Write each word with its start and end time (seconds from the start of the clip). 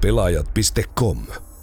Pelaajat.com. 0.00 1.18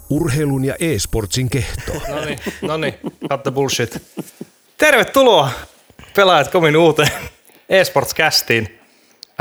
Urheilun 0.09 0.65
ja 0.65 0.75
e-sportsin 0.79 1.49
kehto. 1.49 1.91
No 2.09 2.25
niin, 2.25 2.39
no 2.61 2.77
niin, 2.77 2.93
cut 3.29 3.43
the 3.43 3.51
bullshit. 3.51 4.01
Tervetuloa 4.77 5.49
Pelaajat.comin 6.15 6.77
uuteen 6.77 7.11
eSports-kästiin. 7.69 8.79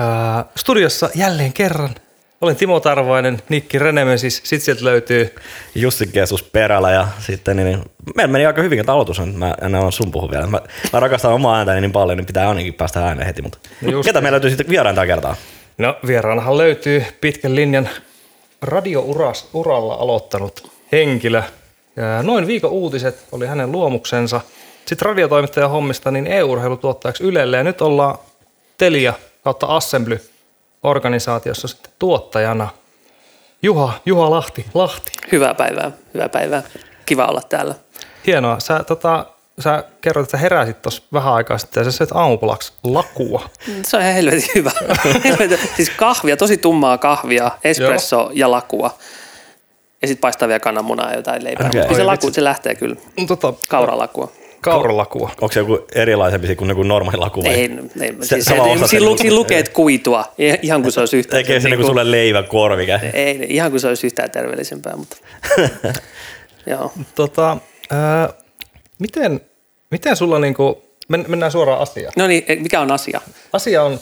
Äh, 0.00 0.44
studiossa 0.56 1.10
jälleen 1.14 1.52
kerran. 1.52 1.94
Olen 2.40 2.56
Timo 2.56 2.80
Tarvoinen, 2.80 3.42
Nikki 3.48 3.78
Renemesis, 3.78 4.40
sit 4.44 4.62
sieltä 4.62 4.84
löytyy 4.84 5.34
Jussi 5.74 6.06
Keskus 6.06 6.42
perällä 6.42 6.90
ja 6.90 7.08
sitten 7.18 7.56
niin, 7.56 7.82
meillä 8.16 8.32
meni 8.32 8.46
aika 8.46 8.62
hyvin 8.62 8.86
tämä 8.86 8.94
aloitus, 8.94 9.20
mä 9.34 9.54
en 9.62 9.74
ole 9.74 9.92
sun 9.92 10.10
puhu 10.10 10.30
vielä. 10.30 10.46
Mä, 10.46 10.60
mä 10.92 11.00
rakastan 11.00 11.32
omaa 11.32 11.56
ääntäni 11.58 11.80
niin 11.80 11.92
paljon, 11.92 12.18
niin 12.18 12.26
pitää 12.26 12.48
ainakin 12.48 12.74
päästä 12.74 13.06
ääneen 13.06 13.26
heti, 13.26 13.42
mutta 13.42 13.58
Just 13.82 14.06
ketä 14.06 14.20
meillä 14.20 14.34
löytyy 14.34 14.50
sitten 14.50 14.68
vieraan 14.68 14.94
tällä 14.94 15.06
kertaa? 15.06 15.36
No 15.78 15.96
vieraanahan 16.06 16.58
löytyy 16.58 17.04
pitkän 17.20 17.56
linjan 17.56 17.88
radiouralla 18.62 19.94
aloittanut 19.94 20.72
henkilö. 20.92 21.42
Ja 21.96 22.22
noin 22.22 22.46
viikon 22.46 22.70
uutiset 22.70 23.24
oli 23.32 23.46
hänen 23.46 23.72
luomuksensa. 23.72 24.40
Sitten 24.86 25.06
radiotoimittajan 25.06 25.70
hommista 25.70 26.10
niin 26.10 26.26
e-urheilutuottajaksi 26.26 27.24
Ylelle 27.24 27.56
ja 27.56 27.64
nyt 27.64 27.80
ollaan 27.80 28.18
Telia 28.78 29.14
kautta 29.44 29.66
Assembly 29.66 30.20
organisaatiossa 30.82 31.68
sitten 31.68 31.92
tuottajana. 31.98 32.68
Juha, 33.62 33.92
Juha 34.06 34.30
Lahti, 34.30 34.66
Lahti. 34.74 35.12
Hyvää 35.32 35.54
päivää, 35.54 35.92
hyvää 36.14 36.28
päivää. 36.28 36.62
Kiva 37.06 37.26
olla 37.26 37.42
täällä. 37.48 37.74
Hienoa. 38.26 38.60
Sä, 38.60 38.84
tota, 38.84 39.26
sä 39.60 39.84
kerroit, 40.00 40.24
että 40.24 40.36
sä 40.36 40.40
heräsit 40.40 40.82
tuossa 40.82 41.02
vähän 41.12 41.34
aikaa 41.34 41.58
sitten 41.58 41.80
ja 41.80 41.84
sä 41.90 41.96
söit 41.96 42.10
aamupalaksi 42.14 42.72
lakua. 42.84 43.50
Se 43.86 43.96
on 43.96 44.02
ihan 44.02 44.14
helvetin 44.14 44.48
hyvä. 44.54 44.70
siis 45.76 45.90
kahvia, 45.90 46.36
tosi 46.36 46.56
tummaa 46.56 46.98
kahvia, 46.98 47.50
espresso 47.64 48.16
Joo. 48.16 48.30
ja 48.34 48.50
lakua. 48.50 48.94
Ja 50.02 50.08
sitten 50.08 50.20
paistaa 50.20 50.48
vielä 50.48 50.60
kananmunaa 50.60 51.10
ja 51.10 51.16
jotain 51.16 51.44
leipää. 51.44 51.66
Okay. 51.66 51.94
Se, 51.94 52.02
laku, 52.04 52.30
se 52.32 52.44
lähtee 52.44 52.74
kyllä. 52.74 52.96
Tota, 53.26 53.52
Kauralakua. 53.68 54.32
kauralakua. 54.60 55.30
Onko 55.40 55.52
se 55.52 55.60
joku 55.60 55.78
erilaisempi 55.94 56.56
kuin 56.56 56.68
joku 56.68 56.82
normaali 56.82 57.16
laku 57.18 57.44
vai? 57.44 57.52
Ei, 57.54 57.70
ei, 58.00 58.14
Se- 58.20 58.26
siis, 58.26 58.44
sama 58.44 58.64
se, 58.64 58.70
osa 58.70 58.86
siinä, 58.86 58.88
sen- 58.88 59.04
lu, 59.04 59.18
siinä 59.18 59.36
lukee, 59.36 59.58
että 59.58 59.72
kuitua, 59.72 60.24
ihan 60.62 60.82
kuin 60.82 60.92
se 60.92 61.00
olisi 61.00 61.16
yhtään. 61.16 61.42
Tekee 61.42 61.60
se 61.60 61.68
niin 61.68 61.70
niinku 61.78 61.86
sulle 61.86 62.10
leivä 62.10 62.42
korvikä. 62.42 63.00
Ei, 63.12 63.46
ihan 63.48 63.70
kuin 63.70 63.80
se 63.80 63.88
olisi 63.88 64.06
yhtään 64.06 64.30
terveellisempää, 64.30 64.96
mutta 64.96 65.16
joo. 66.70 66.92
Tota, 67.14 67.56
ää, 67.90 68.28
miten, 68.98 69.40
miten 69.90 70.16
sulla 70.16 70.38
niinku, 70.38 70.82
men, 71.08 71.24
mennään 71.28 71.52
suoraan 71.52 71.80
asiaan. 71.80 72.12
No 72.16 72.26
niin, 72.26 72.44
eh, 72.48 72.58
mikä 72.60 72.80
on 72.80 72.92
asia? 72.92 73.20
Asia 73.52 73.82
on, 73.82 73.94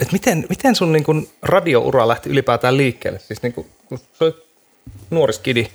että 0.00 0.12
miten, 0.12 0.46
miten 0.48 0.74
sun 0.74 0.92
niinku 0.92 1.14
radioura 1.42 2.08
lähti 2.08 2.30
ylipäätään 2.30 2.76
liikkeelle? 2.76 3.18
Siis 3.18 3.42
niinku, 3.42 3.66
kun 3.88 3.98
sä 3.98 4.32
skidi, 5.32 5.66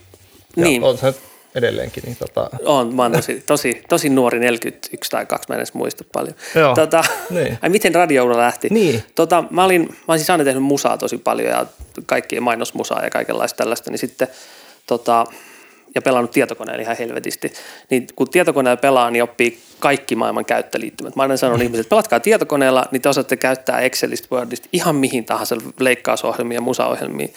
ja 0.57 0.63
Niin. 0.63 0.81
nyt 1.03 1.15
edelleenkin, 1.55 2.03
niin 2.03 2.15
tota, 2.15 2.49
On, 2.65 2.95
mä 2.95 3.01
oon 3.01 3.11
tosi, 3.11 3.43
tosi, 3.45 3.83
tosi 3.89 4.09
nuori, 4.09 4.39
41 4.39 5.11
tai 5.11 5.25
2, 5.25 5.49
mä 5.49 5.55
en 5.55 5.59
edes 5.59 5.73
muista 5.73 6.03
paljon. 6.13 6.35
Joo, 6.55 6.75
Tota, 6.75 7.03
niin. 7.29 7.57
ai 7.61 7.69
miten 7.69 7.95
radioura 7.95 8.37
lähti? 8.37 8.67
Niin. 8.71 9.03
Tota, 9.15 9.43
mä, 9.49 9.63
olin, 9.65 9.81
mä 9.81 9.95
olin 10.07 10.19
siis 10.19 10.29
aina 10.29 10.43
tehnyt 10.43 10.63
musaa 10.63 10.97
tosi 10.97 11.17
paljon 11.17 11.49
ja 11.49 11.65
kaikkien 12.05 12.43
mainosmusaa 12.43 13.03
ja 13.03 13.09
kaikenlaista 13.09 13.57
tällaista, 13.57 13.91
niin 13.91 13.99
sitten 13.99 14.27
tota, 14.87 15.25
ja 15.95 16.01
pelannut 16.01 16.31
tietokoneella 16.31 16.81
ihan 16.81 16.97
helvetisti. 16.99 17.53
Niin 17.89 18.07
kun 18.15 18.29
tietokoneella 18.29 18.81
pelaa, 18.81 19.11
niin 19.11 19.23
oppii 19.23 19.59
kaikki 19.79 20.15
maailman 20.15 20.45
käyttöliittymät. 20.45 21.15
Mä 21.15 21.21
aina 21.21 21.37
sanon 21.37 21.61
ihmisille, 21.61 21.81
että 21.81 21.89
pelatkaa 21.89 22.19
tietokoneella, 22.19 22.85
niin 22.91 23.01
te 23.01 23.09
osaatte 23.09 23.37
käyttää 23.37 23.79
Excelistä, 23.79 24.27
Wordista 24.31 24.69
ihan 24.73 24.95
mihin 24.95 25.25
tahansa 25.25 25.55
leikkausohjelmia 25.79 26.57
ja 26.57 26.61
musaohjelmia. 26.61 27.27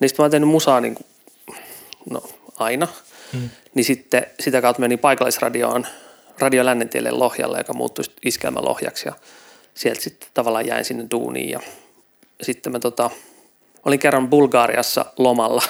Niin 0.00 0.08
sitten 0.08 0.22
mä 0.22 0.24
oon 0.24 0.30
tehnyt 0.30 0.48
musaa 0.48 0.80
niin 0.80 0.94
kuin, 0.94 1.06
no 2.10 2.22
aina. 2.58 2.88
Hmm. 3.32 3.50
Niin 3.74 3.84
sitten 3.84 4.26
sitä 4.40 4.62
kautta 4.62 4.80
meni 4.80 4.96
paikallisradioon, 4.96 5.86
Radio 6.38 6.64
Lännentielle 6.64 7.10
Lohjalle, 7.10 7.58
joka 7.58 7.72
muuttui 7.72 8.04
sit 8.04 8.16
iskelmälohjaksi 8.24 9.08
ja 9.08 9.14
sieltä 9.74 10.00
sitten 10.00 10.28
tavallaan 10.34 10.66
jäin 10.66 10.84
sinne 10.84 11.06
duuniin 11.10 11.50
ja 11.50 11.60
sitten 12.42 12.72
mä 12.72 12.78
tota, 12.78 13.10
olin 13.84 13.98
kerran 13.98 14.28
Bulgaariassa 14.28 15.04
lomalla. 15.18 15.62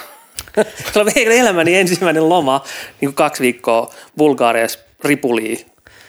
Se 0.93 1.00
oli 1.00 1.39
elämäni 1.39 1.75
ensimmäinen 1.75 2.28
loma, 2.28 2.65
niin 3.00 3.09
kuin 3.09 3.15
kaksi 3.15 3.43
viikkoa 3.43 3.94
Bulgaariassa 4.19 4.78
ripuliin 5.05 5.67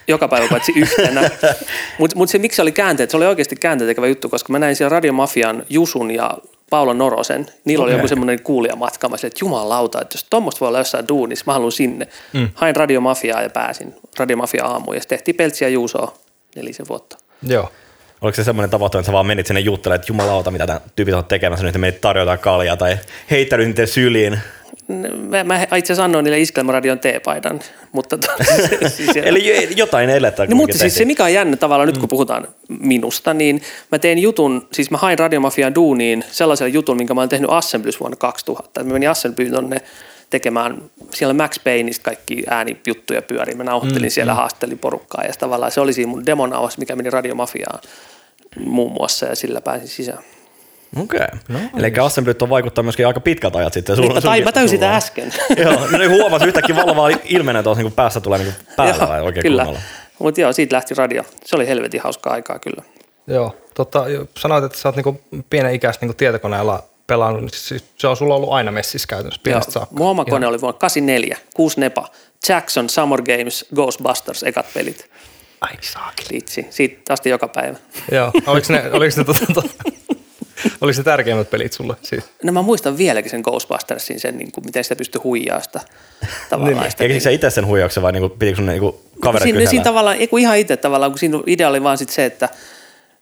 joka 0.08 0.28
päivä 0.28 0.47
paitsi 0.50 0.72
yhtenä. 0.75 1.30
Mutta 2.00 2.16
mut 2.16 2.30
se 2.30 2.38
miksi 2.38 2.56
se 2.56 2.62
oli 2.62 2.72
käänteet, 2.72 3.09
se 3.09 3.18
oli 3.18 3.25
oikeasti 3.25 3.56
käänteentekevä 3.56 4.07
juttu, 4.07 4.30
koska 4.30 4.53
mä 4.53 4.59
näin 4.59 4.75
siellä 4.75 4.90
Radiomafian 4.90 5.63
Jusun 5.69 6.12
ja 6.12 6.38
Paula 6.69 6.94
Norosen. 6.94 7.46
Niillä 7.66 7.84
oli 7.84 7.91
Okei. 7.91 8.00
joku 8.00 8.07
semmoinen 8.07 8.44
kuulijamatka. 8.44 9.09
Mä 9.09 9.18
sanoin, 9.18 9.28
että 9.28 9.46
jumalauta, 9.46 10.02
että 10.02 10.16
jos 10.16 10.25
tuommoista 10.30 10.59
voi 10.59 10.68
olla 10.68 10.78
jossain 10.78 11.07
duunissa, 11.07 11.44
mä 11.47 11.53
haluan 11.53 11.72
sinne. 11.72 12.07
Mm. 12.34 12.50
Hain 12.53 12.75
Radiomafiaa 12.75 13.41
ja 13.41 13.50
pääsin 13.50 13.96
Radiomafia 14.19 14.66
aamuun 14.66 14.96
ja 14.96 15.02
sitten 15.02 15.18
tehtiin 15.18 15.36
Peltsiä 15.36 15.68
Juusoa 15.68 16.13
nelisen 16.56 16.88
vuotta. 16.88 17.18
joo. 17.44 17.72
Oliko 18.22 18.35
se 18.35 18.44
semmoinen 18.44 18.69
tapahtuma, 18.69 19.00
että 19.00 19.05
sä 19.05 19.13
vaan 19.13 19.25
menit 19.25 19.47
sinne 19.47 19.59
juttelemaan, 19.59 19.95
että 19.95 20.11
jumalauta, 20.11 20.51
mitä 20.51 20.67
tämä 20.67 20.81
tyypit 20.95 21.13
on 21.13 21.25
tekemässä, 21.25 21.66
nyt 21.66 21.78
meitä 21.78 22.00
tarjotaan 22.00 22.39
kaljaa 22.39 22.78
tai 22.78 22.97
heittänyt 23.31 23.67
niiden 23.67 23.88
syliin. 23.88 24.39
Mä, 25.29 25.44
mä 25.44 25.63
itse 25.63 25.78
asiassa 25.78 26.03
annoin 26.03 26.23
niille 26.23 26.39
Iskelmäradion 26.39 27.00
teepaidan, 27.00 27.59
mutta 27.91 28.17
to, 28.17 28.27
siis, 28.88 29.17
Eli 29.17 29.69
jotain 29.75 30.09
elettä. 30.09 30.45
No, 30.45 30.56
mutta 30.56 30.77
siis 30.77 30.95
se, 30.95 31.06
mikä 31.06 31.23
on 31.23 31.33
jännä 31.33 31.57
tavallaan 31.57 31.88
nyt, 31.88 31.97
kun 31.97 32.09
puhutaan 32.09 32.47
minusta, 32.67 33.33
niin 33.33 33.61
mä 33.91 34.00
tein 34.00 34.19
jutun, 34.19 34.67
siis 34.73 34.91
mä 34.91 34.97
hain 34.97 35.19
Radiomafian 35.19 35.75
duuniin 35.75 36.23
sellaisen 36.31 36.73
jutun, 36.73 36.97
minkä 36.97 37.13
mä 37.13 37.22
oon 37.22 37.29
tehnyt 37.29 37.51
Assemblys 37.51 38.00
vuonna 38.00 38.17
2000. 38.17 38.83
Mä 38.83 38.94
menin 38.94 39.09
Assemblyin 39.09 39.51
tonne 39.51 39.81
tekemään 40.29 40.83
siellä 41.13 41.33
Max 41.33 41.63
Payneista 41.63 42.03
kaikki 42.03 42.43
äänijuttuja 42.49 43.21
pyörii. 43.21 43.55
Mä 43.55 43.63
nauhoittelin 43.63 44.07
mm, 44.07 44.11
siellä, 44.11 44.33
mm. 44.33 44.38
haastattelin 44.38 44.79
porukkaa 44.79 45.23
ja 45.23 45.33
tavallaan 45.39 45.71
se 45.71 45.81
oli 45.81 45.93
siinä 45.93 46.09
mun 46.09 46.25
demonauhas, 46.25 46.77
mikä 46.77 46.95
meni 46.95 47.09
Radiomafiaan 47.09 47.79
muun 48.59 48.91
muassa 48.91 49.25
ja 49.25 49.35
sillä 49.35 49.61
pääsin 49.61 49.88
sisään. 49.88 50.23
Okei. 50.95 51.19
Okay. 51.19 51.39
No, 51.47 51.59
Eli 51.77 51.93
Assemblyt 52.01 52.41
on 52.41 52.49
vaikuttaa 52.49 52.83
myöskin 52.83 53.07
aika 53.07 53.19
pitkältä 53.19 53.57
ajat 53.57 53.73
sitten. 53.73 53.97
Niin, 53.97 54.13
mä, 54.13 54.21
tai, 54.21 54.41
mä 54.41 54.51
täysin 54.51 54.77
sitä 54.77 54.95
äsken. 54.95 55.33
joo, 55.63 55.88
no 55.91 55.97
niin 55.97 56.11
huomasi 56.11 56.45
yhtäkkiä 56.45 56.75
valvaa 56.75 57.09
ilmenee 57.23 57.63
tuossa 57.63 57.83
niin 57.83 57.94
päässä 57.94 58.21
tulee 58.21 58.39
niin 58.39 58.53
päällä 58.75 59.07
vai 59.07 59.21
oikein 59.21 59.41
kyllä. 59.41 59.63
kunnolla. 59.63 59.85
Mutta 60.19 60.41
joo, 60.41 60.53
siitä 60.53 60.75
lähti 60.75 60.94
radio. 60.94 61.23
Se 61.45 61.55
oli 61.55 61.67
helvetin 61.67 62.01
hauskaa 62.01 62.33
aikaa 62.33 62.59
kyllä. 62.59 62.83
Joo, 63.27 63.55
tota, 63.73 64.09
jo- 64.09 64.27
sanoit, 64.38 64.63
että 64.63 64.77
sä 64.77 64.89
oot 64.89 64.95
niinku 64.95 65.21
pienen 65.49 65.73
ikäistä 65.73 66.05
niinku 66.05 66.17
tietokoneella 66.17 66.83
pelannut, 67.07 67.41
niin 67.41 67.51
siis 67.53 67.84
se 67.97 68.07
on 68.07 68.18
sulla 68.18 68.35
ollut 68.35 68.53
aina 68.53 68.72
messissä 68.72 69.07
käytännössä 69.07 69.41
pienestä 69.44 69.72
saakka. 69.72 69.95
Mun 69.95 70.07
oma 70.07 70.25
kone 70.25 70.47
oli 70.47 70.62
vuonna 70.62 70.79
84, 70.79 71.38
6 71.56 71.79
nepa. 71.79 72.09
Jackson, 72.50 72.90
Summer 72.90 73.22
Games, 73.22 73.66
Ghostbusters, 73.75 74.44
ekat 74.44 74.66
pelit. 74.73 75.09
Ai 75.62 75.73
saakeli. 75.81 76.28
Litsi. 76.31 76.68
Siitä 76.69 77.13
asti 77.13 77.29
joka 77.29 77.47
päivä. 77.47 77.78
Joo, 78.12 78.31
oliko 78.47 78.68
ne, 78.73 78.84
oliko 78.97 79.16
ne, 79.18 79.23
tota, 79.23 79.45
tota, 79.53 79.73
oliko 80.81 80.97
ne 80.97 81.03
tärkeimmät 81.03 81.50
pelit 81.50 81.73
sulle? 81.73 81.95
Siis? 82.01 82.23
No 82.44 82.51
mä 82.51 82.62
muistan 82.62 82.97
vieläkin 82.97 83.31
sen 83.31 83.41
Ghostbustersin, 83.41 84.19
sen, 84.19 84.38
niin 84.38 84.51
kuin, 84.51 84.66
miten 84.66 84.84
sitä 84.84 84.95
pystyi 84.95 85.22
huijaa 85.22 85.62
sitä 85.62 85.81
tavallaan. 86.50 86.81
Niin, 86.81 86.91
sitä, 86.91 87.03
Eikö 87.03 87.19
sä 87.19 87.29
itse 87.29 87.50
sen 87.50 87.66
huijauksen 87.66 88.03
vai 88.03 88.12
niinku, 88.12 88.29
pitikö 88.29 88.56
sun 88.56 88.66
niinku 88.66 89.01
kaverit 89.19 89.44
siinä, 89.44 89.57
kysellä? 89.57 89.69
siinä 89.69 89.84
tavallaan, 89.84 90.18
ei 90.18 90.28
kun 90.28 90.39
ihan 90.39 90.57
itse 90.57 90.78
tavallaan, 90.78 91.12
kun 91.12 91.19
siinä 91.19 91.39
idea 91.45 91.69
oli 91.69 91.84
vaan 91.84 91.97
sit 91.97 92.09
se, 92.09 92.25
että, 92.25 92.50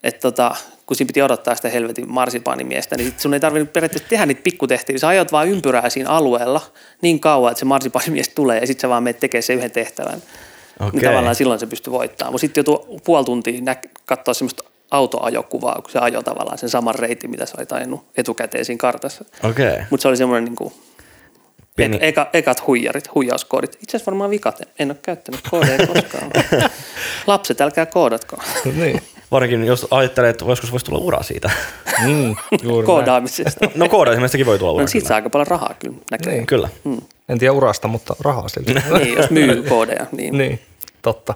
että 0.06 0.22
tota, 0.22 0.56
kun 0.86 0.98
siinä 0.98 1.08
piti 1.08 1.22
odottaa 1.22 1.56
sitä 1.56 1.70
helvetin 1.70 2.12
marsipaanimiestä, 2.12 2.98
niin 2.98 3.10
sit 3.10 3.20
sun 3.20 3.34
ei 3.34 3.40
tarvinnut 3.40 3.74
periaatteessa 3.74 4.10
tehdä 4.10 4.26
niitä 4.26 4.42
pikkutehtäviä. 4.44 5.00
Sä 5.00 5.08
ajat 5.08 5.32
vaan 5.32 5.48
ympyrää 5.48 5.90
siinä 5.90 6.10
alueella 6.10 6.62
niin 7.02 7.20
kauan, 7.20 7.52
että 7.52 7.60
se 7.60 7.66
marsipaanimies 7.66 8.30
tulee 8.30 8.60
ja 8.60 8.68
sitten 8.68 8.82
sä 8.82 8.90
vaan 8.90 9.04
menet 9.04 9.20
tekemään 9.20 9.44
sen 9.44 9.56
yhden 9.56 9.72
tehtävän. 9.72 10.22
Okei. 10.80 10.92
Niin 10.92 11.04
tavallaan 11.04 11.36
silloin 11.36 11.60
se 11.60 11.68
pystyy 11.68 11.94
voittamaan. 11.94 12.34
Mutta 12.34 12.42
sitten 12.42 12.64
joutuu 12.68 13.00
puoli 13.04 13.26
tuntia 13.26 13.60
näk- 13.60 13.90
katsoa 14.06 14.34
semmoista 14.34 14.64
autoajokuvaa, 14.92 15.82
kun 15.82 15.92
se 15.92 16.00
ajoi 16.00 16.24
tavallaan 16.24 16.58
sen 16.58 16.70
saman 16.70 16.96
reitin, 16.96 17.32
mitä 17.32 17.46
sä 17.46 17.54
olit 17.58 17.72
ajanut 17.72 18.06
etukäteen 18.18 18.66
siinä 18.66 18.78
kartassa. 18.78 19.26
Okay. 19.44 19.84
Mutta 19.90 20.02
se 20.02 20.08
oli 20.08 20.18
semmoinen 20.18 20.46
niin 20.46 20.56
kuin, 20.56 20.74
Pieni- 21.76 21.98
eka, 22.02 22.30
ekat 22.34 22.68
huijarit, 22.68 23.16
huijauskoodit. 23.16 23.74
Itse 23.74 23.98
asiassa 23.98 24.12
varmaan 24.12 24.30
vikat, 24.30 24.62
en 24.80 24.92
ole 24.92 24.98
käyttänyt 25.02 25.42
koodeja 25.50 25.88
koskaan. 25.88 26.32
Lapset, 27.28 27.62
älkää 27.62 27.86
koodatko. 27.86 28.38
niin. 28.76 29.02
Varsinkin 29.36 29.66
jos 29.66 29.88
ajattelee, 29.92 30.30
että 30.30 30.46
joskus 30.46 30.72
voisi 30.72 30.86
tulla 30.86 31.00
ura 31.00 31.24
siitä. 31.24 31.52
Mm, 32.06 32.36
juuri 32.64 32.78
näin. 32.78 32.86
Koodaamisesta. 32.86 33.70
No 33.76 33.90
koodaisimestäkin 33.90 34.46
voi 34.46 34.60
tulla 34.60 34.72
ura. 34.72 34.82
No 34.84 34.88
siitä 34.88 35.08
saa 35.08 35.16
aika 35.16 35.30
paljon 35.30 35.48
rahaa 35.48 35.76
kyllä 35.80 35.98
näkee. 36.12 36.34
Niin. 36.34 36.46
Kyllä. 36.46 36.70
En 37.30 37.40
tiedä 37.40 37.52
urasta, 37.52 37.88
mutta 37.88 38.16
rahaa 38.20 38.48
silti. 38.48 38.74
Niin, 39.00 39.18
jos 39.18 39.30
myy 39.30 39.64
koodeja. 39.64 40.06
Niin. 40.12 40.38
niin, 40.38 40.60
totta. 41.02 41.34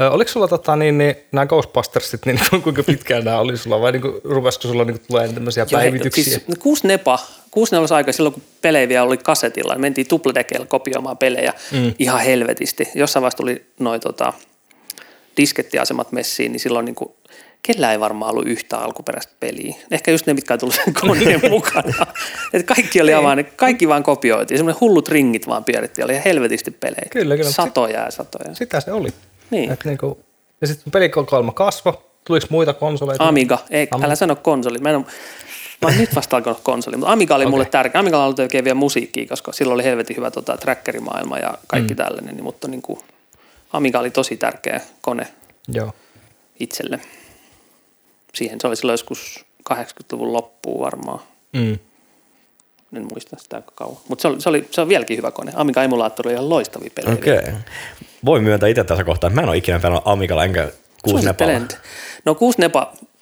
Ö, 0.00 0.10
oliko 0.10 0.30
sulla 0.30 0.48
tota, 0.48 0.76
niin, 0.76 0.98
niin, 0.98 1.14
nämä 1.32 1.46
Ghostbustersit, 1.46 2.26
niin 2.26 2.40
kuinka 2.62 2.82
pitkään 2.82 3.24
nämä 3.24 3.38
oli 3.38 3.56
sulla, 3.56 3.80
vai 3.80 3.92
niin 3.92 4.02
kuin, 4.02 4.14
rupesiko 4.24 4.68
sulla 4.68 4.84
niin 4.84 5.00
tulee 5.08 5.28
tämmöisiä 5.28 5.66
Joo, 5.70 5.80
päivityksiä? 5.80 6.24
Siis, 6.24 6.48
no, 6.48 6.54
kuusi 6.58 6.86
nepa, 6.86 7.18
kuusi 7.50 7.74
nelos 7.74 7.92
aika 7.92 8.12
silloin, 8.12 8.32
kun 8.32 8.42
pelejä 8.62 8.88
vielä 8.88 9.04
oli 9.04 9.16
kasetilla, 9.16 9.74
niin 9.74 9.80
mentiin 9.80 10.08
tupledekeillä 10.08 10.66
kopioimaan 10.66 11.18
pelejä 11.18 11.52
mm. 11.72 11.94
ihan 11.98 12.20
helvetisti. 12.20 12.88
Jossain 12.94 13.22
vaiheessa 13.22 13.36
tuli 13.36 13.64
noin 13.78 14.00
tota, 14.00 14.32
diskettiasemat 15.36 16.12
messiin, 16.12 16.52
niin 16.52 16.60
silloin 16.60 16.84
niin 16.84 16.94
kuin 16.94 17.10
Kellä 17.66 17.92
ei 17.92 18.00
varmaan 18.00 18.30
ollut 18.30 18.46
yhtä 18.46 18.78
alkuperäistä 18.78 19.32
peliä. 19.40 19.74
Ehkä 19.90 20.10
just 20.10 20.26
ne, 20.26 20.34
mitkä 20.34 20.58
tullut 20.58 20.74
sen 20.84 20.94
koneen 20.94 21.40
mukana. 21.50 22.06
että 22.52 22.74
kaikki 22.74 23.00
oli 23.00 23.12
vaan, 23.22 23.44
kaikki 23.56 23.88
vaan 23.88 24.02
kopioitiin. 24.02 24.58
Semmoinen 24.58 24.80
hullut 24.80 25.08
ringit 25.08 25.46
vaan 25.46 25.64
pyörittiin. 25.64 26.04
Oli 26.04 26.12
ihan 26.12 26.24
helvetisti 26.24 26.70
pelejä. 26.70 27.06
Kyllä, 27.10 27.36
kyllä. 27.36 27.50
Satoja 27.50 28.00
ja 28.00 28.10
satoja. 28.10 28.54
Sitä 28.54 28.80
se 28.80 28.92
oli. 28.92 29.08
Niin. 29.50 29.72
Et 29.72 29.84
niinku, 29.84 30.18
ja 30.60 30.66
sitten 30.66 30.90
pelikokoelma 30.92 31.52
kasvo. 31.52 32.08
Tuliko 32.24 32.46
muita 32.50 32.72
konsoleita? 32.72 33.28
Amiga. 33.28 33.58
Ei, 33.70 33.88
Amiga. 33.90 34.06
älä 34.06 34.14
sano 34.14 34.36
konsoli. 34.36 34.78
Mä, 34.78 34.90
en, 34.90 34.96
ole- 34.96 35.04
mä 35.82 35.88
oon 35.88 35.98
nyt 35.98 36.14
vasta 36.14 36.36
alkanut 36.36 36.60
konsoli, 36.62 36.96
mutta 36.96 37.12
Amiga 37.12 37.34
oli 37.34 37.44
okay. 37.44 37.50
mulle 37.50 37.64
tärkeä. 37.64 37.98
Amiga 38.00 38.24
oli 38.24 38.34
tekee 38.34 38.64
vielä 38.64 38.74
musiikkia, 38.74 39.26
koska 39.26 39.52
silloin 39.52 39.74
oli 39.74 39.84
helvetin 39.84 40.16
hyvä 40.16 40.30
tota, 40.30 40.56
trackerimaailma 40.56 41.38
ja 41.38 41.54
kaikki 41.66 41.94
mm. 41.94 41.96
tällainen. 41.96 42.34
Niin, 42.34 42.44
mutta 42.44 42.68
niin 42.68 42.82
kuin, 42.82 42.98
Amiga 43.72 43.98
oli 43.98 44.10
tosi 44.10 44.36
tärkeä 44.36 44.80
kone 45.00 45.26
Joo. 45.68 45.92
itselle. 46.60 47.00
Siihen 48.34 48.60
se 48.60 48.66
oli 48.66 48.76
silloin 48.76 48.94
joskus 48.94 49.44
80-luvun 49.72 50.32
loppuun 50.32 50.80
varmaan. 50.84 51.20
Mm. 51.52 51.78
En 52.96 53.06
muista 53.12 53.36
sitä 53.38 53.56
aika 53.56 53.72
kauan. 53.74 53.96
Mutta 54.08 54.22
se, 54.22 54.28
oli, 54.28 54.40
se, 54.40 54.48
oli, 54.48 54.68
se 54.70 54.80
on 54.80 54.88
vieläkin 54.88 55.16
hyvä 55.16 55.30
kone. 55.30 55.52
Amiga 55.54 55.82
emulaattori 55.82 56.28
oli 56.28 56.34
ihan 56.34 56.48
loistavia 56.48 56.90
pelejä. 56.94 57.14
Okei. 57.14 57.38
Okay. 57.38 57.54
Voi 58.24 58.40
myöntää 58.40 58.68
itse 58.68 58.84
tässä 58.84 59.04
kohtaa, 59.04 59.28
että 59.28 59.34
mä 59.34 59.42
en 59.42 59.48
ole 59.48 59.56
ikinä 59.56 59.80
pelannut 59.80 60.06
Amigalla 60.06 60.44
enkä 60.44 60.72
kuusi 61.02 61.24
nepalla. 61.24 61.52
Suosittelen. 61.52 61.82
No 62.24 62.34
kuusi 62.34 62.60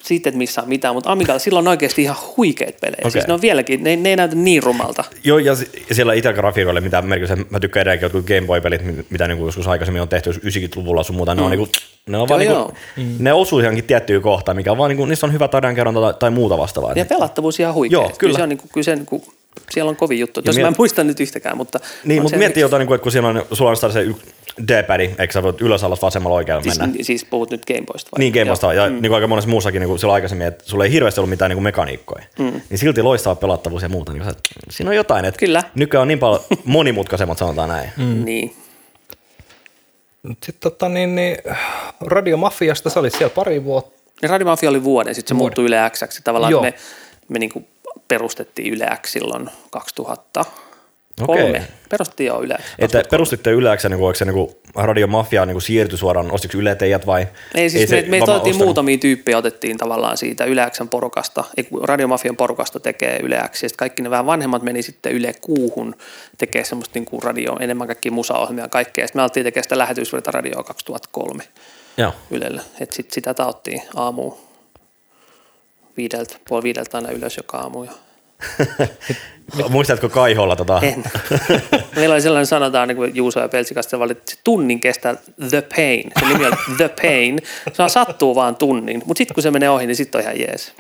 siitä 0.02 0.29
et 0.29 0.35
missään 0.35 0.69
mitään, 0.69 0.94
mutta 0.94 1.12
Amigalla 1.12 1.38
silloin 1.38 1.69
on 1.69 1.70
oikeasti 1.70 2.02
ihan 2.02 2.17
huikeat 2.37 2.75
pelejä. 2.81 2.99
Okay. 3.00 3.11
Siis 3.11 3.26
ne 3.26 3.35
on 3.35 3.41
vieläkin, 3.43 3.85
ne, 3.85 3.97
ne 3.97 4.08
ei 4.08 4.17
näytä 4.17 4.35
niin 4.37 4.62
rumalta. 4.62 5.05
Joo, 5.25 5.38
ja, 5.38 5.56
siellä 5.93 6.12
itse 6.12 6.32
grafiikoille, 6.32 6.81
mitä 6.81 7.02
merkitystä, 7.02 7.44
mä 7.50 7.61
tykkään 7.61 7.82
edelleenkin 7.82 8.05
jotkut 8.05 8.26
Game 8.26 8.47
Boy-pelit, 8.47 8.85
mi- 8.85 9.05
mitä 9.11 9.29
niinku 9.29 9.47
joskus 9.47 9.67
aikaisemmin 9.69 10.02
on 10.02 10.08
tehty, 10.08 10.31
jos 10.31 10.37
90-luvulla 10.38 11.02
sun 11.02 11.17
muuta, 11.17 11.35
ne 11.35 11.43
on 11.43 11.50
niinku, 11.50 11.69
ne 12.08 12.19
on 12.19 12.29
vaan 12.29 12.44
Joo, 12.44 12.73
niinku, 12.97 13.14
ne 13.23 13.32
osuu 13.32 13.61
johonkin 13.61 13.85
tiettyyn 13.85 14.23
kohtaan, 14.23 14.56
mikä 14.56 14.73
on 14.73 14.79
vaan 14.79 14.88
niinku, 14.88 15.05
niissä 15.06 15.26
on 15.26 15.32
hyvä 15.32 15.49
tarinankerronta 15.49 16.00
tai, 16.00 16.14
tai 16.19 16.31
muuta 16.31 16.58
vastaavaa. 16.58 16.93
Ja 16.96 17.05
pelattavuus 17.05 17.61
ihan 17.61 17.75
huikea. 17.75 17.99
Joo, 17.99 18.12
kyllä. 18.19 18.37
Se 18.37 18.43
on 18.43 18.49
niin 18.49 18.58
kuin, 18.58 18.70
kyllä 18.75 18.85
se, 18.85 18.96
niin 18.96 19.06
kuin, 19.06 19.23
siellä 19.70 19.88
on 19.88 19.96
kovin 19.96 20.19
juttu. 20.19 20.41
Jos 20.44 20.56
miet- 20.56 20.62
mä 20.62 20.69
en 20.69 20.75
muista 20.79 21.05
nyt 21.05 21.20
yhtäkään, 21.20 21.56
mutta... 21.56 21.81
Niin, 22.05 22.19
on 22.20 22.25
mutta 22.25 22.38
miettii 22.38 22.61
jotain, 22.61 22.79
niinku, 22.81 22.94
että 22.94 23.03
kun 23.03 23.12
siellä 23.12 23.29
on, 23.29 23.44
sulla 23.53 23.70
on 23.70 23.76
se 23.76 24.06
D-padi, 24.69 25.11
eikö 25.19 25.32
sä 25.32 25.43
voit 25.43 25.61
ylös, 25.61 25.85
alas, 25.85 26.02
vasemmalla, 26.02 26.37
oikealla 26.37 26.62
Siis, 26.62 26.79
mennä? 26.79 26.97
siis 27.02 27.25
puhut 27.25 27.50
nyt 27.50 27.67
Gameboysta 27.67 28.11
vai? 28.12 28.19
Niin 28.19 28.32
Gameboysta 28.32 28.75
ja 28.75 28.87
mm. 28.87 28.93
niin 28.93 29.02
kuin 29.02 29.14
aika 29.14 29.26
monessa 29.26 29.50
muussakin 29.50 29.81
niin 29.82 29.99
silloin 29.99 30.14
aikaisemmin, 30.14 30.47
että 30.47 30.64
sulla 30.67 30.85
ei 30.85 30.93
hirveästi 30.93 31.20
ollut 31.20 31.31
mitään 31.31 31.49
niin 31.49 31.56
kuin 31.56 31.64
mekaniikkoja. 31.64 32.25
Mm. 32.38 32.61
Niin 32.70 32.79
silti 32.79 33.02
loistava 33.02 33.35
pelattavuus 33.35 33.82
ja 33.82 33.88
muuta. 33.88 34.12
Niin, 34.12 34.25
sä- 34.25 34.35
siinä 34.70 34.91
on 34.91 34.97
jotain, 34.97 35.25
että 35.25 35.38
Kyllä. 35.38 35.62
nykyään 35.75 36.02
on 36.02 36.08
niin 36.08 36.19
paljon 36.19 36.41
monimutkaisemmat, 36.64 37.38
sanotaan 37.38 37.69
näin. 37.69 37.91
Mm. 37.97 38.25
Niin. 38.25 38.55
Sitten 40.26 40.55
tota, 40.61 40.88
niin, 40.88 41.14
niin, 41.17 41.37
Radiomafiasta 42.00 42.91
sä 42.91 43.00
olit 43.00 43.14
siellä 43.14 43.35
pari 43.35 43.64
vuotta. 43.64 44.00
Ja 44.23 44.29
Radio 44.29 44.46
Mafia 44.46 44.70
oli 44.70 44.85
vuoden, 44.85 45.14
sitten 45.14 45.29
se 45.29 45.38
Vuoden. 45.38 45.44
muuttui 45.44 45.64
Yle 45.64 45.91
X. 45.91 46.20
Tavallaan 46.25 46.50
Joo. 46.50 46.62
me, 46.62 46.75
me 47.29 47.38
niin 47.38 47.50
kuin 47.50 47.67
perustettiin 48.08 48.75
Yle 48.75 48.88
X 49.03 49.11
silloin 49.12 49.50
2003. 51.20 51.50
Okei. 51.50 51.62
Perustettiin 51.88 52.26
jo 52.26 52.43
Yle. 52.43 52.56
Että 52.78 53.02
perustitte 53.11 53.50
yleensä, 53.50 53.88
niin 53.88 54.00
oliko 54.00 54.14
se 54.14 54.25
niin 54.25 54.34
kuin 54.34 54.50
Radio 54.75 55.06
Mafia 55.06 55.46
niin 55.46 55.55
kuin 55.55 55.62
siirtyi 55.62 55.99
suoraan, 55.99 56.32
ostiko 56.32 56.58
Yle 56.58 56.75
teidät 56.75 57.06
vai? 57.06 57.28
Ei 57.55 57.70
siis 57.70 57.90
se 57.90 58.02
me, 58.02 58.19
me 58.19 58.22
otettiin 58.22 58.56
muutamia 58.56 58.99
tyyppejä, 58.99 59.38
otettiin 59.38 59.78
tavallaan 59.78 60.17
siitä 60.17 60.44
Yle 60.44 60.70
Xn 60.70 60.88
porukasta, 60.88 61.44
ei, 61.56 61.64
kun 61.64 61.88
Radiomafian 61.88 62.37
porukasta 62.37 62.81
tekee 62.81 63.20
Yle 63.22 63.37
X, 63.37 63.62
ja 63.62 63.69
sitten 63.69 63.78
kaikki 63.78 64.02
ne 64.02 64.11
vähän 64.11 64.26
vanhemmat 64.26 64.62
meni 64.62 64.82
sitten 64.82 65.12
Yle 65.12 65.34
Kuuhun 65.40 65.94
tekee 66.38 66.64
semmoista 66.64 66.99
niin 66.99 67.06
kuin 67.06 67.22
radio, 67.22 67.56
enemmän 67.61 67.87
kaikkia 67.87 68.12
musaohjelmia 68.12 68.64
ja 68.64 68.69
kaikkea, 68.69 69.06
sitten 69.06 69.19
me 69.19 69.22
alettiin 69.22 69.44
tekemään 69.44 69.64
sitä 69.64 69.78
lähetysvirta 69.78 70.31
radioa 70.31 70.62
2003 70.62 71.44
Joo. 71.96 72.12
Ylellä, 72.31 72.62
että 72.81 72.96
sitten 72.96 73.14
sitä 73.14 73.34
taottiin 73.34 73.82
aamu 73.94 74.32
viideltä, 75.96 76.37
puoli 76.49 76.62
viideltä 76.62 76.96
aina 76.96 77.11
ylös 77.11 77.37
joka 77.37 77.58
aamu 77.58 77.84
ja 77.84 77.93
Muistatko 79.69 80.08
Kaiholla 80.08 80.56
tota? 80.56 80.81
en. 80.82 81.04
Meillä 81.96 82.12
oli 82.12 82.22
sellainen 82.22 82.46
sanotaan, 82.46 82.88
niin 82.88 82.96
kuin 82.96 83.16
Juuso 83.16 83.40
ja 83.40 83.44
että 83.44 83.62
se 84.26 84.38
tunnin 84.44 84.81
kestää 84.81 85.14
The 85.50 85.62
Pain. 85.76 86.10
Se 86.20 86.26
nimi 86.26 86.46
on 86.46 86.52
The 86.76 86.90
Pain. 87.02 87.38
Se 87.72 87.82
on 87.82 87.90
sattuu 87.90 88.34
vaan 88.34 88.56
tunnin, 88.56 89.02
mutta 89.06 89.19
sitten 89.19 89.34
kun 89.34 89.42
se 89.42 89.50
menee 89.50 89.70
ohi, 89.70 89.87
niin 89.87 89.96
sitten 89.96 90.19
on 90.19 90.22
ihan 90.22 90.40
jees. 90.40 90.72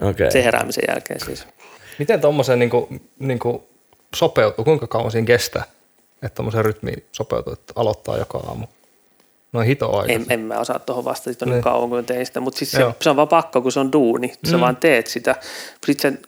Okei. 0.00 0.30
Se 0.30 0.44
heräämisen 0.44 0.84
jälkeen 0.88 1.20
siis. 1.20 1.46
Miten 1.98 2.20
tuommoiseen 2.20 2.58
niin 2.58 2.70
kuin, 2.70 3.10
niin 3.18 3.38
kuin 3.38 3.62
sopeutuu, 4.14 4.64
kuinka 4.64 4.86
kauan 4.86 5.10
siinä 5.10 5.26
kestää, 5.26 5.64
että 6.22 6.34
tuommoiseen 6.36 6.64
rytmiin 6.64 7.04
sopeutuu, 7.12 7.52
että 7.52 7.72
aloittaa 7.76 8.18
joka 8.18 8.38
aamu? 8.38 8.66
Noin 9.52 9.66
hito 9.66 9.96
aika. 9.98 10.12
En, 10.12 10.26
en 10.30 10.40
mä 10.40 10.58
osaa 10.58 10.78
tuohon 10.78 11.04
vastata, 11.04 11.24
siitä 11.24 11.44
on 11.44 11.48
niin 11.48 11.54
Niin. 11.56 11.64
kauan 11.64 11.88
kuin 11.88 12.04
tein 12.06 12.26
sitä, 12.26 12.40
mutta 12.40 12.58
siis 12.58 12.70
se, 12.70 12.80
Joo. 12.80 12.94
se, 13.02 13.10
on 13.10 13.16
vaan 13.16 13.28
pakko, 13.28 13.62
kun 13.62 13.72
se 13.72 13.80
on 13.80 13.92
duuni. 13.92 14.32
Sä 14.50 14.56
Mm. 14.56 14.60
vaan 14.60 14.76
teet 14.76 15.06
sitä. 15.06 15.34
Sitten 15.86 16.18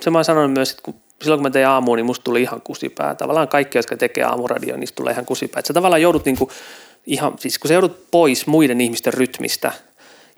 se 0.00 0.10
mä 0.10 0.18
oon 0.18 0.24
sanonut 0.24 0.52
myös, 0.52 0.70
että 0.70 0.82
kun, 0.82 0.94
silloin 1.22 1.38
kun 1.38 1.46
mä 1.46 1.50
tein 1.50 1.66
aamuun, 1.66 1.96
niin 1.96 2.06
musta 2.06 2.24
tuli 2.24 2.42
ihan 2.42 2.60
kusipää. 2.60 3.14
Tavallaan 3.14 3.48
kaikki, 3.48 3.78
jotka 3.78 3.96
tekee 3.96 4.24
aamuradioa, 4.24 4.76
niistä 4.76 4.96
tulee 4.96 5.12
ihan 5.12 5.26
kusipää. 5.26 5.60
Et 5.60 5.66
sä 5.66 5.74
tavallaan 5.74 6.02
joudut 6.02 6.24
niinku 6.24 6.50
ihan, 7.06 7.34
siis 7.38 7.58
kun 7.58 7.68
sä 7.68 7.74
joudut 7.74 8.10
pois 8.10 8.46
muiden 8.46 8.80
ihmisten 8.80 9.14
rytmistä 9.14 9.72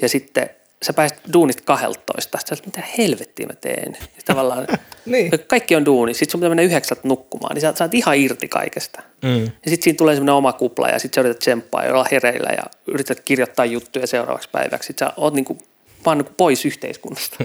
ja 0.03 0.09
sitten 0.09 0.51
sä 0.83 0.93
pääset 0.93 1.19
duunista 1.33 1.63
12. 1.65 2.39
Sitten 2.39 2.57
sä 2.57 2.63
oot, 2.63 2.67
mitä 2.67 2.89
helvettiä 2.99 3.47
mä 3.47 3.55
teen. 3.55 3.97
Ja 4.01 4.23
tavallaan 4.25 4.67
Niin. 5.07 5.31
kaikki 5.47 5.77
on 5.77 5.85
duuni. 5.85 6.15
Sitten 6.15 6.31
sun 6.31 6.41
pitää 6.41 6.49
mennä 6.49 6.63
yhdeksältä 6.63 7.09
nukkumaan, 7.09 7.55
niin 7.55 7.61
sä, 7.61 7.73
sä 7.77 7.85
oot 7.85 7.95
ihan 7.95 8.17
irti 8.17 8.49
kaikesta. 8.49 9.03
Mm. 9.23 9.43
Ja 9.45 9.51
sitten 9.71 9.83
siinä 9.83 9.97
tulee 9.97 10.15
semmoinen 10.15 10.35
oma 10.35 10.53
kupla 10.53 10.89
ja 10.89 10.99
sitten 10.99 11.15
sä 11.15 11.21
yrität 11.21 11.39
tsemppaa 11.39 11.85
ja 11.85 11.93
olla 11.93 12.07
hereillä 12.11 12.51
ja 12.57 12.63
yrität 12.87 13.21
kirjoittaa 13.21 13.65
juttuja 13.65 14.07
seuraavaksi 14.07 14.49
päiväksi. 14.53 14.87
Sitten 14.87 15.09
sä 15.09 15.15
oot 15.17 15.35
niinku, 15.35 15.59
vaan 16.07 16.19
niinku 16.19 16.33
pois 16.37 16.65
yhteiskunnasta. 16.65 17.37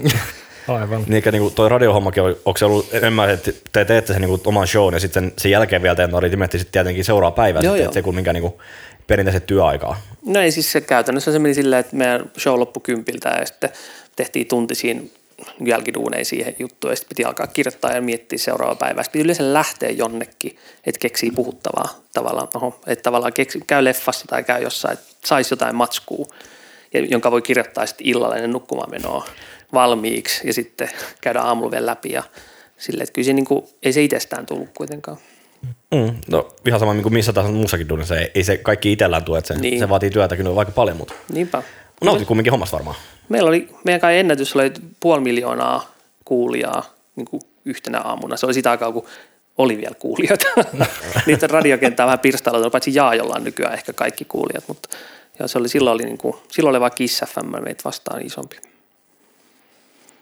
Aivan. 0.68 1.00
Niin 1.02 1.12
eikä 1.12 1.32
niinku 1.32 1.50
toi 1.50 1.68
radiohommakin, 1.68 2.22
on- 2.22 2.36
onko 2.44 2.58
se 2.58 2.64
ollut 2.64 2.94
enemmän, 2.94 3.30
että 3.30 3.52
te 3.72 3.84
teette 3.84 4.12
sen 4.12 4.22
niinku 4.22 4.40
oman 4.46 4.66
shown 4.66 4.94
ja 4.94 5.00
sitten 5.00 5.32
sen 5.38 5.50
jälkeen 5.50 5.82
vielä 5.82 5.94
teet 5.96 6.10
noin 6.10 6.38
miettii 6.38 6.60
sitten 6.60 6.72
tietenkin 6.72 7.04
seuraava 7.04 7.36
päivä, 7.36 7.58
Joo, 7.58 7.62
sitten, 7.62 7.78
joo. 7.78 7.84
että 7.84 7.94
se 7.94 8.02
kun 8.02 8.14
minkä 8.14 8.32
niinku 8.32 8.60
perinteiset 9.06 9.46
työaikaa. 9.46 10.00
No 10.26 10.40
ei 10.40 10.50
siis 10.50 10.72
se 10.72 10.80
käytännössä 10.80 11.32
se 11.32 11.38
meni 11.38 11.54
silleen, 11.54 11.80
että 11.80 11.96
meidän 11.96 12.30
show 12.38 12.58
loppui 12.58 12.80
kympiltä 12.82 13.28
ja 13.28 13.46
sitten 13.46 13.70
tehtiin 14.16 14.46
tunti 14.46 14.74
siinä 14.74 15.00
jälkiduuneja 15.66 16.24
siihen 16.24 16.56
juttuun 16.58 16.92
ja 16.92 16.96
sitten 16.96 17.08
piti 17.08 17.24
alkaa 17.24 17.46
kirjoittaa 17.46 17.92
ja 17.92 18.00
miettiä 18.02 18.38
seuraava 18.38 18.74
päivä. 18.74 19.02
Sitten 19.02 19.12
piti 19.18 19.24
yleensä 19.24 19.52
lähteä 19.52 19.90
jonnekin, 19.90 20.58
että 20.86 20.98
keksii 20.98 21.30
puhuttavaa 21.30 22.00
tavallaan, 22.12 22.48
oho, 22.54 22.80
että 22.86 23.02
tavallaan 23.02 23.32
keksi, 23.32 23.60
käy 23.66 23.84
leffassa 23.84 24.24
tai 24.28 24.44
käy 24.44 24.62
jossain, 24.62 24.92
että 24.92 25.06
saisi 25.24 25.52
jotain 25.52 25.74
matskua, 25.76 26.26
ja, 26.94 27.00
jonka 27.04 27.30
voi 27.30 27.42
kirjoittaa 27.42 27.86
sitten 27.86 28.06
illalla 28.06 28.36
ennen 28.36 28.52
nukkumaan 28.52 28.90
menoa 28.90 29.26
valmiiksi 29.74 30.46
ja 30.46 30.54
sitten 30.54 30.90
käydä 31.20 31.40
aamulla 31.40 31.70
vielä 31.70 31.86
läpi 31.86 32.12
ja 32.12 32.22
silleen, 32.78 33.02
että 33.02 33.12
kyllä 33.12 33.26
se 33.26 33.32
niin 33.32 33.44
kuin, 33.44 33.64
ei 33.82 33.92
se 33.92 34.02
itsestään 34.02 34.46
tullut 34.46 34.68
kuitenkaan. 34.76 35.16
Mm. 35.94 36.14
No 36.28 36.48
ihan 36.66 36.80
sama 36.80 36.94
kuin 37.02 37.12
missä 37.12 37.32
tahansa 37.32 37.56
muussakin 37.56 37.88
duunissa, 37.88 38.16
ei, 38.16 38.30
ei 38.34 38.44
se 38.44 38.56
kaikki 38.56 38.92
itsellään 38.92 39.24
tule, 39.24 39.38
että 39.38 39.48
se, 39.48 39.54
Niin. 39.60 39.70
niin. 39.70 39.78
se 39.78 39.88
vaatii 39.88 40.10
työtä 40.10 40.36
kyllä 40.36 40.54
vaikka 40.54 40.72
paljon, 40.72 40.96
mutta 40.96 41.14
Niinpä. 41.32 41.62
nautit 42.04 42.28
kumminkin 42.28 42.50
hommasta 42.50 42.76
varmaan. 42.76 42.96
Meillä 43.28 43.48
oli, 43.48 43.68
meidän 43.84 44.00
kai 44.00 44.18
ennätys 44.18 44.56
oli 44.56 44.72
puoli 45.00 45.20
miljoonaa 45.20 45.94
kuulijaa 46.24 46.94
niin 47.16 47.26
kuin 47.26 47.42
yhtenä 47.64 48.00
aamuna. 48.00 48.36
Se 48.36 48.46
oli 48.46 48.54
sitä 48.54 48.70
aikaa, 48.70 48.92
kun 48.92 49.06
oli 49.58 49.76
vielä 49.76 49.94
kuulijoita. 49.98 50.44
Niitä 51.26 51.46
radiokenttää 51.46 52.06
vähän 52.06 52.18
pirstaloitunut, 52.18 52.72
paitsi 52.72 52.94
Jaajolla 52.94 53.34
on 53.36 53.44
nykyään 53.44 53.74
ehkä 53.74 53.92
kaikki 53.92 54.24
kuulijat, 54.24 54.64
mutta 54.68 54.88
ja 55.38 55.48
se 55.48 55.58
oli, 55.58 55.68
silloin, 55.68 55.94
oli 55.94 56.04
niin 56.04 56.18
kuin, 56.18 56.36
silloin 56.52 56.72
oli 56.72 56.80
vaan 56.80 56.92
Kiss 56.94 57.20
FM 57.26 57.62
meitä 57.64 57.84
vastaan 57.84 58.26
isompi. 58.26 58.56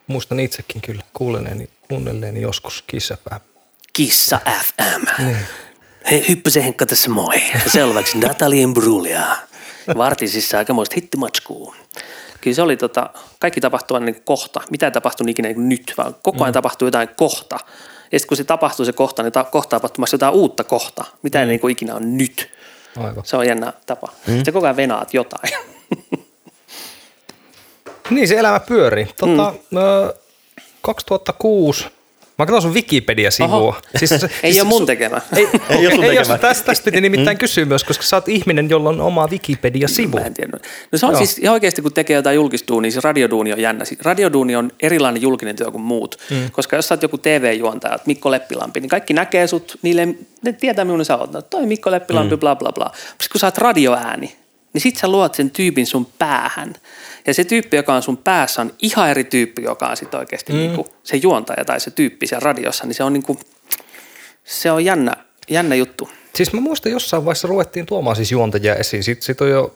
Muistan 0.07 0.39
itsekin 0.39 0.81
kyllä 0.81 1.03
kuuleneeni, 1.13 1.69
kuunnelleeni 1.89 2.41
joskus 2.41 2.83
kissapää. 2.87 3.39
Kissa 3.93 4.39
FM. 4.45 5.23
Niin. 5.23 5.37
Hei, 6.11 6.25
Hyppösen 6.29 6.63
Henkka 6.63 6.85
tässä 6.85 7.09
moi. 7.09 7.41
Selväksi 7.67 8.17
Natalien 8.17 8.73
Brulia. 8.73 9.35
Vartisissa 9.97 10.57
aikamoista 10.57 10.95
hittimatskuu. 10.95 11.75
Kyllä 12.41 12.55
se 12.55 12.61
oli 12.61 12.77
tota, 12.77 13.09
kaikki 13.39 13.61
tapahtui 13.61 13.95
aina 13.95 14.05
niin 14.05 14.23
kohta. 14.23 14.61
Mitä 14.69 14.85
ei 14.85 14.91
tapahtunut 14.91 15.29
ikinä 15.29 15.47
niin 15.47 15.69
nyt, 15.69 15.93
vaan 15.97 16.15
koko 16.21 16.43
ajan 16.43 16.51
mm. 16.51 16.53
tapahtui 16.53 16.87
jotain 16.87 17.09
kohta. 17.15 17.57
Ja 18.11 18.19
sitten 18.19 18.27
kun 18.27 18.37
se 18.37 18.43
tapahtuu 18.43 18.85
se 18.85 18.93
kohta, 18.93 19.23
niin 19.23 19.33
ta- 19.33 19.43
kohta 19.43 19.69
tapahtumassa 19.69 20.15
jotain 20.15 20.33
uutta 20.33 20.63
kohta. 20.63 21.05
Mitä 21.21 21.39
ei 21.41 21.47
niin 21.47 21.59
kuin 21.59 21.71
ikinä 21.71 21.95
on 21.95 22.17
nyt. 22.17 22.51
Aivan. 22.97 23.25
Se 23.25 23.37
on 23.37 23.47
jännä 23.47 23.73
tapa. 23.85 24.07
Mm. 24.27 24.43
Se 24.43 24.51
koko 24.51 24.65
ajan 24.65 24.77
venaat 24.77 25.13
jotain. 25.13 25.53
Niin 28.09 28.27
se 28.27 28.35
elämä 28.39 28.59
pyörii. 28.59 29.07
Tota, 29.19 29.53
mm. 29.71 29.77
ö, 29.77 30.13
2006, 30.81 31.85
mä 32.39 32.45
katson 32.45 32.61
sun 32.61 32.73
Wikipedia-sivua. 32.73 33.55
Oho. 33.55 33.75
Ei 34.43 34.61
ole 34.61 34.69
mun 34.69 34.85
tekemä. 34.85 35.21
Ei, 35.35 35.47
Ei 35.69 35.87
ole 35.87 35.95
sun 35.95 36.03
ei 36.03 36.09
tekemä. 36.15 36.37
tästä, 36.37 36.65
tästä 36.65 36.85
piti 36.85 37.01
nimittäin 37.01 37.37
kysyä 37.37 37.65
myös, 37.65 37.83
koska 37.83 38.03
sä 38.03 38.15
oot 38.15 38.29
ihminen, 38.29 38.69
jolla 38.69 38.89
on 38.89 39.01
oma 39.01 39.27
Wikipedia-sivu. 39.27 40.17
Mä 40.17 40.25
en 40.25 40.33
tiedä. 40.33 40.57
No 40.91 40.97
se 40.97 41.05
on 41.05 41.11
Joo. 41.11 41.17
siis 41.17 41.37
ihan 41.37 41.53
oikeasti, 41.53 41.81
kun 41.81 41.93
tekee 41.93 42.15
jotain 42.15 42.35
julkistuunia, 42.35 42.91
se 42.91 42.99
radioduuni 43.03 43.53
on 43.53 43.59
jännä. 43.59 43.85
Siis 43.85 44.01
Radioduuni 44.01 44.55
on 44.55 44.71
erilainen 44.81 45.21
julkinen 45.21 45.55
työ 45.55 45.71
kuin 45.71 45.81
muut. 45.81 46.17
Mm. 46.29 46.51
Koska 46.51 46.75
jos 46.75 46.87
sä 46.87 46.93
oot 46.95 47.03
joku 47.03 47.17
TV-juontaja, 47.17 47.99
Mikko 48.05 48.31
Leppilampi, 48.31 48.79
niin 48.79 48.89
kaikki 48.89 49.13
näkee 49.13 49.47
sut, 49.47 49.79
niille, 49.81 50.07
ne 50.41 50.53
tietää 50.53 50.85
millainen 50.85 51.05
sä 51.05 51.17
oot. 51.17 51.31
No, 51.31 51.41
toi 51.41 51.65
Mikko 51.65 51.91
Leppilampi, 51.91 52.35
mm. 52.35 52.39
bla 52.39 52.55
bla 52.55 52.71
bla. 52.71 52.85
Mutta 52.85 53.25
kun 53.31 53.39
sä 53.39 53.47
oot 53.47 53.57
radioääni, 53.57 54.35
niin 54.73 54.81
sit 54.81 54.97
sä 54.97 55.07
luot 55.07 55.35
sen 55.35 55.51
tyypin 55.51 55.85
sun 55.85 56.07
päähän. 56.19 56.75
Ja 57.27 57.33
se 57.33 57.43
tyyppi, 57.43 57.77
joka 57.77 57.93
on 57.93 58.01
sun 58.01 58.17
päässä, 58.17 58.61
on 58.61 58.73
ihan 58.81 59.09
eri 59.09 59.23
tyyppi, 59.23 59.63
joka 59.63 59.87
on 59.87 59.97
sitten 59.97 60.19
oikeasti 60.19 60.53
mm. 60.53 60.57
niin 60.57 60.75
kuin 60.75 60.87
se 61.03 61.17
juontaja 61.17 61.65
tai 61.65 61.79
se 61.79 61.91
tyyppi 61.91 62.27
siellä 62.27 62.45
radiossa, 62.45 62.85
niin 62.85 62.95
se 62.95 63.03
on, 63.03 63.13
niin 63.13 63.23
kuin, 63.23 63.39
se 64.43 64.71
on 64.71 64.85
jännä, 64.85 65.13
jännä 65.49 65.75
juttu. 65.75 66.09
Siis 66.35 66.53
mä 66.53 66.61
muistan 66.61 66.91
jossain 66.91 67.25
vaiheessa 67.25 67.47
ruvettiin 67.47 67.85
tuomaan 67.85 68.15
siis 68.15 68.31
juontajia 68.31 68.75
esiin. 68.75 69.03
Sitten 69.03 69.25
sit 69.25 69.41
on 69.41 69.49
jo 69.49 69.75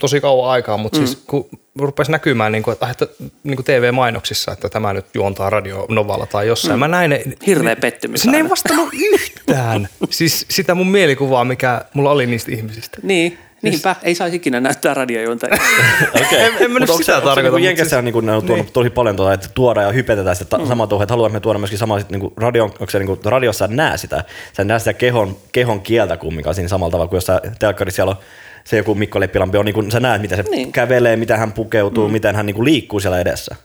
tosi 0.00 0.20
kauan 0.20 0.50
aikaa, 0.50 0.76
mutta 0.76 0.98
mm. 0.98 1.06
siis 1.06 1.22
kun 1.26 1.48
rupesi 1.78 2.10
näkymään 2.10 2.52
niin 2.52 2.62
kuin, 2.62 2.72
että, 2.72 2.88
että 2.90 3.06
niin 3.42 3.56
kuin 3.56 3.64
TV-mainoksissa, 3.64 4.52
että 4.52 4.68
tämä 4.68 4.92
nyt 4.92 5.06
juontaa 5.14 5.50
Radio 5.50 5.86
Novalla 5.88 6.26
tai 6.26 6.46
jossain. 6.46 6.74
Mm. 6.74 6.80
Mä 6.80 6.88
näin 6.88 7.10
ne, 7.10 7.22
Hirveä 7.46 7.76
pettymys. 7.76 8.26
Ne 8.26 8.36
ei 8.36 8.48
vastannut 8.50 8.88
yhtään. 8.94 9.88
siis 10.10 10.46
sitä 10.48 10.74
mun 10.74 10.90
mielikuvaa, 10.90 11.44
mikä 11.44 11.84
mulla 11.94 12.10
oli 12.10 12.26
niistä 12.26 12.52
ihmisistä. 12.52 12.98
Niin. 13.02 13.38
Niinpä, 13.62 13.96
ei 14.02 14.14
saisi 14.14 14.36
ikinä 14.36 14.60
näyttää 14.60 14.94
radiojuontajia. 14.94 15.54
okay. 16.20 16.38
en, 16.38 16.52
en 16.60 16.70
mä 16.70 16.78
nyt 16.78 16.90
sitä 16.90 17.16
onko, 17.16 17.28
tarkoita. 17.28 17.56
Niin 17.56 17.64
Jenkessä 17.64 18.00
siis, 18.00 18.14
niin 18.14 18.26
ne 18.26 18.32
on 18.32 18.46
tuonut 18.46 18.66
niin. 18.66 18.72
tosi 18.72 18.90
paljon 18.90 19.16
tuota, 19.16 19.32
että 19.32 19.48
tuodaan 19.54 19.86
ja 19.86 19.92
hypetetään 19.92 20.36
sitä 20.36 20.58
mm. 20.58 20.66
samaa 20.66 20.86
tuohon, 20.86 21.02
että 21.02 21.12
haluamme 21.12 21.40
tuoda 21.40 21.58
myöskin 21.58 21.78
samaa, 21.78 22.00
niin 22.10 22.32
radio, 22.36 22.64
onko 22.64 22.90
se 22.90 22.98
niin 22.98 23.06
kuin, 23.06 23.20
radiossa 23.24 23.66
näe 23.66 23.96
sitä, 23.96 24.24
sä 24.56 24.64
näe 24.64 24.78
sitä 24.78 24.92
kehon, 24.92 25.36
kehon 25.52 25.80
kieltä 25.80 26.16
kumminkaan 26.16 26.54
siinä 26.54 26.68
samalla 26.68 26.90
tavalla 26.90 27.08
kuin 27.08 27.16
jossain 27.16 27.40
telkkarissa 27.58 27.96
siellä 27.96 28.10
on 28.10 28.16
se 28.64 28.76
joku 28.76 28.94
Mikko 28.94 29.20
Leppilampi 29.20 29.58
on, 29.58 29.64
niin 29.64 29.74
kuin, 29.74 29.90
sä 29.90 30.00
näet, 30.00 30.22
miten 30.22 30.44
se 30.44 30.50
niin. 30.50 30.72
kävelee, 30.72 31.16
miten 31.16 31.38
hän 31.38 31.52
pukeutuu, 31.52 32.08
mm. 32.08 32.12
miten 32.12 32.36
hän 32.36 32.46
niin 32.46 32.54
kuin, 32.54 32.64
liikkuu 32.64 33.00
siellä 33.00 33.20
edessä. 33.20 33.56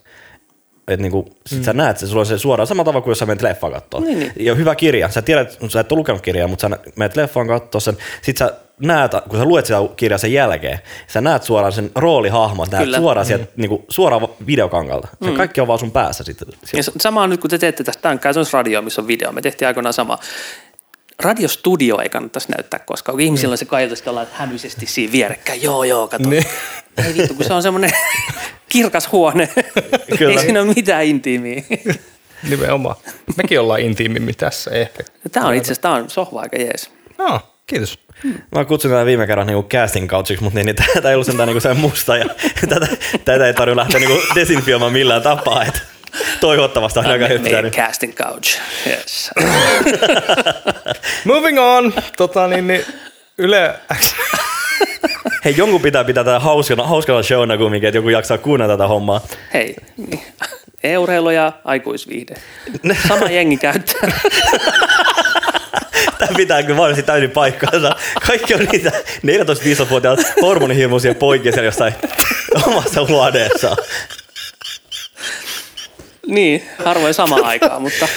Et 0.87 0.99
niinku, 0.99 1.25
sit 1.45 1.59
mm. 1.59 1.63
sä 1.63 1.73
näet 1.73 1.97
se, 1.97 2.07
sulla 2.07 2.19
on 2.19 2.25
se 2.25 2.37
suoraan 2.37 2.67
samalla 2.67 2.85
tavalla 2.85 3.03
kuin 3.03 3.11
jos 3.11 3.19
sä 3.19 3.25
menet 3.25 3.41
leffaan 3.41 3.73
katsoa. 3.73 3.99
Niin, 3.99 4.19
niin. 4.19 4.31
Ja 4.39 4.55
hyvä 4.55 4.75
kirja, 4.75 5.09
sä 5.09 5.21
tiedät, 5.21 5.57
sä 5.67 5.79
et 5.79 5.91
ole 5.91 5.99
lukenut 5.99 6.21
kirjaa, 6.21 6.47
mutta 6.47 6.69
sä 6.69 6.77
menet 6.95 7.15
leffaan 7.15 7.47
katsoa 7.47 7.81
sen, 7.81 7.97
sit 8.21 8.37
sä 8.37 8.53
näet, 8.79 9.11
kun 9.29 9.39
sä 9.39 9.45
luet 9.45 9.65
sitä 9.65 9.79
kirjaa 9.95 10.17
sen 10.17 10.33
jälkeen, 10.33 10.79
sä 11.07 11.21
näet 11.21 11.43
suoraan 11.43 11.73
sen 11.73 11.91
roolihahmon, 11.95 12.67
näet 12.71 12.83
Kyllä. 12.83 12.97
suoraan, 12.97 13.25
mm. 13.25 13.27
sieltä, 13.27 13.45
niinku, 13.57 13.85
suoraan 13.89 14.27
videokankalta. 14.47 15.07
Se 15.23 15.29
mm. 15.29 15.35
kaikki 15.35 15.61
on 15.61 15.67
vaan 15.67 15.79
sun 15.79 15.91
päässä 15.91 16.23
sitten. 16.23 16.47
Ja 16.73 16.83
sama 16.83 17.23
on 17.23 17.29
nyt, 17.29 17.41
kun 17.41 17.49
te 17.49 17.57
teette 17.57 17.83
tästä, 17.83 18.01
tämä 18.01 18.11
on 18.11 18.19
käytännössä 18.19 18.57
radio, 18.57 18.81
missä 18.81 19.01
on 19.01 19.07
video. 19.07 19.31
Me 19.31 19.41
tehtiin 19.41 19.67
aikoinaan 19.67 19.93
sama 19.93 20.17
radiostudio 21.19 21.99
ei 21.99 22.09
kannattaisi 22.09 22.51
näyttää 22.51 22.79
koskaan, 22.79 23.13
kun 23.13 23.21
ihmisillä 23.21 23.51
on 23.51 23.57
se 23.57 23.65
kaiutus, 23.65 23.99
että 23.99 24.09
ollaan 24.09 24.27
hämyisesti 24.33 24.85
siinä 24.85 25.11
vierekkäin. 25.11 25.63
Joo, 25.63 25.83
joo, 25.83 26.07
kato. 26.07 26.29
Ne. 26.29 26.41
Ei 27.07 27.13
vittu, 27.17 27.33
kun 27.33 27.45
se 27.45 27.53
on 27.53 27.63
semmoinen 27.63 27.91
kirkas 28.69 29.11
huone. 29.11 29.49
Kyllä. 30.17 30.31
ei 30.31 30.39
siinä 30.39 30.61
ole 30.61 30.73
mitään 30.75 31.05
intiimiä. 31.05 31.63
Nimenomaan. 32.49 32.95
Mekin 33.37 33.59
ollaan 33.59 33.79
intiimimmin 33.79 34.35
tässä 34.35 34.71
ehkä. 34.71 35.03
Tämä 35.31 35.47
on 35.47 35.55
itse 35.55 35.65
asiassa, 35.65 35.81
tämä 35.81 35.95
on 35.95 36.09
sohva 36.09 36.41
aika 36.41 36.57
jees. 36.57 36.91
No, 37.17 37.39
kiitos. 37.67 37.99
Hmm. 38.23 38.33
Mä 38.55 38.65
kutsun 38.65 38.91
tätä 38.91 39.05
viime 39.05 39.27
kerran 39.27 39.47
niinku 39.47 39.69
casting 39.69 40.09
couchiksi, 40.09 40.43
mutta 40.43 40.59
niin, 40.59 40.65
niin 40.65 40.75
tätä 40.93 41.09
ei 41.09 41.15
ollut 41.15 41.27
sentään 41.27 41.47
niinku 41.47 41.59
se 41.59 41.73
musta 41.73 42.17
ja 42.17 42.25
tätä, 42.69 42.87
tätä 43.25 43.47
ei 43.47 43.53
tarvitse 43.53 43.75
lähteä 43.75 43.99
niinku 43.99 44.21
desinfioimaan 44.35 44.93
millään 44.93 45.21
tapaa. 45.21 45.65
Että 45.65 45.79
toivottavasti 46.41 46.99
aika 46.99 47.27
hyvää. 47.27 47.61
Niin. 47.61 47.73
casting 47.73 48.13
couch, 48.13 48.59
yes. 48.87 49.31
Moving 51.25 51.59
on. 51.59 51.93
Tota, 52.17 52.47
niin, 52.47 52.67
niin, 52.67 52.85
Yle 53.37 53.75
Hei, 55.45 55.53
jonkun 55.57 55.81
pitää 55.81 56.03
pitää 56.03 56.23
tätä 56.23 56.39
hauskana, 56.39 56.83
hauskana 56.87 57.23
showna 57.23 57.57
kumminkin, 57.57 57.87
että 57.87 57.97
joku 57.97 58.09
jaksaa 58.09 58.37
kuunnella 58.37 58.73
tätä 58.73 58.87
hommaa. 58.87 59.21
Hei, 59.53 59.75
e-urheilu 60.83 61.29
ja 61.29 61.51
aikuisviihde. 61.63 62.35
Sama 63.07 63.29
jengi 63.29 63.57
käyttää. 63.57 64.11
Tämä 66.17 66.31
pitää 66.37 66.63
kyllä 66.63 66.77
varmasti 66.77 67.03
täysin 67.03 67.31
paikkaansa. 67.31 67.95
Kaikki 68.27 68.53
on 68.53 68.67
niitä 68.71 68.91
14-15-vuotiaat 69.25 70.19
hormonihimoisia 70.41 71.15
poikia 71.15 71.51
siellä 71.51 71.67
jossain 71.67 71.93
omassa 72.67 73.05
huoneessaan. 73.05 73.77
Niin, 76.27 76.63
harvoin 76.85 77.13
samaan 77.13 77.45
aikaan, 77.45 77.81
mutta... 77.81 78.07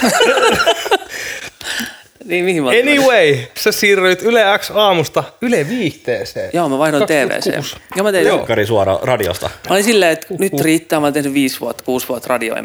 niin, 2.25 2.45
mihin 2.45 2.63
mä 2.63 2.69
Anyway, 2.69 3.37
sä 3.57 3.71
siirryit 3.71 4.21
Yle 4.21 4.43
X 4.59 4.71
aamusta 4.71 5.23
Yle 5.41 5.69
Viihteeseen. 5.69 6.49
Joo, 6.53 6.69
mä 6.69 6.77
vaihdoin 6.77 7.05
TVC. 7.05 7.53
Joo, 7.95 8.03
mä 8.03 8.11
tein... 8.11 8.27
Jokkari 8.27 8.65
suora 8.65 8.99
radiosta. 9.01 9.49
Mä 9.69 9.73
olin 9.73 9.83
silleen, 9.83 10.11
että 10.11 10.27
nyt 10.39 10.61
riittää, 10.61 10.99
mä 10.99 11.05
olen 11.05 11.13
tehnyt 11.13 11.33
viisi 11.33 11.59
vuotta, 11.59 11.83
kuusi 11.83 12.07
vuotta 12.07 12.27
radio, 12.27 12.55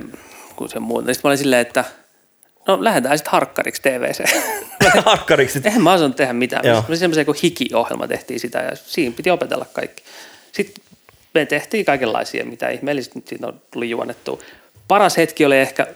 kuin 0.56 0.70
sen 0.70 0.82
muuta. 0.82 1.14
Sitten 1.14 1.28
mä 1.28 1.30
olin 1.30 1.38
silleen, 1.38 1.60
että 1.60 1.84
no 2.68 2.84
lähdetään 2.84 3.18
sitten 3.18 3.32
harkkariksi 3.32 3.82
TVC. 3.82 4.24
harkkariksi? 5.06 5.60
Eihän 5.64 5.82
mä 5.82 5.92
osannut 5.92 6.16
tehdä 6.16 6.32
mitään. 6.32 6.66
Joo. 6.66 6.84
Mä 6.88 6.96
semmoisen 6.96 7.26
kuin 7.26 7.38
hiki-ohjelma 7.42 8.08
tehtiin 8.08 8.40
sitä 8.40 8.58
ja 8.58 8.76
siinä 8.76 9.14
piti 9.16 9.30
opetella 9.30 9.66
kaikki. 9.72 10.02
Sitten 10.52 10.84
me 11.34 11.46
tehtiin 11.46 11.84
kaikenlaisia, 11.84 12.44
mitä 12.44 12.68
ihmeellisesti 12.68 13.18
nyt 13.18 13.28
siinä 13.28 13.52
tuli 13.70 13.90
juonettua 13.90 14.38
paras 14.88 15.16
hetki 15.16 15.44
oli 15.44 15.58
ehkä, 15.58 15.86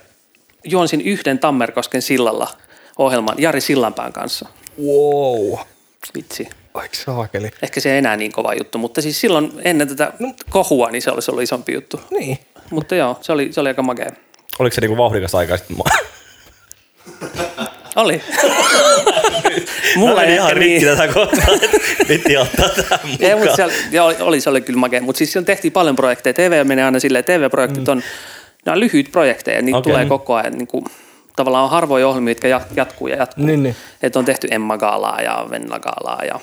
juonsin 0.65 1.01
yhden 1.01 1.39
Tammerkosken 1.39 2.03
sillalla 2.03 2.49
ohjelman 2.99 3.35
Jari 3.39 3.61
Sillanpään 3.61 4.13
kanssa. 4.13 4.49
Wow. 4.83 5.59
Vitsi. 6.15 6.49
Aika 6.75 6.95
saakeli. 6.97 7.51
Ehkä 7.63 7.81
se 7.81 7.93
ei 7.93 7.99
enää 7.99 8.17
niin 8.17 8.33
kova 8.33 8.55
juttu, 8.55 8.79
mutta 8.79 9.03
siis 9.03 9.21
silloin 9.21 9.53
ennen 9.65 9.89
tätä 9.89 10.13
no. 10.19 10.35
kohua, 10.51 10.91
niin 10.91 11.03
se 11.03 11.11
olisi 11.11 11.31
ollut 11.31 11.43
isompi 11.43 11.73
juttu. 11.73 12.01
Niin. 12.11 12.39
Mutta 12.71 12.95
joo, 12.95 13.19
se 13.21 13.33
oli, 13.33 13.53
se 13.53 13.61
oli 13.61 13.69
aika 13.69 13.83
makea. 13.83 14.11
Oliko 14.59 14.75
se 14.75 14.81
niinku 14.81 14.97
vauhdikas 14.97 15.35
aika 15.35 15.57
sitten? 15.57 15.77
Oli. 17.97 18.23
Mulla 19.97 20.23
ei 20.23 20.35
ihan 20.35 20.53
rikki 20.53 20.85
niin. 20.85 20.97
tätä 20.97 21.13
kohtaa, 21.13 21.55
että 21.55 21.69
piti 22.09 22.37
ottaa 22.37 22.69
tähän 22.69 23.01
mukaan. 23.11 23.31
Ei, 23.31 23.35
mutta 23.35 23.57
siellä, 23.57 23.75
joo, 23.91 24.15
oli, 24.21 24.41
se 24.41 24.51
oli 24.51 24.61
kyllä 24.61 24.79
makea. 24.79 25.01
Mutta 25.01 25.19
siis 25.19 25.37
on 25.37 25.45
tehtiin 25.45 25.73
paljon 25.73 25.97
projekteja. 25.97 26.35
TV 26.35 26.67
menee 26.67 26.85
aina 26.85 27.01
silleen, 27.01 27.25
TV-projektit 27.25 27.87
mm. 27.87 27.93
on 27.93 28.03
nämä 28.69 28.75
on 28.75 28.81
lyhyitä 28.81 29.11
projekteja, 29.13 29.63
niitä 29.63 29.79
okay. 29.79 29.93
tulee 29.93 30.07
koko 30.07 30.35
ajan. 30.35 30.53
Niin 30.53 30.67
kuin, 30.67 30.85
tavallaan 31.37 31.65
on 31.65 31.71
harvoja 31.71 32.09
ohjelmia, 32.09 32.31
jotka 32.31 32.67
jatkuu 32.77 33.09
ja 33.09 33.17
jatkuu. 33.17 33.47
Niin, 33.47 33.63
niin. 33.63 33.77
Että 34.03 34.19
on 34.19 34.25
tehty 34.25 34.49
Emma 34.51 34.79
Gaalaa 34.79 35.21
ja 35.21 35.47
Venla 35.51 35.79
Gaalaa 35.79 36.25
ja 36.25 36.41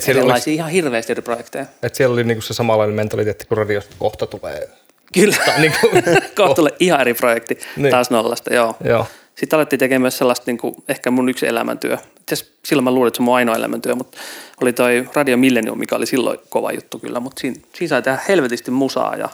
siellä 0.00 0.20
erilaisia 0.20 0.50
oli, 0.50 0.54
ihan 0.54 0.70
hirveästi 0.70 1.12
eri 1.12 1.22
projekteja. 1.22 1.66
Että 1.82 1.96
siellä 1.96 2.12
oli 2.12 2.24
niinku 2.24 2.42
se 2.42 2.54
samanlainen 2.54 2.96
mentaliteetti, 2.96 3.46
kun 3.46 3.58
radiosta 3.58 3.96
kohta 3.98 4.26
tulee. 4.26 4.68
Kyllä, 5.14 5.36
niin 5.58 5.72
kuin, 5.80 6.02
kohta 6.36 6.54
tulee 6.54 6.72
ihan 6.80 7.00
eri 7.00 7.14
projekti 7.14 7.58
niin. 7.76 7.90
taas 7.90 8.10
nollasta, 8.10 8.54
joo. 8.54 8.76
joo. 8.84 9.06
Sitten 9.34 9.56
alettiin 9.56 9.80
tekemään 9.80 10.02
myös 10.02 10.18
sellaista, 10.18 10.44
niin 10.46 10.58
kuin, 10.58 10.74
ehkä 10.88 11.10
mun 11.10 11.28
yksi 11.28 11.46
elämäntyö. 11.46 11.98
Itse 12.20 12.46
silloin 12.64 12.84
mä 12.84 12.90
luulin, 12.90 13.08
että 13.08 13.16
se 13.16 13.22
on 13.22 13.24
mun 13.24 13.34
ainoa 13.34 13.56
elämäntyö, 13.56 13.94
mutta 13.94 14.18
oli 14.62 14.72
toi 14.72 15.08
Radio 15.14 15.36
Millennium, 15.36 15.78
mikä 15.78 15.96
oli 15.96 16.06
silloin 16.06 16.38
kova 16.48 16.72
juttu 16.72 16.98
kyllä. 16.98 17.20
Mutta 17.20 17.40
siinä, 17.40 17.56
siinä 17.72 17.88
sai 17.88 18.02
tehdä 18.02 18.18
helvetisti 18.28 18.70
musaa 18.70 19.16
ja 19.16 19.28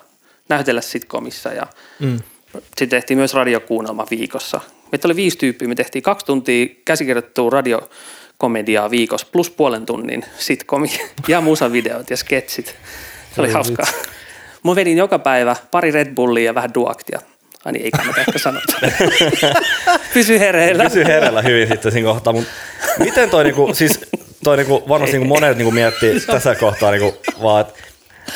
näytellä 0.48 0.80
sitcomissa 0.80 1.52
ja 1.52 1.66
mm. 1.98 2.18
sitten 2.52 2.88
tehtiin 2.88 3.18
myös 3.18 3.34
radiokuunnelma 3.34 4.06
viikossa. 4.10 4.60
Meitä 4.92 5.08
oli 5.08 5.16
viisi 5.16 5.38
tyyppiä, 5.38 5.68
me 5.68 5.74
tehtiin 5.74 6.02
kaksi 6.02 6.26
tuntia 6.26 6.66
käsikirjoittua 6.84 7.50
radiokomediaa 7.50 8.90
viikossa 8.90 9.26
plus 9.32 9.50
puolen 9.50 9.86
tunnin 9.86 10.24
sitcomi 10.38 10.90
ja 11.28 11.40
musavideot 11.40 12.10
ja 12.10 12.16
sketsit. 12.16 12.74
Se 13.34 13.40
oli 13.40 13.52
hauskaa. 13.52 13.86
Mä 14.64 14.74
vedin 14.74 14.98
joka 14.98 15.18
päivä 15.18 15.56
pari 15.70 15.90
Red 15.90 16.14
Bullia 16.14 16.44
ja 16.44 16.54
vähän 16.54 16.74
duaktia. 16.74 17.20
Ai 17.64 17.72
niin, 17.72 17.84
ei 17.84 17.90
kannata 17.90 18.20
ehkä 18.20 18.38
sanoa. 18.38 18.62
Pysy 20.14 20.38
hereillä. 20.38 20.84
Pysy 20.84 21.04
hereillä 21.04 21.42
hyvin 21.42 21.68
sitten 21.68 21.92
siinä 21.92 22.08
kohtaa. 22.08 22.32
Mut 22.32 22.44
miten 22.98 23.30
toi, 23.30 23.44
niinku, 23.44 23.74
siis 23.74 24.00
toi 24.44 24.56
niinku, 24.56 24.84
varmasti 24.88 25.16
niinku 25.16 25.34
monet 25.34 25.56
niinku 25.56 25.70
miettii 25.70 26.20
tässä 26.26 26.54
kohtaa 26.54 26.90
niinku, 26.90 27.14
vaan, 27.42 27.60
että 27.60 27.80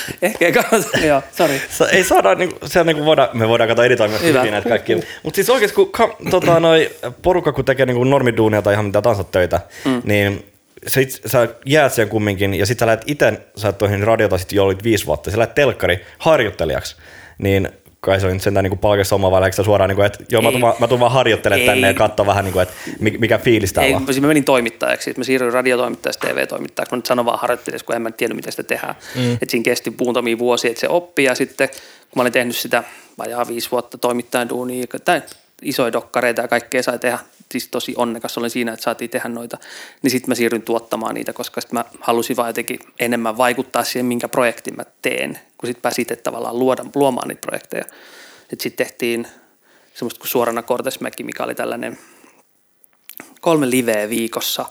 Ehkä 0.22 0.46
ei 0.46 0.52
kannata, 0.52 0.98
joo, 0.98 1.22
sorry. 1.32 1.60
Ei 1.92 2.04
saada, 2.04 2.34
niin, 2.34 2.52
se 2.64 2.84
niin 2.84 2.96
kuin 2.96 3.06
voida, 3.06 3.30
me 3.32 3.48
voidaan 3.48 3.68
katsoa 3.68 3.84
editoimia 3.84 4.18
hyvin 4.18 4.50
näitä 4.50 4.68
kaikkia. 4.68 4.96
Mutta 5.22 5.34
siis 5.34 5.50
oikeasti 5.50 5.74
kun 5.74 5.92
ka, 5.92 6.16
tota, 6.30 6.60
noi, 6.60 6.90
porukka 7.22 7.52
kun 7.52 7.64
tekee 7.64 7.86
niin 7.86 8.10
normiduunia 8.10 8.62
tai 8.62 8.72
ihan 8.72 8.84
mitä 8.84 9.02
tahansa 9.02 9.24
töitä, 9.24 9.60
mm. 9.84 10.02
niin 10.04 10.52
sit 10.86 11.20
sä 11.26 11.48
jäät 11.66 11.92
sen 11.92 12.08
kumminkin 12.08 12.54
ja 12.54 12.66
sit 12.66 12.78
sä 12.78 12.86
lähdet 12.86 13.04
itse, 13.06 13.32
sä 13.56 13.68
oot 13.68 13.78
toihin 13.78 14.02
radiota 14.02 14.38
sit 14.38 14.52
jo 14.52 14.64
olit 14.64 14.84
viisi 14.84 15.06
vuotta, 15.06 15.30
sä 15.30 15.38
lähdet 15.38 15.54
telkkari 15.54 16.04
harjoittelijaksi, 16.18 16.96
niin 17.38 17.68
kai 18.04 18.20
se 18.20 18.26
on 18.26 18.32
nyt 18.32 18.42
sentään 18.42 18.64
niin 18.64 18.78
palkassa 18.78 19.14
oma 19.14 19.30
vai 19.30 19.52
suoraan, 19.52 19.88
niin 19.88 19.96
kuin, 19.96 20.06
että 20.06 20.24
joo, 20.28 20.42
mä 20.42 20.50
tuun, 20.50 20.74
mä 20.78 20.88
tuun 20.88 21.00
vaan 21.00 21.12
harjoittelemaan 21.12 21.66
tänne 21.66 21.86
ja 21.86 21.94
katsoa 21.94 22.26
vähän, 22.26 22.44
niin 22.44 22.52
kuin, 22.52 22.62
että 22.62 22.74
mikä 23.18 23.38
fiilis 23.38 23.72
täällä 23.72 23.96
on. 23.96 24.06
Ei, 24.08 24.20
mä 24.20 24.26
menin 24.26 24.44
toimittajaksi, 24.44 25.10
että 25.10 25.20
mä 25.20 25.24
siirryin 25.24 25.52
radiotoimittajaksi 25.52 26.20
TV-toimittajaksi, 26.20 26.94
mä 26.94 26.96
nyt 26.96 27.06
sanon 27.06 27.24
vaan 27.24 27.38
harjoittelijaksi, 27.38 27.84
kun 27.84 27.96
en 27.96 28.02
mä 28.02 28.10
tiennyt, 28.10 28.36
miten 28.36 28.52
sitä 28.52 28.62
tehdään. 28.62 28.94
Mm. 29.14 29.32
Että 29.32 29.46
siinä 29.48 29.64
kesti 29.64 29.94
muutamia 30.00 30.38
vuosia, 30.38 30.70
että 30.70 30.80
se 30.80 30.88
oppi 30.88 31.24
ja 31.24 31.34
sitten 31.34 31.68
kun 31.68 32.16
mä 32.16 32.22
olin 32.22 32.32
tehnyt 32.32 32.56
sitä 32.56 32.84
vajaa 33.18 33.48
viisi 33.48 33.70
vuotta 33.70 33.98
toimittajan 33.98 34.48
duunia, 34.48 34.86
tai 35.04 35.22
isoja 35.62 35.92
dokkareita 35.92 36.42
ja 36.42 36.48
kaikkea 36.48 36.82
sai 36.82 36.98
tehdä 36.98 37.18
siis 37.52 37.68
tosi 37.68 37.94
onnekas 37.96 38.38
olen 38.38 38.50
siinä, 38.50 38.72
että 38.72 38.84
saatiin 38.84 39.10
tehdä 39.10 39.28
noita, 39.28 39.58
niin 40.02 40.10
sitten 40.10 40.30
mä 40.30 40.34
siirryin 40.34 40.62
tuottamaan 40.62 41.14
niitä, 41.14 41.32
koska 41.32 41.60
sit 41.60 41.72
mä 41.72 41.84
halusin 42.00 42.36
vaan 42.36 42.48
jotenkin 42.48 42.80
enemmän 43.00 43.36
vaikuttaa 43.36 43.84
siihen, 43.84 44.06
minkä 44.06 44.28
projektin 44.28 44.76
mä 44.76 44.82
teen, 45.02 45.38
kun 45.62 45.66
sitten 45.68 45.82
pääsin 45.82 46.02
itse 46.02 46.16
tavallaan 46.16 46.58
luoda, 46.58 46.84
luomaan 46.94 47.28
niitä 47.28 47.40
projekteja. 47.40 47.84
Sitten 48.48 48.72
tehtiin 48.86 49.26
semmoista 49.94 50.20
kuin 50.20 50.28
Suorana 50.28 50.62
Kortesmäki, 50.62 51.22
mikä 51.22 51.44
oli 51.44 51.54
tällainen 51.54 51.98
kolme 53.40 53.70
liveä 53.70 54.08
viikossa 54.08 54.64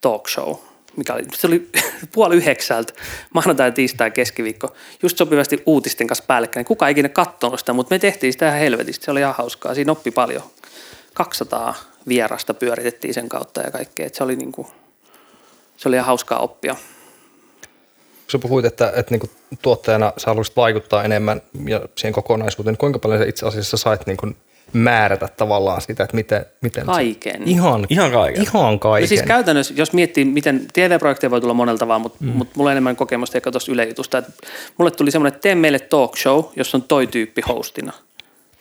talk 0.00 0.28
show, 0.28 0.54
mikä 0.96 1.14
oli, 1.14 1.22
se 1.34 1.46
oli 1.46 1.70
puoli 2.14 2.36
yhdeksältä, 2.36 2.92
maanantai, 3.34 3.72
tiistai, 3.72 4.10
keskiviikko, 4.10 4.76
just 5.02 5.18
sopivasti 5.18 5.62
uutisten 5.66 6.06
kanssa 6.06 6.24
päällekkäin. 6.26 6.66
Kuka 6.66 6.88
ei 6.88 6.92
ikinä 6.92 7.08
katsonut 7.08 7.58
sitä, 7.58 7.72
mutta 7.72 7.94
me 7.94 7.98
tehtiin 7.98 8.32
sitä 8.32 8.48
ihan 8.48 8.60
helvetistä. 8.60 9.04
Se 9.04 9.10
oli 9.10 9.20
ihan 9.20 9.34
hauskaa. 9.34 9.74
Siinä 9.74 9.92
oppi 9.92 10.10
paljon. 10.10 10.42
200 11.14 11.74
vierasta 12.08 12.54
pyöritettiin 12.54 13.14
sen 13.14 13.28
kautta 13.28 13.60
ja 13.60 13.70
kaikkea. 13.70 14.06
Et 14.06 14.14
se 14.14 14.24
oli 14.24 14.36
niinku, 14.36 14.70
se 15.76 15.88
oli 15.88 15.96
ihan 15.96 16.06
hauskaa 16.06 16.38
oppia. 16.38 16.76
Sä 18.28 18.38
puhuit, 18.38 18.64
että, 18.64 18.92
että 18.96 19.14
niin 19.14 19.30
tuottajana 19.62 20.12
sä 20.16 20.26
haluaisit 20.26 20.56
vaikuttaa 20.56 21.04
enemmän 21.04 21.42
ja 21.66 21.80
siihen 21.96 22.12
kokonaisuuteen, 22.12 22.72
niin 22.72 22.78
kuinka 22.78 22.98
paljon 22.98 23.20
sä 23.20 23.28
itse 23.28 23.46
asiassa 23.46 23.76
sait 23.76 24.06
niin 24.06 24.16
kuin 24.16 24.36
määrätä 24.72 25.28
tavallaan 25.36 25.80
sitä, 25.80 26.04
että 26.04 26.16
miten... 26.16 26.46
miten 26.60 26.86
Kaiken. 26.86 27.36
Se, 27.44 27.50
ihan, 27.50 27.86
Ihan 27.90 28.12
kaiken. 28.12 28.42
Ihan 28.42 28.78
kaiken. 28.78 29.02
No 29.02 29.08
siis 29.08 29.22
käytännössä, 29.22 29.74
jos 29.76 29.92
miettii, 29.92 30.24
miten 30.24 30.66
TV-projekteja 30.72 31.30
voi 31.30 31.40
tulla 31.40 31.54
monelta 31.54 31.78
tavalla, 31.78 31.98
mutta 31.98 32.18
mm. 32.20 32.28
mut 32.28 32.48
mulla 32.56 32.68
on 32.68 32.72
enemmän 32.72 32.96
kokemusta 32.96 33.38
ehkä 33.38 33.50
tuosta 33.50 33.72
ylejutusta. 33.72 34.18
Että 34.18 34.32
mulle 34.78 34.90
tuli 34.90 35.10
semmoinen, 35.10 35.34
että 35.34 35.42
tee 35.42 35.54
meille 35.54 35.78
talk 35.78 36.16
show, 36.16 36.44
jossa 36.56 36.76
on 36.76 36.82
toi 36.82 37.06
tyyppi 37.06 37.42
hostina. 37.48 37.92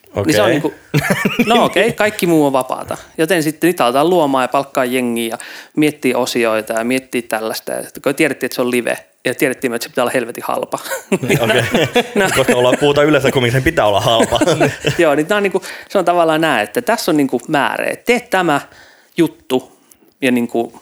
Okei. 0.10 0.24
Niin 0.26 0.36
se 0.36 0.42
on 0.42 0.50
niinku, 0.50 0.74
no 1.46 1.66
okei, 1.66 1.84
okay, 1.84 1.96
kaikki 1.96 2.28
muu 2.28 2.46
on 2.46 2.54
vapaata. 2.54 2.98
Joten 3.18 3.44
sitten 3.44 3.68
niitä 3.68 3.86
aletaan 3.86 4.10
luomaan 4.10 4.44
ja 4.44 4.48
palkkaa 4.48 4.86
jengiä 4.86 5.28
ja 5.28 5.38
miettiä 5.76 6.18
osioita 6.18 6.74
ja 6.74 6.84
miettiä 6.84 7.22
tällaista. 7.22 7.72
Ja 7.72 7.84
kun 8.04 8.16
tiedettiin, 8.16 8.48
että 8.48 8.56
se 8.56 8.62
on 8.62 8.72
live 8.72 8.98
ja 9.26 9.36
tiedettiin, 9.36 9.74
että 9.74 9.84
se 9.84 9.90
pitää 9.90 10.04
olla 10.04 10.12
helvetin 10.12 10.44
halpa. 10.48 10.80
Okei. 11.12 11.38
Okay. 11.44 12.30
Koska 12.38 12.56
ollaan, 12.56 12.78
puhutaan 12.80 13.08
yleensä 13.08 13.32
kumminkin, 13.32 13.54
sen 13.54 13.64
pitää 13.64 13.86
olla 13.86 14.02
halpa. 14.02 14.40
Joo, 14.98 15.16
niin, 15.16 15.34
on 15.34 15.44
niinku, 15.44 15.62
se 15.90 15.98
on 15.98 16.06
tavallaan 16.06 16.42
näin, 16.42 16.64
että 16.64 16.82
tässä 16.82 17.12
on 17.12 17.18
niinku 17.18 17.42
määrä. 17.48 17.96
Tee 18.06 18.20
tämä 18.20 18.62
juttu 19.18 19.78
ja, 20.22 20.32
niinku, 20.32 20.82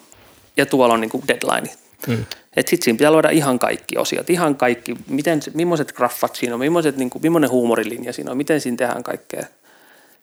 ja 0.58 0.66
tuolla 0.66 0.94
on 0.94 1.02
niinku 1.02 1.24
deadline. 1.28 1.74
Mm. 2.08 2.26
Että 2.56 2.70
sitten 2.70 2.84
siinä 2.84 2.98
pitää 2.98 3.12
luoda 3.12 3.30
ihan 3.30 3.60
kaikki 3.60 3.98
osiot, 3.98 4.30
ihan 4.30 4.56
kaikki, 4.56 4.96
miten, 5.08 5.40
millaiset 5.54 5.94
graffat 5.94 6.36
siinä 6.36 6.54
on, 6.54 6.60
millaiset, 6.60 6.98
niinku, 6.98 7.20
millainen 7.20 7.50
huumorilinja 7.50 8.14
siinä 8.14 8.32
on, 8.32 8.38
miten 8.38 8.62
siinä 8.62 8.78
tehdään 8.78 9.04
kaikkea. 9.04 9.46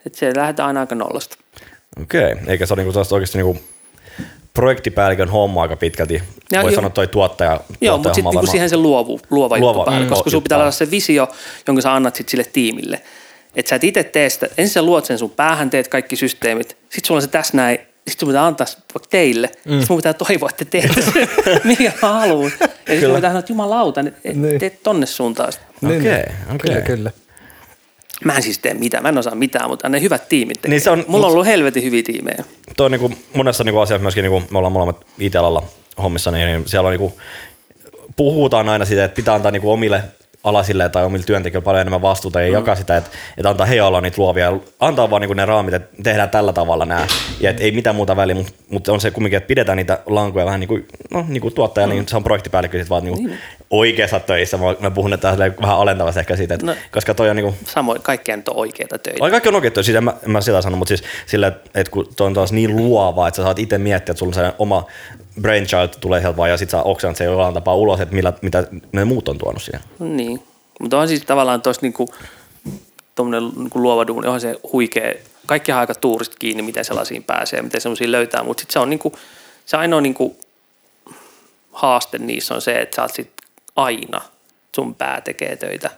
Että 0.06 0.18
se 0.18 0.32
lähdetään 0.36 0.66
aina 0.66 0.80
aika 0.80 0.94
nollasta. 0.94 1.36
Okei, 2.02 2.32
okay. 2.32 2.44
eikä 2.46 2.66
se 2.66 2.74
ole 2.74 2.84
niinku 2.84 2.98
oikeasti 3.10 3.38
niinku 3.38 3.60
projektipäällikön 4.60 5.28
homma 5.28 5.62
aika 5.62 5.76
pitkälti. 5.76 6.22
Ja 6.52 6.62
Voi 6.62 6.70
jo- 6.72 6.74
sanoa 6.74 6.90
toi 6.90 7.06
tuottaja. 7.08 7.60
Joo, 7.80 7.96
mutta 7.96 8.14
sitten 8.14 8.30
niinku 8.30 8.46
siihen 8.46 8.70
se 8.70 8.76
luovu, 8.76 9.20
luova, 9.30 9.58
Luova, 9.58 9.78
juttu 9.78 9.90
päälle, 9.90 10.04
mm, 10.06 10.08
koska 10.08 10.28
juttu 10.30 10.40
pitää 10.40 10.58
olla 10.58 10.70
se 10.70 10.90
visio, 10.90 11.28
jonka 11.66 11.82
sä 11.82 11.94
annat 11.94 12.16
sit 12.16 12.28
sille 12.28 12.44
tiimille. 12.44 13.00
Että 13.56 13.68
sä 13.70 13.76
et 13.76 13.84
itse 13.84 14.04
tee 14.04 14.30
sitä, 14.30 14.46
ensin 14.58 14.72
sä 14.74 14.82
luot 14.82 15.04
sen 15.04 15.18
sun 15.18 15.30
päähän, 15.30 15.70
teet 15.70 15.88
kaikki 15.88 16.16
systeemit, 16.16 16.68
sitten 16.68 17.06
sulla 17.06 17.18
on 17.18 17.22
se 17.22 17.28
tässä 17.28 17.56
näin, 17.56 17.78
sitten 17.78 18.20
sun 18.20 18.28
pitää 18.28 18.46
antaa 18.46 18.66
se 18.66 18.76
vaikka 18.94 19.08
teille, 19.10 19.46
mm. 19.46 19.70
sitten 19.72 19.86
mun 19.88 19.96
pitää 19.98 20.12
toivoa, 20.12 20.48
että 20.50 20.64
te 20.64 20.70
teette 20.80 21.02
sen, 21.02 21.28
mikä 21.64 21.92
mä 22.02 22.12
haluan. 22.12 22.52
Ja 22.60 22.68
sitten 22.68 23.08
mun 23.08 23.16
pitää 23.16 23.30
sanoa, 23.30 23.38
että 23.40 23.52
jumalauta, 23.52 24.02
niin 24.02 24.14
Niin. 24.42 24.58
teet 24.60 24.82
tonne 24.82 25.06
suuntaan. 25.06 25.52
Okei, 25.86 25.98
okei. 26.00 26.24
Kyllä, 26.58 26.80
kyllä. 26.80 27.10
Mä 28.24 28.32
en 28.36 28.42
siis 28.42 28.58
tee 28.58 28.74
mitään, 28.74 29.02
mä 29.02 29.08
en 29.08 29.18
osaa 29.18 29.34
mitään, 29.34 29.70
mutta 29.70 29.88
ne 29.88 30.00
hyvät 30.00 30.28
tiimit 30.28 30.54
tekee. 30.54 30.70
Niin 30.70 30.80
se 30.80 30.90
on- 30.90 31.04
Mulla 31.08 31.26
on 31.26 31.32
ollut 31.32 31.46
helvetin 31.46 31.82
hyviä 31.82 32.02
tiimejä. 32.02 32.44
Toi 32.76 32.84
on 32.84 32.90
niinku 32.90 33.12
monessa 33.34 33.64
niinku 33.64 33.80
asiassa 33.80 34.02
myöskin, 34.02 34.22
niinku, 34.22 34.42
me 34.50 34.58
ollaan 34.58 34.72
molemmat 34.72 35.06
IT-alalla 35.18 35.62
hommissa, 36.02 36.30
niin, 36.30 36.46
niin 36.46 36.68
siellä 36.68 36.86
on 36.86 36.92
niinku, 36.92 37.20
puhutaan 38.16 38.68
aina 38.68 38.84
siitä, 38.84 39.04
että 39.04 39.16
pitää 39.16 39.34
antaa 39.34 39.50
niinku 39.50 39.72
omille 39.72 40.02
alasille 40.44 40.88
tai 40.88 41.04
omille 41.04 41.24
työntekijöille 41.26 41.64
paljon 41.64 41.80
enemmän 41.80 42.02
vastuuta 42.02 42.40
ja 42.40 42.46
mm. 42.48 42.52
jakaa 42.52 42.74
sitä, 42.76 42.96
että, 42.96 43.10
että 43.36 43.50
antaa 43.50 43.66
heidän 43.66 43.86
olla 43.86 44.00
niitä 44.00 44.22
luovia, 44.22 44.52
antaa 44.80 45.10
vaan 45.10 45.20
niinku 45.20 45.34
ne 45.34 45.46
raamit, 45.46 45.74
että 45.74 46.02
tehdään 46.02 46.30
tällä 46.30 46.52
tavalla 46.52 46.84
nämä 46.84 47.06
ja 47.40 47.50
että 47.50 47.62
ei 47.62 47.72
mitään 47.72 47.96
muuta 47.96 48.16
väliä, 48.16 48.34
mutta, 48.34 48.52
mutta 48.70 48.92
on 48.92 49.00
se 49.00 49.10
kumminkin, 49.10 49.36
että 49.36 49.46
pidetään 49.48 49.76
niitä 49.76 49.98
lankoja 50.06 50.44
vähän 50.46 50.60
niin 50.60 50.68
kuin, 50.68 50.86
no, 51.10 51.24
niin 51.28 51.40
kuin 51.40 51.54
tuottaja, 51.54 51.86
mm. 51.86 51.90
niin 51.92 52.08
se 52.08 52.16
on 52.16 52.24
projektipäällikkö 52.24 52.78
sit 52.78 52.90
vaan 52.90 53.04
niinku 53.04 53.28
oikeassa 53.70 54.20
töissä. 54.20 54.56
Mä, 54.56 54.64
mä 54.80 54.90
puhun 54.90 55.12
että 55.12 55.36
vähän 55.62 55.78
alentavasti 55.78 56.20
ehkä 56.20 56.36
siitä, 56.36 56.54
että, 56.54 56.66
No. 56.66 56.72
no. 56.72 56.78
koska 56.92 57.14
toi 57.14 57.30
on 57.30 57.36
niinku, 57.36 57.54
Samoin, 57.64 58.02
kaikkea 58.02 58.36
nyt 58.36 58.48
on 58.48 58.56
oikeita 58.56 58.98
töitä. 58.98 59.24
Ai 59.24 59.30
kaikki 59.30 59.48
on 59.48 59.54
oikein, 59.54 59.84
siis 59.84 59.96
en 59.96 60.04
mä, 60.04 60.14
en 60.24 60.30
mä 60.30 60.40
sitä 60.40 60.62
sano, 60.62 60.76
mutta 60.76 60.88
siis 60.96 61.02
sillä, 61.26 61.46
että, 61.74 61.90
kun 61.90 62.06
toi 62.16 62.26
on 62.26 62.34
taas 62.34 62.52
niin 62.52 62.76
luovaa, 62.76 63.28
että 63.28 63.36
sä 63.36 63.42
saat 63.42 63.58
itse 63.58 63.78
miettiä, 63.78 64.12
että 64.12 64.18
sulla 64.18 64.30
on 64.30 64.34
se 64.34 64.52
oma 64.58 64.84
brainchild 65.40 65.88
tulee 66.00 66.20
sieltä 66.20 66.36
vaan 66.36 66.50
ja 66.50 66.56
sit 66.56 66.70
sä 66.70 66.82
oksanat 66.82 67.16
se 67.16 67.24
jollain 67.24 67.54
tapaa 67.54 67.74
ulos, 67.74 68.00
että 68.00 68.14
millä, 68.14 68.32
mitä 68.42 68.64
ne 68.92 69.04
muut 69.04 69.28
on 69.28 69.38
tuonut 69.38 69.62
siihen. 69.62 69.80
Niin, 69.98 70.42
mutta 70.80 70.98
on 70.98 71.08
siis 71.08 71.24
tavallaan 71.24 71.62
tuossa 71.62 71.82
niinku, 71.82 72.08
tuommoinen 73.14 73.50
niinku 73.56 73.82
luova 73.82 74.06
duuni, 74.06 74.26
onhan 74.26 74.40
se 74.40 74.56
huikea, 74.72 75.14
kaikki 75.46 75.72
aika 75.72 75.94
tuurista 75.94 76.36
kiinni, 76.38 76.62
miten 76.62 76.84
sellaisiin 76.84 77.24
pääsee, 77.24 77.62
miten 77.62 77.80
semmoisia 77.80 78.12
löytää, 78.12 78.42
mutta 78.42 78.60
sitten 78.60 78.72
se 78.72 78.78
on 78.78 78.90
niinku, 78.90 79.12
se 79.66 79.76
ainoa 79.76 80.00
niinku 80.00 80.36
haaste 81.72 82.18
niissä 82.18 82.54
on 82.54 82.62
se, 82.62 82.80
että 82.80 82.96
sä 82.96 83.02
oot 83.02 83.14
sit 83.14 83.30
aina, 83.84 84.20
sun 84.76 84.94
pää 84.94 85.20
tekee 85.20 85.56
töitä. 85.56 85.90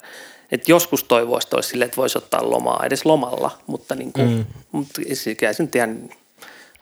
Et 0.53 0.69
joskus 0.69 1.05
toivoisi 1.05 1.49
tois 1.49 1.69
sille, 1.69 1.85
että 1.85 1.97
voisi 1.97 2.19
ottaa 2.19 2.51
lomaa 2.51 2.83
edes 2.87 3.05
lomalla, 3.05 3.51
mutta 3.67 3.95
niinku, 3.95 4.21
mm. 4.21 4.45
mut 4.73 4.87
se- 5.15 5.35
kyllä 5.35 5.53
se 5.53 5.63
nyt 5.63 5.77
ihan 5.77 6.11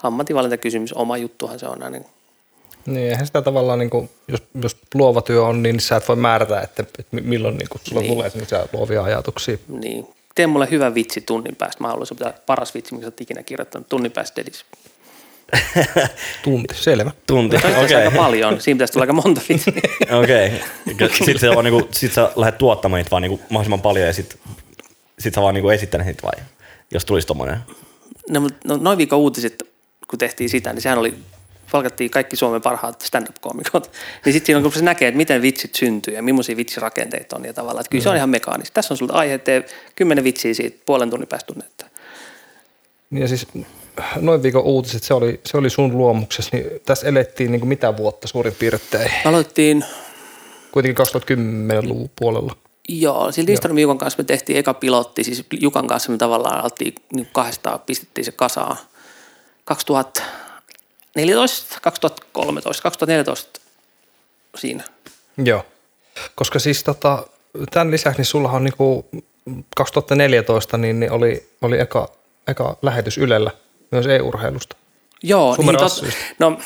ammatinvalintakysymys, 0.02 0.92
oma 0.92 1.16
juttuhan 1.16 1.58
se 1.58 1.66
on 1.66 1.82
aina. 1.82 1.98
Niin, 2.86 3.08
eihän 3.10 3.26
sitä 3.26 3.42
tavallaan, 3.42 3.78
niin 3.78 3.90
kuin, 3.90 4.10
jos, 4.28 4.42
jos 4.62 4.76
luova 4.94 5.22
työ 5.22 5.42
on, 5.44 5.62
niin 5.62 5.80
sä 5.80 5.96
et 5.96 6.08
voi 6.08 6.16
määrätä, 6.16 6.60
että, 6.60 6.82
että 6.82 7.16
milloin 7.20 7.56
niin 7.56 7.68
kuin, 7.68 7.80
sulla 7.84 8.00
Niin. 8.00 8.18
niin. 8.34 8.46
tulee 8.46 8.68
luovia 8.72 9.02
ajatuksia. 9.04 9.58
Niin. 9.68 10.06
Tee 10.34 10.46
mulle 10.46 10.68
hyvä 10.70 10.94
vitsi 10.94 11.20
tunnin 11.20 11.56
päästä. 11.56 11.82
Mä 11.84 11.88
haluaisin 11.88 12.16
pitää 12.16 12.34
paras 12.46 12.74
vitsi, 12.74 12.92
minkä 12.94 13.04
sä 13.04 13.08
oot 13.08 13.20
ikinä 13.20 13.42
kirjoittanut. 13.42 13.88
Tunnin 13.88 14.12
päästä 14.12 14.42
dedis. 14.42 14.64
Tunti, 16.42 16.74
selvä. 16.74 17.10
Tunti, 17.26 17.56
Okei. 17.56 17.84
okei. 17.84 17.96
aika 17.96 18.16
paljon. 18.16 18.60
Siinä 18.60 18.76
pitäisi 18.76 18.92
tulla 18.92 19.02
aika 19.02 19.12
monta 19.12 19.40
vitsiä. 19.48 19.72
Okei. 20.22 20.62
Sitten 21.12 21.38
se 21.38 21.50
on 21.50 21.64
niinku, 21.64 21.88
sit 21.90 22.12
sä 22.12 22.32
lähdet 22.36 22.58
tuottamaan 22.58 22.98
niitä 22.98 23.10
vaan 23.10 23.22
niinku 23.22 23.40
mahdollisimman 23.48 23.80
paljon 23.80 24.06
ja 24.06 24.12
sit, 24.12 24.38
sit 25.18 25.34
sä 25.34 25.42
vaan 25.42 25.54
niinku 25.54 25.68
esittänyt 25.70 26.06
niitä 26.06 26.22
vai, 26.22 26.44
jos 26.90 27.04
tulisi 27.04 27.26
tommonen. 27.26 27.58
No, 28.30 28.40
mutta 28.40 28.68
no, 28.68 28.76
noin 28.76 28.98
viikon 28.98 29.18
uutiset, 29.18 29.68
kun 30.08 30.18
tehtiin 30.18 30.50
sitä, 30.50 30.72
niin 30.72 30.82
sehän 30.82 30.98
oli, 30.98 31.14
palkattiin 31.72 32.10
kaikki 32.10 32.36
Suomen 32.36 32.62
parhaat 32.62 33.00
stand-up-komikot. 33.00 33.90
Niin 34.24 34.32
sitten 34.32 34.46
siinä 34.46 34.56
on, 34.56 34.62
kun 34.62 34.72
se 34.72 34.84
näkee, 34.84 35.08
että 35.08 35.16
miten 35.16 35.42
vitsit 35.42 35.74
syntyy 35.74 36.14
ja 36.14 36.22
millaisia 36.22 36.56
vitsirakenteita 36.56 37.36
on 37.36 37.44
ja 37.44 37.52
tavallaan, 37.52 37.80
että 37.80 37.90
kyllä 37.90 38.02
se 38.02 38.08
on 38.08 38.16
ihan 38.16 38.30
mekaanista. 38.30 38.74
Tässä 38.74 38.94
on 38.94 38.98
sulta 38.98 39.14
aihe, 39.14 39.38
tee 39.38 39.66
kymmenen 39.96 40.24
vitsiä 40.24 40.54
siitä 40.54 40.82
puolen 40.86 41.10
tunnin 41.10 41.28
päästä 41.28 41.46
tunnetta. 41.46 41.86
Niin 43.10 43.22
ja 43.22 43.28
siis 43.28 43.46
noin 44.16 44.42
viikon 44.42 44.62
uutiset, 44.62 45.02
se 45.02 45.14
oli, 45.14 45.40
se 45.46 45.56
oli 45.56 45.70
sun 45.70 45.98
luomuksessa, 45.98 46.56
niin 46.56 46.66
tässä 46.86 47.06
elettiin 47.06 47.52
niin 47.52 47.60
kuin 47.60 47.68
mitä 47.68 47.96
vuotta 47.96 48.28
suurin 48.28 48.54
piirtein. 48.58 49.10
Aloittiin 49.24 49.84
Kuitenkin 50.72 51.06
2010-luvun 51.06 52.10
puolella. 52.16 52.56
Joo, 52.88 53.32
sillä 53.32 53.46
Lindström 53.46 53.78
Jukan 53.78 53.98
kanssa 53.98 54.18
me 54.18 54.24
tehtiin 54.24 54.58
eka 54.58 54.74
pilotti, 54.74 55.24
siis 55.24 55.44
Jukan 55.60 55.86
kanssa 55.86 56.12
me 56.12 56.18
tavallaan 56.18 56.60
alettiin 56.60 56.94
niin 57.12 57.28
kahdestaan, 57.32 57.80
pistettiin 57.80 58.24
se 58.24 58.32
kasaan 58.32 58.76
2014, 59.64 61.78
2013, 61.82 62.82
2014 62.82 63.60
siinä. 64.58 64.84
Joo. 65.44 65.66
Koska 66.34 66.58
siis 66.58 66.84
tota, 66.84 67.26
tämän 67.70 67.90
lisäksi 67.90 68.18
niin 68.18 68.26
sulla 68.26 68.50
on 68.50 68.64
niinku 68.64 69.08
2014 69.76 70.78
niin, 70.78 71.00
niin 71.00 71.12
oli, 71.12 71.48
oli 71.62 71.80
eka, 71.80 72.08
eka 72.48 72.76
lähetys 72.82 73.18
Ylellä 73.18 73.50
myös 73.90 74.06
e-urheilusta. 74.06 74.76
Joo, 75.22 75.56
niin 75.58 75.76
tot, 75.76 76.04
no 76.38 76.58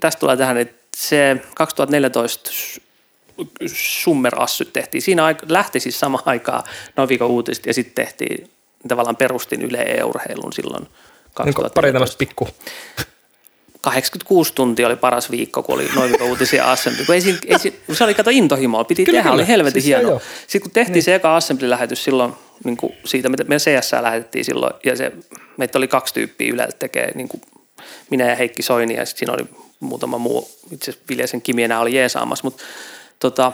tästä 0.00 0.20
tulee 0.20 0.36
tähän, 0.36 0.56
että 0.56 0.88
se 0.96 1.36
2014 1.54 2.50
Summer 3.66 4.42
Assyt 4.42 4.72
tehtiin. 4.72 5.02
Siinä 5.02 5.32
aik- 5.32 5.46
lähti 5.48 5.80
siis 5.80 6.00
sama 6.00 6.22
aikaa 6.24 6.64
noin 6.96 7.08
viikon 7.08 7.28
uutiset 7.28 7.66
ja 7.66 7.74
sitten 7.74 8.04
tehtiin, 8.04 8.50
tavallaan 8.88 9.16
perustin 9.16 9.62
Yle 9.62 9.78
e-urheilun 9.78 10.52
silloin 10.52 10.82
Niin 10.82 10.92
2014. 11.34 11.74
pari 11.74 11.92
tämmöistä 11.92 12.18
pikku. 12.18 12.48
86 13.90 14.52
tuntia 14.54 14.86
oli 14.86 14.96
paras 14.96 15.30
viikko, 15.30 15.62
kun 15.62 15.74
oli 15.74 15.88
noin 15.94 16.10
viikon 16.10 16.28
uutisia 16.28 16.72
Assembly. 16.72 17.04
Kun 17.04 17.14
ei, 17.14 17.20
siinä- 17.20 17.38
ei, 17.46 17.58
siinä- 17.58 17.76
se 17.92 18.04
oli 18.04 18.14
kato 18.14 18.30
intohimoa, 18.30 18.84
piti 18.84 19.04
Kyllä, 19.04 19.16
tehdä, 19.16 19.30
kyllä. 19.30 19.34
oli 19.42 19.48
helvetin 19.48 19.82
Siis 19.82 19.96
hienoa. 19.96 20.20
Sitten 20.40 20.60
kun 20.62 20.70
tehtiin 20.70 20.92
niin. 20.94 21.02
se 21.02 21.14
eka 21.14 21.36
Assembly-lähetys 21.36 22.04
silloin, 22.04 22.32
niin 22.64 22.76
kuin 22.76 22.92
siitä, 23.04 23.28
mitä 23.28 23.44
meidän 23.44 23.60
CS 23.60 23.92
lähetettiin 24.00 24.44
silloin, 24.44 24.74
ja 24.84 24.96
se, 24.96 25.12
meitä 25.56 25.78
oli 25.78 25.88
kaksi 25.88 26.14
tyyppiä 26.14 26.52
Yleltä 26.52 26.76
tekee, 26.78 27.12
niin 27.14 27.28
kuin 27.28 27.40
minä 28.10 28.28
ja 28.28 28.36
Heikki 28.36 28.62
Soini, 28.62 28.94
ja 28.96 29.06
sitten 29.06 29.18
siinä 29.18 29.32
oli 29.34 29.48
muutama 29.80 30.18
muu, 30.18 30.50
itse 30.72 30.90
asiassa 30.90 31.06
Viljasen 31.08 31.42
Kimi 31.42 31.62
enää 31.62 31.80
oli 31.80 31.94
jeesaamassa, 31.94 32.44
mutta 32.44 32.62
tota, 33.18 33.52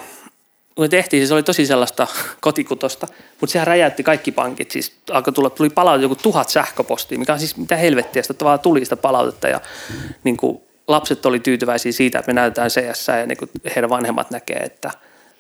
me 0.79 0.89
tehtiin, 0.89 1.21
siis 1.21 1.29
se 1.29 1.35
oli 1.35 1.43
tosi 1.43 1.67
sellaista 1.67 2.07
kotikutosta, 2.41 3.09
mutta 3.41 3.53
sehän 3.53 3.67
räjäytti 3.67 4.03
kaikki 4.03 4.33
pankit. 4.33 4.71
Siis 4.71 4.93
alkoi 5.11 5.33
tulla, 5.33 5.51
tuli 5.51 5.71
palaute 5.71 6.03
joku 6.03 6.15
tuhat 6.15 6.49
sähköpostia, 6.49 7.19
mikä 7.19 7.33
on 7.33 7.39
siis 7.39 7.57
mitä 7.57 7.77
helvettiä, 7.77 8.23
sitä 8.23 8.35
tavallaan 8.35 8.61
tuli 8.61 8.85
sitä 8.85 8.97
palautetta 8.97 9.49
ja 9.49 9.61
niin 10.25 10.37
kuin, 10.37 10.61
lapset 10.89 11.27
oli 11.27 11.41
tyytyväisiä 11.41 11.93
siitä, 11.93 12.19
että 12.19 12.33
me 12.33 12.35
näytetään 12.35 12.71
CS 12.71 13.09
ja 13.09 13.27
niin 13.27 13.39
kuin 13.39 13.51
heidän 13.75 13.91
vanhemmat 13.91 14.31
näkee, 14.31 14.57
että 14.57 14.91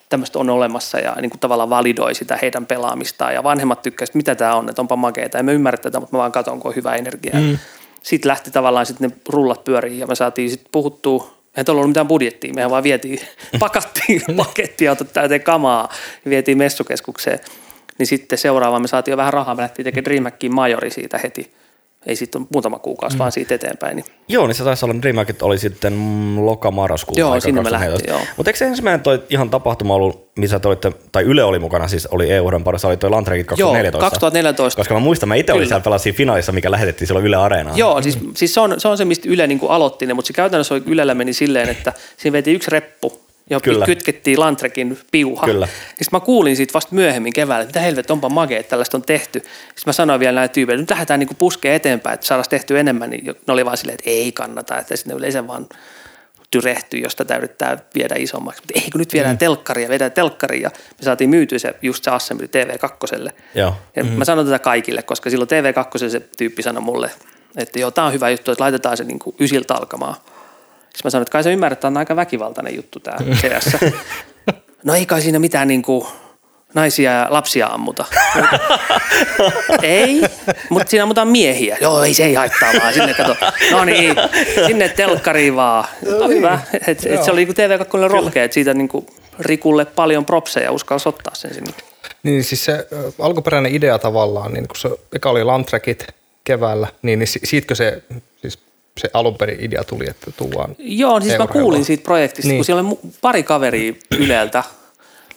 tämmöistä 0.09 0.38
on 0.38 0.51
olemassa 0.51 0.99
ja 0.99 1.16
niin 1.20 1.31
kuin 1.31 1.40
tavallaan 1.40 1.70
validoi 1.70 2.14
sitä 2.14 2.38
heidän 2.42 2.66
pelaamistaan 2.66 3.35
ja 3.35 3.42
vanhemmat 3.42 3.83
tykkäsivät, 3.83 4.14
mitä 4.14 4.35
tämä 4.35 4.55
on, 4.55 4.68
että 4.68 4.83
onpa 4.83 4.97
makeeta. 4.97 5.38
En 5.38 5.44
mä 5.44 5.53
ymmärrä 5.53 5.79
tätä, 5.79 6.01
mutta 6.01 6.16
mä 6.16 6.18
vaan 6.18 6.33
katson, 6.33 6.61
kun 6.61 6.68
on 6.68 6.77
hyvä 6.77 6.94
energia. 6.94 7.40
Mm. 7.40 7.59
Sitten 8.03 8.29
lähti 8.29 8.51
tavallaan 8.51 8.87
sitten 8.87 9.11
ne 9.11 9.16
rullat 9.29 9.64
pyöriin 9.64 9.99
ja 9.99 10.07
me 10.07 10.14
saatiin 10.14 10.51
sitten 10.51 10.68
puhuttua 10.73 11.34
Eihän 11.57 11.64
tuolla 11.64 11.81
ollut 11.81 11.90
mitään 11.90 12.09
budjettia, 12.09 12.55
mehän 12.55 12.71
vaan 12.71 12.83
vietiin, 12.83 13.21
pakattiin 13.59 14.23
pakettiautot 14.37 15.12
täyteen 15.12 15.43
kamaa 15.43 15.88
ja 16.25 16.31
vietiin 16.31 16.59
messukeskukseen. 16.59 17.40
Niin 17.99 18.07
sitten 18.07 18.38
seuraavaan 18.38 18.83
me 18.83 18.88
saatiin 18.88 19.12
jo 19.12 19.17
vähän 19.17 19.33
rahaa, 19.33 19.55
me 19.55 19.62
lähtiin 19.62 19.85
tekemään 19.85 20.05
DreamHackin 20.05 20.55
majori 20.55 20.90
siitä 20.90 21.19
heti. 21.19 21.53
Ei 22.07 22.17
sitten 22.17 22.47
muutama 22.53 22.79
kuukausi, 22.79 23.17
mm. 23.17 23.19
vaan 23.19 23.33
siitä 23.33 23.55
eteenpäin. 23.55 23.97
Niin. 23.97 24.05
Joo, 24.29 24.47
niin 24.47 24.55
se 24.55 24.64
taisi 24.64 24.85
olla, 24.85 25.03
Dreamhackit 25.03 25.43
oli 25.43 25.59
sitten 25.59 25.95
loka-marraskuuta. 26.37 27.21
Joo, 27.21 27.40
sinne 27.40 27.61
me 27.61 27.71
2014. 27.71 27.95
lähtiin, 27.95 28.27
joo. 28.27 28.35
Mutta 28.37 28.51
eikö 28.51 28.59
se 28.59 28.64
ensimmäinen 28.64 29.01
toi 29.01 29.23
ihan 29.31 29.51
tapahtuma 29.51 29.95
ollut, 29.95 30.31
missä 30.37 30.61
te 30.61 30.69
olitte, 30.69 30.93
tai 31.12 31.23
Yle 31.23 31.45
oli 31.45 31.59
mukana, 31.59 31.88
siis 31.88 32.07
oli 32.07 32.31
EU-hydon 32.31 32.64
parissa, 32.64 32.88
oli 32.88 32.97
toi 32.97 33.11
Landrekit 33.11 33.47
2014. 33.47 34.11
2014. 34.11 34.77
Koska 34.77 34.95
mä 34.95 35.01
muistan, 35.01 35.29
mä 35.29 35.35
itse 35.35 35.53
olin 35.53 35.67
siellä 35.67 35.85
pelasin 35.85 36.14
finaalissa, 36.14 36.53
mikä 36.53 36.71
lähetettiin 36.71 37.07
silloin 37.07 37.27
Yle 37.27 37.37
Areenaan. 37.37 37.79
Joo, 37.79 38.03
siis, 38.03 38.19
siis 38.35 38.55
se, 38.55 38.61
on, 38.61 38.75
se 38.81 38.88
on 38.88 38.99
se, 38.99 39.05
mistä 39.05 39.29
Yle 39.29 39.47
niin 39.47 39.59
kuin 39.59 39.73
aloitti 39.73 40.07
ne, 40.07 40.14
mutta 40.14 40.27
se 40.27 40.33
käytännössä 40.33 40.75
oli, 40.75 40.83
Ylellä 40.87 41.14
meni 41.14 41.33
silleen, 41.33 41.69
että 41.69 41.93
siinä 42.17 42.33
vietiin 42.33 42.57
yksi 42.57 42.71
reppu, 42.71 43.21
johon 43.50 43.62
Kyllä. 43.62 43.87
kytkettiin 43.87 44.40
Lantrekin 44.40 44.98
piuha. 45.12 45.46
Kyllä. 45.46 45.66
Sitten 45.88 46.09
mä 46.12 46.20
kuulin 46.20 46.57
siitä 46.57 46.72
vasta 46.72 46.94
myöhemmin 46.94 47.33
keväällä, 47.33 47.62
että 47.62 47.78
mitä 47.78 47.87
helvet, 47.87 48.11
onpa 48.11 48.28
magea, 48.28 48.61
että 48.61 48.70
tällaista 48.70 48.96
on 48.96 49.02
tehty. 49.02 49.38
Sitten 49.40 49.83
mä 49.87 49.92
sanoin 49.92 50.20
vielä 50.20 50.35
näille 50.35 50.48
tyypeille, 50.48 50.83
että 50.83 50.92
nyt 50.92 50.96
lähdetään 50.96 51.20
niin 51.20 51.37
puskeen 51.38 51.74
eteenpäin, 51.74 52.14
että 52.14 52.26
saadaan 52.26 52.50
tehtyä 52.50 52.80
enemmän. 52.80 53.11
Niin 53.11 53.26
ne 53.26 53.52
oli 53.52 53.64
vaan 53.64 53.76
silleen, 53.76 53.98
että 53.98 54.11
ei 54.11 54.33
kannata, 54.33 54.78
että 54.78 54.96
sinne 54.96 55.14
yleensä 55.14 55.46
vaan 55.46 55.66
tyrehtyy, 56.50 57.00
jos 57.00 57.16
tätä 57.16 57.37
yrittää 57.37 57.78
viedä 57.94 58.14
isommaksi. 58.18 58.62
Mutta 58.62 58.80
ei 58.85 58.90
kun 58.90 58.98
nyt 58.98 59.12
viedään 59.12 59.35
mm. 59.35 59.38
telkkaria, 59.38 59.88
vedään 59.88 60.12
telkkaria. 60.12 60.62
Ja 60.62 60.70
me 60.70 61.04
saatiin 61.04 61.30
myytyä 61.30 61.59
se, 61.59 61.74
just 61.83 62.04
se 62.04 62.11
Assembly 62.11 62.46
TV2. 62.46 63.30
Joo. 63.54 63.76
Ja 63.96 64.02
mm-hmm. 64.04 64.18
mä 64.18 64.24
sanon 64.24 64.44
tätä 64.44 64.59
kaikille, 64.59 65.02
koska 65.02 65.30
silloin 65.30 65.48
TV2 65.48 66.09
se 66.09 66.20
tyyppi 66.20 66.62
sanoi 66.62 66.83
mulle, 66.83 67.11
että 67.57 67.78
joo, 67.78 67.90
tää 67.90 68.04
on 68.04 68.12
hyvä 68.12 68.30
juttu, 68.30 68.50
että 68.50 68.64
laitetaan 68.64 68.96
se 68.96 69.04
niinku 69.04 69.35
ysiltä 69.40 69.74
alkamaan. 69.74 70.14
Sitten 70.96 71.00
mä 71.04 71.11
sanoin, 71.11 71.22
että 71.22 71.33
kai 71.33 71.44
sä 71.44 71.50
ymmärrät, 71.50 71.76
että 71.76 71.87
on 71.87 71.96
aika 71.96 72.16
väkivaltainen 72.16 72.76
juttu 72.76 73.00
tää 73.00 73.16
CS. 73.40 73.76
no 74.85 74.94
ei 74.94 75.07
kai 75.07 75.22
siinä 75.22 75.38
mitään 75.38 75.68
niinku 75.68 76.07
naisia 76.74 77.11
ja 77.12 77.26
lapsia 77.30 77.66
ammuta. 77.66 78.04
ei, 79.83 80.22
mutta 80.68 80.90
siinä 80.90 81.02
ammutaan 81.02 81.28
miehiä. 81.28 81.76
Joo, 81.80 82.02
ei 82.02 82.14
se 82.14 82.24
ei 82.24 82.35
haittaa 82.35 82.72
vaan. 82.83 82.92
Sinne 82.94 83.14
kato, 83.14 83.37
no 83.70 83.85
niin, 83.85 84.14
sinne 84.66 84.88
telkkariin 84.88 85.57
vaan. 85.57 85.85
No 86.20 86.28
hyvä, 86.28 86.59
et, 86.87 87.07
et 87.07 87.24
se 87.24 87.30
oli 87.30 87.44
niinku 87.44 87.62
TV2 87.62 88.11
rohkea, 88.11 88.44
että 88.44 88.54
siitä 88.54 88.74
niinku 88.74 89.07
Rikulle 89.38 89.85
paljon 89.85 90.24
propseja 90.24 90.72
uskalsi 90.72 91.09
ottaa 91.09 91.35
sen 91.35 91.54
sinne. 91.54 91.72
Niin 92.22 92.44
siis 92.44 92.64
se 92.64 92.87
alkuperäinen 93.18 93.74
idea 93.74 93.98
tavallaan, 93.98 94.52
niin 94.52 94.68
kun 94.68 94.76
se 94.76 94.88
eka 95.12 95.30
oli 95.30 95.44
Landtrackit 95.44 96.07
keväällä, 96.44 96.88
niin, 97.02 97.18
niin 97.18 97.26
si- 97.26 97.40
siitkö 97.44 97.74
se, 97.74 98.02
siis 98.42 98.59
se 99.00 99.11
alun 99.12 99.35
perin 99.35 99.64
idea 99.64 99.85
tuli, 99.85 100.04
että 100.09 100.30
tuodaan 100.37 100.76
Joo, 100.78 101.20
siis 101.20 101.38
mä 101.38 101.46
kuulin 101.46 101.85
siitä 101.85 102.04
projektista, 102.04 102.48
niin. 102.48 102.59
Kun 102.59 102.64
siellä 102.64 102.88
oli 102.88 102.98
pari 103.20 103.42
kaveria 103.42 103.92
Yleltä, 104.18 104.64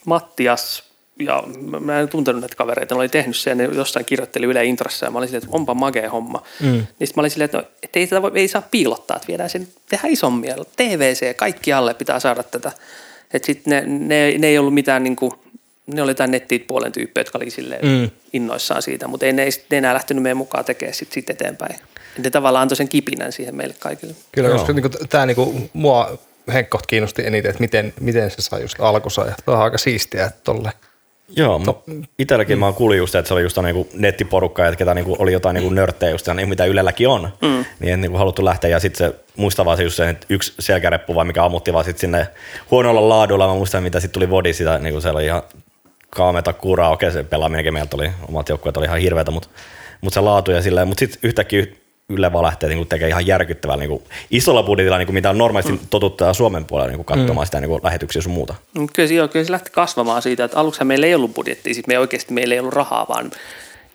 Mattias 0.05 0.83
ja 1.19 1.43
mä- 1.79 1.99
en 1.99 2.09
tuntenut 2.09 2.41
näitä 2.41 2.55
kavereita, 2.55 2.95
ne 2.95 2.99
oli 2.99 3.09
tehnyt 3.09 3.35
sen, 3.35 3.57
ne 3.57 3.63
jossain 3.63 4.05
kirjoitteli 4.05 4.45
Yle 4.45 4.65
Intrassa 4.65 5.05
ja 5.05 5.11
mä 5.11 5.17
olin 5.17 5.29
silleen, 5.29 5.43
että 5.43 5.55
onpa 5.55 5.73
magea 5.73 6.09
homma. 6.09 6.43
Mm. 6.61 6.67
Niin 6.99 7.09
mä 7.15 7.21
olin 7.21 7.31
silleen, 7.31 7.45
että, 7.45 7.57
no, 7.57 7.63
että 7.83 7.99
ei, 7.99 8.07
tätä 8.07 8.21
voi, 8.21 8.31
ei 8.35 8.47
saa 8.47 8.61
piilottaa, 8.71 9.17
että 9.17 9.27
viedään 9.27 9.49
sen, 9.49 9.67
tehdään 9.89 10.13
isommin, 10.13 10.53
TVC, 10.75 11.35
kaikki 11.35 11.73
alle 11.73 11.93
pitää 11.93 12.19
saada 12.19 12.43
tätä. 12.43 12.71
Että 13.33 13.45
sitten 13.45 13.71
ne, 13.71 13.81
ne, 13.85 14.37
ne, 14.37 14.47
ei 14.47 14.57
ollut 14.57 14.73
mitään 14.73 15.03
niin 15.03 15.15
kuin, 15.15 15.31
ne 15.87 16.01
oli 16.01 16.11
jotain 16.11 16.31
nettipuolen 16.31 16.91
tyyppejä, 16.91 17.21
jotka 17.21 17.37
oli 17.37 17.49
silleen 17.49 17.85
mm. 17.85 18.09
innoissaan 18.33 18.81
siitä, 18.81 19.07
mutta 19.07 19.25
ei 19.25 19.33
ne, 19.33 19.49
ne 19.71 19.77
enää 19.77 19.93
lähtenyt 19.93 20.23
meidän 20.23 20.37
mukaan 20.37 20.65
tekemään 20.65 20.93
sit, 20.93 21.11
sit 21.11 21.29
eteenpäin. 21.29 21.75
Ne 22.17 22.29
tavallaan 22.29 22.61
antoi 22.61 22.75
sen 22.75 22.89
kipinän 22.89 23.31
siihen 23.31 23.55
meille 23.55 23.75
kaikille. 23.79 24.13
Kyllä, 24.31 24.49
koska 24.49 24.73
niin 24.73 24.91
tämä 25.09 25.25
niin 25.25 25.69
mua 25.73 26.17
henkkoht 26.53 26.85
kiinnosti 26.85 27.27
eniten, 27.27 27.49
että 27.49 27.61
miten, 27.61 27.93
miten 27.99 28.31
se 28.31 28.41
sai 28.41 28.61
just 28.61 28.79
alkunsa. 28.79 29.25
Ja 29.25 29.33
tämä 29.45 29.57
on 29.57 29.63
aika 29.63 29.77
siistiä, 29.77 30.25
että 30.25 30.39
tolle. 30.43 30.71
Joo, 31.35 31.61
no. 31.65 31.83
itselläkin 32.19 32.57
mm. 32.57 32.59
mä 32.59 32.71
kuulin 32.71 32.97
just, 32.97 33.15
että 33.15 33.27
se 33.27 33.33
oli 33.33 33.41
just 33.41 33.57
niinku 33.57 33.89
nettiporukka, 33.93 34.65
että 34.65 34.77
ketä 34.77 34.93
niinku 34.93 35.15
oli 35.19 35.33
jotain 35.33 35.53
niinku 35.53 35.69
nörttejä 35.69 36.11
just, 36.11 36.27
niin 36.33 36.49
mitä 36.49 36.65
Ylelläkin 36.65 37.07
on, 37.07 37.33
mm. 37.41 37.65
niin 37.79 37.89
ei 37.89 37.97
niinku 37.97 38.17
haluttu 38.17 38.45
lähteä. 38.45 38.69
Ja 38.69 38.79
sitten 38.79 39.07
se 39.07 39.15
muistaa 39.35 39.65
vaan 39.65 39.77
se 39.77 39.83
just 39.83 39.95
se, 39.95 40.09
että 40.09 40.27
yksi 40.29 40.53
selkäreppu 40.59 41.15
vai 41.15 41.25
mikä 41.25 41.43
ammutti 41.43 41.73
vaan 41.73 41.85
sit 41.85 41.97
sinne 41.97 42.27
huonolla 42.71 43.09
laadulla. 43.09 43.47
Mä 43.47 43.53
muistan, 43.53 43.83
mitä 43.83 43.99
sitten 43.99 44.13
tuli 44.13 44.29
Vodi 44.29 44.53
sitä, 44.53 44.79
niinku 44.79 45.01
se 45.01 45.09
oli 45.09 45.25
ihan 45.25 45.43
kaameta 46.09 46.53
kuraa. 46.53 46.89
Okei, 46.89 47.11
se 47.11 47.23
pelaaminenkin 47.23 47.73
meiltä 47.73 47.97
oli, 47.97 48.11
omat 48.27 48.49
joukkueet 48.49 48.77
oli 48.77 48.85
ihan 48.85 48.99
hirveätä, 48.99 49.31
mutta, 49.31 49.49
mutta 50.01 50.13
se 50.13 50.21
laatu 50.21 50.51
ja 50.51 50.61
silleen. 50.61 50.87
Mutta 50.87 50.99
sitten 50.99 51.19
yhtäkkiä 51.23 51.65
Yle 52.09 52.33
vaan 52.33 52.45
lähtee 52.45 52.69
niinku 52.69 52.85
tekemään 52.85 53.09
ihan 53.09 53.27
järkyttävällä 53.27 53.79
niinku, 53.79 54.03
isolla 54.31 54.63
budjetilla, 54.63 54.97
niinku, 54.97 55.13
mitä 55.13 55.29
on 55.29 55.37
normaalisti 55.37 55.71
mm. 55.71 55.79
totuttaa 55.89 56.33
Suomen 56.33 56.65
puolella 56.65 56.89
niinku, 56.89 57.03
katsomaan 57.03 57.45
mm. 57.45 57.45
sitä 57.45 57.59
niinku, 57.61 57.79
lähetyksiä 57.83 58.21
sun 58.21 58.31
muuta. 58.31 58.55
Mut 58.77 58.91
Kyllä, 58.93 59.09
se- 59.09 59.27
kyllä 59.27 59.45
se 59.45 59.51
lähti 59.51 59.71
kasvamaan 59.71 60.21
siitä, 60.21 60.43
että 60.43 60.57
aluksi 60.57 60.83
meillä 60.83 61.07
ei 61.07 61.15
ollut 61.15 61.33
budjettia, 61.33 61.73
siis 61.73 61.87
me 61.87 61.99
oikeasti 61.99 62.33
meillä 62.33 62.53
ei 62.53 62.59
ollut 62.59 62.73
rahaa, 62.73 63.05
vaan 63.09 63.31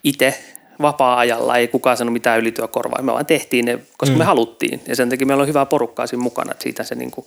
itse 0.04 0.38
vapaa-ajalla 0.82 1.56
ei 1.56 1.68
kukaan 1.68 1.96
sanonut 1.96 2.12
mitään 2.12 2.40
ylityökorvaa. 2.40 3.02
Me 3.02 3.12
vaan 3.12 3.26
tehtiin 3.26 3.64
ne, 3.64 3.78
koska 3.96 4.14
mm. 4.14 4.18
me 4.18 4.24
haluttiin 4.24 4.80
ja 4.88 4.96
sen 4.96 5.10
takia 5.10 5.26
meillä 5.26 5.42
on 5.42 5.48
hyvää 5.48 5.66
porukkaa 5.66 6.06
siinä 6.06 6.22
mukana, 6.22 6.52
että 6.52 6.62
siitä 6.62 6.82
se 6.82 6.94
niin 6.94 7.10
kuin 7.10 7.26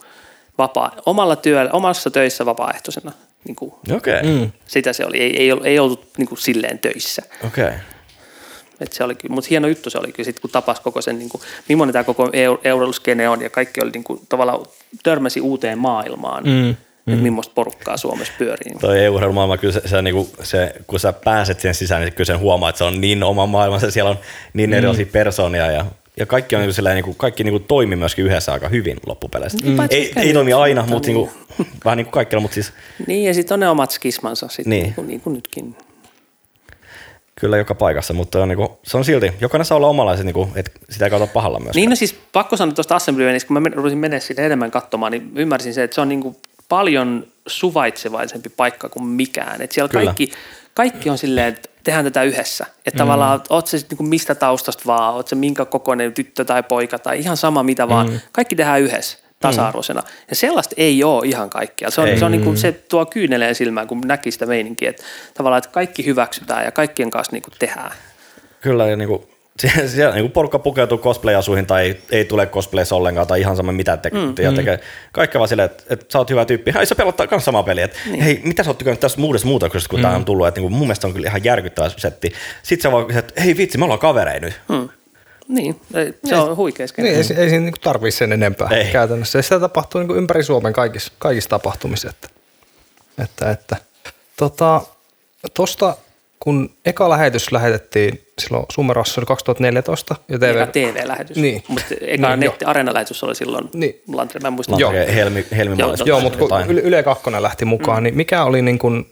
vapaa, 0.57 0.95
omalla 1.05 1.35
työllä, 1.35 1.71
omassa 1.71 2.11
töissä 2.11 2.45
vapaaehtoisena. 2.45 3.11
Niin 3.45 3.55
kuin, 3.55 3.73
Okei, 3.91 4.19
okay. 4.19 4.31
mm. 4.31 4.51
sitä 4.67 4.93
se 4.93 5.05
oli, 5.05 5.17
ei, 5.17 5.37
ei, 5.37 5.51
ollut- 5.51 5.65
ei 5.65 5.79
ollut 5.79 6.07
niin 6.17 6.27
kuin 6.27 6.39
silleen 6.39 6.79
töissä. 6.79 7.21
okei. 7.47 7.65
Okay. 7.65 7.77
Et 8.79 8.93
se 8.93 9.03
oli, 9.03 9.15
mutta 9.29 9.47
hieno 9.49 9.67
juttu 9.67 9.89
se 9.89 9.97
oli 9.97 10.11
kyllä, 10.11 10.25
sit, 10.25 10.39
kun 10.39 10.49
tapas 10.49 10.79
koko 10.79 11.01
sen, 11.01 11.19
niin 11.19 11.29
kuin, 11.29 11.41
millainen 11.69 11.93
tämä 11.93 12.03
koko 12.03 12.25
eu- 12.25 12.61
euroiluskene 12.63 13.29
on 13.29 13.41
ja 13.41 13.49
kaikki 13.49 13.81
oli 13.83 13.91
niin 13.91 14.03
kuin, 14.03 14.21
tavallaan 14.29 14.65
törmäsi 15.03 15.41
uuteen 15.41 15.77
maailmaan, 15.77 16.43
mm. 16.43 16.69
että 16.69 17.23
millaista 17.23 17.53
porukkaa 17.55 17.97
Suomessa 17.97 18.33
pyörii. 18.37 18.73
Toi 18.81 18.99
EU-maailma, 18.99 19.57
kyllä 19.57 19.73
se, 19.73 19.81
se, 19.85 20.01
niinku, 20.01 20.29
se, 20.43 20.75
kun 20.87 20.99
sä 20.99 21.13
pääset 21.13 21.59
sen 21.59 21.75
sisään, 21.75 22.01
niin 22.01 22.13
kyllä 22.13 22.25
sen 22.25 22.39
huomaa, 22.39 22.69
että 22.69 22.77
se 22.77 22.83
on 22.83 23.01
niin 23.01 23.23
oma 23.23 23.45
maailmansa, 23.45 23.91
siellä 23.91 24.09
on 24.11 24.19
niin 24.53 24.73
erilaisia 24.73 25.05
persoonia 25.05 25.71
ja, 25.71 25.85
ja 26.17 26.25
kaikki, 26.25 26.55
on 26.55 26.61
niinku 26.61 26.73
sellainen, 26.73 26.95
niinku, 27.03 27.13
kaikki 27.13 27.43
niinku 27.43 27.59
toimi 27.59 27.95
myöskin 27.95 28.25
yhdessä 28.25 28.53
aika 28.53 28.69
hyvin 28.69 28.97
loppupeleissä. 29.05 29.57
Niin, 29.63 29.77
paitsi 29.77 29.97
Ei, 29.97 30.13
ei 30.15 30.33
toimi 30.33 30.53
aina, 30.53 30.81
mutta 30.81 30.93
mutta 30.93 31.07
niinku, 31.07 31.31
vähän 31.85 31.97
niin 31.97 32.05
kuin 32.05 32.11
kaikilla, 32.11 32.41
mutta 32.41 32.53
siis 32.53 32.73
Niin, 33.07 33.23
ja 33.23 33.33
sitten 33.33 33.53
on 33.55 33.59
ne 33.59 33.69
omat 33.69 33.91
skismansa 33.91 34.47
sitten, 34.47 34.69
Niin. 34.69 34.83
niin. 34.83 34.85
Niin, 34.85 34.95
kuin, 34.95 35.07
niin 35.07 35.21
kuin 35.21 35.33
nytkin. 35.33 35.75
kyllä 37.39 37.57
joka 37.57 37.75
paikassa, 37.75 38.13
mutta 38.13 38.41
on, 38.41 38.47
niinku, 38.47 38.79
se 38.83 38.97
on 38.97 39.05
silti, 39.05 39.31
jokainen 39.41 39.65
saa 39.65 39.75
olla 39.75 39.87
omalaiset, 39.87 40.25
niinku, 40.25 40.49
että 40.55 40.71
sitä 40.89 41.05
ei 41.05 41.09
kautta 41.09 41.33
pahalla 41.33 41.59
myös. 41.59 41.75
Niin, 41.75 41.89
no 41.89 41.95
siis 41.95 42.15
pakko 42.31 42.57
sanoa 42.57 42.73
tuosta 42.73 42.95
Assembly 42.95 43.23
Unionista, 43.23 43.47
kun 43.47 43.61
mä 43.61 43.69
rupesin 43.69 43.97
mennä 43.97 44.19
sinne 44.19 44.45
enemmän 44.45 44.71
katsomaan, 44.71 45.11
niin 45.11 45.31
ymmärsin 45.35 45.73
se, 45.73 45.83
että 45.83 45.95
se 45.95 46.01
on 46.01 46.09
niin 46.09 46.21
kuin 46.21 46.35
paljon 46.69 47.27
suvaitsevaisempi 47.47 48.49
paikka 48.49 48.89
kuin 48.89 49.05
mikään. 49.05 49.61
Että 49.61 49.73
siellä 49.73 49.89
Kyllä. 49.89 50.05
kaikki, 50.05 50.31
kaikki 50.75 51.09
on 51.09 51.17
silleen, 51.17 51.47
että 51.47 51.69
tehdään 51.83 52.05
tätä 52.05 52.23
yhdessä. 52.23 52.65
Että 52.85 52.91
mm. 52.91 52.97
tavallaan, 52.97 53.41
oot 53.49 53.67
se 53.67 53.79
sitten 53.79 53.97
niin 53.97 54.09
mistä 54.09 54.35
taustasta 54.35 54.83
vaan, 54.85 55.13
oot 55.13 55.27
se 55.27 55.35
minkä 55.35 55.65
kokoinen 55.65 56.13
tyttö 56.13 56.45
tai 56.45 56.63
poika 56.63 56.99
tai 56.99 57.19
ihan 57.19 57.37
sama 57.37 57.63
mitä 57.63 57.89
vaan, 57.89 58.09
mm. 58.09 58.19
kaikki 58.31 58.55
tehdään 58.55 58.81
yhdessä 58.81 59.17
tasa-arvoisena. 59.39 60.03
Ja 60.29 60.35
sellaista 60.35 60.75
ei 60.77 61.03
ole 61.03 61.27
ihan 61.27 61.49
kaikkia. 61.49 61.91
Se, 61.91 62.01
on, 62.01 62.07
Ei. 62.07 62.19
se, 62.19 62.25
on 62.25 62.31
niin 62.31 62.43
kuin, 62.43 62.57
se 62.57 62.71
tuo 62.71 63.05
kyyneleen 63.05 63.55
silmään, 63.55 63.87
kun 63.87 64.01
näki 64.05 64.31
sitä 64.31 64.45
meininkiä, 64.45 64.89
että 64.89 65.03
tavallaan, 65.33 65.57
että 65.57 65.69
kaikki 65.69 66.05
hyväksytään 66.05 66.65
ja 66.65 66.71
kaikkien 66.71 67.09
kanssa 67.09 67.31
niin 67.33 67.43
kuin 67.43 67.53
tehdään. 67.59 67.91
Kyllä, 68.61 68.87
ja 68.87 68.95
niinku, 68.95 69.17
siellä, 69.17 69.34
siellä 69.87 70.15
niinku 70.15 70.29
porukka 70.29 70.59
pukeutuu 70.59 70.97
cosplay-asuihin 70.97 71.65
tai 71.65 71.83
ei, 71.83 72.01
ei 72.11 72.25
tule 72.25 72.47
cosplayissa 72.47 72.95
ollenkaan 72.95 73.27
tai 73.27 73.39
ihan 73.39 73.55
sama 73.55 73.71
mitä 73.71 73.97
te, 73.97 74.09
mm, 74.09 74.33
ja 74.43 74.51
tekee. 74.51 74.79
Kaikki 75.11 75.37
vaan 75.37 75.47
silleen, 75.47 75.65
että, 75.65 75.83
että 75.89 76.05
sä 76.09 76.17
oot 76.17 76.29
hyvä 76.29 76.45
tyyppi. 76.45 76.73
Hei, 76.73 76.85
sä 76.85 76.95
pelottaa 76.95 77.27
myös 77.31 77.45
samaa 77.45 77.63
peliä. 77.63 77.85
Että, 77.85 77.97
niin. 78.05 78.23
Hei, 78.23 78.41
mitä 78.43 78.63
sä 78.63 78.69
oot 78.69 78.77
tykännyt 78.77 78.99
tästä 78.99 79.21
muudesta 79.21 79.47
muutoksesta, 79.47 79.89
kun 79.89 79.99
mm. 79.99 80.03
tää 80.03 80.15
on 80.15 80.25
tullut. 80.25 80.47
Että, 80.47 80.61
niinku, 80.61 80.75
mun 80.75 80.87
mielestä 80.87 81.07
on 81.07 81.13
kyllä 81.13 81.27
ihan 81.27 81.43
järkyttävä 81.43 81.89
setti. 81.97 82.33
Sitten 82.63 82.83
sä 82.83 82.91
vaan, 82.91 83.17
että 83.17 83.41
hei 83.41 83.57
vitsi, 83.57 83.77
me 83.77 83.83
ollaan 83.83 83.99
kavereita 83.99 84.45
nyt. 84.45 84.61
Hmm. 84.73 84.89
Niin, 85.47 85.81
se 86.25 86.35
on 86.35 86.57
huikea 86.57 86.87
skene. 86.87 87.07
Niin, 87.07 87.17
ei, 87.17 87.23
si- 87.23 87.33
ei 87.33 87.49
siinä 87.49 87.65
niin 87.65 87.73
tarvii 87.81 88.11
sen 88.11 88.31
enempää 88.33 88.67
Ei. 88.71 88.91
käytännössä. 88.91 89.39
Ja 89.39 89.43
sitä 89.43 89.59
tapahtuu 89.59 90.01
niin 90.01 90.17
ympäri 90.17 90.43
Suomen 90.43 90.73
kaikissa, 90.73 91.11
kaikissa 91.19 91.49
tapahtumissa. 91.49 92.09
Että, 92.09 92.29
että, 93.23 93.51
että. 93.51 93.77
Tota, 94.37 94.81
tosta, 95.53 95.97
kun 96.39 96.69
eka 96.85 97.09
lähetys 97.09 97.51
lähetettiin 97.51 98.21
silloin 98.41 98.65
Sumerassa 98.71 99.21
oli 99.21 99.25
2014 99.25 100.15
ja 100.27 100.39
TV, 100.39 100.55
Eka 100.55 100.67
TV-lähetys. 100.67 101.37
Niin. 101.37 101.63
Mutta 101.67 101.85
eka 102.01 102.29
Niin, 102.35 102.39
netti 102.39 102.65
arena-lähetys 102.65 103.23
oli 103.23 103.35
silloin 103.35 103.69
Niin. 103.73 104.01
Lantre, 104.13 104.39
mä 104.39 104.47
en 104.47 104.53
muista. 104.53 104.75
Joo. 104.77 104.91
Helmi, 104.91 105.45
helmi 105.57 105.75
Joo, 105.79 105.95
Joo, 106.05 106.19
mutta 106.19 106.37
kun 106.39 106.45
jotain. 106.45 106.71
Yle, 106.71 106.81
Yle 106.81 107.03
2 107.03 107.23
lähti 107.39 107.65
mukaan, 107.65 107.97
mm. 107.99 108.03
niin 108.03 108.17
mikä 108.17 108.43
oli 108.43 108.61
niin 108.61 108.79
kuin, 108.79 109.05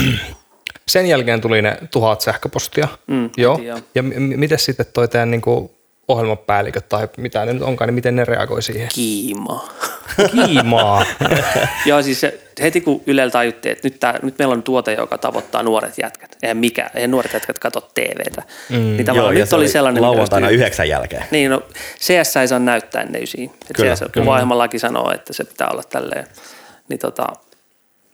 sen 0.88 1.06
jälkeen 1.06 1.40
tuli 1.40 1.62
ne 1.62 1.78
tuhat 1.90 2.20
sähköpostia. 2.20 2.88
Mm, 3.06 3.30
joo. 3.36 3.54
heti 3.54 3.66
joo. 3.66 3.78
Ja 3.94 4.02
m- 4.02 4.06
m- 4.06 4.40
miten 4.40 4.58
sitten 4.58 4.86
toi 4.92 5.08
teidän 5.08 5.30
niin 5.30 5.40
kuin 5.40 5.70
ohjelmapäälliköt 6.08 6.88
tai 6.88 7.08
mitä 7.16 7.44
ne 7.44 7.52
nyt 7.52 7.62
onkaan, 7.62 7.88
niin 7.88 7.94
miten 7.94 8.16
ne 8.16 8.24
reagoi 8.24 8.62
siihen? 8.62 8.88
Kiima. 8.94 9.68
Kiimaa. 10.30 11.04
Joo, 11.86 12.02
siis 12.02 12.20
se, 12.20 12.40
heti 12.62 12.80
kun 12.80 13.02
Ylellä 13.06 13.30
tajuttiin, 13.30 13.72
että 13.72 13.88
nyt, 13.88 14.00
tää, 14.00 14.18
nyt 14.22 14.38
meillä 14.38 14.52
on 14.52 14.62
tuote, 14.62 14.94
joka 14.94 15.18
tavoittaa 15.18 15.62
nuoret 15.62 15.94
jätkät. 16.02 16.36
Eihän 16.42 16.56
mikä, 16.56 16.90
eihän 16.94 17.10
nuoret 17.10 17.32
jätkät 17.32 17.58
katso 17.58 17.80
TVtä. 17.80 18.42
Mm, 18.70 18.76
niin 18.76 19.04
tavallaan 19.04 19.34
ja 19.34 19.40
nyt 19.40 19.48
se 19.48 19.56
oli 19.56 19.68
sellainen... 19.68 20.02
Lauantaina 20.02 20.48
yhdeksän 20.48 20.88
jälkeen. 20.88 21.24
Niin, 21.30 21.50
no 21.50 21.62
CS 22.00 22.36
ei 22.36 22.48
saa 22.48 22.58
näyttää 22.58 23.02
ennen 23.02 23.22
ysiin. 23.22 23.50
Kyllä, 23.76 23.94
CS, 23.94 23.98
kyllä. 23.98 24.24
kuvaohjelmalaki 24.24 24.78
sanoo, 24.78 25.12
että 25.12 25.32
se 25.32 25.44
pitää 25.44 25.68
olla 25.68 25.82
tälleen. 25.82 26.26
Niin, 26.88 26.98
tota, 26.98 27.26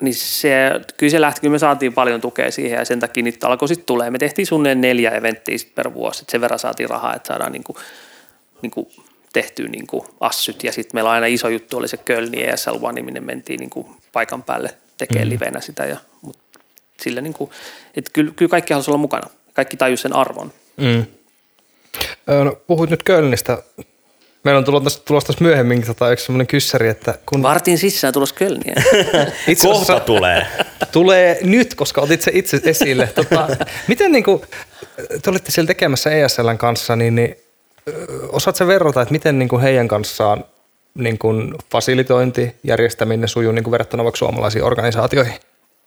niin 0.03 0.15
se, 0.15 0.71
kyllä 0.97 1.11
se 1.11 1.21
lähti, 1.21 1.41
kyllä 1.41 1.53
me 1.53 1.59
saatiin 1.59 1.93
paljon 1.93 2.21
tukea 2.21 2.51
siihen 2.51 2.79
ja 2.79 2.85
sen 2.85 3.01
takia 3.01 3.23
niitä 3.23 3.47
alkoi 3.47 3.69
sitten 3.69 3.87
tulee. 3.87 4.11
Me 4.11 4.19
tehtiin 4.19 4.47
suunnilleen 4.47 4.81
neljä 4.81 5.11
eventtiä 5.11 5.57
per 5.75 5.95
vuosi, 5.95 6.23
että 6.23 6.31
sen 6.33 6.41
verran 6.41 6.59
saatiin 6.59 6.91
rahaa, 6.91 7.17
että 7.17 7.27
saadaan 7.27 7.53
niinku, 7.53 7.77
niinku 8.63 8.93
tehtyä 9.33 9.69
niinku 9.69 10.07
assyt. 10.21 10.65
Ja 10.65 10.73
sitten 10.73 10.97
meillä 10.97 11.11
aina 11.11 11.27
iso 11.27 11.49
juttu 11.49 11.77
oli 11.79 11.89
se 11.89 11.97
Kölni 11.97 12.43
ESL 12.43 12.77
One, 12.83 13.03
minne 13.03 13.21
mentiin 13.21 13.61
niinku 13.61 13.97
paikan 14.13 14.43
päälle 14.43 14.75
tekemään 14.99 15.29
mm. 15.29 15.33
livenä 15.33 15.61
sitä. 15.61 15.85
Ja, 15.85 15.97
mut 16.23 16.39
sillä 17.01 17.21
niinku, 17.21 17.51
että 17.95 18.11
kyllä, 18.13 18.33
kyllä 18.37 18.49
kaikki 18.49 18.73
halusi 18.73 18.91
olla 18.91 18.99
mukana. 18.99 19.31
Kaikki 19.53 19.77
tajus 19.77 20.03
sen 20.03 20.17
arvon. 20.17 20.53
Mm. 20.77 21.05
No, 22.45 22.57
puhuit 22.67 22.91
nyt 22.91 23.03
Kölnistä. 23.03 23.63
Meillä 24.45 24.59
on 24.59 24.65
tulossa, 24.65 25.01
tulossa 25.05 25.27
tässä 25.27 25.45
myöhemmin 25.45 25.87
tota, 25.87 26.13
yksi 26.13 26.25
semmoinen 26.25 26.47
kyssäri, 26.47 26.89
että 26.89 27.19
kun 27.27 27.43
Vartin 27.43 27.79
sisään 27.79 28.13
tulos 28.13 28.33
Kölniä. 28.33 28.75
itse 29.49 29.69
Kohta 29.69 30.01
tulee. 30.01 30.47
tulee 30.93 31.39
nyt, 31.43 31.75
koska 31.75 32.01
otit 32.01 32.23
se 32.23 32.31
itse 32.35 32.61
esille. 32.65 33.07
Tota, 33.15 33.49
miten 33.89 34.13
niin 34.13 34.25
kuin, 34.25 34.43
te 35.23 35.31
olitte 35.31 35.51
siellä 35.51 35.67
tekemässä 35.67 36.11
ESLn 36.11 36.59
kanssa, 36.59 36.97
niin, 36.97 37.15
niin 37.15 37.37
osaat 38.29 38.57
sä 38.57 38.67
verrata, 38.67 39.03
että 39.03 39.13
miten 39.13 39.39
niin 39.39 39.49
kuin 39.49 39.63
heidän 39.63 39.89
kanssaan 39.89 40.45
niin 40.95 41.19
kuin 41.19 41.55
fasilitointi, 41.71 42.55
järjestäminen 42.65 43.29
sujuu 43.29 43.53
niin 43.53 43.65
kuin 43.65 43.73
verrattuna 43.73 44.05
vaikka 44.05 44.19
suomalaisiin 44.19 44.65
organisaatioihin? 44.65 45.35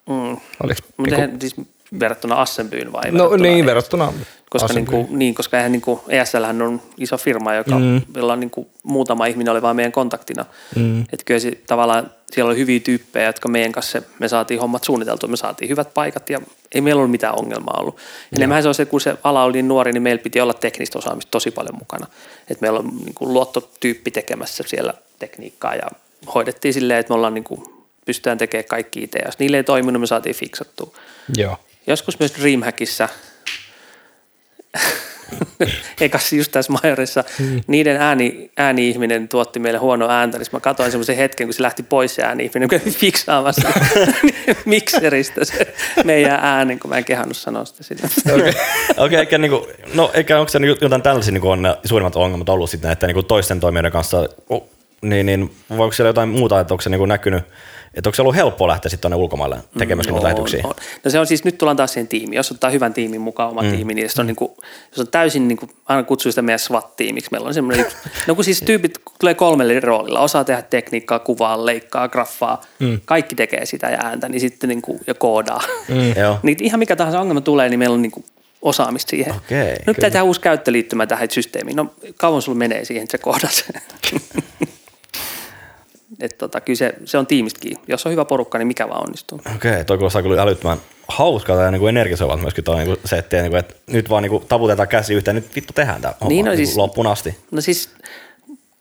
Mm. 0.08 0.36
Oliko, 0.62 0.80
niin 0.98 1.16
niin 1.16 1.40
siis 1.40 1.54
verrattuna 2.00 2.34
Assenbyyn 2.34 2.92
vai? 2.92 3.10
no 3.10 3.24
verrattuna- 3.24 3.42
niin, 3.42 3.66
verrattuna 3.66 4.12
Koska 4.50 4.72
niin, 4.72 4.86
kuin, 4.86 5.06
niin, 5.10 5.34
koska 5.34 5.56
eihän 5.56 5.72
niin 5.72 5.82
kuin 5.82 6.00
ESL 6.08 6.44
on 6.64 6.82
iso 6.98 7.16
firma, 7.16 7.54
joka, 7.54 7.78
mm. 7.78 8.02
jolla 8.16 8.32
on 8.32 8.40
niin 8.40 8.50
kuin 8.50 8.66
muutama 8.82 9.26
ihminen 9.26 9.52
oli 9.52 9.62
vaan 9.62 9.76
meidän 9.76 9.92
kontaktina. 9.92 10.44
Mm. 10.76 11.00
Että 11.00 11.24
kyllä 11.24 11.40
se, 11.40 11.52
tavallaan 11.66 12.10
siellä 12.32 12.48
oli 12.50 12.58
hyviä 12.58 12.80
tyyppejä, 12.80 13.26
jotka 13.26 13.48
meidän 13.48 13.72
kanssa 13.72 14.02
me 14.18 14.28
saatiin 14.28 14.60
hommat 14.60 14.84
suunniteltua, 14.84 15.28
me 15.28 15.36
saatiin 15.36 15.68
hyvät 15.68 15.94
paikat 15.94 16.30
ja 16.30 16.40
ei 16.72 16.80
meillä 16.80 16.98
ollut 16.98 17.10
mitään 17.10 17.38
ongelmaa 17.38 17.80
ollut. 17.80 17.96
Enemmän 18.32 18.62
se 18.62 18.68
on 18.68 18.74
se, 18.74 18.84
kun 18.84 19.00
se 19.00 19.16
ala 19.24 19.44
oli 19.44 19.52
niin 19.52 19.68
nuori, 19.68 19.92
niin 19.92 20.02
meillä 20.02 20.22
piti 20.22 20.40
olla 20.40 20.54
teknistä 20.54 20.98
osaamista 20.98 21.30
tosi 21.30 21.50
paljon 21.50 21.78
mukana. 21.78 22.06
Että 22.50 22.62
meillä 22.62 22.78
on 22.78 22.86
niin 23.04 23.14
kuin 23.14 23.32
luottotyyppi 23.32 24.10
tekemässä 24.10 24.64
siellä 24.66 24.94
tekniikkaa 25.18 25.74
ja 25.74 25.86
hoidettiin 26.34 26.74
silleen, 26.74 27.00
että 27.00 27.12
me 27.12 27.14
ollaan 27.14 27.34
niin 27.34 27.44
kuin, 27.44 27.62
pystytään 28.04 28.38
tekemään 28.38 28.68
kaikki 28.68 29.02
itse. 29.02 29.18
Jos 29.24 29.38
niille 29.38 29.56
ei 29.56 29.64
toiminut, 29.64 30.00
me 30.00 30.06
saatiin 30.06 30.36
fiksattua. 30.36 30.92
Joo. 31.36 31.56
Joskus 31.86 32.18
myös 32.18 32.34
Dreamhackissa, 32.40 33.08
ekassa 36.00 36.36
just 36.36 36.52
tässä 36.52 36.72
Majorissa, 36.72 37.24
mm. 37.38 37.60
niiden 37.66 37.96
ääni, 37.96 38.50
ääni-ihminen 38.56 39.28
tuotti 39.28 39.58
meille 39.58 39.78
huono 39.78 40.08
ääntä, 40.08 40.38
niin 40.38 40.46
mä 40.52 40.60
katsoin 40.60 40.90
semmoisen 40.90 41.16
hetken, 41.16 41.46
kun 41.46 41.54
se 41.54 41.62
lähti 41.62 41.82
pois 41.82 42.14
se 42.14 42.22
ääni-ihminen, 42.22 42.68
kävi 42.68 42.90
fiksaamassa 43.04 43.68
mikseristä 44.64 45.44
se 45.44 45.74
meidän 46.04 46.38
äänen, 46.42 46.78
kun 46.78 46.90
mä 46.90 46.96
en 46.96 47.04
kehannut 47.04 47.36
sanoa 47.36 47.64
sitä 47.64 47.82
sille. 47.82 48.02
Okei, 48.32 48.52
okay, 48.96 49.18
eikä 49.18 49.38
niinku, 49.38 49.68
no 49.94 50.10
eikä 50.14 50.38
onko 50.38 50.48
se 50.48 50.58
niinku 50.58 50.84
jotain 50.84 51.02
tällaisia 51.02 51.32
niinku 51.32 51.50
on 51.50 51.76
suurimmat 51.84 52.16
ongelmat 52.16 52.48
ollut 52.48 52.70
sitten 52.70 52.88
näiden 52.88 53.06
niinku 53.06 53.22
toisten 53.22 53.60
toimijoiden 53.60 53.92
kanssa, 53.92 54.28
niin, 55.02 55.26
niin 55.26 55.56
voiko 55.76 55.92
siellä 55.92 56.08
jotain 56.08 56.28
muuta, 56.28 56.60
että 56.60 56.74
onko 56.74 56.82
se 56.82 56.90
niinku 56.90 57.06
näkynyt, 57.06 57.44
että 57.96 58.08
onko 58.08 58.14
se 58.14 58.22
ollut 58.22 58.36
helppoa 58.36 58.68
lähteä 58.68 58.88
sitten 58.88 59.10
tuonne 59.10 59.22
ulkomaille 59.22 59.56
tekemään 59.78 59.96
myöskin 59.96 60.12
noita 60.12 60.24
lähetyksiä? 60.24 60.60
on. 60.64 60.74
No 61.04 61.10
se 61.10 61.18
on 61.18 61.26
siis, 61.26 61.44
nyt 61.44 61.58
tullaan 61.58 61.76
taas 61.76 61.92
siihen 61.92 62.08
tiimiin. 62.08 62.36
Jos 62.36 62.50
ottaa 62.50 62.70
hyvän 62.70 62.94
tiimin 62.94 63.20
mukaan 63.20 63.50
oma 63.50 63.62
mm. 63.62 63.70
tiimi, 63.70 63.94
niin 63.94 64.10
se 64.10 64.20
on, 64.20 64.26
niin 64.26 64.36
kuin, 64.36 64.50
jos 64.90 64.98
on 64.98 65.08
täysin, 65.08 65.48
niin 65.48 65.58
kuin, 65.58 65.70
aina 65.86 66.02
kutsuu 66.02 66.32
sitä 66.32 66.42
meidän 66.42 66.58
SWAT-tiimiksi. 66.58 67.28
Meillä 67.32 67.48
on 67.48 67.54
semmoinen, 67.54 67.86
no 68.26 68.34
kun 68.34 68.44
siis 68.44 68.60
tyypit 68.60 68.92
tulee 69.20 69.34
kolmelle 69.34 69.80
roolilla, 69.80 70.20
osaa 70.20 70.44
tehdä 70.44 70.62
tekniikkaa, 70.62 71.18
kuvaa, 71.18 71.66
leikkaa, 71.66 72.08
graffaa, 72.08 72.60
mm. 72.78 73.00
kaikki 73.04 73.34
tekee 73.34 73.66
sitä 73.66 73.86
ja 73.86 73.98
ääntä, 74.04 74.28
niin 74.28 74.40
sitten 74.40 74.68
niin 74.68 74.82
kuin, 74.82 75.00
ja 75.06 75.14
koodaa. 75.14 75.62
Mm. 75.88 76.16
Joo. 76.16 76.38
niin 76.42 76.56
ihan 76.60 76.78
mikä 76.78 76.96
tahansa 76.96 77.20
ongelma 77.20 77.40
tulee, 77.40 77.68
niin 77.68 77.78
meillä 77.78 77.94
on 77.94 78.02
niin 78.02 78.12
kuin, 78.12 78.24
osaamista 78.62 79.10
siihen. 79.10 79.34
Okei, 79.34 79.76
Nyt 79.86 79.96
pitää 79.96 80.10
tehdä 80.10 80.22
uusi 80.22 80.40
käyttöliittymä 80.40 81.06
tähän 81.06 81.28
systeemiin. 81.30 81.76
No 81.76 81.94
kauan 82.16 82.42
sulla 82.42 82.58
menee 82.58 82.84
siihen, 82.84 83.02
että 83.02 83.12
se 83.12 83.22
kohdat 83.22 83.52
sen. 83.52 83.82
Et 86.20 86.38
tota, 86.38 86.60
kyllä 86.60 86.76
se, 86.76 86.94
se 87.04 87.18
on 87.18 87.26
tiimistä 87.26 87.60
kiinni. 87.60 87.82
Jos 87.88 88.06
on 88.06 88.12
hyvä 88.12 88.24
porukka, 88.24 88.58
niin 88.58 88.66
mikä 88.68 88.88
vaan 88.88 89.02
onnistuu. 89.02 89.40
Okei, 89.56 89.70
okay, 89.72 89.84
toi 89.84 89.98
kuulostaa 89.98 90.22
kyllä 90.22 90.42
älyttömän 90.42 90.78
hauskaa 91.08 91.62
ja 91.62 91.70
niinku 91.70 91.86
energisoivat 91.86 92.40
myöskin 92.40 92.64
toi 92.64 92.76
niinku 92.76 93.00
setti, 93.04 93.36
niinku, 93.36 93.56
että 93.56 93.74
nyt 93.86 94.10
vaan 94.10 94.22
niinku 94.22 94.44
taputetaan 94.48 94.88
käsi 94.88 95.14
yhteen, 95.14 95.34
nyt 95.34 95.56
vittu 95.56 95.72
tehdään 95.72 96.02
tämä 96.02 96.14
homma 96.20 96.28
Niin, 96.28 96.44
no 96.44 96.50
niinku 96.50 96.66
siis- 96.66 96.76
loppuun 96.76 97.06
asti. 97.06 97.38
No 97.50 97.60
siis 97.60 97.90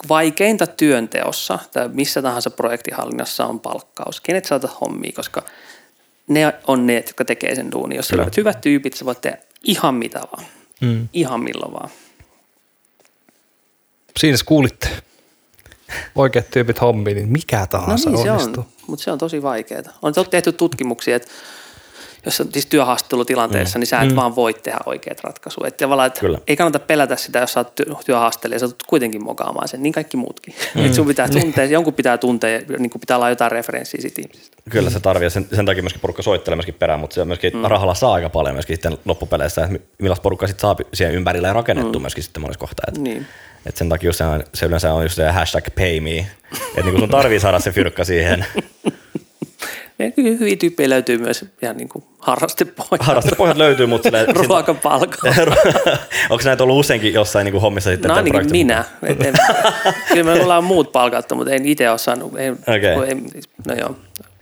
vaikeinta 0.09 0.67
työnteossa 0.67 1.59
tai 1.73 1.89
missä 1.89 2.21
tahansa 2.21 2.49
projektihallinnassa 2.49 3.45
on 3.45 3.59
palkkaus. 3.59 4.21
Kenet 4.21 4.45
saatat 4.45 4.81
hommia, 4.81 5.11
koska 5.15 5.43
ne 6.27 6.53
on 6.67 6.87
ne, 6.87 6.95
jotka 6.95 7.25
tekee 7.25 7.55
sen 7.55 7.71
duunin. 7.71 7.95
Jos 7.95 8.11
löydät 8.13 8.37
hyvät 8.37 8.61
tyypit, 8.61 8.93
sä 8.93 9.05
voit 9.05 9.21
tehdä 9.21 9.37
ihan 9.63 9.95
mitä 9.95 10.19
vaan. 10.19 10.45
Mm. 10.81 11.07
Ihan 11.13 11.39
milloin 11.39 11.73
vaan. 11.73 11.89
Siinä 14.19 14.37
kuulitte 14.45 14.89
oikeat 16.15 16.49
tyypit 16.49 16.81
hommiin, 16.81 17.15
niin 17.17 17.29
mikä 17.29 17.59
No 17.59 17.67
tahansa 17.67 18.09
niin, 18.09 18.23
se 18.23 18.31
onnistuu. 18.31 18.63
on, 18.63 18.69
mutta 18.87 19.03
se 19.03 19.11
on 19.11 19.17
tosi 19.17 19.41
vaikeaa. 19.41 19.81
On 20.01 20.13
tehty 20.29 20.51
tutkimuksia, 20.51 21.15
että 21.15 21.27
jos 22.25 22.41
on 22.41 22.47
siis 22.53 22.65
työhaastattelutilanteessa, 22.65 23.77
mm. 23.77 23.81
niin 23.81 23.87
sä 23.87 24.01
et 24.01 24.09
mm. 24.09 24.15
vaan 24.15 24.35
voi 24.35 24.53
tehdä 24.53 24.77
oikeat 24.85 25.19
ratkaisut. 25.23 25.65
Että 25.65 25.85
tavallaan, 25.85 26.07
että 26.07 26.19
Kyllä. 26.19 26.39
ei 26.47 26.55
kannata 26.55 26.79
pelätä 26.79 27.15
sitä, 27.15 27.39
jos 27.39 27.53
sä 27.53 27.59
oot 27.59 27.75
työ- 27.75 27.95
työhaastattelija, 28.05 28.59
sä 28.59 28.65
tulet 28.65 28.83
kuitenkin 28.87 29.23
mokaamaan 29.23 29.67
sen, 29.67 29.83
niin 29.83 29.93
kaikki 29.93 30.17
muutkin. 30.17 30.55
Mm. 30.75 30.85
Että 30.85 30.95
sun 30.95 31.07
pitää 31.07 31.29
tuntea, 31.29 31.65
jonkun 31.65 31.93
pitää 31.93 32.17
tuntea, 32.17 32.59
niin 32.77 32.89
kuin 32.89 32.99
pitää 32.99 33.17
olla 33.17 33.29
jotain 33.29 33.51
referenssiä 33.51 34.01
siitä 34.01 34.21
ihmisestä. 34.21 34.57
Kyllä 34.69 34.89
se 34.89 34.99
tarvii 34.99 35.29
sen, 35.29 35.47
sen 35.53 35.65
takia 35.65 35.83
myöskin 35.83 36.01
porukka 36.01 36.21
soittelee 36.23 36.55
myöskin 36.55 36.73
perään, 36.75 36.99
mutta 36.99 37.13
se 37.13 37.25
myöskin 37.25 37.57
mm. 37.57 37.61
rahalla 37.63 37.93
saa 37.93 38.13
aika 38.13 38.29
paljon 38.29 38.55
myöskin 38.55 38.75
sitten 38.75 38.97
loppupeleissä, 39.05 39.61
että 39.61 39.73
mi- 39.73 39.81
millaista 39.99 40.23
porukkaa 40.23 40.47
sitten 40.47 40.61
saa 40.61 40.75
siihen 40.93 41.15
ympärille 41.15 41.53
rakennettua 41.53 41.99
mm. 41.99 42.01
myöskin 42.03 42.23
sitten 42.23 42.41
monessa 42.41 42.59
kohtaa. 42.59 42.85
Et, 42.87 42.97
Niin. 42.97 43.25
et 43.65 43.77
sen 43.77 43.89
takia 43.89 44.07
just 44.07 44.17
se, 44.17 44.23
on- 44.23 44.43
se 44.53 44.65
yleensä 44.65 44.93
on 44.93 45.03
just 45.03 45.15
se 45.15 45.31
hashtag 45.31 45.65
pay 45.75 45.99
me, 45.99 46.17
että 46.17 46.81
niinku 46.83 46.99
sun 46.99 47.09
tarvii 47.09 47.39
saada 47.39 47.59
se 47.59 47.71
fyrkka 47.71 48.03
siihen. 48.03 48.45
Ja 49.99 50.11
kyllä 50.11 50.37
hyviä 50.37 50.55
tyyppejä 50.55 50.89
löytyy 50.89 51.17
myös 51.17 51.45
ihan 51.61 51.77
niin 51.77 51.89
kuin 51.89 52.03
harrastepohjaa. 52.19 53.05
Harrastepohjat 53.05 53.57
löytyy, 53.57 53.85
mutta 53.85 54.07
silleen, 54.07 54.35
Ruokapalkka. 54.47 55.29
onko 56.29 56.43
näitä 56.45 56.63
ollut 56.63 56.79
useinkin 56.79 57.13
jossain 57.13 57.45
niinku 57.45 57.59
hommissa 57.59 57.89
sitten? 57.89 58.09
No 58.09 58.15
ainakin 58.15 58.51
minä. 58.51 58.85
Et 59.03 59.23
en, 59.23 59.33
kyllä 60.13 60.23
me 60.23 60.41
ollaan 60.41 60.63
muut 60.63 60.91
palkattu, 60.91 61.35
mutta 61.35 61.53
en 61.53 61.65
itse 61.65 61.89
ole 61.89 61.97
saanut. 61.97 62.33
En, 62.37 62.57
kun 62.95 63.05
en, 63.07 63.25
no 63.67 63.75
joo. 63.75 63.95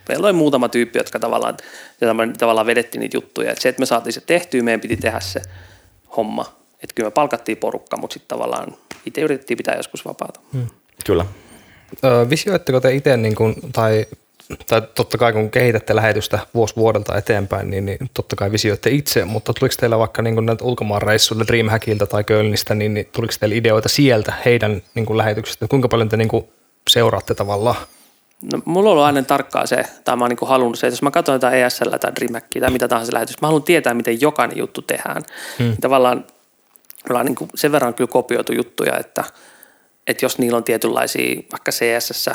Meillä 0.09 0.25
oli 0.25 0.33
muutama 0.33 0.69
tyyppi, 0.69 0.99
jotka 0.99 1.19
tavallaan, 1.19 1.57
tavallaan 2.37 2.67
vedettiin 2.67 2.99
niitä 2.99 3.17
juttuja. 3.17 3.51
Et 3.51 3.61
se, 3.61 3.69
että 3.69 3.79
me 3.79 3.85
saatiin 3.85 4.13
se 4.13 4.21
tehtyä, 4.21 4.63
meidän 4.63 4.81
piti 4.81 4.97
tehdä 4.97 5.19
se 5.19 5.41
homma. 6.17 6.45
Että 6.81 6.93
kyllä 6.95 7.07
me 7.07 7.11
palkattiin 7.11 7.57
porukka, 7.57 7.97
mutta 7.97 8.13
sitten 8.13 8.27
tavallaan 8.27 8.75
itse 9.05 9.21
yritettiin 9.21 9.57
pitää 9.57 9.75
joskus 9.75 10.05
vapaata. 10.05 10.39
Hmm. 10.53 10.67
Kyllä. 11.05 11.25
Ö, 12.03 12.29
visioitteko 12.29 12.79
te 12.79 12.95
itse, 12.95 13.17
niin 13.17 13.35
kuin, 13.35 13.55
tai, 13.73 14.05
tai 14.67 14.81
totta 14.95 15.17
kai 15.17 15.33
kun 15.33 15.49
kehitätte 15.49 15.95
lähetystä 15.95 16.39
vuosi 16.53 16.75
vuodelta 16.75 17.17
eteenpäin, 17.17 17.69
niin, 17.69 17.85
niin 17.85 17.97
totta 18.13 18.35
kai 18.35 18.51
visioitte 18.51 18.89
itse, 18.89 19.25
mutta 19.25 19.53
tuliko 19.53 19.75
teillä 19.79 19.99
vaikka 19.99 20.21
niin 20.21 20.35
kuin 20.35 20.45
näitä 20.45 20.63
ulkomaanreissuilta 20.63 21.47
Dreamhackilta 21.47 22.05
tai 22.05 22.23
Kölnistä, 22.23 22.75
niin, 22.75 22.93
niin 22.93 23.09
tuliko 23.11 23.33
teillä 23.39 23.55
ideoita 23.55 23.89
sieltä 23.89 24.33
heidän 24.45 24.81
niin 24.95 25.05
kuin 25.05 25.17
lähetyksistä? 25.17 25.67
Kuinka 25.67 25.87
paljon 25.87 26.09
te 26.09 26.17
niin 26.17 26.27
kuin 26.27 26.45
seuraatte 26.89 27.35
tavallaan? 27.35 27.75
No, 28.53 28.61
mulla 28.65 28.89
on 28.89 28.91
ollut 28.91 29.05
aina 29.05 29.23
tarkkaa 29.23 29.65
se, 29.65 29.83
tai 30.03 30.15
mä 30.15 30.23
oon 30.23 30.29
niin 30.29 30.49
halunnut 30.49 30.79
se, 30.79 30.87
että 30.87 30.93
jos 30.93 31.01
mä 31.01 31.11
katson 31.11 31.35
jotain 31.35 31.53
ESL 31.53 31.89
tai 31.89 32.15
DreamHackia 32.15 32.61
tai 32.61 32.71
mitä 32.71 32.87
tahansa 32.87 33.13
lähetystä, 33.13 33.39
mä 33.41 33.47
haluan 33.47 33.63
tietää, 33.63 33.93
miten 33.93 34.21
jokainen 34.21 34.57
juttu 34.57 34.81
tehdään. 34.81 35.23
Hmm. 35.59 35.77
Tavallaan 35.81 36.17
me 36.17 37.09
ollaan 37.09 37.25
niin 37.25 37.49
sen 37.55 37.71
verran 37.71 37.93
kyllä 37.93 38.11
kopioitu 38.11 38.53
juttuja, 38.53 38.97
että, 38.97 39.23
että 40.07 40.25
jos 40.25 40.37
niillä 40.37 40.57
on 40.57 40.63
tietynlaisia 40.63 41.41
vaikka 41.51 41.71
CSS 41.71 42.29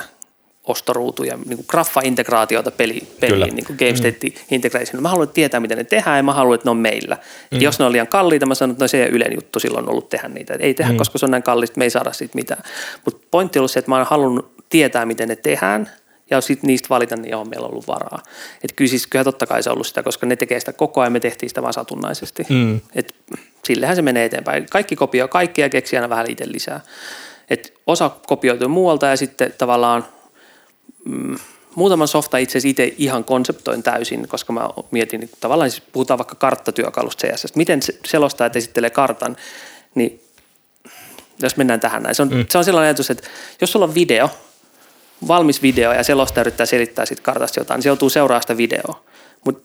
ostoruutuja, 0.69 1.37
niin 1.37 1.57
kuin 1.57 1.67
graffa-integraatiota 1.69 2.71
peli, 2.71 3.03
peliin, 3.21 3.55
niin 3.55 3.67
kuin 3.67 3.77
game 3.79 3.97
state 3.97 4.33
integration. 4.51 5.03
Mä 5.03 5.09
haluan 5.09 5.29
tietää, 5.29 5.61
miten 5.61 5.79
ne 5.79 5.85
tehdään 5.85 6.17
ja 6.17 6.23
mä 6.23 6.33
haluan, 6.33 6.55
että 6.55 6.67
ne 6.67 6.71
on 6.71 6.77
meillä. 6.77 7.17
Mm. 7.51 7.61
Jos 7.61 7.79
ne 7.79 7.85
on 7.85 7.93
liian 7.93 8.09
kalliita, 8.09 8.47
mä 8.47 8.55
sanon, 8.55 8.73
että 8.73 8.85
no 8.85 8.89
se 8.89 8.97
ei 8.97 9.03
ole 9.03 9.11
Ylen 9.11 9.35
juttu 9.35 9.61
silloin 9.61 9.85
on 9.85 9.91
ollut 9.91 10.09
tehdä 10.09 10.29
niitä. 10.29 10.55
Et 10.55 10.61
ei 10.61 10.75
tehdä, 10.75 10.93
mm. 10.93 10.99
koska 10.99 11.19
se 11.19 11.27
on 11.27 11.31
näin 11.31 11.43
kallista, 11.43 11.79
me 11.79 11.85
ei 11.85 11.91
saada 11.91 12.13
siitä 12.13 12.35
mitään. 12.35 12.63
Mutta 13.05 13.27
pointti 13.31 13.59
on 13.59 13.61
ollut 13.61 13.71
se, 13.71 13.79
että 13.79 13.91
mä 13.91 13.97
oon 13.97 14.07
halunnut 14.11 14.53
tietää, 14.71 15.07
miten 15.07 15.29
ne 15.29 15.37
tehdään 15.37 15.91
ja 16.31 16.41
sitten 16.41 16.69
niistä 16.69 16.89
valita, 16.89 17.17
niin 17.17 17.37
on 17.37 17.49
meillä 17.49 17.69
ollut 17.69 17.87
varaa. 17.87 18.23
Et 18.65 18.73
kyllä 18.73 18.89
siis 18.89 19.07
kyllä 19.07 19.25
totta 19.25 19.47
kai 19.47 19.63
se 19.63 19.71
on 19.71 19.75
ollut 19.75 19.87
sitä, 19.87 20.03
koska 20.03 20.27
ne 20.27 20.37
tekee 20.37 20.61
sitä 20.61 20.73
koko 20.73 21.01
ajan, 21.01 21.13
me 21.13 21.21
tehtiin 21.21 21.51
sitä 21.51 21.63
vaan 21.63 21.73
satunnaisesti. 21.73 22.47
Mm. 22.49 22.81
Et 22.95 23.15
sillehän 23.65 23.97
se 23.97 24.03
menee 24.03 24.25
eteenpäin. 24.25 24.67
Kaikki 24.71 24.97
kopioi 24.97 25.29
kaikkea 25.29 25.65
ja 25.65 25.69
keksii 25.69 25.97
aina 25.97 26.09
vähän 26.09 26.31
itse 26.31 26.53
lisää. 26.53 26.81
Et 27.51 27.75
osa 27.87 28.11
kopioituu 28.27 28.69
muualta 28.69 29.07
ja 29.07 29.17
sitten 29.17 29.55
tavallaan 29.59 30.05
mm, 31.09 31.37
muutaman 31.75 32.09
softa 32.09 32.39
itse 32.39 32.59
asiassa 32.59 32.69
itse 32.69 32.95
ihan 32.99 33.25
konseptoin 33.25 33.83
täysin, 33.83 34.29
koska 34.29 34.53
mä 34.53 34.69
mietin, 34.91 35.23
että 35.23 35.37
tavallaan 35.41 35.71
siis 35.71 35.83
puhutaan 35.93 36.19
vaikka 36.19 36.35
karttatyökalusta 36.35 37.27
CS, 37.27 37.55
miten 37.55 37.83
se- 37.83 37.99
selostajat 38.07 38.57
esittelee 38.57 38.91
kartan, 38.91 39.37
niin 39.95 40.23
jos 41.43 41.57
mennään 41.57 41.81
tähän 41.81 42.03
näin. 42.03 42.15
Se 42.15 42.23
on, 42.23 42.29
mm. 42.35 42.47
se 42.51 42.59
on 42.59 42.65
sellainen 42.65 42.89
ajatus, 42.89 43.11
että 43.11 43.29
jos 43.61 43.73
sulla 43.73 43.87
on 43.87 43.95
video, 43.95 44.31
valmis 45.29 45.63
video 45.63 45.93
ja 45.93 46.03
selostaja 46.03 46.43
yrittää 46.43 46.67
selittää 46.67 47.07
siitä 47.07 47.23
kartasta 47.23 47.61
jotain, 47.61 47.79
niin 47.79 47.83
se 47.83 47.89
joutuu 47.89 48.11
seuraamaan 48.11 48.43
sitä 48.43 48.57
videoa. 48.57 49.03
Mut, 49.45 49.63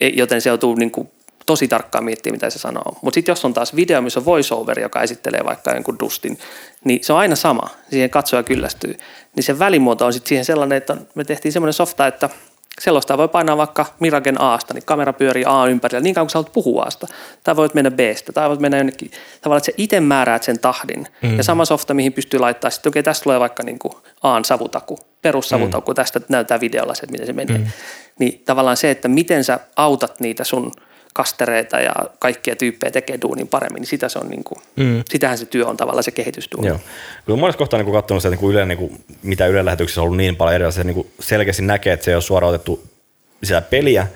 joten 0.00 0.40
se 0.40 0.50
joutuu 0.50 0.74
niin 0.74 0.90
kuin, 0.90 1.10
tosi 1.46 1.68
tarkkaan 1.68 2.04
miettimään, 2.04 2.34
mitä 2.34 2.50
se 2.50 2.58
sanoo. 2.58 2.96
Mutta 3.02 3.14
sitten 3.14 3.32
jos 3.32 3.44
on 3.44 3.54
taas 3.54 3.76
video, 3.76 4.02
missä 4.02 4.20
on 4.20 4.24
voiceover, 4.24 4.80
joka 4.80 5.02
esittelee 5.02 5.44
vaikka 5.44 5.70
jonkun 5.70 5.98
dustin, 6.00 6.38
niin 6.84 7.04
se 7.04 7.12
on 7.12 7.18
aina 7.18 7.36
sama. 7.36 7.68
Siihen 7.90 8.10
katsoja 8.10 8.42
kyllästyy. 8.42 8.98
Niin 9.36 9.44
se 9.44 9.58
välimuoto 9.58 10.06
on 10.06 10.12
sitten 10.12 10.28
siihen 10.28 10.44
sellainen, 10.44 10.78
että 10.78 10.96
me 11.14 11.24
tehtiin 11.24 11.52
semmoinen 11.52 11.72
softa, 11.72 12.06
että 12.06 12.28
selostaja 12.80 13.18
voi 13.18 13.28
painaa 13.28 13.56
vaikka 13.56 13.86
Miragen 14.00 14.40
Aasta, 14.40 14.74
niin 14.74 14.84
kamera 14.84 15.12
pyörii 15.12 15.44
A 15.46 15.66
ympärillä 15.66 16.00
niin 16.00 16.14
kauan 16.14 16.26
kuin 16.26 16.30
sä 16.30 16.38
haluat 16.38 16.52
puhua 16.52 16.82
Asta. 16.82 17.06
Tai 17.44 17.56
voit 17.56 17.74
mennä 17.74 17.90
Bstä, 17.90 18.32
tai 18.32 18.48
voit 18.48 18.60
mennä 18.60 18.76
jonnekin. 18.76 19.10
Tavallaan, 19.40 19.58
että 19.58 19.66
sä 19.66 19.72
itse 19.76 20.00
määräät 20.00 20.42
sen 20.42 20.58
tahdin. 20.58 21.06
Mm. 21.22 21.36
Ja 21.36 21.44
sama 21.44 21.64
softa, 21.64 21.94
mihin 21.94 22.12
pystyy 22.12 22.40
laittaa, 22.40 22.70
sitten 22.70 22.90
okei, 22.90 23.02
tästä 23.02 23.24
tulee 23.24 23.40
vaikka 23.40 23.62
niin 23.62 23.78
kuin 23.78 23.94
Aan 24.22 24.44
savutaku, 24.44 24.98
perussavutaku, 25.22 25.90
mm. 25.90 25.94
tästä 25.94 26.20
näyttää 26.28 26.60
videolla 26.60 26.94
se, 26.94 27.00
että 27.02 27.12
miten 27.12 27.26
se 27.26 27.32
menee. 27.32 27.58
Mm. 27.58 27.66
Niin 28.18 28.42
tavallaan 28.44 28.76
se, 28.76 28.90
että 28.90 29.08
miten 29.08 29.44
sä 29.44 29.60
autat 29.76 30.20
niitä 30.20 30.44
sun 30.44 30.72
kastereita 31.12 31.80
ja 31.80 31.92
kaikkia 32.18 32.56
tyyppejä 32.56 32.90
tekee 32.90 33.18
duunin 33.22 33.48
paremmin, 33.48 33.80
niin 33.80 33.88
sitä 33.88 34.08
se 34.08 34.18
on 34.18 34.28
niin 34.28 34.44
kuin, 34.44 34.58
mm. 34.76 35.02
sitähän 35.10 35.38
se 35.38 35.46
työ 35.46 35.66
on 35.66 35.76
tavallaan 35.76 36.04
se 36.04 36.10
kehitystyö. 36.10 36.60
Joo. 36.62 36.78
Kyllä 37.26 37.40
monessa 37.40 37.58
kohtaa 37.58 37.82
niin 37.82 37.92
katsonut 37.92 38.22
sitä, 38.22 38.30
niin 38.30 38.40
kuin 38.40 38.54
Yle, 38.54 38.66
niin 38.66 38.78
kuin, 38.78 39.04
mitä 39.22 39.46
Yle 39.46 39.64
lähetyksissä 39.64 40.00
on 40.00 40.04
ollut 40.04 40.16
niin 40.16 40.36
paljon 40.36 40.54
erilaisia, 40.54 40.84
niin 40.84 40.94
kuin 40.94 41.10
selkeästi 41.20 41.62
näkee, 41.62 41.92
että 41.92 42.04
se 42.04 42.10
ei 42.10 42.14
ole 42.14 42.22
suoraan 42.22 42.54
otettu 42.54 42.88
sitä 43.42 43.60
peliä 43.60 44.06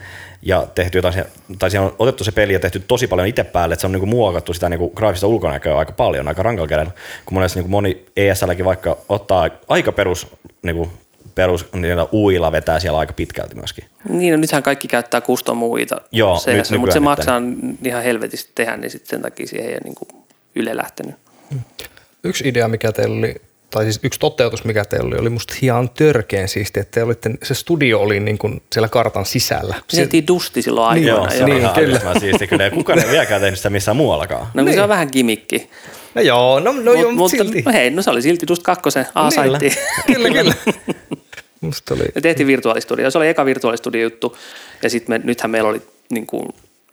ja 0.43 0.67
tehty 0.75 0.99
jotain, 0.99 1.25
tai 1.59 1.71
siellä 1.71 1.87
on 1.87 1.97
otettu 1.99 2.25
se 2.25 2.33
peli 2.33 2.53
ja 2.53 2.61
tehty 2.61 2.81
tosi 2.81 3.07
paljon 3.07 3.29
itse 3.29 3.45
päälle, 3.45 3.73
että 3.73 3.81
se 3.81 3.87
on 3.87 3.93
niin 3.93 4.01
kuin 4.01 4.11
muokattu 4.11 4.55
sitä 4.55 4.69
niin 4.69 4.79
kuin 4.79 4.93
graafista 4.95 5.27
ulkonäköä 5.27 5.79
aika 5.79 5.93
paljon, 5.93 6.29
aika 6.29 6.43
rankalla 6.43 6.69
kädellä, 6.69 6.91
kun 7.27 7.35
monessa 7.35 7.59
niin 7.59 7.65
kuin 7.65 7.71
moni 7.71 8.07
ESLkin 8.17 8.65
vaikka 8.65 8.99
ottaa 9.09 9.51
aika 9.69 9.93
perus, 9.93 10.27
niin 10.63 10.77
kuin, 10.77 10.91
perus 11.37 11.66
niillä 11.72 12.07
uilla 12.12 12.53
vetää 12.53 12.81
siellä 12.81 12.99
aika 12.99 13.12
pitkälti 13.12 13.55
myöskin. 13.55 13.85
Niin, 14.09 14.33
no 14.35 14.40
nythän 14.40 14.62
kaikki 14.62 14.88
käyttää 14.88 15.20
custom 15.20 15.57
muita, 15.59 16.01
Joo, 16.12 16.37
CS, 16.38 16.70
nyt- 16.70 16.81
mutta 16.81 16.92
se 16.92 17.01
maksaa 17.01 17.42
ihan 17.85 18.03
helvetisti 18.03 18.51
tehdä, 18.55 18.77
niin 18.77 18.90
sitten 18.90 19.11
sen 19.11 19.22
takia 19.22 19.46
siihen 19.46 19.66
ei 19.66 19.72
ole 19.75 19.81
niin 19.85 19.94
kuin 19.94 20.09
Yle 20.57 20.77
lähtenyt. 20.77 21.14
Yksi 22.25 22.49
idea, 22.49 22.68
mikä 22.68 22.92
teillä 22.92 23.18
oli, 23.18 23.35
tai 23.70 23.85
siis 23.85 24.01
yksi 24.03 24.20
toteutus, 24.20 24.64
mikä 24.64 24.85
teillä 24.85 25.07
oli, 25.09 25.16
oli 25.18 25.31
musta 25.31 25.55
ihan 25.62 25.90
törkeen 25.90 26.49
siisti, 26.49 26.81
että 26.81 26.90
te 26.94 27.03
olitte, 27.03 27.31
se 27.42 27.55
studio 27.55 28.01
oli 28.01 28.20
niin 28.20 28.38
kuin 28.38 28.62
siellä 28.72 28.88
kartan 28.88 29.27
sisällä. 29.27 29.75
Se 29.88 29.96
tehtiin 29.96 30.27
dusti 30.27 30.62
silloin 30.62 30.94
Niin, 30.94 31.12
aikoina. 31.12 31.31
Joo, 31.31 31.31
se 31.31 31.37
joo. 31.37 31.44
on 31.44 31.51
Niin, 31.51 31.61
ihan 31.62 31.75
kyllä. 31.75 32.20
siistiä 32.20 32.46
kyllä. 32.46 32.64
Ja 32.64 32.70
kukaan 32.81 32.99
ei 32.99 33.11
vieläkään 33.11 33.40
tehnyt 33.40 33.59
sitä 33.59 33.70
missään 33.70 33.96
muuallakaan. 33.96 34.46
No, 34.55 34.62
niin. 34.62 34.75
se 34.75 34.83
on 34.83 34.88
vähän 34.88 35.09
gimikki. 35.12 35.70
No 36.14 36.22
joo, 36.22 36.61
no, 36.61 36.72
no 36.72 36.92
joo, 36.92 37.03
Mut, 37.03 37.03
mutta 37.03 37.37
mutta 37.37 37.37
silti. 37.37 37.62
no 37.66 37.72
hei, 37.72 37.90
no 37.90 38.03
se 38.03 38.11
oli 38.11 38.22
silti 38.22 38.46
just 38.49 38.62
kakkosen 38.62 39.07
a 39.14 39.29
kyllä, 40.07 40.29
kyllä. 40.31 40.55
Musta 41.66 41.94
oli, 41.94 42.05
Me 42.14 42.20
tehtiin 42.20 42.46
virtuaalistudio. 42.46 43.11
Se 43.11 43.18
oli 43.18 43.29
eka 43.29 43.44
virtuaalistudio 43.44 44.02
juttu. 44.02 44.37
Ja 44.83 44.90
sitten 44.90 45.14
me, 45.14 45.20
nythän 45.24 45.50
meillä 45.50 45.68
oli 45.68 45.83
niin 46.11 46.26
kuin, 46.26 46.48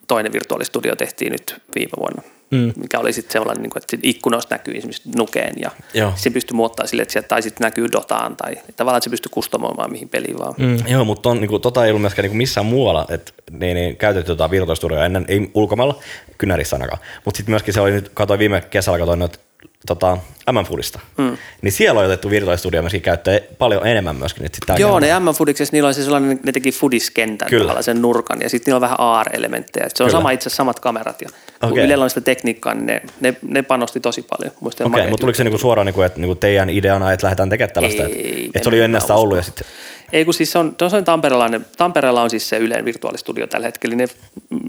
toinen 0.07 0.33
virtuaalistudio 0.33 0.95
tehtiin 0.95 1.31
nyt 1.31 1.61
viime 1.75 1.91
vuonna. 1.99 2.21
Mm. 2.51 2.73
Mikä 2.75 2.99
oli 2.99 3.13
sitten 3.13 3.33
sellainen, 3.33 3.61
niin 3.61 3.69
kuin, 3.69 3.83
että 3.83 3.97
ikkunoista 4.03 4.55
näkyy 4.55 4.73
esimerkiksi 4.77 5.09
nukeen 5.17 5.53
ja 5.57 5.71
Joo. 5.93 6.13
se 6.15 6.29
pystyy 6.29 6.55
muottamaan 6.55 6.87
sille, 6.87 7.01
että 7.01 7.11
sieltä 7.11 7.27
tai 7.27 7.41
sitten 7.41 7.65
näkyy 7.65 7.91
Dotaan 7.91 8.35
tai 8.35 8.55
tavallaan, 8.75 8.97
että 8.97 9.03
se 9.03 9.09
pystyy 9.09 9.29
kustomoimaan 9.31 9.91
mihin 9.91 10.09
peliin 10.09 10.39
vaan. 10.39 10.53
Mm. 10.57 10.77
Joo, 10.87 11.05
mutta 11.05 11.29
on, 11.29 11.41
niinku, 11.41 11.59
tota 11.59 11.85
ei 11.85 11.91
ollut 11.91 12.01
myöskään 12.01 12.23
niinku 12.23 12.37
missään 12.37 12.65
muualla, 12.65 13.05
että 13.09 13.31
niin, 13.51 13.75
niin, 13.75 13.97
käytetty 13.97 14.31
tota 14.31 14.51
virtuaalistudioa 14.51 15.05
ennen, 15.05 15.25
ei 15.27 15.51
ulkomailla, 15.53 15.99
kynärissä 16.37 16.75
ainakaan. 16.75 17.01
Mutta 17.25 17.37
sitten 17.37 17.51
myöskin 17.51 17.73
se 17.73 17.81
oli 17.81 17.91
nyt, 17.91 18.11
katsoin 18.13 18.39
viime 18.39 18.61
kesällä, 18.61 18.99
katsoin 18.99 19.19
nyt 19.19 19.39
tota, 19.87 20.17
MM 20.51 20.65
Foodista. 20.65 20.99
Mm. 21.17 21.37
Niin 21.61 21.71
siellä 21.71 21.99
on 21.99 22.05
otettu 22.05 22.29
virtuaalistudio 22.29 22.81
myöskin 22.81 23.01
käyttöön 23.01 23.39
paljon 23.57 23.87
enemmän 23.87 24.15
myöskin. 24.15 24.43
Nyt 24.43 24.55
sit 24.55 24.79
Joo, 24.79 24.93
on- 24.95 25.01
ne 25.01 25.19
M-Fudiksessa, 25.19 25.75
niillä 25.75 25.87
oli 25.87 25.93
se 25.93 26.03
sellainen, 26.03 26.39
ne 26.43 26.51
teki 26.51 26.71
Fudiskentän 26.71 27.49
Kyllä. 27.49 27.81
sen 27.81 28.01
nurkan 28.01 28.41
ja 28.41 28.49
sitten 28.49 28.71
niillä 28.71 28.77
on 28.77 28.81
vähän 28.81 28.99
AR-elementtejä. 28.99 29.85
Se 29.93 30.03
on 30.03 30.07
Kyllä. 30.07 30.19
sama 30.19 30.31
itse 30.31 30.47
asiassa 30.47 30.57
samat 30.57 30.79
kamerat 30.79 31.21
ja 31.21 31.29
kun 31.61 31.71
Okei. 31.71 31.85
Ylellä 31.85 32.03
on 32.03 32.09
sitä 32.09 32.21
tekniikkaa, 32.21 32.73
niin 32.73 32.85
ne, 32.85 33.01
ne, 33.21 33.35
ne 33.41 33.61
panosti 33.61 33.99
tosi 33.99 34.21
paljon. 34.21 34.53
Okei, 34.85 35.07
mutta 35.09 35.21
tuliko 35.21 35.37
se 35.37 35.43
niinku 35.43 35.57
suoraan, 35.57 35.85
niinku, 35.85 36.01
että 36.01 36.19
niinku 36.19 36.35
teidän 36.35 36.69
ideana, 36.69 37.11
että 37.11 37.25
lähdetään 37.25 37.49
tekemään 37.49 37.73
tällaista? 37.73 38.03
Ei, 38.03 38.45
että 38.45 38.59
et 38.59 38.63
se 38.63 38.69
oli 38.69 38.77
jo 38.77 38.83
en 38.83 38.85
ennen 38.85 39.01
sitä 39.01 39.13
mä 39.13 39.19
ollut 39.19 39.37
ja 39.37 39.43
sitten... 39.43 39.67
Ei 40.13 40.25
kun 40.25 40.33
siis 40.33 40.51
se 40.51 40.59
on, 40.59 40.75
se 40.89 40.95
on 40.95 41.05
Tampereellainen, 41.05 41.65
Tampereella 41.77 42.21
on 42.21 42.29
siis 42.29 42.49
se 42.49 42.57
Yleen 42.57 42.85
virtuaalistudio 42.85 43.47
tällä 43.47 43.67
hetkellä, 43.67 43.95
ne, 43.95 44.07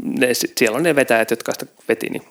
ne, 0.03 0.29
siellä 0.59 0.77
on 0.77 0.83
ne 0.83 0.95
vetäjät, 0.95 1.31
jotka 1.31 1.53
sitä 1.53 1.67
veti, 1.89 2.11
niin, 2.11 2.23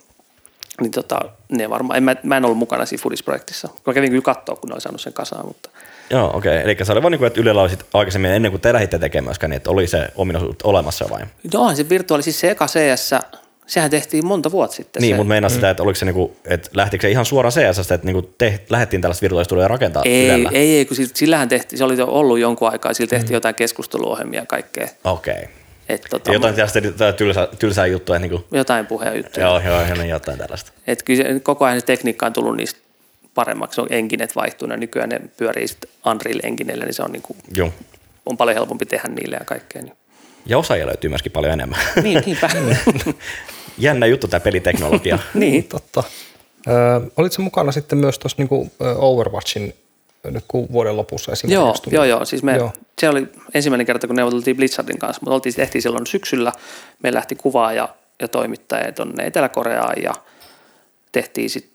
niin 0.81 0.91
tota, 0.91 1.19
ne 1.49 1.69
varmaan, 1.69 1.97
en, 1.97 2.03
mä, 2.03 2.15
mä 2.23 2.37
en 2.37 2.45
ollut 2.45 2.57
mukana 2.57 2.85
siinä 2.85 3.01
Foodis-projektissa. 3.01 3.69
Mä 3.87 3.93
kävin 3.93 4.09
kyllä 4.09 4.21
katsoa, 4.21 4.55
kun 4.55 4.69
ne 4.69 4.73
oli 4.73 4.81
saanut 4.81 5.01
sen 5.01 5.13
kasaan, 5.13 5.45
mutta 5.47 5.69
Joo, 6.09 6.37
okei. 6.37 6.61
Eli 6.61 6.77
se 6.83 6.91
oli 6.91 7.01
vaan 7.01 7.11
niinku, 7.11 7.25
että 7.25 7.41
Ylellä 7.41 7.61
oli 7.61 7.69
sit 7.69 7.85
aikaisemmin 7.93 8.31
ennen 8.31 8.51
kuin 8.51 8.61
te 8.61 8.73
lähditte 8.73 8.99
tekemään 8.99 9.25
myöskään, 9.27 9.49
niin 9.49 9.57
että 9.57 9.71
oli 9.71 9.87
se 9.87 10.07
ominaisuus 10.15 10.55
olemassa 10.63 11.05
vai? 11.09 11.21
no 11.53 11.59
onhan 11.59 11.75
se 11.75 11.89
virtuaali, 11.89 12.23
siis 12.23 12.39
se 12.39 12.51
eka 12.51 12.65
CS, 12.67 13.11
sehän 13.67 13.89
tehtiin 13.89 14.25
monta 14.25 14.51
vuotta 14.51 14.75
sitten. 14.75 15.01
Niin, 15.01 15.13
se, 15.13 15.17
mutta 15.17 15.27
meinaa 15.29 15.49
sitä, 15.49 15.69
että 15.69 15.83
oliko 15.83 15.95
se 15.95 16.05
niinku, 16.05 16.37
että 16.45 16.69
lähtikö 16.73 17.01
se 17.01 17.11
ihan 17.11 17.25
suoraan 17.25 17.53
CS, 17.53 17.91
että 17.91 18.05
niinku 18.05 18.21
te 18.21 18.59
lähdettiin 18.69 19.01
tällaista 19.01 19.21
virtuaalistudioa 19.21 19.67
rakentaa 19.67 20.03
ei, 20.05 20.25
Ylellä? 20.27 20.49
ei, 20.53 20.77
ei, 20.77 20.85
kun 20.85 20.95
sillä- 20.97 21.11
sillähän 21.15 21.49
tehtiin, 21.49 21.77
se 21.77 21.83
oli 21.83 21.97
jo 21.97 22.07
ollut 22.07 22.39
jonkun 22.39 22.71
aikaa, 22.71 22.93
sillä 22.93 23.09
tehtiin 23.09 23.33
jotain 23.33 23.55
keskusteluohjelmia 23.55 24.39
ja 24.39 24.45
kaikkea. 24.45 24.87
Okei. 25.03 25.47
Et, 25.89 26.07
tota, 26.09 26.33
jotain 26.33 26.55
tästä 26.55 26.81
tylsää, 27.17 27.47
tylsää 27.59 27.85
juttua, 27.85 28.15
että 28.15 28.27
niinku, 28.27 28.47
jotain 28.51 28.85
puheenjuttuja. 28.85 29.45
joo, 29.45 29.59
joo, 29.59 29.81
joo, 29.95 30.03
jotain 30.03 30.37
tällaista. 30.37 30.71
Et 30.87 31.03
kyllä 31.03 31.23
se, 31.23 31.39
koko 31.39 31.65
ajan 31.65 31.79
se 31.79 31.85
tekniikka 31.85 32.25
on 32.25 32.33
tullut 32.33 32.57
niistä 32.57 32.79
paremmaksi. 33.33 33.81
On 33.81 33.87
enginet 33.89 34.35
vaihtunut 34.35 34.71
ja 34.73 34.77
nykyään 34.77 35.09
ne 35.09 35.21
pyörii 35.37 35.67
sitten 35.67 35.89
Unreal 36.05 36.39
Engineillä, 36.43 36.85
niin 36.85 36.93
se 36.93 37.03
on, 37.03 37.11
niinku, 37.11 37.35
Joo. 37.55 37.73
on 38.25 38.37
paljon 38.37 38.55
helpompi 38.55 38.85
tehdä 38.85 39.09
niille 39.09 39.35
ja 39.39 39.45
kaikkea. 39.45 39.81
Niin, 39.81 39.93
Ja 40.45 40.57
osaajia 40.57 40.87
löytyy 40.87 41.09
myöskin 41.09 41.31
paljon 41.31 41.53
enemmän. 41.53 41.79
niin 42.03 42.23
niinpä. 42.25 42.49
Jännä 43.77 44.05
juttu 44.05 44.27
tämä 44.27 44.39
peliteknologia. 44.39 45.19
niin. 45.33 45.63
totta. 45.63 46.03
Öö, 46.67 46.99
olitko 47.17 47.41
mukana 47.41 47.71
sitten 47.71 47.97
myös 47.97 48.19
tuossa 48.19 48.35
niinku 48.37 48.71
ö, 48.81 48.95
Overwatchin 48.95 49.73
ö, 49.73 49.82
nyt 50.31 50.45
kun 50.47 50.67
vuoden 50.71 50.97
lopussa 50.97 51.31
esimerkiksi? 51.31 51.53
joo, 51.53 51.73
tuli? 51.83 51.95
joo, 51.95 52.03
joo. 52.03 52.25
Siis 52.25 52.43
me, 52.43 52.55
Joo. 52.55 52.71
se 53.01 53.09
oli 53.09 53.27
ensimmäinen 53.53 53.85
kerta, 53.85 54.07
kun 54.07 54.15
neuvoteltiin 54.15 54.55
Blizzardin 54.55 54.99
kanssa, 54.99 55.19
mutta 55.21 55.33
oltiin, 55.35 55.55
tehtiin 55.55 55.81
silloin 55.81 56.07
syksyllä. 56.07 56.51
Me 57.03 57.13
lähti 57.13 57.35
kuvaa 57.35 57.73
ja, 57.73 57.89
ja 58.21 58.27
toimittaja 58.27 58.91
tuonne 58.91 59.25
Etelä-Koreaan 59.25 60.03
ja 60.03 60.13
tehtiin 61.11 61.49
sitten 61.49 61.73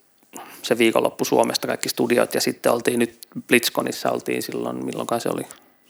se 0.63 0.79
viikonloppu 0.79 1.25
Suomesta 1.25 1.67
kaikki 1.67 1.89
studiot 1.89 2.35
ja 2.35 2.41
sitten 2.41 2.73
oltiin 2.73 2.99
nyt 2.99 3.19
BlitzConissa 3.47 4.11
oltiin 4.11 4.43
silloin, 4.43 4.85
milloinkaan 4.85 5.21
se 5.21 5.29
oli, 5.29 5.43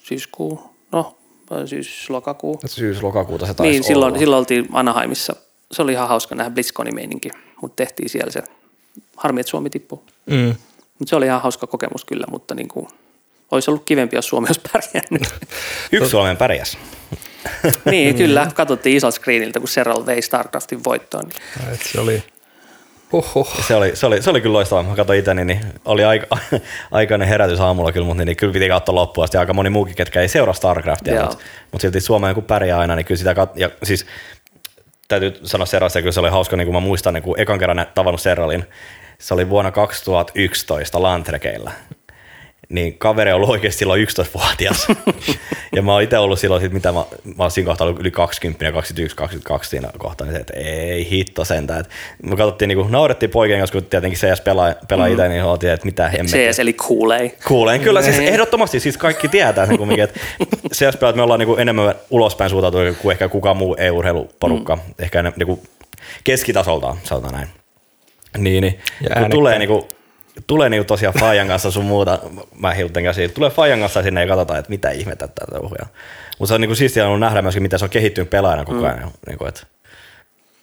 syyskuu, 0.03 0.63
no 0.93 1.17
syys-lokakuu. 1.67 2.61
Syys-lokakuuta 2.67 3.47
se 3.47 3.55
taisi 3.55 3.71
Niin, 3.73 3.85
silloin, 3.85 4.11
olla. 4.11 4.19
silloin 4.19 4.39
oltiin 4.39 4.69
Anaheimissa. 4.73 5.37
Se 5.73 5.83
oli 5.83 5.93
ihan 5.93 6.09
hauska 6.09 6.35
nähdä 6.35 6.51
BlizzConin 6.51 6.95
meininki, 6.95 7.31
mutta 7.63 7.77
tehtiin 7.77 8.09
siellä 8.11 8.31
se. 8.33 8.43
Harmi, 9.17 9.41
että 9.41 9.51
Suomi 9.51 9.71
tippui. 9.71 9.99
Mm. 10.27 10.55
Mutta 10.99 11.11
se 11.11 11.17
oli 11.17 11.27
ihan 11.27 11.43
hauska 11.43 11.67
kokemus 11.67 12.05
kyllä, 12.05 12.27
mutta 12.31 12.55
niin 12.55 12.69
kuin, 12.69 12.89
olisi 13.51 13.71
ollut 13.71 13.85
kivempi, 13.85 14.17
jos 14.17 14.29
Suomi 14.29 14.47
olisi 14.49 14.61
pärjännyt. 14.73 15.29
Yksi 15.93 16.11
Suomen 16.11 16.37
pärjäs. 16.37 16.79
niin, 17.91 18.15
kyllä. 18.15 18.49
Katsottiin 18.55 18.97
isolta 18.97 19.17
screeniltä, 19.17 19.59
kun 19.59 19.69
Serral 19.69 20.07
vei 20.07 20.23
StarCraftin 20.23 20.85
voittoon. 20.85 21.25
Niin. 21.25 21.73
Et 21.75 21.83
se 21.83 22.01
oli. 22.01 22.23
Se 23.67 23.75
oli, 23.75 23.97
se, 23.97 24.07
oli, 24.07 24.23
se 24.23 24.31
oli 24.31 24.41
kyllä 24.41 24.53
loistavaa. 24.53 24.83
Mä 24.83 24.97
katsoin 24.97 25.19
itse, 25.19 25.35
niin 25.35 25.61
oli 25.85 26.05
aika, 26.05 26.39
aikainen 26.91 27.29
herätys 27.29 27.61
aamulla 27.61 27.93
kyllä, 27.93 28.07
mutta 28.07 28.25
niin, 28.25 28.37
kyllä 28.37 28.53
piti 28.53 28.69
katsoa 28.69 28.95
loppuun 28.95 29.25
asti. 29.25 29.37
Aika 29.37 29.53
moni 29.53 29.71
muukin, 29.71 29.95
ketkä 29.95 30.21
ei 30.21 30.29
seuraa 30.29 30.55
StarCraftia, 30.55 31.21
mutta, 31.21 31.37
mutta 31.73 31.83
silti 31.83 32.01
Suomeen 32.01 32.35
kun 32.35 32.45
pärjää 32.45 32.79
aina, 32.79 32.97
niin 32.97 33.07
kyllä 33.07 33.19
sitä 33.19 33.35
kat... 33.35 33.57
ja 33.57 33.71
siis 33.83 34.07
täytyy 35.09 35.41
sanoa 35.43 35.67
Serrasta, 35.67 36.01
kyllä 36.01 36.13
se 36.13 36.21
oli 36.21 36.31
hauska, 36.31 36.57
niin 36.57 36.67
kun 36.67 36.75
mä 36.75 36.81
muistan, 36.81 37.15
niin 37.15 37.23
kun 37.23 37.41
ekan 37.41 37.59
kerran 37.59 37.87
tavannut 37.95 38.21
Serralin, 38.21 38.65
se 39.21 39.35
oli 39.35 39.49
vuonna 39.49 39.71
2011 39.71 41.03
Lantrekeillä. 41.03 41.73
Niin 42.69 42.99
kaveri 42.99 43.33
on 43.33 43.37
ollut 43.37 43.51
oikeasti 43.51 43.79
silloin 43.79 44.07
11-vuotias. 44.09 44.87
ja 45.77 45.83
mä 45.83 45.93
oon 45.93 46.03
itse 46.03 46.19
ollut 46.19 46.39
silloin, 46.39 46.63
sit, 46.63 46.73
mitä 46.73 46.93
mä, 46.93 47.05
mä 47.25 47.35
oon 47.45 47.51
siinä 47.51 47.67
kohtaa 47.67 47.87
ollut 47.87 48.01
yli 48.01 48.11
20, 48.11 48.73
21, 48.73 49.17
22 49.17 49.71
siinä 49.71 49.91
kohtaa, 49.99 50.27
niin 50.27 50.35
se, 50.35 50.41
että 50.41 50.53
ei 50.57 51.11
hitto 51.11 51.45
sentään. 51.45 51.81
Et 51.81 51.89
me 52.23 52.37
katsottiin, 52.37 52.69
niin 52.69 52.79
kuin, 52.79 52.93
naurettiin 52.93 53.31
poikien 53.31 53.59
kanssa, 53.61 53.73
kun 53.73 53.85
tietenkin 53.85 54.19
CS 54.19 54.41
pelaa, 54.41 54.75
pelaa 54.89 55.07
mm. 55.07 55.13
itse, 55.13 55.29
niin 55.29 55.45
oltiin, 55.45 55.73
että 55.73 55.87
mitä 55.87 56.09
hemmettiä. 56.09 56.51
CS 56.51 56.59
eli 56.59 56.73
Kool-Aid. 56.73 57.31
Kuulen 57.49 57.81
kyllä, 57.81 58.03
siis 58.03 58.19
Niin. 58.19 58.29
ehdottomasti 58.29 58.81
siis 58.81 58.97
kaikki 58.97 59.29
tietää 59.29 59.67
sen 59.67 59.79
kumminkin, 59.79 60.05
että 60.05 60.21
CS 60.75 60.99
me 61.15 61.23
ollaan 61.23 61.41
niinku 61.41 61.57
enemmän 61.57 61.95
ulospäin 62.11 62.51
suuntautuneet 62.51 62.97
kuin 62.97 63.13
ehkä 63.13 63.29
kukaan 63.29 63.57
muu 63.57 63.77
EU-urheiluporukka, 63.79 64.77
mm. 64.77 64.83
ehkä 64.99 65.21
enemmän 65.21 65.39
niinku 65.39 65.63
keskitasolta, 66.25 66.97
sanotaan 67.05 67.35
näin. 67.35 67.58
Niin, 68.39 68.63
niin. 68.63 68.79
Ja 69.01 69.21
kun 69.21 69.31
tulee 69.31 69.59
niinku, 69.59 69.89
tulee 70.47 70.69
niinku 70.69 70.85
tosiaan 70.85 71.15
Fajan 71.21 71.49
kanssa 71.49 71.71
sun 71.71 71.85
muuta, 71.85 72.19
mä 72.55 72.73
hilten 72.75 73.05
käsiin, 73.05 73.33
tulee 73.33 73.51
Fajan 73.51 73.81
kanssa 73.81 74.03
sinne 74.03 74.21
ja 74.21 74.27
katsotaan, 74.27 74.59
että 74.59 74.71
mitä 74.71 74.91
ihmettä 74.91 75.29
tätä 75.29 75.53
touhuja. 75.53 75.87
Mutta 76.39 76.49
se 76.49 76.55
on 76.55 76.61
niinku 76.61 76.75
siistiä 76.75 77.07
ollut 77.07 77.21
nähdä 77.21 77.43
myöskin, 77.43 77.63
miten 77.63 77.79
se 77.79 77.85
on 77.85 77.91
kehittynyt 77.91 78.31
pelaajana 78.31 78.65
koko 78.65 78.87
ajan. 78.87 78.99
Mm. 78.99 79.11
Niinku, 79.27 79.45
et, 79.47 79.67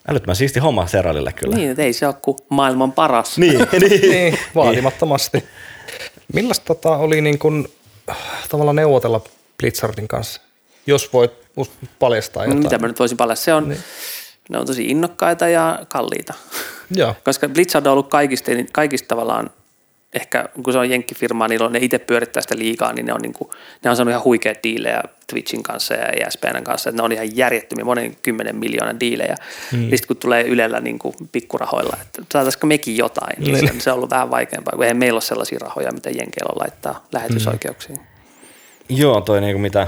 älyttömän 0.08 0.36
siisti 0.36 0.60
homma 0.60 0.88
Serralille 0.88 1.34
kyllä. 1.34 1.56
Niin, 1.56 1.70
että 1.70 1.84
ei 1.84 1.94
se 1.94 2.08
ole 2.08 2.16
kuin 2.22 2.38
maailman 2.50 2.92
paras. 2.92 3.38
Niin, 3.40 3.68
niin. 3.72 4.12
niin, 4.12 4.40
vaatimattomasti. 4.56 5.44
Millaista 6.34 6.66
tota 6.66 6.98
oli 6.98 7.22
niin 7.22 7.40
kuin, 7.40 7.68
tavallaan 8.50 8.76
neuvotella 8.76 9.22
Blizzardin 9.58 10.08
kanssa, 10.08 10.42
jos 10.88 11.14
voit 11.14 11.32
paljastaa 12.00 12.44
No, 12.44 12.48
jotain? 12.48 12.64
mitä 12.64 12.78
mä 12.78 12.88
nyt 12.88 13.00
voisin 13.00 13.18
paljon. 13.18 13.38
Se 13.38 13.54
on, 13.54 13.70
niin. 13.70 13.80
ne 14.50 14.58
on 14.58 14.66
tosi 14.66 14.86
innokkaita 14.86 15.48
ja 15.48 15.80
kalliita. 15.88 16.34
Joo. 16.92 17.16
Koska 17.24 17.50
Blizzard 17.50 17.86
on 17.86 17.92
ollut 17.92 18.10
kaikista, 18.10 18.52
kaikista 18.72 19.08
tavallaan, 19.08 19.50
ehkä 20.14 20.50
kun 20.64 20.74
se 20.74 20.80
on 20.80 20.90
jenkkifirma, 20.90 21.48
niin 21.48 21.62
ne 21.70 21.80
itse 21.82 22.00
pyörittää 22.00 22.42
sitä 22.42 22.58
liikaa, 22.58 22.94
niin 22.94 23.06
ne 23.06 23.14
on, 23.14 23.22
niin 23.22 23.34
kuin, 23.34 23.50
ne 23.84 23.90
on 23.90 23.96
saanut 23.96 24.12
ihan 24.12 24.24
huikeat 24.24 24.58
diilejä 24.64 25.02
Twitchin 25.28 25.64
kanssa 25.64 25.94
ja 25.94 26.06
E 26.06 26.24
ESPN 26.24 26.64
kanssa, 26.64 26.90
että 26.90 27.02
ne 27.02 27.06
on 27.06 27.12
ihan 27.12 27.38
järjettömiä, 27.38 27.86
monen 27.86 28.16
kymmenen 28.24 28.56
miljoonan 28.56 29.00
diilejä. 29.00 29.36
Mm. 29.72 29.80
Niin 29.80 29.90
sitten 29.90 30.08
kun 30.08 30.18
tulee 30.18 30.44
Ylellä 30.44 30.80
niin 30.80 31.00
kuin 31.00 31.16
pikkurahoilla, 31.32 31.98
että 32.02 32.22
saataisiko 32.34 32.68
mekin 32.68 32.98
jotain, 32.98 33.44
niin, 33.44 33.54
Niin. 33.54 33.68
se, 33.68 33.74
se 33.80 33.92
on 33.92 33.96
ollut 33.96 34.10
vähän 34.10 34.32
vaikeampaa, 34.32 34.74
kun 34.76 34.84
eihän 34.84 34.98
meillä 34.98 35.16
ole 35.16 35.22
sellaisia 35.22 35.60
rahoja, 35.62 35.92
mitä 35.92 36.10
jenkeillä 36.10 36.52
on 36.56 36.62
laittaa 36.62 37.06
lähetysoikeuksiin. 37.12 38.00
Joo, 38.90 39.22
toi 39.22 39.42
niinku 39.42 39.60
mitä 39.60 39.88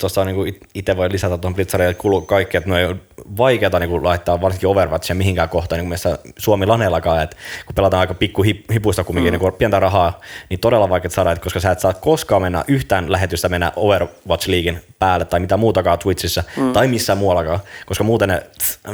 tuossa 0.00 0.24
niinku 0.24 0.44
itse 0.74 0.96
voi 0.96 1.12
lisätä 1.12 1.38
tuohon 1.38 1.54
Blitzarille, 1.54 1.90
että 1.90 2.00
kuuluu 2.00 2.20
kaikki, 2.20 2.56
että 2.56 2.70
ne 2.70 2.86
on 2.86 3.00
vaikeata 3.38 3.78
niinku 3.78 4.04
laittaa 4.04 4.40
varsinkin 4.40 4.68
Overwatchia 4.68 5.14
mihinkään 5.14 5.48
kohtaan, 5.48 5.78
niin 5.78 5.88
kuin 5.88 6.32
Suomi 6.38 6.66
Laneellakaan, 6.66 7.22
että 7.22 7.36
kun 7.66 7.74
pelataan 7.74 8.00
aika 8.00 8.14
pikku 8.14 8.44
hip- 8.44 8.72
hipuista 8.72 9.04
kumminkin, 9.04 9.34
mm. 9.34 9.40
niin 9.40 9.52
pientä 9.52 9.80
rahaa, 9.80 10.20
niin 10.50 10.60
todella 10.60 10.88
vaikea 10.88 11.10
saada, 11.10 11.32
että 11.32 11.42
koska 11.42 11.60
sä 11.60 11.70
et 11.70 11.80
saa 11.80 11.92
koskaan 11.92 12.42
mennä 12.42 12.64
yhtään 12.68 13.12
lähetystä 13.12 13.48
mennä 13.48 13.72
Overwatch 13.76 14.48
Leaguein 14.48 14.80
päälle 14.98 15.24
tai 15.24 15.40
mitä 15.40 15.56
muutakaan 15.56 15.98
Twitchissä 15.98 16.44
mm. 16.56 16.72
tai 16.72 16.88
missään 16.88 17.18
muuallakaan, 17.18 17.60
koska 17.86 18.04
muuten 18.04 18.28
ne 18.28 18.42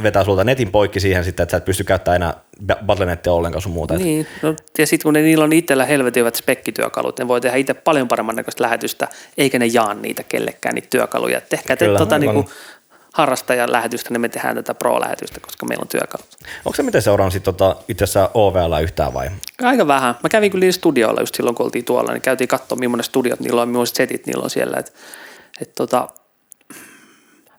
vetää 0.03 0.23
sulta 0.23 0.43
netin 0.43 0.71
poikki 0.71 0.99
siihen 0.99 1.23
sitten, 1.23 1.43
että 1.43 1.51
sä 1.51 1.57
et 1.57 1.65
pysty 1.65 1.83
käyttämään 1.83 2.15
enää 2.15 2.33
Ba- 2.67 2.85
Battle.nettia 2.85 3.33
ollenkaan 3.33 3.61
sun 3.61 3.71
muuta. 3.71 3.93
Niin. 3.93 4.27
No, 4.41 4.55
ja 4.77 4.87
sitten 4.87 5.03
kun 5.03 5.13
ne, 5.13 5.21
niillä 5.21 5.43
on 5.43 5.53
itsellä 5.53 5.85
helvetin 5.85 6.21
hyvät 6.21 6.35
spekkityökalut, 6.35 7.19
ne 7.19 7.27
voi 7.27 7.41
tehdä 7.41 7.57
itse 7.57 7.73
paljon 7.73 8.07
paremman 8.07 8.35
näköistä 8.35 8.63
lähetystä, 8.63 9.07
eikä 9.37 9.59
ne 9.59 9.65
jaa 9.65 9.93
niitä 9.93 10.23
kellekään 10.23 10.75
niitä 10.75 10.87
työkaluja. 10.89 11.37
Et 11.37 11.49
tehkää 11.49 11.75
te 11.75 11.87
tota, 11.97 12.19
niinku, 12.19 12.49
harrastajan 13.13 13.71
lähetystä, 13.71 14.09
niin 14.09 14.21
me 14.21 14.29
tehdään 14.29 14.55
tätä 14.55 14.73
pro-lähetystä, 14.73 15.39
koska 15.39 15.65
meillä 15.65 15.81
on 15.81 15.87
työkalut. 15.87 16.27
Onko 16.65 16.75
se 16.75 16.83
miten 16.83 17.01
seurannut 17.01 17.33
sit 17.33 17.43
tota, 17.43 17.75
itse 17.87 18.03
asiassa 18.03 18.29
OVL 18.33 18.83
yhtään 18.83 19.13
vai? 19.13 19.29
Aika 19.61 19.87
vähän. 19.87 20.15
Mä 20.23 20.29
kävin 20.29 20.51
kyllä 20.51 20.71
studioilla 20.71 21.21
just 21.21 21.35
silloin, 21.35 21.55
kun 21.55 21.65
oltiin 21.65 21.85
tuolla, 21.85 22.11
niin 22.11 22.21
käytiin 22.21 22.47
katsoa, 22.47 22.77
millainen 22.77 23.03
studiot 23.03 23.39
niillä 23.39 23.61
on, 23.61 23.69
millaiset 23.69 23.95
setit 23.95 24.25
niillä 24.25 24.43
on 24.43 24.49
siellä. 24.49 24.77
Et, 24.77 24.93
et 25.61 25.75
tota, 25.75 26.09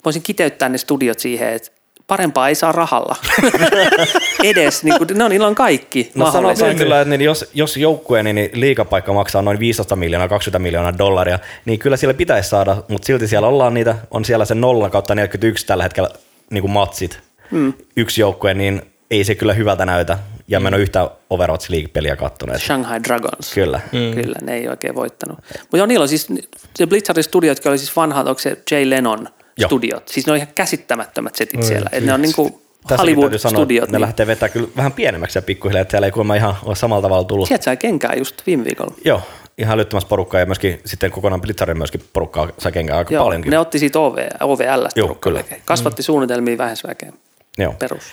voisin 0.04 0.22
kiteyttää 0.22 0.68
ne 0.68 0.78
studiot 0.78 1.18
siihen, 1.18 1.52
että 1.52 1.70
parempaa 2.06 2.48
ei 2.48 2.54
saa 2.54 2.72
rahalla. 2.72 3.16
Edes, 4.50 4.84
niin 4.84 4.98
kuin, 4.98 5.08
no 5.14 5.28
niillä 5.28 5.46
on 5.46 5.54
kaikki 5.54 6.10
No 6.14 6.32
sanotaan 6.32 6.76
kyllä, 6.76 7.00
että 7.00 7.10
niin 7.10 7.20
jos, 7.20 7.50
jos 7.54 7.76
joukkueen 7.76 8.24
niin 8.24 8.50
liikapaikka 8.52 9.12
maksaa 9.12 9.42
noin 9.42 9.58
15 9.58 9.96
miljoonaa, 9.96 10.28
20 10.28 10.58
miljoonaa 10.58 10.98
dollaria, 10.98 11.38
niin 11.64 11.78
kyllä 11.78 11.96
siellä 11.96 12.14
pitäisi 12.14 12.48
saada, 12.48 12.76
mutta 12.88 13.06
silti 13.06 13.28
siellä 13.28 13.48
ollaan 13.48 13.74
niitä, 13.74 13.96
on 14.10 14.24
siellä 14.24 14.44
se 14.44 14.54
0 14.54 14.90
kautta 14.90 15.14
41 15.14 15.66
tällä 15.66 15.82
hetkellä 15.82 16.08
niin 16.50 16.62
kuin 16.62 16.70
matsit, 16.70 17.20
mm. 17.50 17.72
yksi 17.96 18.20
joukkue, 18.20 18.54
niin 18.54 18.82
ei 19.10 19.24
se 19.24 19.34
kyllä 19.34 19.52
hyvältä 19.52 19.86
näytä. 19.86 20.18
Ja 20.48 20.60
mä 20.60 20.68
en 20.68 20.74
ole 20.74 20.82
yhtään 20.82 21.08
Overwatch 21.30 21.70
League-peliä 21.70 22.16
kattonut. 22.16 22.62
Shanghai 22.62 23.00
Dragons. 23.04 23.54
Kyllä. 23.54 23.80
Mm. 23.92 24.22
Kyllä, 24.22 24.38
ne 24.42 24.54
ei 24.54 24.68
oikein 24.68 24.94
voittanut. 24.94 25.38
Mutta 25.60 25.76
joo, 25.76 25.86
niillä 25.86 26.02
on 26.02 26.08
siis, 26.08 26.28
se 26.76 26.86
Blizzardin 26.86 27.24
studiotkin 27.24 27.70
oli 27.70 27.78
siis 27.78 27.96
vanhat, 27.96 28.26
onko 28.26 28.38
se 28.38 28.58
Jay 28.70 28.90
Lennon 28.90 29.28
Joo. 29.58 29.68
studiot. 29.68 30.08
Siis 30.08 30.26
ne 30.26 30.32
on 30.32 30.36
ihan 30.36 30.48
käsittämättömät 30.54 31.34
setit 31.34 31.62
siellä. 31.62 31.90
Et 31.92 32.04
ne 32.04 32.12
on 32.12 32.22
niinku 32.22 32.62
Tässäkin 32.88 33.20
täytyy 33.20 33.38
sanoa, 33.38 33.62
että 33.62 33.74
Hollywood-studiot. 33.74 33.88
ne 33.88 33.92
Niin. 33.92 34.00
lähtee 34.00 34.26
vetämään 34.26 34.52
kyllä 34.52 34.68
vähän 34.76 34.92
pienemmäksi 34.92 35.38
ja 35.38 35.42
pikkuhiljaa, 35.42 35.82
että 35.82 35.90
siellä 35.92 36.06
ei 36.06 36.10
kuulemma 36.10 36.34
ihan 36.34 36.54
ole 36.64 36.76
samalla 36.76 37.02
tavalla 37.02 37.24
tullut. 37.24 37.48
Sieltä 37.48 37.64
sai 37.64 37.76
kenkää 37.76 38.12
just 38.18 38.42
viime 38.46 38.64
viikolla. 38.64 38.94
Joo, 39.04 39.20
ihan 39.58 39.74
älyttömässä 39.74 40.08
porukkaa 40.08 40.40
ja 40.40 40.46
myöskin 40.46 40.80
sitten 40.84 41.10
kokonaan 41.10 41.40
Blitzarin 41.40 41.78
myöskin 41.78 42.00
porukkaa 42.12 42.48
sai 42.58 42.72
kenkää 42.72 42.96
aika 42.98 43.14
Joo, 43.14 43.24
paljonkin. 43.24 43.50
ne 43.50 43.58
otti 43.58 43.78
siitä 43.78 43.98
OV, 44.00 44.16
OVLstä 44.42 45.00
Joo, 45.00 45.14
kyllä. 45.14 45.38
väkeä. 45.38 45.58
Kasvatti 45.64 46.02
suunnitelmia 46.02 46.58
vähäisväkeä. 46.58 47.12
Joo. 47.58 47.72
Perus. 47.78 48.04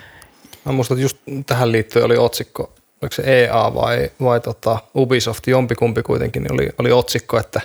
Mä 0.65 0.71
muistan, 0.71 0.95
että 0.97 1.03
just 1.05 1.17
tähän 1.45 1.71
liittyen 1.71 2.05
oli 2.05 2.17
otsikko, 2.17 2.73
oliko 3.01 3.13
se 3.15 3.23
EA 3.43 3.71
vai, 3.75 4.09
vai 4.21 4.39
tota 4.39 4.77
Ubisoft, 4.95 5.47
jompikumpi 5.47 6.03
kuitenkin, 6.03 6.43
niin 6.43 6.53
oli, 6.53 6.69
oli 6.79 6.91
otsikko, 6.91 7.39
että 7.39 7.61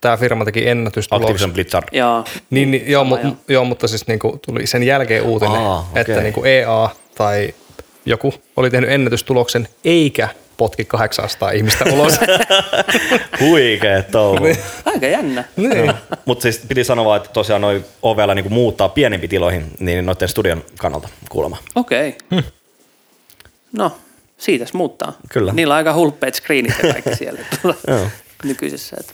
tämä 0.00 0.16
firma 0.16 0.44
teki 0.44 0.68
ennätystuloksen. 0.68 1.26
Activision 1.26 1.52
Blizzard. 1.52 1.88
Joo. 1.92 2.24
Niin, 2.50 2.70
niin 2.70 2.90
joo, 2.90 3.04
mu, 3.04 3.16
joo. 3.16 3.32
joo, 3.48 3.64
mutta 3.64 3.88
siis 3.88 4.06
niinku 4.06 4.38
tuli 4.46 4.66
sen 4.66 4.82
jälkeen 4.82 5.22
uutinen, 5.22 5.60
Aa, 5.60 5.88
okei. 5.90 6.00
että 6.00 6.20
niinku 6.20 6.44
EA 6.44 6.88
tai 7.14 7.54
joku 8.06 8.34
oli 8.56 8.70
tehnyt 8.70 8.90
ennätystuloksen 8.90 9.68
eikä 9.84 10.28
potki 10.56 10.84
800 10.84 11.50
ihmistä 11.50 11.84
ulos. 11.94 12.18
Huikea 13.40 14.02
touhu. 14.02 14.46
Aika 14.84 15.06
jännä. 15.06 15.44
niin. 15.56 15.92
Mutta 16.24 16.42
siis 16.42 16.60
piti 16.68 16.84
sanoa, 16.84 17.16
että 17.16 17.28
tosiaan 17.32 17.62
noi 17.62 17.84
OVL 18.02 18.34
niinku 18.34 18.50
muuttaa 18.50 18.88
pienempi 18.88 19.28
tiloihin, 19.28 19.66
niin 19.78 20.06
noiden 20.06 20.28
studion 20.28 20.64
kannalta 20.78 21.08
kuulemma. 21.28 21.56
Okei. 21.74 22.16
Okay. 22.32 22.42
No, 23.72 23.92
siitäs 24.38 24.72
muuttaa. 24.72 25.12
Kyllä. 25.28 25.52
Niillä 25.52 25.74
on 25.74 25.76
aika 25.78 25.94
hulppeet 25.94 26.34
screenit 26.34 26.74
ja 26.82 26.92
kaikki 26.92 27.16
siellä 27.24 27.40
Joo. 27.86 28.06
nykyisessä. 28.44 28.96
Että 29.00 29.12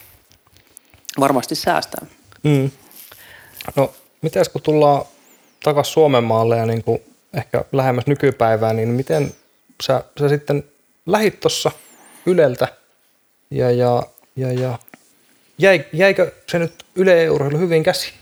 varmasti 1.20 1.54
säästää. 1.54 2.06
Mm. 2.42 2.70
No, 3.76 3.94
mitäs 4.22 4.48
kun 4.48 4.62
tullaan 4.62 5.04
takaisin 5.64 5.92
Suomen 5.92 6.24
maalle 6.24 6.56
ja 6.56 6.66
niin 6.66 6.84
kuin 6.84 7.02
ehkä 7.34 7.64
lähemmäs 7.72 8.06
nykypäivää, 8.06 8.72
niin 8.72 8.88
miten 8.88 9.34
sä, 9.82 10.04
sä 10.20 10.28
sitten 10.28 10.64
lähit 11.06 11.40
tuossa 11.40 11.70
Yleltä 12.26 12.68
ja, 13.50 13.70
ja, 13.70 14.02
ja, 14.36 14.52
ja 14.52 14.78
jäi, 15.58 15.84
jäikö 15.92 16.32
se 16.46 16.58
nyt 16.58 16.72
Yle 16.94 17.30
Urheilu 17.30 17.58
hyvin 17.58 17.82
käsi? 17.82 18.12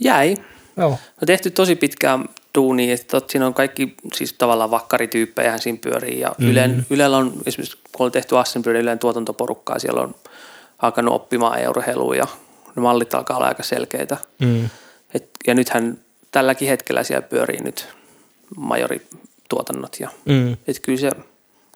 Jäi. 0.00 0.36
Joo. 0.76 0.90
On 0.90 1.26
tehty 1.26 1.50
tosi 1.50 1.76
pitkään 1.76 2.28
duunia, 2.54 2.94
että 2.94 3.20
siinä 3.28 3.46
on 3.46 3.54
kaikki 3.54 3.94
siis 4.14 4.32
tavallaan 4.32 4.70
vakkarityyppejä 4.70 5.58
siinä 5.58 5.78
pyörii 5.80 6.20
ja 6.20 6.28
mm-hmm. 6.28 6.50
Ylen, 6.50 6.86
Ylellä 6.90 7.16
on 7.16 7.32
esimerkiksi, 7.46 7.78
kun 7.92 8.06
on 8.06 8.12
tehty 8.12 8.38
Assenbyrden 8.38 8.82
Ylen 8.82 8.98
tuotantoporukkaa, 8.98 9.78
siellä 9.78 10.00
on 10.00 10.14
alkanut 10.78 11.14
oppimaan 11.14 11.68
urheilua 11.68 12.16
ja 12.16 12.26
ne 12.76 12.82
mallit 12.82 13.14
alkaa 13.14 13.36
olla 13.36 13.48
aika 13.48 13.62
selkeitä. 13.62 14.16
Mm. 14.38 14.70
Et, 15.14 15.30
ja 15.46 15.54
nythän 15.54 15.98
tälläkin 16.30 16.68
hetkellä 16.68 17.02
siellä 17.02 17.22
pyörii 17.28 17.60
nyt 17.60 17.88
majorituotannot 18.56 19.96
ja 20.00 20.08
Mm. 20.24 20.52
et 20.66 20.80
kyllä 20.82 20.98
se, 20.98 21.10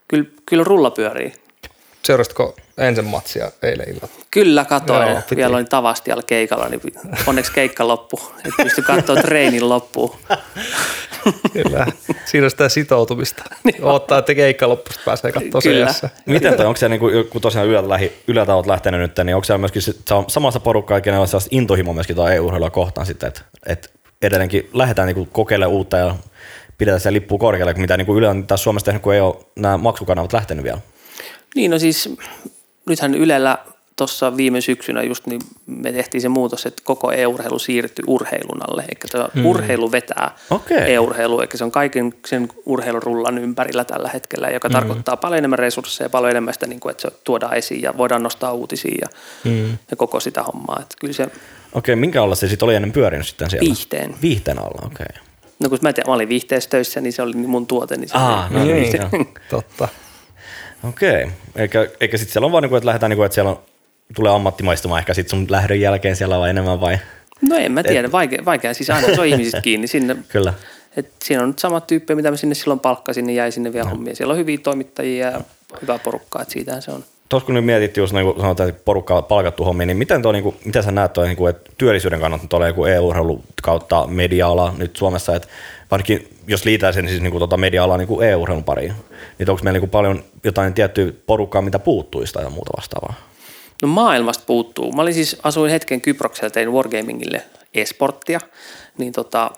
kyllä, 0.07 0.25
kyllä 0.45 0.63
rulla 0.63 0.91
pyörii. 0.91 1.33
Seurasitko 2.03 2.55
ensin 2.77 3.05
matsia 3.05 3.51
eilen 3.63 3.89
illalla? 3.89 4.09
Kyllä 4.31 4.65
katoin. 4.65 5.09
Joo, 5.09 5.21
piti. 5.21 5.35
Vielä 5.35 5.55
olin 5.55 5.69
Tavastialla 5.69 6.23
keikalla, 6.23 6.69
niin 6.69 6.81
onneksi 7.27 7.51
keikka 7.51 7.87
loppu. 7.87 8.19
Että 8.37 8.63
pystyi 8.63 8.83
katsoa 8.83 9.15
treenin 9.21 9.69
loppuun. 9.69 10.15
Kyllä. 11.53 11.87
Siinä 12.25 12.45
on 12.45 12.51
sitä 12.51 12.69
sitoutumista. 12.69 13.43
Odottaa, 13.81 14.17
että 14.17 14.35
keikka 14.35 14.69
loppusta 14.69 15.01
pääsee 15.05 15.31
katsoa 15.31 15.61
Kyllä. 15.61 15.85
seassa. 15.85 16.09
Miten 16.25 16.53
toi, 16.53 16.65
onko 16.65 16.77
se 16.77 16.89
niinku, 16.89 17.07
kun 17.29 17.41
tosiaan 17.41 17.67
Yleltä, 17.67 17.89
lähi, 17.89 18.13
olet 18.27 18.65
lähtenyt 18.65 18.99
nyt, 18.99 19.17
niin 19.23 19.35
onko 19.35 19.45
siellä 19.45 19.57
myöskin 19.57 19.81
sit- 19.81 20.01
se 20.07 20.13
on 20.13 20.25
samassa 20.27 20.59
porukkaa, 20.59 21.01
kenellä 21.01 21.21
on 21.21 21.27
sellaista 21.27 21.49
intohimo 21.51 21.93
myöskin 21.93 22.15
tuo 22.15 22.29
EU-urheilua 22.29 22.69
kohtaan 22.69 23.07
sitten, 23.07 23.27
että 23.27 23.41
et 23.65 23.91
edelleenkin 24.21 24.69
lähdetään 24.73 25.07
niinku 25.07 25.27
kokeilemaan 25.31 25.75
uutta 25.75 25.97
ja 25.97 26.15
pidetään 26.77 27.01
se 27.01 27.13
lippu 27.13 27.37
korkealle, 27.37 27.73
mitä 27.73 27.97
niinku 27.97 28.17
Yle 28.17 28.27
on 28.27 28.47
tässä 28.47 28.63
Suomessa 28.63 28.85
tehnyt, 28.85 29.03
kun 29.03 29.13
ei 29.13 29.21
ole 29.21 29.35
nämä 29.55 29.77
maksukanavat 29.77 30.33
lähtenyt 30.33 30.63
vielä. 30.63 30.77
Niin, 31.55 31.71
no 31.71 31.79
siis 31.79 32.09
nythän 32.85 33.15
Ylellä 33.15 33.57
tuossa 33.95 34.37
viime 34.37 34.61
syksynä 34.61 35.03
just 35.03 35.25
niin 35.27 35.41
me 35.65 35.91
tehtiin 35.91 36.21
se 36.21 36.29
muutos, 36.29 36.65
että 36.65 36.81
koko 36.85 37.11
e-urheilu 37.11 37.59
siirtyi 37.59 38.03
urheilun 38.07 38.69
alle. 38.69 38.81
Eli 38.81 39.11
tämä 39.11 39.29
hmm. 39.33 39.45
urheilu 39.45 39.91
vetää 39.91 40.35
Okei. 40.49 40.93
e-urheilu, 40.93 41.41
eli 41.41 41.49
se 41.55 41.63
on 41.63 41.71
kaiken 41.71 42.13
sen 42.25 42.47
urheilurullan 42.65 43.37
ympärillä 43.37 43.85
tällä 43.85 44.09
hetkellä, 44.13 44.49
joka 44.49 44.67
hmm. 44.67 44.73
tarkoittaa 44.73 45.17
paljon 45.17 45.37
enemmän 45.37 45.59
resursseja, 45.59 46.09
paljon 46.09 46.31
enemmän 46.31 46.53
sitä, 46.53 46.67
niin 46.67 46.79
kuin, 46.79 46.91
että 46.91 47.01
se 47.01 47.17
tuodaan 47.23 47.57
esiin 47.57 47.81
ja 47.81 47.97
voidaan 47.97 48.23
nostaa 48.23 48.53
uutisia 48.53 48.95
ja, 49.01 49.07
hmm. 49.43 49.77
ja 49.91 49.97
koko 49.97 50.19
sitä 50.19 50.43
hommaa. 50.43 50.77
Että 50.81 50.95
kyllä 50.99 51.13
se 51.13 51.27
Okei, 51.73 51.95
minkä 51.95 52.23
alla 52.23 52.35
se 52.35 52.47
sitten 52.47 52.65
oli 52.65 52.75
ennen 52.75 52.91
pyörinyt 52.91 53.27
sitten 53.27 53.49
siellä? 53.49 53.67
Viihteen. 53.67 54.15
Viihteen 54.21 54.59
alla, 54.59 54.85
okei. 54.85 55.21
No 55.59 55.69
kun 55.69 55.79
mä, 55.81 55.93
tiedän, 55.93 56.09
mä 56.09 56.15
olin 56.15 56.29
viihteessä 56.29 56.69
töissä, 56.69 57.01
niin 57.01 57.13
se 57.13 57.21
oli 57.21 57.33
mun 57.33 57.67
tuote. 57.67 57.97
Niin 57.97 58.09
se 58.09 58.17
Aa, 58.17 58.47
oli- 58.51 58.59
no 58.59 58.63
niin, 58.65 58.75
Niin. 58.81 58.95
joo. 58.95 59.25
Totta. 59.49 59.87
Okei. 60.83 61.27
Eikä, 61.55 61.87
eikä 62.01 62.17
sitten 62.17 62.33
siellä 62.33 62.45
on 62.45 62.51
vaan, 62.51 62.61
niinku, 62.61 62.75
että 62.75 62.87
lähdetään, 62.87 63.09
niinku, 63.09 63.23
että 63.23 63.35
siellä 63.35 63.51
on, 63.51 63.59
tulee 64.15 64.31
ammattimaistumaan 64.31 64.99
ehkä 64.99 65.13
sitten 65.13 65.39
sun 65.39 65.47
lähdön 65.49 65.81
jälkeen 65.81 66.15
siellä 66.15 66.39
vai 66.39 66.49
enemmän 66.49 66.81
vai? 66.81 66.97
No 67.41 67.55
en 67.55 67.71
mä 67.71 67.83
tiedä, 67.83 68.11
vaikea, 68.11 68.45
vaikea 68.45 68.73
siis 68.73 68.89
aina 68.89 69.07
se 69.07 69.21
on 69.21 69.27
ihmisistä 69.33 69.61
kiinni. 69.61 69.87
Sinne, 69.87 70.15
Kyllä. 70.29 70.53
Et 70.97 71.11
siinä 71.23 71.43
on 71.43 71.49
nyt 71.49 71.59
sama 71.59 71.81
tyyppi, 71.81 72.15
mitä 72.15 72.31
mä 72.31 72.37
sinne 72.37 72.55
silloin 72.55 72.79
palkkasin, 72.79 73.27
niin 73.27 73.35
jäi 73.35 73.51
sinne 73.51 73.73
vielä 73.73 73.89
hommia. 73.89 74.15
Siellä 74.15 74.31
on 74.31 74.37
hyviä 74.37 74.57
toimittajia 74.57 75.27
ja 75.27 75.41
hyvää 75.81 75.99
porukkaa, 75.99 76.41
että 76.41 76.51
siitähän 76.51 76.81
se 76.81 76.91
on. 76.91 77.03
Tuossa 77.29 77.45
kun 77.45 77.55
nyt 77.55 77.65
mietit 77.65 77.97
just 77.97 78.13
niin 78.13 78.33
sanotaan, 78.39 78.69
että 78.69 78.81
porukka 78.85 79.17
on 79.17 79.23
palkattu 79.23 79.63
hommiin, 79.63 79.87
niin 79.87 79.97
miten, 79.97 80.21
toi, 80.21 80.33
niin 80.33 80.43
kuin, 80.43 80.55
miten 80.65 80.83
sä 80.83 80.91
näet 80.91 81.13
toi, 81.13 81.27
niin 81.27 81.37
kuin, 81.37 81.49
että 81.49 81.71
työllisyyden 81.77 82.19
kannalta 82.19 82.47
tuolla 82.47 82.67
joku 82.67 82.85
EU-urheilu 82.85 83.43
kautta 83.63 84.07
media-ala 84.07 84.73
nyt 84.77 84.95
Suomessa, 84.95 85.35
että 85.35 85.47
varsinkin 85.91 86.37
jos 86.47 86.65
liitää 86.65 86.91
sen 86.91 87.07
siis 87.07 87.21
niin 87.21 87.31
kuin, 87.31 87.39
tuota 87.39 87.57
media-alaa 87.57 87.97
niin 87.97 88.07
kuin 88.07 88.27
EU-urheilun 88.27 88.63
pariin, 88.63 88.93
niin 89.39 89.49
onko 89.49 89.63
meillä 89.63 89.75
niin 89.75 89.81
kuin 89.81 89.89
paljon 89.89 90.23
jotain 90.43 90.73
tiettyä 90.73 91.11
porukkaa, 91.25 91.61
mitä 91.61 91.79
puuttuisi 91.79 92.33
tai 92.33 92.49
muuta 92.49 92.71
vastaavaa? 92.77 93.13
No 93.81 93.87
maailmasta 93.87 94.43
puuttuu. 94.47 94.91
Mä 94.91 95.01
olin 95.01 95.13
siis, 95.13 95.37
asuin 95.43 95.71
hetken 95.71 96.01
Kyproksella, 96.01 96.49
tein 96.49 96.71
Wargamingille 96.71 97.43
esporttia, 97.73 98.39
niin 98.97 99.13
tota, 99.13 99.51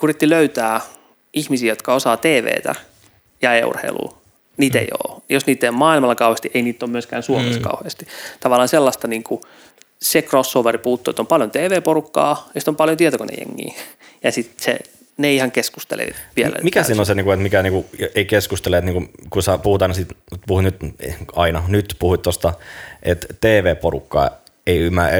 kuritti 0.00 0.28
löytää 0.28 0.80
ihmisiä, 1.32 1.72
jotka 1.72 1.94
osaa 1.94 2.16
TVtä 2.16 2.74
ja 3.42 3.54
e-urheilua. 3.54 4.18
Niitä 4.56 4.78
mm. 4.78 4.82
ei 4.82 4.88
ole. 5.04 5.22
Jos 5.28 5.46
niitä 5.46 5.66
ei 5.66 5.68
ole 5.68 5.76
maailmalla 5.76 6.14
kauheasti, 6.14 6.50
ei 6.54 6.62
niitä 6.62 6.84
ole 6.84 6.92
myöskään 6.92 7.22
Suomessa 7.22 7.60
mm. 7.60 7.64
kauheasti. 7.64 8.06
Tavallaan 8.40 8.68
sellaista 8.68 9.08
niin 9.08 9.22
kuin, 9.22 9.40
se 10.02 10.22
crossoveri 10.22 10.78
puuttuu, 10.78 11.10
että 11.10 11.22
on 11.22 11.26
paljon 11.26 11.50
TV-porukkaa 11.50 12.50
ja 12.54 12.60
sitten 12.60 12.72
on 12.72 12.76
paljon 12.76 12.96
tietokonejengiä. 12.96 13.74
Ja 14.22 14.32
sitten 14.32 14.64
se 14.64 14.78
ne 15.18 15.32
ihan 15.32 15.52
keskustele 15.52 16.06
vielä. 16.36 16.56
Mikä 16.62 16.82
siinä 16.82 17.00
on 17.00 17.06
se, 17.06 17.14
niinku, 17.14 17.30
että 17.30 17.42
mikä 17.42 17.62
niinku, 17.62 17.86
ei 18.14 18.24
keskustele, 18.24 18.78
että 18.78 18.90
niinku, 18.90 19.12
kun 19.30 19.42
sä 19.42 19.58
puhutaan, 19.58 19.94
sit, 19.94 20.08
puhut 20.46 20.64
nyt 20.64 20.76
aina, 21.36 21.62
nyt 21.68 21.96
puhuit 21.98 22.22
tuosta, 22.22 22.52
että 23.02 23.26
TV-porukka 23.40 24.30
ei 24.66 24.78
ymmärrä, 24.78 25.18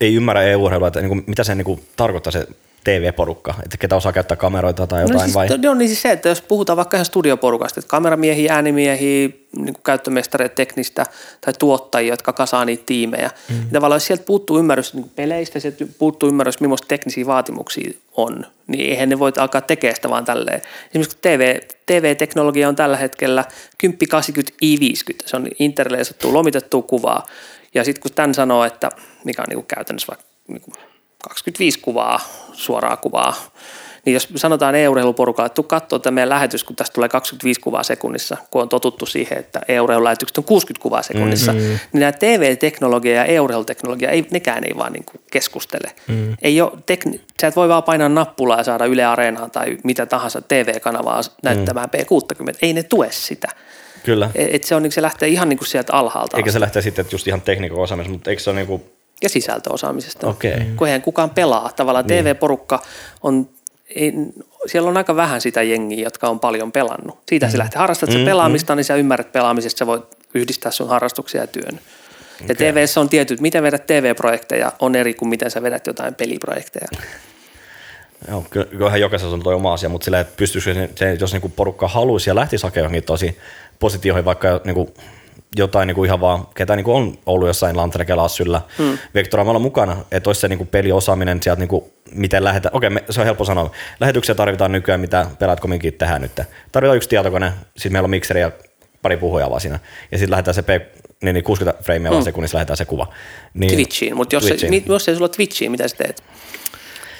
ei, 0.00 0.14
ymmärrä 0.14 0.42
EU-urheilua, 0.42 0.88
että 0.88 1.00
mitä 1.26 1.44
se 1.44 1.56
tarkoittaa 1.96 2.32
se 2.32 2.46
TV-porukka, 2.84 3.54
että 3.64 3.76
ketä 3.76 3.96
osaa 3.96 4.12
käyttää 4.12 4.36
kameroita 4.36 4.86
tai 4.86 5.00
no 5.00 5.04
jotain 5.04 5.18
no 5.18 5.24
siis, 5.24 5.34
vai? 5.34 5.48
No 5.48 5.74
niin 5.74 5.88
siis 5.88 6.02
se, 6.02 6.10
että 6.10 6.28
jos 6.28 6.42
puhutaan 6.42 6.76
vaikka 6.76 6.96
ihan 6.96 7.04
studioporukasta, 7.04 7.80
että 7.80 7.88
kameramiehiä, 7.88 8.54
äänimiehiä, 8.54 9.28
niin 9.56 9.74
käyttömestareita, 9.84 10.54
teknistä 10.54 11.06
tai 11.40 11.52
tuottajia, 11.58 12.12
jotka 12.12 12.32
kasaa 12.32 12.64
niitä 12.64 12.82
tiimejä. 12.86 13.30
Mm. 13.48 13.56
Ja 13.56 13.72
tavallaan 13.72 13.96
jos 13.96 14.06
sieltä 14.06 14.24
puuttuu 14.24 14.58
ymmärrys 14.58 14.94
niin 14.94 15.10
peleistä, 15.16 15.60
sieltä 15.60 15.84
puuttuu 15.98 16.28
ymmärrys, 16.28 16.60
millaisia 16.60 16.86
teknisiä 16.88 17.26
vaatimuksia 17.26 17.90
on, 18.16 18.46
niin 18.66 18.90
eihän 18.90 19.08
ne 19.08 19.18
voi 19.18 19.32
alkaa 19.38 19.60
tekemään 19.60 19.96
sitä 19.96 20.10
vaan 20.10 20.24
tälleen. 20.24 20.62
Esimerkiksi 20.90 21.18
TV, 21.22 21.58
TV-teknologia 21.86 22.68
on 22.68 22.76
tällä 22.76 22.96
hetkellä 22.96 23.44
1080 23.80 24.52
i50, 24.64 25.26
se 25.26 25.36
on 25.36 25.48
interleisattua, 25.58 26.32
lomitettua 26.32 26.82
kuvaa. 26.82 27.26
Ja 27.74 27.84
sitten 27.84 28.02
kun 28.02 28.10
tämän 28.14 28.34
sanoo, 28.34 28.64
että 28.64 28.90
mikä 29.24 29.42
on 29.42 29.46
niin 29.48 29.56
kuin 29.56 29.66
käytännössä 29.66 30.08
vaikka 30.08 30.26
niin 30.48 30.60
kuin 30.60 30.74
25 31.24 31.78
kuvaa, 31.78 32.20
suoraa 32.54 32.96
kuvaa, 32.96 33.34
niin 34.04 34.14
jos 34.14 34.28
sanotaan 34.36 34.74
e-urheiluporukalle, 34.74 35.46
että 35.46 35.54
tuu 35.54 35.64
katsoa 35.64 35.98
tämä 35.98 36.14
meidän 36.14 36.28
lähetys, 36.28 36.64
kun 36.64 36.76
tästä 36.76 36.94
tulee 36.94 37.08
25 37.08 37.60
kuvaa 37.60 37.82
sekunnissa, 37.82 38.36
kun 38.50 38.62
on 38.62 38.68
totuttu 38.68 39.06
siihen, 39.06 39.38
että 39.38 39.60
e-urheilulähetykset 39.68 40.38
on 40.38 40.44
60 40.44 40.82
kuvaa 40.82 41.02
sekunnissa, 41.02 41.52
mm-hmm. 41.52 41.66
niin 41.66 42.00
nämä 42.00 42.12
TV-teknologia 42.12 43.14
ja 43.14 43.24
e-urheiluteknologia, 43.24 44.10
ei, 44.10 44.26
nekään 44.30 44.64
ei 44.64 44.76
vaan 44.76 44.92
niin 44.92 45.04
kuin 45.04 45.20
keskustele. 45.32 45.90
Mm-hmm. 46.08 46.36
Ei 46.42 46.60
ole 46.60 46.72
tekni- 46.86 47.20
Sä 47.40 47.46
et 47.46 47.56
voi 47.56 47.68
vaan 47.68 47.82
painaa 47.82 48.08
nappulaa 48.08 48.58
ja 48.58 48.64
saada 48.64 48.84
Yle 48.84 49.04
Areenaan 49.04 49.50
tai 49.50 49.78
mitä 49.84 50.06
tahansa 50.06 50.42
TV-kanavaa 50.42 51.20
näyttämään 51.42 51.88
mm-hmm. 51.92 52.50
P60. 52.52 52.58
Ei 52.62 52.72
ne 52.72 52.82
tue 52.82 53.08
sitä. 53.10 53.48
Kyllä. 54.04 54.30
Et 54.34 54.64
se, 54.64 54.74
on, 54.74 54.82
niin 54.82 54.92
se 54.92 55.02
lähtee 55.02 55.28
ihan 55.28 55.48
niin 55.48 55.58
kuin 55.58 55.68
sieltä 55.68 55.92
alhaalta. 55.92 56.36
Eikä 56.36 56.52
se 56.52 56.60
lähtee 56.60 56.82
sitten 56.82 57.02
että 57.02 57.14
just 57.14 57.28
ihan 57.28 57.40
tekniikan 57.40 57.78
osaamisesta, 57.78 58.12
mutta 58.12 58.30
eikö 58.30 58.42
se 58.42 58.50
ole 58.50 58.56
niin 58.56 58.66
kuin 58.66 58.82
ja 59.22 59.28
sisältöosaamisesta. 59.28 60.28
Okay. 60.28 60.64
Kun 60.76 60.86
eihän 60.86 61.02
kukaan 61.02 61.30
pelaa. 61.30 61.70
Tavallaan 61.76 62.06
niin. 62.06 62.24
TV-porukka 62.24 62.82
on, 63.22 63.48
ei, 63.94 64.12
siellä 64.66 64.88
on 64.88 64.96
aika 64.96 65.16
vähän 65.16 65.40
sitä 65.40 65.62
jengiä, 65.62 66.04
jotka 66.04 66.28
on 66.28 66.40
paljon 66.40 66.72
pelannut. 66.72 67.18
Siitä 67.28 67.46
mm. 67.46 67.52
se 67.52 67.58
lähtee. 67.58 67.78
Harrastat 67.78 68.10
mm, 68.10 68.24
pelaamista, 68.24 68.72
mm. 68.72 68.76
niin 68.76 68.84
sä 68.84 68.94
ymmärrät 68.94 69.32
pelaamisesta, 69.32 69.78
sä 69.78 69.86
voit 69.86 70.04
yhdistää 70.34 70.72
sun 70.72 70.88
harrastuksia 70.88 71.40
ja 71.40 71.46
työn. 71.46 71.80
Okay. 72.34 72.46
Ja 72.48 72.54
tv 72.54 72.84
on 73.00 73.08
tietyt, 73.08 73.40
miten 73.40 73.62
vedät 73.62 73.86
TV-projekteja 73.86 74.72
on 74.80 74.94
eri 74.94 75.14
kuin 75.14 75.28
miten 75.28 75.50
sä 75.50 75.62
vedät 75.62 75.86
jotain 75.86 76.14
peliprojekteja. 76.14 76.88
Joo, 78.28 78.46
kyllähän 78.50 79.00
jokaisessa 79.00 79.34
on 79.34 79.42
tuo 79.42 79.54
oma 79.54 79.72
asia, 79.72 79.88
mutta 79.88 80.04
sillä, 80.04 80.20
että 80.20 80.36
pystyisikö 80.36 80.88
se, 80.96 81.16
jos 81.20 81.32
niinku 81.32 81.48
porukka 81.48 81.88
haluaisi 81.88 82.30
ja 82.30 82.34
lähtisi 82.34 82.62
hakemaan 82.62 82.92
niin 82.92 83.04
tosi 83.04 83.38
positioihin, 83.78 84.24
vaikka 84.24 84.60
niinku 84.64 84.94
jotain 85.56 85.86
niin 85.86 85.94
kuin 85.94 86.06
ihan 86.06 86.20
vaan, 86.20 86.46
ketä 86.54 86.76
niin 86.76 86.84
kuin 86.84 86.96
on 86.96 87.18
ollut 87.26 87.48
jossain 87.48 87.76
Lantrekella 87.76 88.24
Assyllä 88.24 88.60
hmm. 88.78 88.98
Vektoraamalla 89.14 89.58
mukana, 89.58 89.96
että 90.10 90.28
olisi 90.28 90.40
se 90.40 90.48
niin 90.48 90.58
kuin 90.58 90.68
peliosaaminen 90.68 91.42
sieltä, 91.42 91.60
niin 91.60 91.68
kuin, 91.68 91.84
miten 92.14 92.44
lähdetään. 92.44 92.76
Okei, 92.76 92.90
me, 92.90 93.04
se 93.10 93.20
on 93.20 93.26
helppo 93.26 93.44
sanoa. 93.44 93.70
Lähetyksiä 94.00 94.34
tarvitaan 94.34 94.72
nykyään, 94.72 95.00
mitä 95.00 95.26
pelaat 95.38 95.60
kominkin 95.60 95.94
tehdään 95.94 96.22
nyt. 96.22 96.40
Tarvitaan 96.72 96.96
yksi 96.96 97.08
tietokone, 97.08 97.52
sitten 97.76 97.92
meillä 97.92 98.06
on 98.06 98.10
mikseri 98.10 98.40
ja 98.40 98.50
pari 99.02 99.16
puhujaa 99.16 99.50
vaan 99.50 99.60
siinä. 99.60 99.78
Ja 100.12 100.18
sitten 100.18 100.30
lähdetään 100.30 100.54
se 100.54 100.62
P, 100.62 100.68
niin, 101.22 101.34
niin 101.34 101.44
60 101.44 101.82
freimiä 101.82 102.10
hmm. 102.10 102.22
sekunnissa 102.22 102.56
lähdetään 102.56 102.76
se 102.76 102.84
kuva. 102.84 103.06
Niin, 103.54 103.72
Twitchiin, 103.72 104.16
mutta 104.16 104.36
jos, 104.36 104.44
Twitchiin. 104.44 104.72
Se, 104.72 104.92
jos 104.92 105.08
ei 105.08 105.14
sulla 105.14 105.28
Twitchiin, 105.28 105.70
mitä 105.70 105.88
sä 105.88 105.96
teet? 105.96 106.22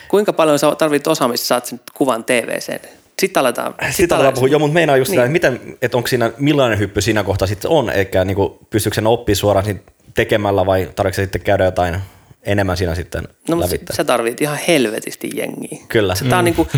Kuinka 0.09 0.33
paljon 0.33 0.59
sä 0.59 0.75
tarvitset 0.75 1.07
osaamista, 1.07 1.47
saat 1.47 1.67
sen 1.67 1.81
kuvan 1.95 2.25
TVC? 2.25 2.81
Sitten 3.19 3.41
aletaan. 3.41 3.73
Sitten, 3.73 3.93
sitten 3.93 4.17
aletaan 4.17 4.35
puhua. 4.35 4.49
Joo, 4.49 4.59
mutta 4.59 4.75
meinaa 4.75 4.97
just 4.97 5.11
niin. 5.11 5.15
sitä, 5.15 5.23
että, 5.23 5.33
miten, 5.33 5.77
että 5.83 5.97
onko 5.97 6.07
siinä, 6.07 6.33
millainen 6.39 6.79
hyppy 6.79 7.01
siinä 7.01 7.25
kohtaa 7.25 7.49
sitten 7.49 7.71
on, 7.71 7.91
eikä 7.91 8.25
niin 8.25 8.35
kuin, 8.35 8.53
pystyykö 8.71 8.95
sen 8.95 9.07
oppia 9.07 9.35
suoraan 9.35 9.81
tekemällä 10.15 10.67
vai 10.67 10.91
tarvitsetko 10.97 11.25
sitten 11.25 11.41
käydä 11.41 11.65
jotain 11.65 11.97
enemmän 12.43 12.77
siinä 12.77 12.95
sitten 12.95 13.29
No, 13.49 13.57
mutta 13.57 13.95
sä 13.97 14.05
tarvit 14.05 14.41
ihan 14.41 14.59
helvetisti 14.69 15.31
jengiä. 15.35 15.79
Kyllä. 15.89 16.15
Se, 16.15 16.25
mm. 16.25 16.33
on 16.33 16.45
niin 16.45 16.55
kuin, 16.55 16.69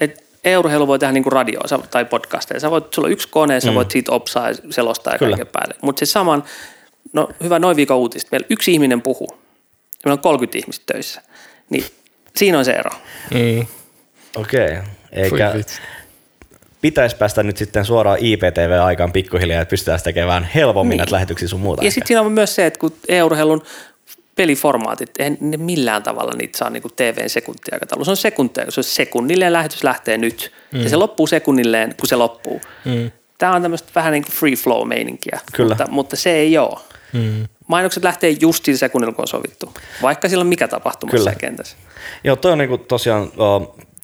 että 0.00 0.22
e-urheilu 0.44 0.86
voi 0.86 0.98
tehdä 0.98 1.12
niin 1.12 1.22
kuin 1.22 1.32
radio 1.32 1.60
tai 1.90 2.04
podcasteja. 2.04 2.60
Sä 2.60 2.70
voit, 2.70 2.94
sulla 2.94 3.06
on 3.06 3.12
yksi 3.12 3.28
kone, 3.28 3.60
sä 3.60 3.70
mm. 3.70 3.74
voit 3.74 3.90
siitä 3.90 4.12
opsaa 4.12 4.48
ja 4.48 4.54
selostaa 4.70 5.12
ja 5.12 5.18
Kyllä. 5.18 5.36
kaiken 5.36 5.52
päälle. 5.52 5.74
Mutta 5.82 6.00
se 6.00 6.06
saman, 6.06 6.44
no 7.12 7.28
hyvä 7.42 7.58
noin 7.58 7.76
viikon 7.76 7.96
uutista. 7.96 8.28
Meillä 8.32 8.46
yksi 8.50 8.72
ihminen 8.72 9.02
puhuu. 9.02 9.28
Meillä 10.04 10.14
on 10.14 10.18
30 10.18 10.58
ihmistä 10.58 10.92
töissä. 10.92 11.22
Niin 11.70 11.84
siinä 12.36 12.58
on 12.58 12.64
se 12.64 12.72
ero. 12.72 12.90
Mm. 13.30 13.66
Okei. 14.36 14.66
Okay. 14.66 14.82
Eikä 15.12 15.54
pitäisi 16.80 17.16
päästä 17.16 17.42
nyt 17.42 17.56
sitten 17.56 17.84
suoraan 17.84 18.18
IPTV-aikaan 18.20 19.12
pikkuhiljaa, 19.12 19.62
että 19.62 19.70
pystytään 19.70 20.00
tekemään 20.04 20.48
helpommin 20.54 20.90
niin. 20.90 20.98
näitä 20.98 21.12
lähetyksiä 21.12 21.48
sun 21.48 21.60
muuta. 21.60 21.84
Ja 21.84 21.90
sitten 21.90 22.06
siinä 22.06 22.20
on 22.20 22.32
myös 22.32 22.54
se, 22.54 22.66
että 22.66 22.78
kun 22.78 22.92
e-urheilun 23.08 23.62
peliformaatit, 24.36 25.10
eihän 25.18 25.38
ne 25.40 25.56
millään 25.56 26.02
tavalla 26.02 26.32
niitä 26.32 26.58
saa 26.58 26.70
niin 26.70 26.82
TVn 26.96 27.30
sekuntiaikataulu. 27.30 28.04
Se 28.04 28.10
on 28.10 28.16
sekuntia, 28.16 28.64
se 28.68 28.80
on 28.80 28.84
sekunnilleen 28.84 29.52
lähetys 29.52 29.84
lähtee 29.84 30.18
nyt 30.18 30.52
mm. 30.72 30.80
ja 30.80 30.88
se 30.88 30.96
loppuu 30.96 31.26
sekunnilleen, 31.26 31.94
kun 32.00 32.08
se 32.08 32.16
loppuu. 32.16 32.60
Mm. 32.84 33.10
Tämä 33.38 33.54
on 33.54 33.62
tämmöistä 33.62 33.88
vähän 33.94 34.12
niin 34.12 34.22
kuin 34.22 34.32
free 34.32 34.56
flow 34.56 34.88
meininkiä, 34.88 35.40
Kyllä. 35.52 35.68
Mutta, 35.68 35.86
mutta 35.90 36.16
se 36.16 36.30
ei 36.30 36.58
ole. 36.58 36.78
Mm. 37.12 37.48
Mainokset 37.66 38.04
lähtee 38.04 38.36
just 38.40 38.64
sillä 38.64 38.78
sekunnilla, 38.78 39.14
kun 39.14 39.22
on 39.22 39.28
sovittu, 39.28 39.74
vaikka 40.02 40.28
sillä 40.28 40.40
on 40.40 40.46
mikä 40.46 40.68
tapahtuma 40.68 41.10
Kyllä. 41.10 41.34
kentässä. 41.34 41.76
Joo, 42.24 42.36
toi 42.36 42.52
on 42.52 42.58
niin 42.58 42.68
kuin 42.68 42.80
tosiaan 42.80 43.32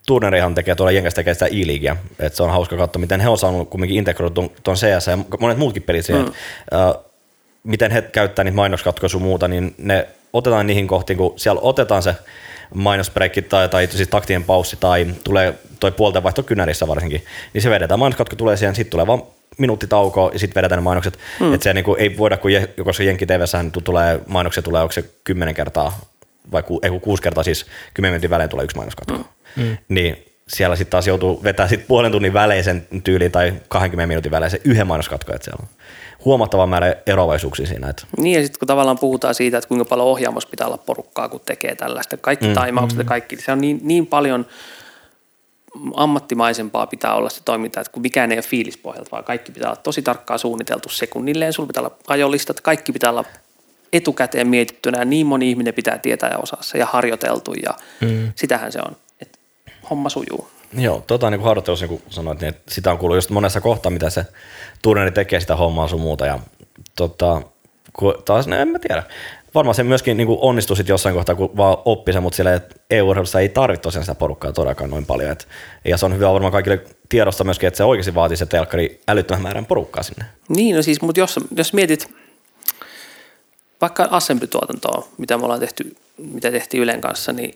Turnerihan 0.08 0.54
tekee 0.54 0.74
tuolla 0.74 0.90
Jenkässä 0.90 1.14
tekee 1.14 1.34
sitä 1.34 1.46
e-liigia, 1.46 1.96
että 2.18 2.36
se 2.36 2.42
on 2.42 2.50
hauska 2.50 2.76
katsoa, 2.76 3.00
miten 3.00 3.20
he 3.20 3.28
on 3.28 3.38
saanut 3.38 3.70
kumminkin 3.70 3.98
integroitu 3.98 4.52
tuon 4.62 4.76
CS 4.76 5.06
ja 5.06 5.18
monet 5.40 5.58
muutkin 5.58 5.82
pelit 5.82 6.04
siihen, 6.04 6.24
mm. 6.24 6.30
uh, 6.30 7.04
miten 7.64 7.90
he 7.90 8.02
käyttää 8.02 8.44
niitä 8.44 8.56
mainoskatkoja 8.56 9.08
sun 9.08 9.22
muuta, 9.22 9.48
niin 9.48 9.74
ne 9.78 10.08
otetaan 10.32 10.66
niihin 10.66 10.86
kohtiin, 10.86 11.16
kun 11.16 11.32
siellä 11.36 11.60
otetaan 11.60 12.02
se 12.02 12.14
mainosbreikki 12.74 13.42
tai, 13.42 13.68
tai 13.68 13.86
siis 13.86 14.08
taktien 14.08 14.44
paussi 14.44 14.76
tai 14.80 15.06
tulee 15.24 15.54
toi 15.80 15.92
puolten 15.92 16.22
vaihto 16.22 16.42
kynärissä 16.42 16.88
varsinkin, 16.88 17.24
niin 17.54 17.62
se 17.62 17.70
vedetään, 17.70 18.00
mainoskatko 18.00 18.36
tulee 18.36 18.56
siihen, 18.56 18.74
sitten 18.74 18.90
tulee 18.90 19.06
vaan 19.06 19.22
minuutti 19.58 19.86
taukoa 19.86 20.30
ja 20.32 20.38
sitten 20.38 20.54
vedetään 20.54 20.78
ne 20.78 20.82
mainokset. 20.82 21.18
Mm. 21.40 21.54
Että 21.54 21.64
se 21.64 21.74
niinku, 21.74 21.94
ei 21.94 22.18
voida, 22.18 22.36
kun 22.36 22.52
je, 22.52 22.68
koska 22.84 23.02
Jenki 23.02 23.26
TVssähän 23.26 23.72
tulee, 23.84 24.20
mainoksia 24.26 24.62
tulee, 24.62 24.82
onko 24.82 24.92
se 24.92 25.04
kymmenen 25.24 25.54
kertaa 25.54 26.00
vai 26.52 26.62
ku, 26.62 26.80
ei, 26.82 26.90
kuusi 27.00 27.22
kertaa 27.22 27.44
siis 27.44 27.66
kymmenen 27.94 28.12
minuutin 28.12 28.30
välein 28.30 28.50
tulee 28.50 28.64
yksi 28.64 28.76
mainoskatko. 28.76 29.14
Mm 29.14 29.24
mm. 29.56 29.76
niin 29.88 30.24
siellä 30.48 30.76
sitten 30.76 30.90
taas 30.90 31.06
joutuu 31.06 31.44
vetämään 31.44 31.68
sit 31.68 31.86
puolen 31.88 32.12
tunnin 32.12 32.32
välein 32.32 32.64
sen 32.64 32.86
tyyliin 33.04 33.32
tai 33.32 33.52
20 33.68 34.06
minuutin 34.06 34.30
välein 34.30 34.50
se 34.50 34.60
yhden 34.64 34.86
mainoskatko, 34.86 35.34
että 35.34 35.44
siellä 35.44 35.62
on 35.62 35.68
huomattava 36.24 36.66
määrä 36.66 36.94
eroavaisuuksia 37.06 37.66
siinä. 37.66 37.88
Että. 37.88 38.06
Niin 38.16 38.34
ja 38.34 38.42
sitten 38.42 38.58
kun 38.58 38.68
tavallaan 38.68 38.98
puhutaan 38.98 39.34
siitä, 39.34 39.58
että 39.58 39.68
kuinka 39.68 39.84
paljon 39.84 40.08
ohjaamossa 40.08 40.48
pitää 40.48 40.66
olla 40.66 40.78
porukkaa, 40.78 41.28
kun 41.28 41.40
tekee 41.46 41.74
tällaista, 41.74 42.16
kaikki 42.16 42.46
mm. 42.46 42.54
taimaukset 42.54 42.96
mm. 42.96 43.00
ja 43.00 43.04
kaikki, 43.04 43.36
se 43.36 43.52
on 43.52 43.60
niin, 43.60 43.80
niin 43.82 44.06
paljon 44.06 44.46
ammattimaisempaa 45.94 46.86
pitää 46.86 47.14
olla 47.14 47.28
se 47.28 47.42
toiminta, 47.44 47.80
että 47.80 47.92
kun 47.92 48.02
mikään 48.02 48.32
ei 48.32 48.36
ole 48.38 48.42
fiilispohjalta, 48.42 49.10
vaan 49.12 49.24
kaikki 49.24 49.52
pitää 49.52 49.68
olla 49.68 49.80
tosi 49.82 50.02
tarkkaan 50.02 50.38
suunniteltu 50.38 50.88
sekunnilleen, 50.88 51.52
sulla 51.52 51.66
pitää 51.66 51.82
olla 51.82 51.96
ajolistat, 52.06 52.60
kaikki 52.60 52.92
pitää 52.92 53.10
olla 53.10 53.24
etukäteen 53.92 54.48
mietittynä, 54.48 55.04
niin 55.04 55.26
moni 55.26 55.50
ihminen 55.50 55.74
pitää 55.74 55.98
tietää 55.98 56.30
ja 56.30 56.38
osaa 56.38 56.62
se 56.62 56.78
ja 56.78 56.86
harjoiteltu 56.86 57.54
ja 57.54 57.74
mm. 58.00 58.32
sitähän 58.34 58.72
se 58.72 58.78
on 58.78 58.96
homma 59.90 60.08
sujuu. 60.08 60.48
Joo, 60.78 61.04
tota 61.06 61.30
niin 61.30 61.38
kuin 61.38 61.48
harjoittelussa 61.48 61.86
niin 61.86 62.00
kuin 62.00 62.12
sanoit, 62.12 62.40
niin 62.40 62.48
että 62.48 62.74
sitä 62.74 62.90
on 62.90 62.98
kuullut 62.98 63.16
just 63.16 63.30
monessa 63.30 63.60
kohtaa, 63.60 63.90
mitä 63.90 64.10
se 64.10 64.26
turneri 64.82 65.10
tekee 65.10 65.40
sitä 65.40 65.56
hommaa 65.56 65.88
sun 65.88 66.00
muuta. 66.00 66.26
Ja 66.26 66.38
tota, 66.96 67.42
taas, 68.24 68.46
no 68.46 68.56
en 68.56 68.68
mä 68.68 68.78
tiedä. 68.78 69.02
varmaan 69.54 69.74
se 69.74 69.82
myöskin 69.82 70.16
niin 70.16 70.26
kuin 70.26 70.38
onnistui 70.42 70.76
sit 70.76 70.88
jossain 70.88 71.14
kohtaa, 71.14 71.34
kun 71.34 71.56
vaan 71.56 71.76
oppi 71.84 72.12
sen, 72.12 72.22
mutta 72.22 72.36
siellä 72.36 72.60
EU-urheilussa 72.90 73.40
ei 73.40 73.48
tarvitse 73.48 73.82
tosiaan 73.82 74.04
sitä 74.04 74.14
porukkaa 74.14 74.52
todellakaan 74.52 74.90
noin 74.90 75.06
paljon. 75.06 75.30
Et, 75.30 75.48
ja 75.84 75.96
se 75.96 76.06
on 76.06 76.14
hyvä 76.14 76.32
varmaan 76.32 76.52
kaikille 76.52 76.80
tiedosta 77.08 77.44
myöskin, 77.44 77.66
että 77.66 77.78
se 77.78 77.84
oikeasti 77.84 78.14
vaatii 78.14 78.36
se 78.36 78.46
telkkari 78.46 79.00
älyttömän 79.08 79.42
määrän 79.42 79.66
porukkaa 79.66 80.02
sinne. 80.02 80.24
Niin, 80.48 80.76
no 80.76 80.82
siis, 80.82 81.02
mutta 81.02 81.20
jos, 81.20 81.40
jos 81.56 81.72
mietit 81.72 82.14
vaikka 83.80 84.08
assembly-tuotantoa, 84.10 85.08
mitä 85.18 85.38
me 85.38 85.44
ollaan 85.44 85.60
tehty, 85.60 85.96
mitä 86.16 86.50
tehtiin 86.50 86.82
Ylen 86.82 87.00
kanssa, 87.00 87.32
niin 87.32 87.54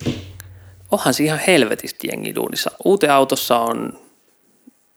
onhan 0.90 1.14
se 1.14 1.24
ihan 1.24 1.40
helvetisti 1.46 2.08
jengi 2.08 2.34
duunissa. 2.34 2.70
Uuteen 2.84 3.12
autossa 3.12 3.58
on 3.58 4.00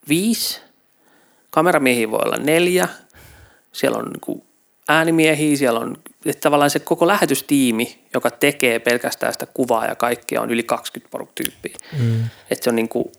viisi, 0.09 0.61
kameramiehiä 1.49 2.11
voi 2.11 2.21
olla 2.25 2.37
neljä, 2.37 2.87
siellä 3.71 3.97
on 3.97 4.05
niin 4.05 4.43
äänimiehiä, 4.87 5.57
siellä 5.57 5.79
on 5.79 5.97
että 6.25 6.41
tavallaan 6.41 6.69
se 6.69 6.79
koko 6.79 7.07
lähetystiimi, 7.07 7.99
joka 8.13 8.31
tekee 8.31 8.79
pelkästään 8.79 9.33
sitä 9.33 9.45
kuvaa 9.45 9.85
ja 9.85 9.95
kaikkea, 9.95 10.41
on 10.41 10.51
yli 10.51 10.63
20 10.63 11.11
poruk 11.11 11.29
tyyppiä. 11.35 11.75
Mm. 11.99 12.23
Että 12.51 12.63
se 12.63 12.69
on 12.69 12.75
niin 12.75 12.89
kuin, 12.89 13.11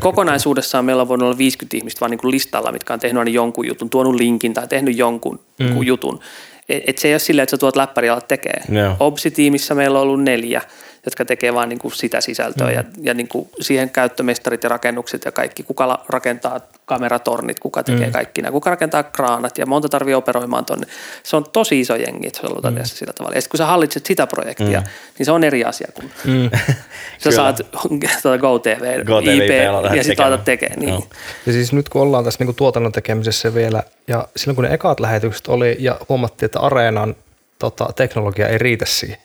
kokonaisuudessaan 0.00 0.84
meillä 0.84 1.02
on 1.02 1.08
voinut 1.08 1.26
olla 1.26 1.38
50 1.38 1.76
ihmistä 1.76 2.00
vaan 2.00 2.10
niin 2.10 2.18
kuin 2.18 2.30
listalla, 2.30 2.72
mitkä 2.72 2.94
on 2.94 3.00
tehnyt 3.00 3.18
aina 3.18 3.30
jonkun 3.30 3.66
jutun, 3.66 3.90
tuonut 3.90 4.14
linkin 4.14 4.54
tai 4.54 4.68
tehnyt 4.68 4.96
jonkun 4.96 5.40
mm. 5.58 5.82
jutun. 5.82 6.20
Et, 6.68 6.82
et 6.86 6.98
se 6.98 7.08
ei 7.08 7.14
ole 7.14 7.18
silleen, 7.18 7.42
että 7.42 7.50
sä 7.50 7.58
tuot 7.58 7.76
läppäri 7.76 8.08
alat 8.08 8.28
tekee. 8.28 8.60
No. 8.68 8.96
Obsi-tiimissä 9.00 9.74
meillä 9.74 9.98
on 9.98 10.02
ollut 10.02 10.22
neljä– 10.22 10.62
jotka 11.04 11.24
tekee 11.24 11.54
vain 11.54 11.68
niin 11.68 11.78
kuin 11.78 11.92
sitä 11.92 12.20
sisältöä 12.20 12.66
mm. 12.66 12.72
ja, 12.72 12.84
ja 13.02 13.14
niin 13.14 13.28
kuin 13.28 13.48
siihen 13.60 13.90
käyttömestarit 13.90 14.62
ja 14.62 14.68
rakennukset 14.68 15.24
ja 15.24 15.32
kaikki, 15.32 15.62
kuka 15.62 16.04
rakentaa 16.08 16.60
kameratornit, 16.84 17.60
kuka 17.60 17.82
tekee 17.82 18.06
mm. 18.06 18.12
kaikki 18.12 18.42
nämä, 18.42 18.52
kuka 18.52 18.70
rakentaa 18.70 19.02
kraanat 19.02 19.58
ja 19.58 19.66
monta 19.66 19.88
tarvii 19.88 20.14
operoimaan 20.14 20.64
tuonne. 20.64 20.86
Se 21.22 21.36
on 21.36 21.44
tosi 21.52 21.80
iso 21.80 21.96
jengi, 21.96 22.26
että 22.26 22.40
se 22.40 22.46
halutaan 22.46 22.74
mm. 22.74 22.76
tehdä 22.76 22.88
sillä 22.88 23.12
tavalla. 23.12 23.36
Ja 23.36 23.40
sitten 23.40 23.50
kun 23.50 23.58
sä 23.58 23.66
hallitset 23.66 24.06
sitä 24.06 24.26
projektia, 24.26 24.80
mm. 24.80 24.86
niin 25.18 25.26
se 25.26 25.32
on 25.32 25.44
eri 25.44 25.64
asia 25.64 25.88
kuin 25.94 26.10
mm. 26.24 26.50
sä 27.24 27.30
saat 27.30 27.56
tuota 28.22 28.38
GoTV, 28.38 29.04
Go 29.04 29.18
IP 29.18 29.50
ja 29.96 30.04
sitten 30.04 30.24
laitat 30.24 30.44
tekemään. 30.44 30.80
Niin. 30.80 30.94
No. 30.94 31.02
Ja 31.46 31.52
siis 31.52 31.72
nyt 31.72 31.88
kun 31.88 32.02
ollaan 32.02 32.24
tässä 32.24 32.38
niin 32.40 32.46
kuin 32.46 32.56
tuotannon 32.56 32.92
tekemisessä 32.92 33.54
vielä 33.54 33.82
ja 34.08 34.28
silloin 34.36 34.54
kun 34.54 34.64
ne 34.64 34.74
ekat 34.74 35.00
lähetykset 35.00 35.48
oli 35.48 35.76
ja 35.78 36.00
huomattiin, 36.08 36.46
että 36.46 36.60
areenan 36.60 37.16
tota, 37.58 37.88
teknologia 37.96 38.48
ei 38.48 38.58
riitä 38.58 38.86
siihen, 38.86 39.18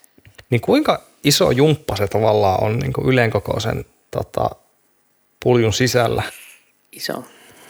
niin 0.53 0.61
kuinka 0.61 1.01
iso 1.23 1.51
jumppa 1.51 1.95
se 1.95 2.07
tavallaan 2.07 2.63
on 2.63 2.79
niin 2.79 2.93
kuin 2.93 3.15
tota, 4.11 4.49
puljun 5.43 5.73
sisällä. 5.73 6.23
Iso. 6.91 7.23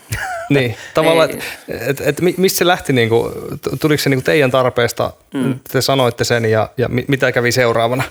niin, 0.50 0.76
tavallaan, 0.94 1.30
että 1.30 1.44
et, 1.68 2.02
et, 2.02 2.22
mistä 2.38 2.58
se 2.58 2.68
lähti, 2.68 2.94
niin 2.94 3.10
kuin, 3.10 3.34
tuliko 3.80 4.04
se 4.04 4.10
niin 4.10 4.18
kuin 4.18 4.26
teidän 4.26 4.52
tarpeesta, 4.52 5.14
mm. 5.34 5.60
te 5.72 5.82
sanoitte 5.82 6.24
sen 6.24 6.46
ja, 6.46 6.70
ja 6.78 6.90
mitä 7.08 7.32
kävi 7.32 7.52
seuraavana? 7.52 8.04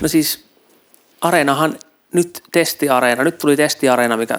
No 0.00 0.08
siis 0.08 0.44
Areenahan 1.20 1.78
nyt 2.12 2.42
testiareena, 2.52 3.24
nyt 3.24 3.38
tuli 3.38 3.56
testiareena, 3.56 4.16
mikä 4.16 4.38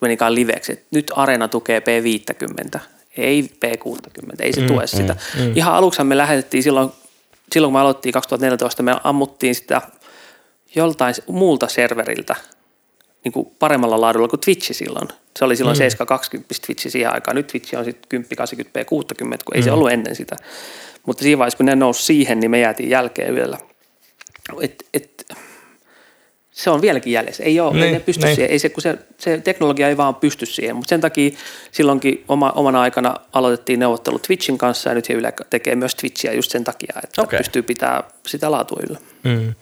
menikään 0.00 0.34
liveksi, 0.34 0.86
nyt 0.90 1.12
Areena 1.16 1.48
tukee 1.48 1.80
P50, 1.80 2.80
ei 3.16 3.50
P60, 3.64 4.34
ei 4.40 4.52
se 4.52 4.60
mm, 4.60 4.66
tue 4.66 4.82
mm, 4.82 4.86
sitä. 4.86 5.16
Mm. 5.38 5.52
Ihan 5.54 5.74
aluksi 5.74 6.04
me 6.04 6.16
lähetettiin 6.16 6.62
silloin 6.62 6.92
silloin 7.54 7.68
kun 7.72 7.78
me 7.78 7.82
aloittiin 7.82 8.12
2014, 8.12 8.82
me 8.82 8.96
ammuttiin 9.04 9.54
sitä 9.54 9.82
joltain 10.74 11.14
muulta 11.26 11.68
serveriltä 11.68 12.36
niin 13.24 13.32
kuin 13.32 13.50
paremmalla 13.58 14.00
laadulla 14.00 14.28
kuin 14.28 14.40
Twitchi 14.40 14.74
silloin. 14.74 15.08
Se 15.38 15.44
oli 15.44 15.56
silloin 15.56 15.76
mm. 15.76 15.78
720 15.78 16.54
Twitchi 16.66 16.90
siihen 16.90 17.12
aikaan. 17.12 17.34
Nyt 17.34 17.46
Twitchi 17.46 17.76
on 17.76 17.84
sitten 17.84 18.08
10, 18.08 18.30
80p, 18.30 18.84
60, 18.84 19.44
kun 19.44 19.56
ei 19.56 19.60
mm. 19.60 19.64
se 19.64 19.72
ollut 19.72 19.92
ennen 19.92 20.16
sitä. 20.16 20.36
Mutta 21.06 21.22
siinä 21.22 21.38
vaiheessa, 21.38 21.56
kun 21.56 21.66
ne 21.66 21.76
nousi 21.76 22.02
siihen, 22.02 22.40
niin 22.40 22.50
me 22.50 22.60
jäätiin 22.60 22.90
jälkeen 22.90 23.36
yöllä. 23.36 23.58
Et, 24.60 24.86
et, 24.94 25.26
se 26.54 26.70
on 26.70 26.82
vieläkin 26.82 27.12
jäljessä. 27.12 27.42
Ei, 27.42 27.60
ole, 27.60 27.72
niin, 27.72 27.84
ei 27.84 27.92
ne 27.92 28.00
pysty 28.00 28.24
niin. 28.24 28.34
siihen. 28.34 28.50
Ei 28.50 28.58
se, 28.58 28.68
kun 28.68 28.82
se, 28.82 28.98
se 29.18 29.38
teknologia 29.38 29.88
ei 29.88 29.96
vaan 29.96 30.14
pysty 30.14 30.46
siihen. 30.46 30.76
Mutta 30.76 30.88
sen 30.88 31.00
takia 31.00 31.30
silloinkin 31.72 32.24
oma, 32.28 32.50
omana 32.50 32.80
aikana 32.80 33.16
aloitettiin 33.32 33.80
neuvottelut 33.80 34.22
Twitchin 34.22 34.58
kanssa 34.58 34.90
ja 34.90 34.94
nyt 34.94 35.10
Yle 35.10 35.32
tekee 35.50 35.76
myös 35.76 35.94
Twitchiä 35.94 36.32
just 36.32 36.50
sen 36.50 36.64
takia, 36.64 36.94
että 37.04 37.22
okay. 37.22 37.38
pystyy 37.38 37.62
pitää 37.62 38.02
sitä 38.26 38.50
laatua 38.50 38.80
yllä. 38.88 38.98
Mm. 39.22 39.54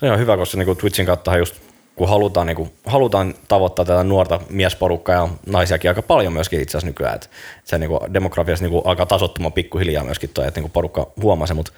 Se 0.00 0.10
on 0.10 0.18
hyvä, 0.18 0.36
koska 0.36 0.58
niin 0.58 0.76
Twitchin 0.76 1.06
kautta 1.06 1.36
just 1.36 1.54
kun 1.96 2.08
halutaan, 2.08 2.46
niin 2.46 2.56
kuin, 2.56 2.72
halutaan 2.86 3.34
tavoittaa 3.48 3.84
tätä 3.84 4.04
nuorta 4.04 4.40
miesporukkaa 4.50 5.14
ja 5.14 5.28
naisiakin 5.46 5.90
aika 5.90 6.02
paljon 6.02 6.32
myöskin 6.32 6.60
itse 6.60 6.70
asiassa 6.70 6.86
nykyään, 6.86 7.14
että 7.14 7.28
se 7.64 7.78
niin 7.78 7.90
kuin, 7.90 8.14
demografiassa 8.14 8.64
niin 8.64 8.72
kuin, 8.72 8.82
alkaa 8.84 9.06
tasottumaan 9.06 9.52
pikkuhiljaa 9.52 10.04
myöskin 10.04 10.30
toi, 10.34 10.48
että 10.48 10.58
niin 10.58 10.64
kuin 10.64 10.72
porukka 10.72 11.12
huomaa 11.22 11.46
se, 11.46 11.54
mutta 11.54 11.72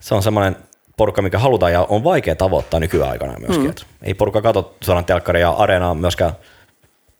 se 0.00 0.14
on 0.14 0.22
semmoinen 0.22 0.56
porukka, 0.96 1.22
mikä 1.22 1.38
halutaan 1.38 1.72
ja 1.72 1.86
on 1.88 2.04
vaikea 2.04 2.36
tavoittaa 2.36 2.80
nykyaikana 2.80 3.38
myöskin. 3.38 3.66
Mm. 3.66 3.74
ei 4.02 4.14
porukka 4.14 4.42
katso 4.42 4.74
suoraan 4.80 5.04
telkkaria 5.04 5.40
ja 5.40 5.50
areenaa 5.50 5.94
myöskään 5.94 6.32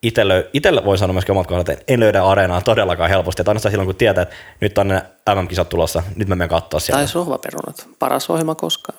itselle, 0.03 0.51
itselle 0.53 0.85
voi 0.85 0.99
sanoa 0.99 1.13
myöskin 1.13 1.33
omat 1.33 1.47
kohdat, 1.47 1.69
että 1.69 1.85
en 1.89 2.01
löydä 2.01 2.25
areenaa 2.25 2.61
todellakaan 2.61 3.11
helposti. 3.11 3.43
Että 3.43 3.51
ainoastaan 3.51 3.73
silloin, 3.73 3.87
kun 3.87 3.97
tietää, 3.97 4.23
että 4.23 4.35
nyt 4.61 4.79
on 4.79 4.89
ne 4.89 5.03
MM-kisat 5.35 5.69
tulossa, 5.69 6.03
nyt 6.17 6.29
mä 6.29 6.35
menen 6.35 6.49
katsoa 6.49 6.81
sieltä. 6.81 6.99
Tai 6.99 7.09
sohvaperunat. 7.09 7.89
Paras 7.99 8.31
ohjelma 8.31 8.55
koskaan. 8.55 8.99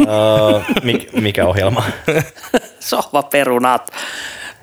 uh, 0.00 0.62
mik, 0.84 1.12
mikä 1.12 1.46
ohjelma? 1.46 1.84
sohvaperunat. 2.80 3.90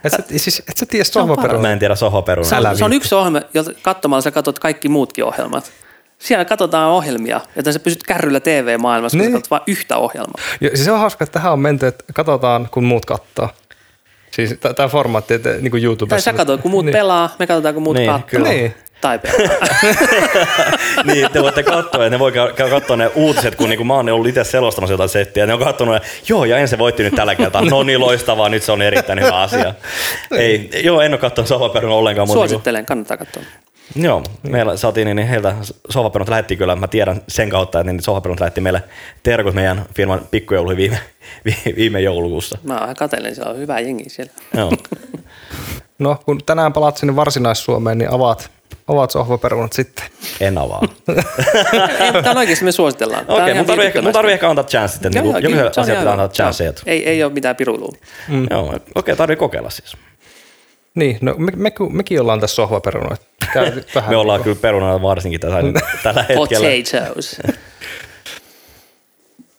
Et 0.03 0.11
sä, 0.11 0.23
siis, 0.37 0.63
et 0.69 0.77
sä 0.77 0.85
tiedä 0.85 1.03
sohvaperunat? 1.03 1.61
Mä 1.61 1.71
en 1.71 1.79
tiedä 1.79 1.95
sohvaperunat. 1.95 2.49
Se, 2.49 2.77
se 2.77 2.85
on 2.85 2.93
yksi 2.93 3.15
ohjelma, 3.15 3.41
jota 3.53 3.71
katsomalla 3.81 4.21
sä 4.21 4.31
katsot 4.31 4.59
kaikki 4.59 4.89
muutkin 4.89 5.25
ohjelmat 5.25 5.71
siellä 6.19 6.45
katsotaan 6.45 6.89
ohjelmia, 6.89 7.41
joten 7.55 7.73
sä 7.73 7.79
pysyt 7.79 8.03
kärryllä 8.03 8.39
TV-maailmassa, 8.39 9.17
niin. 9.17 9.31
kun 9.31 9.41
sä 9.41 9.49
vain 9.49 9.61
yhtä 9.67 9.97
ohjelmaa. 9.97 10.41
Ja, 10.61 10.69
siis 10.69 10.85
se 10.85 10.91
on 10.91 10.99
hauska, 10.99 11.23
että 11.23 11.33
tähän 11.33 11.53
on 11.53 11.59
menty, 11.59 11.87
että 11.87 12.03
katsotaan, 12.13 12.67
kun 12.71 12.83
muut 12.83 13.05
katsoo. 13.05 13.49
Siis 14.31 14.55
tämä 14.75 14.89
formaatti, 14.89 15.33
että 15.33 15.49
niin 15.49 15.71
kuin 15.71 15.83
YouTubessa. 15.83 16.15
Tai 16.15 16.33
sä 16.33 16.37
katsot, 16.37 16.61
kun 16.61 16.71
muut 16.71 16.85
niin. 16.85 16.93
pelaa, 16.93 17.35
me 17.39 17.47
katsotaan, 17.47 17.73
kun 17.73 17.83
muut 17.83 17.97
niin, 17.97 18.09
katsoo. 18.11 18.27
Kyllä. 18.27 18.49
Niin. 18.49 18.75
Tai 19.01 19.19
pelaa. 19.19 19.67
niin, 21.13 21.31
te 21.31 21.41
voitte 21.41 21.63
katsoa, 21.63 22.03
ja 22.03 22.09
ne 22.09 22.19
voi 22.19 22.31
käydä 22.31 22.69
katsoa 22.69 22.97
ne 22.97 23.11
uutiset, 23.15 23.55
kun 23.55 23.69
niinku 23.69 23.83
mä 23.83 23.93
oon 23.93 24.09
ollut 24.09 24.27
itse 24.27 24.43
selostamassa 24.43 24.93
jotain 24.93 25.09
settiä, 25.09 25.43
ja 25.43 25.47
ne 25.47 25.53
on 25.53 25.59
katsonut, 25.59 25.95
että 25.95 26.07
joo, 26.29 26.45
ja 26.45 26.57
ensin 26.57 26.79
voitti 26.79 27.03
nyt 27.03 27.15
tällä 27.15 27.35
kertaa. 27.35 27.61
No 27.61 27.83
niin, 27.83 27.99
loistavaa, 27.99 28.49
nyt 28.49 28.63
se 28.63 28.71
on 28.71 28.81
erittäin 28.81 29.19
hyvä 29.19 29.41
asia. 29.41 29.73
Ei, 30.37 30.69
joo, 30.83 31.01
en 31.01 31.13
ole 31.13 31.19
katsonut 31.19 31.47
sohvaperunaa 31.47 31.97
ollenkaan. 31.97 32.27
Niinku- 32.27 32.39
Suosittelen, 32.39 32.79
niin 32.79 32.85
kannattaa 32.85 33.17
katsoa. 33.17 33.43
Joo, 33.95 34.23
meillä 34.43 34.77
saatiin, 34.77 35.15
niin 35.15 35.27
heiltä 35.27 35.55
sohvaperunat 35.89 36.29
lähetti 36.29 36.55
kyllä, 36.55 36.75
mä 36.75 36.87
tiedän 36.87 37.21
sen 37.27 37.49
kautta, 37.49 37.79
että 37.79 37.91
niin 37.91 38.03
sohvaperunat 38.03 38.39
lähetti 38.39 38.61
meille 38.61 38.83
terkut 39.23 39.53
meidän 39.53 39.85
firman 39.95 40.21
pikkujouluihin 40.31 40.77
viime, 40.77 40.97
viime 41.77 42.01
joulukuussa. 42.01 42.57
Mä 42.63 42.93
katselen, 42.97 43.35
siellä 43.35 43.51
on 43.51 43.57
hyvä 43.57 43.79
jengi 43.79 44.09
siellä. 44.09 44.33
Joo. 44.57 44.71
no, 45.99 46.19
kun 46.25 46.39
tänään 46.45 46.73
palaat 46.73 46.97
sinne 46.97 47.15
Varsinais-Suomeen, 47.15 47.97
niin 47.97 48.13
avaat, 48.13 48.51
avaat 48.87 49.11
sohvaperunat 49.11 49.73
sitten. 49.73 50.05
En 50.39 50.57
avaa. 50.57 50.81
Tämä 52.13 52.31
on 52.31 52.37
oikeasti 52.37 52.65
me 52.65 52.71
suositellaan. 52.71 53.25
Okei, 53.27 53.43
okay, 53.43 53.53
mun 53.53 53.65
tarvii 53.65 53.85
ehkä, 53.85 54.01
mun 54.01 54.13
tarvii 54.13 54.33
ehkä 54.33 54.49
antaa 54.49 54.65
chance 54.65 54.91
sitten. 54.93 55.13
Joo, 55.13 55.23
niin 55.23 55.57
jokaisen 55.57 55.81
asian 55.81 55.97
pitää 55.97 56.11
antaa 56.11 56.29
chance. 56.29 56.73
Ei, 56.85 57.09
ei 57.09 57.23
ole 57.23 57.33
mitään 57.33 57.55
piruilua. 57.55 57.91
Mm. 58.27 58.47
Joo, 58.51 58.65
okei, 58.67 58.79
okay, 58.95 59.15
tarvii 59.15 59.35
kokeilla 59.35 59.69
siis. 59.69 59.97
Niin, 60.95 61.17
no 61.21 61.35
me, 61.37 61.51
me, 61.55 61.71
mekin 61.89 62.21
ollaan 62.21 62.39
tässä 62.39 62.55
sohvaperunoita. 62.55 63.25
Vähän 63.95 64.09
me 64.09 64.15
ollaan 64.15 64.39
niin 64.39 64.43
kyllä 64.43 64.57
perunoita 64.61 65.01
varsinkin 65.01 65.39
tällä, 65.39 65.57
tällä 66.03 66.25
hetkellä. 66.29 66.67
Potatoes. 66.69 67.37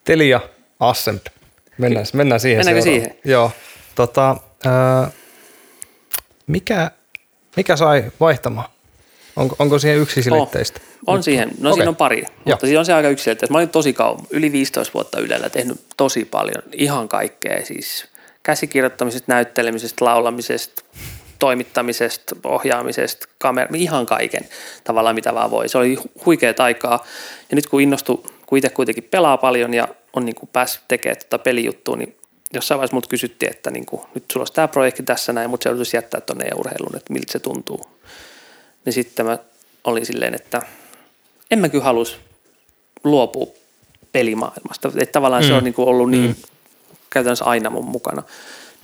Telia 0.04 0.40
Assemp. 0.80 1.26
Mennään, 1.78 2.06
mennään 2.12 2.40
siihen 2.40 2.58
Mennäänkö 2.58 2.82
seuraavaan. 2.82 3.10
siihen? 3.10 3.30
Joo. 3.32 3.50
Tota, 3.94 4.36
ää, 4.64 5.10
mikä, 6.46 6.90
mikä 7.56 7.76
sai 7.76 8.04
vaihtamaan? 8.20 8.68
Onko, 9.36 9.56
onko 9.58 9.78
siihen 9.78 10.00
yksiselitteistä? 10.00 10.80
Oh, 11.06 11.14
on 11.14 11.22
siihen. 11.22 11.50
No 11.60 11.70
okay. 11.70 11.78
siinä 11.78 11.88
on 11.88 11.96
pari, 11.96 12.22
mutta 12.22 12.50
Joo. 12.50 12.58
siinä 12.62 12.78
on 12.78 12.86
se 12.86 12.92
aika 12.92 13.08
yksiselitteistä. 13.08 13.52
Mä 13.52 13.58
olin 13.58 13.68
tosi 13.68 13.92
kauan, 13.92 14.26
yli 14.30 14.52
15 14.52 14.94
vuotta 14.94 15.20
Ylellä 15.20 15.50
tehnyt 15.50 15.80
tosi 15.96 16.24
paljon, 16.24 16.62
ihan 16.72 17.08
kaikkea. 17.08 17.64
Siis 17.64 18.06
käsikirjoittamisesta, 18.42 19.32
näyttelemisestä, 19.32 20.04
laulamisesta, 20.04 20.82
toimittamisesta, 21.38 22.36
ohjaamisesta, 22.44 23.28
kamera, 23.38 23.68
ihan 23.74 24.06
kaiken 24.06 24.48
tavallaan 24.84 25.14
mitä 25.14 25.34
vaan 25.34 25.50
voi. 25.50 25.68
Se 25.68 25.78
oli 25.78 25.98
huikea 26.26 26.54
aikaa 26.58 27.04
ja 27.50 27.56
nyt 27.56 27.66
kun 27.66 27.80
innostui, 27.80 28.22
kun 28.46 28.58
itse 28.58 28.68
kuitenkin 28.68 29.04
pelaa 29.04 29.36
paljon 29.36 29.74
ja 29.74 29.88
on 30.16 30.24
niin 30.24 30.34
kuin 30.34 30.50
päässyt 30.52 30.82
tekemään 30.88 31.16
tuota 31.18 31.42
pelijuttua, 31.42 31.96
niin 31.96 32.16
jossain 32.52 32.78
vaiheessa 32.78 32.96
mut 32.96 33.06
kysyttiin, 33.06 33.52
että 33.52 33.70
niin 33.70 33.86
kuin, 33.86 34.02
nyt 34.14 34.24
sulla 34.32 34.42
olisi 34.42 34.52
tämä 34.52 34.68
projekti 34.68 35.02
tässä 35.02 35.32
näin, 35.32 35.50
mutta 35.50 35.64
se 35.64 35.68
joutuisi 35.68 35.96
jättää 35.96 36.20
tuonne 36.20 36.50
urheiluun, 36.56 36.96
että 36.96 37.12
miltä 37.12 37.32
se 37.32 37.38
tuntuu. 37.38 37.86
Niin 38.84 38.92
sitten 38.92 39.26
mä 39.26 39.38
olin 39.84 40.06
silleen, 40.06 40.34
että 40.34 40.62
en 41.50 41.58
mä 41.58 41.68
kyllä 41.68 41.84
halus 41.84 42.20
luopua 43.04 43.46
pelimaailmasta. 44.12 44.88
Että 44.88 45.12
tavallaan 45.12 45.42
mm. 45.42 45.46
se 45.46 45.54
on 45.54 45.64
niin 45.64 45.74
kuin 45.74 45.88
ollut 45.88 46.10
niin 46.10 46.30
mm. 46.30 46.34
käytännössä 47.10 47.44
aina 47.44 47.70
mun 47.70 47.84
mukana 47.84 48.22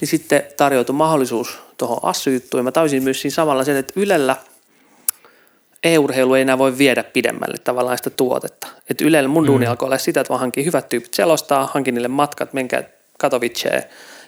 niin 0.01 0.09
sitten 0.09 0.42
tarjoutui 0.57 0.94
mahdollisuus 0.94 1.59
tuohon 1.76 1.98
assy 2.03 2.42
Ja 2.55 2.62
mä 2.62 2.72
tajusin 2.72 3.03
myös 3.03 3.20
siinä 3.20 3.34
samalla 3.34 3.64
sen, 3.64 3.76
että 3.76 3.92
Ylellä 3.96 4.36
e-urheilu 5.82 6.34
ei 6.34 6.42
enää 6.42 6.59
voi 6.59 6.78
viedä 6.78 7.05
pidemmälle 7.05 7.59
tavallaan 7.64 7.98
sitä 7.98 8.11
tuotetta. 8.11 8.66
Et 8.90 9.01
Ylellä 9.01 9.28
mun 9.28 9.46
duuni 9.46 9.66
alkoi 9.66 9.86
olla 9.86 9.98
sitä, 9.98 10.20
että 10.20 10.28
vaan 10.28 10.40
hankin 10.40 10.64
hyvät 10.64 10.88
tyypit 10.88 11.14
selostaa, 11.14 11.70
hankin 11.74 11.94
niille 11.94 12.09
matkat, 12.09 12.53
menkää 12.53 12.82
Katowiceen 13.18 13.82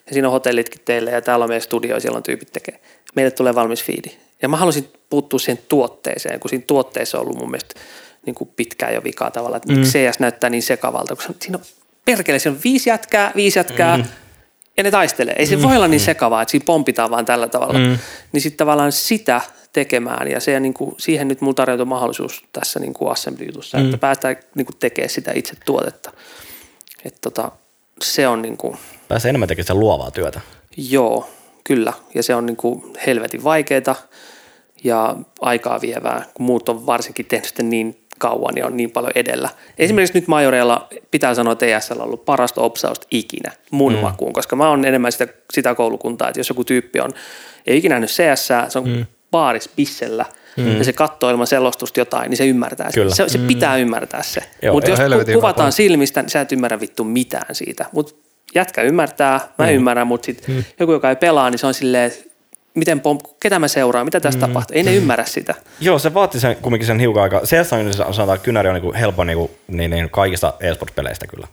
ja 0.06 0.12
siinä 0.12 0.28
on 0.28 0.32
hotellitkin 0.32 0.80
teille 0.84 1.10
ja 1.10 1.22
täällä 1.22 1.42
on 1.42 1.48
meidän 1.48 1.62
studio 1.62 1.94
ja 1.94 2.00
siellä 2.00 2.16
on 2.16 2.22
tyypit 2.22 2.52
tekee. 2.52 2.80
Meille 3.14 3.30
tulee 3.30 3.54
valmis 3.54 3.84
fiidi. 3.84 4.10
Ja 4.42 4.48
mä 4.48 4.56
halusin 4.56 4.88
puuttua 5.10 5.38
siihen 5.38 5.64
tuotteeseen, 5.68 6.40
kun 6.40 6.48
siinä 6.48 6.64
tuotteessa 6.66 7.18
on 7.18 7.22
ollut 7.22 7.38
mun 7.38 7.50
mielestä 7.50 7.74
niin 8.26 8.34
kuin 8.34 8.50
pitkään 8.56 8.94
jo 8.94 9.04
vikaa 9.04 9.30
tavalla, 9.30 9.56
että 9.56 9.72
miksi 9.72 9.98
CS 9.98 10.18
näyttää 10.18 10.50
niin 10.50 10.62
sekavalta, 10.62 11.16
kun 11.16 11.34
siinä 11.40 11.58
on 11.58 11.64
perkele, 12.04 12.38
siinä 12.38 12.56
on 12.56 12.60
viisi 12.64 12.90
jätkää, 12.90 13.32
viisi 13.36 13.58
jätkää, 13.58 13.96
mm. 13.96 14.04
Ja 14.76 14.82
ne 14.82 14.90
taistelee. 14.90 15.34
Ei 15.38 15.46
se 15.46 15.62
voi 15.62 15.76
olla 15.76 15.88
niin 15.88 16.00
sekavaa, 16.00 16.42
että 16.42 16.50
siinä 16.50 16.64
pompitaan 16.64 17.10
vaan 17.10 17.24
tällä 17.24 17.48
tavalla. 17.48 17.78
Mm. 17.78 17.98
Niin 18.32 18.40
sitten 18.40 18.58
tavallaan 18.58 18.92
sitä 18.92 19.40
tekemään, 19.72 20.30
ja 20.30 20.40
se, 20.40 20.60
niin 20.60 20.74
kuin, 20.74 20.94
siihen 20.98 21.28
nyt 21.28 21.40
mulla 21.40 21.54
tarjoutui 21.54 21.86
mahdollisuus 21.86 22.44
tässä 22.52 22.80
niin 22.80 22.94
kuin 22.94 23.12
assembly-jutussa, 23.12 23.78
mm. 23.78 23.84
että 23.84 23.98
päästään 23.98 24.36
niin 24.54 24.66
kuin 24.66 24.76
tekemään 24.80 25.10
sitä 25.10 25.32
itse 25.34 25.54
tuotetta. 25.64 26.12
Et 27.04 27.20
tota, 27.20 27.52
se 28.02 28.28
on 28.28 28.42
niin 28.42 28.56
kuin, 28.56 28.76
Pääsee 29.08 29.28
enemmän 29.28 29.48
tekemään 29.48 29.64
sitä 29.64 29.74
luovaa 29.74 30.10
työtä. 30.10 30.40
Joo, 30.76 31.30
kyllä. 31.64 31.92
Ja 32.14 32.22
se 32.22 32.34
on 32.34 32.46
niin 32.46 32.56
kuin 32.56 32.84
helvetin 33.06 33.44
vaikeaa 33.44 33.94
ja 34.84 35.16
aikaa 35.40 35.80
vievää, 35.80 36.24
kun 36.34 36.46
muut 36.46 36.68
on 36.68 36.86
varsinkin 36.86 37.26
tehnyt 37.26 37.48
sitä 37.48 37.62
niin 37.62 38.01
kauan 38.22 38.56
ja 38.56 38.66
on 38.66 38.76
niin 38.76 38.90
paljon 38.90 39.12
edellä. 39.14 39.48
Esimerkiksi 39.78 40.18
nyt 40.18 40.28
Majoreella 40.28 40.88
pitää 41.10 41.34
sanoa, 41.34 41.52
että 41.52 41.66
ESL 41.66 42.00
on 42.00 42.04
ollut 42.04 42.24
parasta 42.24 42.60
opsausta 42.60 43.06
ikinä 43.10 43.52
mun 43.70 43.92
mm. 43.92 43.98
makuun, 43.98 44.32
koska 44.32 44.56
mä 44.56 44.68
oon 44.68 44.84
enemmän 44.84 45.12
sitä, 45.12 45.28
sitä 45.52 45.74
koulukuntaa, 45.74 46.28
että 46.28 46.40
jos 46.40 46.48
joku 46.48 46.64
tyyppi 46.64 47.00
on, 47.00 47.10
ei 47.66 47.76
ikinä 47.76 47.94
nähnyt 47.94 48.10
CS, 48.10 48.48
se 48.68 48.78
on 48.78 48.88
mm. 48.88 49.06
baaris 49.30 49.68
pissellä 49.68 50.24
mm. 50.56 50.78
ja 50.78 50.84
se 50.84 50.92
katsoo 50.92 51.30
ilman 51.30 51.46
selostusta 51.46 52.00
jotain, 52.00 52.30
niin 52.30 52.36
se 52.36 52.46
ymmärtää. 52.46 52.90
Kyllä. 52.94 53.14
Se, 53.14 53.28
se 53.28 53.38
pitää 53.38 53.76
ymmärtää 53.76 54.22
se. 54.22 54.42
Mutta 54.72 54.90
jos 54.90 54.98
ku- 54.98 55.32
kuvataan 55.32 55.72
silmistä, 55.72 56.22
niin 56.22 56.30
sä 56.30 56.40
et 56.40 56.52
ymmärrä 56.52 56.80
vittu 56.80 57.04
mitään 57.04 57.54
siitä. 57.54 57.86
Mutta 57.92 58.14
jätkä 58.54 58.82
ymmärtää, 58.82 59.40
mä 59.58 59.66
mm. 59.66 59.72
ymmärrän, 59.72 60.06
mutta 60.06 60.26
sitten 60.26 60.54
mm. 60.54 60.64
joku, 60.80 60.92
joka 60.92 61.10
ei 61.10 61.16
pelaa, 61.16 61.50
niin 61.50 61.58
se 61.58 61.66
on 61.66 61.74
silleen, 61.74 62.12
että 62.12 62.31
miten 62.74 63.00
pom- 63.00 63.34
ketä 63.40 63.58
mä 63.58 63.68
seuraan, 63.68 64.06
mitä 64.06 64.20
tässä 64.20 64.38
mm. 64.38 64.40
tapahtuu. 64.40 64.76
Ei 64.76 64.82
ne 64.82 64.94
ymmärrä 64.94 65.24
sitä. 65.24 65.54
Joo, 65.80 65.98
se 65.98 66.14
vaati 66.14 66.40
sen 66.40 66.56
kumminkin 66.56 66.86
sen 66.86 67.00
hiukan 67.00 67.22
aikaa. 67.22 67.40
CS 67.40 67.72
on 67.72 67.94
sanotaan, 67.94 68.36
että 68.36 68.44
kynäri 68.44 68.68
on 68.68 68.74
niin 68.74 68.94
helppo 68.94 69.24
niin, 69.24 69.50
niin, 69.68 69.90
niin, 69.90 70.10
kaikista 70.10 70.54
e-sports-peleistä 70.60 71.26
kyllä. 71.26 71.46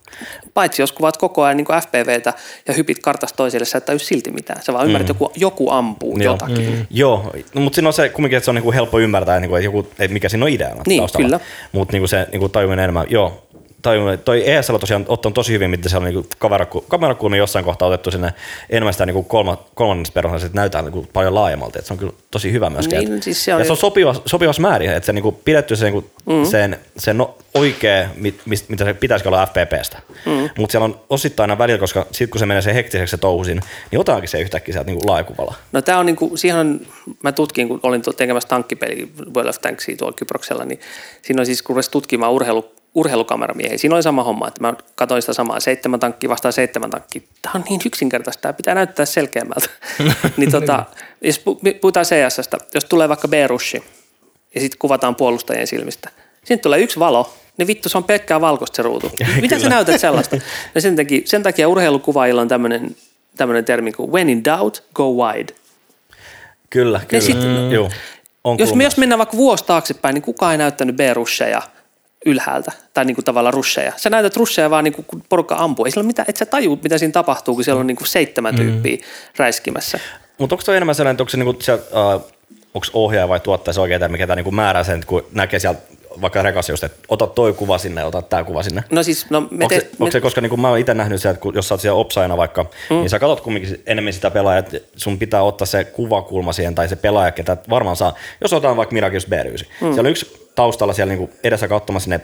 Paitsi 0.54 0.82
jos 0.82 0.92
kuvaat 0.92 1.18
koko 1.18 1.44
ajan 1.44 1.58
niin 1.58 1.68
FPVtä 1.82 2.34
ja 2.68 2.74
hypit 2.74 3.00
kartasta 3.00 3.38
toiselle, 3.38 3.66
sä 3.66 3.78
et 3.78 3.86
silti 3.98 4.32
mitään. 4.32 4.62
Sä 4.62 4.74
vaan 4.74 4.86
ymmärrät, 4.86 5.10
että 5.10 5.24
joku, 5.24 5.32
joku 5.36 5.72
ampuu 5.72 6.18
Joo. 6.18 6.34
jotakin. 6.34 6.70
Mm. 6.70 6.86
Joo, 6.90 7.32
no, 7.54 7.62
mutta 7.62 7.76
siinä 7.76 7.90
on 7.90 7.94
se 7.94 8.10
kumminkin, 8.10 8.38
että 8.38 8.46
se 8.46 8.52
on 8.52 8.56
niin 8.56 8.74
helppo 8.74 9.00
ymmärtää, 9.00 9.40
niin 9.40 9.50
kuin, 9.50 9.60
että, 9.60 9.66
joku, 9.66 9.80
että 9.80 10.14
mikä 10.14 10.30
siinä 10.30 10.46
on 10.46 10.52
ideana 10.52 10.84
Niin, 10.88 11.02
taustalla. 11.02 11.26
kyllä. 11.28 11.40
Mutta 11.72 11.98
niin 11.98 12.08
se 12.08 12.28
niin 12.32 12.52
tajuminen 12.52 12.84
enemmän, 12.84 13.06
joo. 13.10 13.49
Tajuminen, 13.82 14.20
toi 14.20 14.50
ESL 14.50 14.74
on 14.74 14.80
tosiaan 14.80 15.06
ottanut 15.08 15.34
tosi 15.34 15.54
hyvin, 15.54 15.70
miten 15.70 15.90
se 15.92 15.98
on 15.98 16.04
niin 16.04 16.26
kameraku, 16.38 16.82
kamerakulmi 16.82 17.38
jossain 17.38 17.66
kohtaa 17.66 17.88
otettu 17.88 18.12
sinne 18.12 18.34
enemmän 18.70 18.94
sitä 18.94 19.06
niin 19.06 19.26
kolma, 19.26 19.66
kolmannessa 19.76 20.14
perhossa, 20.14 20.46
että 20.46 20.56
näytetään 20.60 20.86
niin 20.86 21.10
paljon 21.14 21.36
laajemmalti. 21.36 21.80
Että 21.80 21.88
se 21.88 21.94
on 21.94 21.98
kyllä 21.98 22.14
tosi 22.32 22.52
hyvä 22.52 22.70
myöskin. 22.70 23.00
Niin, 23.00 23.14
että- 23.14 23.24
siis 23.24 23.46
se 23.46 23.54
on- 23.54 23.62
ja 23.62 23.66
se 23.66 23.72
on 23.72 23.78
sopiva, 23.78 24.16
sopivassa 24.26 24.62
määrin, 24.62 24.90
että 24.90 25.06
se 25.06 25.14
niin 25.14 25.38
pidetty 25.46 25.76
se, 25.76 25.92
niin 25.92 26.12
mm. 26.26 26.46
sen, 26.46 26.80
sen 26.98 27.18
no, 27.18 27.38
oikea, 27.54 28.10
mit, 28.16 28.42
mist, 28.46 28.70
mitä 28.70 28.86
se 28.86 28.94
pitäisi 28.94 29.28
olla 29.28 29.46
FPPstä. 29.46 29.98
Mm. 30.26 30.50
Mutta 30.58 30.72
siellä 30.72 30.86
on 30.86 31.00
osittain 31.10 31.52
aina 31.52 31.58
välillä, 31.58 31.80
koska 31.80 32.06
sitten 32.12 32.30
kun 32.30 32.40
se 32.40 32.46
menee 32.46 32.62
se 32.62 32.74
hektiseksi 32.74 33.12
se 33.12 33.18
touhu 33.18 33.44
siinä, 33.44 33.62
niin 33.92 34.00
otetaankin 34.00 34.30
se 34.30 34.42
yhtäkkiä 34.42 34.74
sieltä 34.74 34.92
niin 34.92 35.08
laajakuvalla. 35.08 35.56
No 35.72 35.82
tämä 35.82 36.00
on 36.00 36.06
niinku, 36.06 36.38
siihen 36.38 36.60
on, 36.60 36.80
mä 37.24 37.32
tutkin, 37.32 37.68
kun 37.68 37.80
olin 37.84 38.02
tekemässä 38.18 38.50
tankkipeli 38.50 39.12
World 39.36 39.50
of 39.50 39.60
Tanksia 39.62 39.98
tuolla 39.98 40.14
Kyproksella, 40.14 40.66
niin 40.66 40.80
siinä 41.22 41.42
on 41.42 41.46
siis, 41.46 41.62
kun 41.62 41.76
tutkimaan 41.92 42.32
urheilu, 42.32 42.79
urheilukameramiehiä, 42.96 43.78
siinä 43.78 43.96
oli 43.96 44.04
sama 44.04 44.24
homma, 44.24 44.48
että 44.48 44.62
mä 44.62 44.74
katsoin 44.96 45.22
sitä 45.22 45.34
samaa, 45.34 45.60
seitsemän 45.60 46.00
tankkia 46.00 46.30
vastaan 46.30 46.54
seitsemän 46.54 46.90
tankkia. 46.90 47.22
Tämä 47.42 47.54
on 47.56 47.64
niin 47.70 47.82
yksinkertaista, 47.86 48.42
tämä 48.42 48.54
pitää 48.54 48.76
näyttää 48.76 49.06
selkeämmältä. 49.06 49.70
niin 50.38 50.52
tota, 50.52 50.86
jos 51.22 51.40
pu- 51.40 51.80
puhutaan 51.82 52.06
CSstä, 52.06 52.58
jos 52.74 52.86
tulee 52.86 53.10
vaikka 53.10 53.28
B-rushi 53.28 53.84
ja 54.56 54.62
sitten 54.62 54.80
kuvataan 54.80 55.16
puolustajien 55.16 55.68
silmistä, 55.68 56.10
siinä 56.44 56.62
tulee 56.62 56.80
yksi 56.80 57.00
valo, 57.00 57.34
niin 57.58 57.68
vittu 57.68 57.90
se 57.90 57.98
on 57.98 58.04
pelkkää 58.04 58.42
valkoista 58.42 58.76
se 58.76 58.82
ruutu. 58.82 59.12
Mitä 59.42 59.60
sä 59.60 59.70
näytät 59.70 60.02
sellaista? 60.02 60.36
No 60.76 60.82
sen 60.82 60.96
takia, 60.96 61.22
sen 61.26 61.44
takia 61.44 61.68
urheilukuvaajilla 61.68 62.42
on 62.42 62.48
tämmöinen 62.48 62.96
tämmöinen 63.38 63.66
termi 63.66 63.92
kuin 63.92 64.12
when 64.12 64.30
in 64.30 64.44
doubt, 64.46 64.84
go 64.94 65.12
wide. 65.12 65.54
Kyllä, 66.70 67.02
kyllä. 67.08 67.22
sit- 67.22 67.44
mm. 67.44 67.72
Joo, 67.72 67.90
on 68.44 68.60
Jos 68.60 68.74
me 68.74 68.84
jos 68.84 68.98
mennään 68.98 69.18
vaikka 69.18 69.38
vuosi 69.38 69.66
taaksepäin, 69.66 70.14
niin 70.14 70.22
kukaan 70.22 70.52
ei 70.52 70.58
näyttänyt 70.58 70.96
B-russeja 70.96 71.62
ylhäältä, 72.26 72.72
tai 72.94 73.06
niin 73.06 73.16
kuin 73.16 73.26
tavallaan 73.26 73.54
russeja. 73.54 73.94
Sä 73.98 74.10
näytät 74.10 74.38
russeja 74.38 74.70
vaan 74.70 74.84
niin 74.84 74.94
kuin, 74.94 75.06
kun 75.06 75.24
porukka 75.30 75.56
ampuu. 75.56 75.86
Ei 75.86 75.92
sillä 75.92 76.08
mitään, 76.08 76.26
et 76.30 76.38
sä 76.38 76.46
tajuu, 76.46 76.80
mitä 76.84 76.98
siinä 76.98 77.12
tapahtuu, 77.12 77.56
kun 77.56 77.64
siellä 77.64 77.80
on 77.80 77.88
niin 77.88 77.98
kuin 77.98 78.08
seitsemän 78.08 78.56
tyyppiä 78.56 78.98
räiskimässä. 79.38 80.00
Mutta 80.38 80.56
onko 80.56 80.64
toi 80.66 80.78
enemmän 80.78 80.96
sellainen, 80.96 81.14
että 81.14 81.24
onko 81.24 81.30
se 81.30 81.38
niinku 81.38 81.56
siellä, 81.62 81.82
uh, 82.16 82.32
onko 82.74 82.88
ohjaaja 82.94 83.30
vai 83.30 83.40
tuottaja 83.40 83.74
se 83.74 83.82
oikein, 83.82 84.12
mikä 84.12 84.28
tämä 84.28 84.36
niinku 84.36 84.52
määrää 84.52 84.84
sen, 84.84 85.04
kun 85.08 85.26
näkee 85.34 85.60
sieltä 85.60 85.82
vaikka 86.22 86.42
rekassa 86.42 86.72
just, 86.72 86.84
että 86.84 86.98
ota 87.08 87.28
toi 87.28 87.54
kuva 87.54 87.78
sinne, 87.78 88.04
ota 88.04 88.22
tämä 88.22 88.44
kuva 88.44 88.64
sinne. 88.64 88.84
No 88.92 89.04
siis, 89.04 89.30
no 89.30 89.42
me 89.42 89.64
Onko 89.64 89.76
se, 89.76 89.82
te, 89.82 89.90
onko 90.00 90.12
se, 90.12 90.22
koska 90.22 90.42
niin 90.42 90.50
kuin 90.50 90.62
mä 90.62 90.70
oon 90.70 90.80
itse 90.80 90.94
nähnyt 90.94 91.22
se, 91.22 91.34
kun, 91.34 91.56
jos 91.56 91.68
sä 91.68 91.74
oot 91.74 91.82
siellä 91.82 92.00
opsaajana 92.00 92.38
vaikka, 92.38 92.64
mm. 92.64 92.96
niin 92.96 93.10
sä 93.10 93.20
katsot 93.20 93.42
kumminkin 93.42 93.82
enemmän 93.86 94.14
sitä 94.14 94.32
pelaajaa, 94.32 94.60
että 94.60 94.78
sun 94.96 95.20
pitää 95.20 95.44
ottaa 95.44 95.66
se 95.66 95.84
kuvakulma 95.84 96.54
siihen 96.54 96.76
tai 96.76 96.88
se 96.88 96.96
pelaaja, 96.96 97.32
ketä 97.32 97.58
varmaan 97.70 97.96
saa. 97.96 98.16
Jos 98.42 98.54
otetaan 98.54 98.78
vaikka 98.78 98.94
Mirakius 98.94 99.26
b 99.26 99.32
mm. 99.32 99.58
siellä 99.80 100.00
on 100.00 100.08
yksi 100.08 100.50
taustalla 100.56 100.94
siellä 100.94 101.14
niin 101.14 101.28
kuin 101.28 101.32
edessä 101.44 101.68
katsomassa 101.68 102.04
sinne 102.04 102.20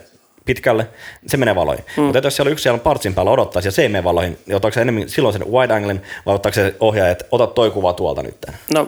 pitkälle, 0.46 0.88
se 1.28 1.38
menee 1.38 1.56
valoihin. 1.56 1.86
Mm. 1.98 2.04
Mutta 2.04 2.20
jos 2.24 2.36
siellä 2.36 2.50
on 2.50 2.52
yksi 2.52 2.64
siellä 2.64 2.80
partsin 2.80 3.14
päällä 3.14 3.32
odottaa 3.32 3.62
ja 3.66 3.72
se 3.72 3.82
ei 3.82 3.90
mene 3.90 4.04
valoihin, 4.04 4.38
niin 4.46 4.56
ottaako 4.56 4.74
se 4.74 4.82
enemmän 4.82 5.10
silloin 5.10 5.34
sen 5.34 5.52
wide 5.52 5.74
anglen 5.74 6.02
vai 6.26 6.36
ottaako 6.36 6.56
se 6.56 6.76
ohjaaja, 6.80 7.12
että 7.12 7.26
ota 7.32 7.48
toi 7.48 7.72
kuva 7.72 7.94
tuolta 7.94 8.24
nyt? 8.24 8.46
no, 8.74 8.88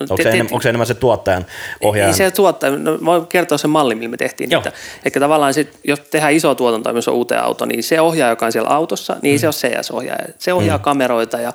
Onko, 0.00 0.16
te- 0.16 0.22
se, 0.22 0.28
te- 0.28 0.34
enemmän, 0.34 0.52
onko 0.52 0.62
se 0.62 0.68
enemmän 0.68 0.86
se 0.86 0.94
tuottajan 0.94 1.46
ohjaajan? 1.80 2.08
Ei 2.08 2.16
se 2.16 2.30
tuottaa, 2.30 2.70
no, 2.70 2.98
voin 3.04 3.26
kertoa 3.26 3.58
sen 3.58 3.70
mallin, 3.70 3.98
millä 3.98 4.10
me 4.10 4.16
tehtiin 4.16 4.50
Joo. 4.50 4.62
niitä. 4.62 4.76
Eli 5.04 5.10
tavallaan 5.20 5.54
sit, 5.54 5.78
jos 5.84 6.00
tehdään 6.00 6.32
iso 6.32 6.54
tuotanto, 6.54 6.90
jos 6.90 7.08
on 7.08 7.14
uuteen 7.14 7.42
auto, 7.42 7.64
niin 7.64 7.82
se 7.82 8.00
ohjaaja, 8.00 8.32
joka 8.32 8.46
on 8.46 8.52
siellä 8.52 8.70
autossa, 8.70 9.16
niin 9.22 9.36
mm. 9.36 9.40
se 9.40 9.46
on 9.46 9.52
CS-ohjaaja. 9.52 10.28
Se 10.38 10.52
ohjaa 10.52 10.78
mm. 10.78 10.82
kameroita 10.82 11.40
ja 11.40 11.52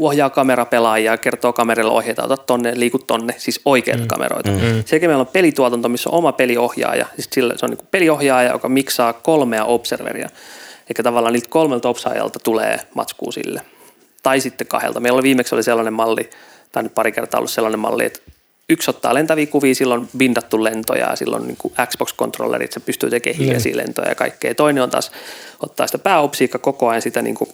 ohjaa 0.00 0.30
kamerapelaajia, 0.30 1.16
kertoo 1.16 1.52
kamerille 1.52 1.92
ohjeita, 1.92 2.24
ota 2.24 2.36
tonne, 2.36 2.72
liiku 2.76 2.98
tonne, 2.98 3.34
siis 3.38 3.60
oikeita 3.64 4.02
mm. 4.02 4.08
kameroita. 4.08 4.50
Mm. 4.50 4.58
Sen 4.58 4.84
jälkeen 4.92 5.10
meillä 5.10 5.20
on 5.20 5.26
pelituotanto, 5.26 5.88
missä 5.88 6.10
on 6.10 6.18
oma 6.18 6.32
peliohjaaja. 6.32 7.06
Siis 7.14 7.28
sillä, 7.32 7.54
se 7.56 7.66
on 7.66 7.70
niin 7.70 7.88
peliohjaaja, 7.90 8.52
joka 8.52 8.68
miksaa 8.68 9.12
kolmea 9.12 9.64
observeria. 9.64 10.28
Eli 10.86 11.02
tavallaan 11.02 11.32
niiltä 11.32 11.48
kolmelta 11.50 11.88
obsaajalta 11.88 12.38
tulee 12.38 12.80
matskuu 12.94 13.32
sille. 13.32 13.60
Tai 14.22 14.40
sitten 14.40 14.66
kahdelta. 14.66 15.00
Meillä 15.00 15.16
oli 15.16 15.22
viimeksi 15.22 15.54
oli 15.54 15.62
sellainen 15.62 15.92
malli, 15.92 16.30
tai 16.74 16.82
nyt 16.82 16.94
pari 16.94 17.12
kertaa 17.12 17.38
ollut 17.38 17.50
sellainen 17.50 17.80
malli, 17.80 18.04
että 18.04 18.20
yksi 18.68 18.90
ottaa 18.90 19.14
lentäviä 19.14 19.46
kuvia, 19.46 19.74
silloin 19.74 20.00
on 20.00 20.08
bindattu 20.16 20.64
lentoja 20.64 21.10
ja 21.10 21.16
silloin 21.16 21.46
niin 21.46 21.58
Xbox-kontrollerit, 21.86 22.72
se 22.72 22.80
pystyy 22.80 23.10
tekemään 23.10 23.38
hiljaisia 23.38 23.76
lentoja 23.76 24.08
ja 24.08 24.14
kaikkea. 24.14 24.54
Toinen 24.54 24.82
on 24.82 24.90
taas 24.90 25.12
ottaa 25.60 25.86
sitä 25.86 25.98
pääopsiikka 25.98 26.58
koko 26.58 26.88
ajan 26.88 27.02
sitä 27.02 27.22
niin 27.22 27.34
kuin, 27.34 27.50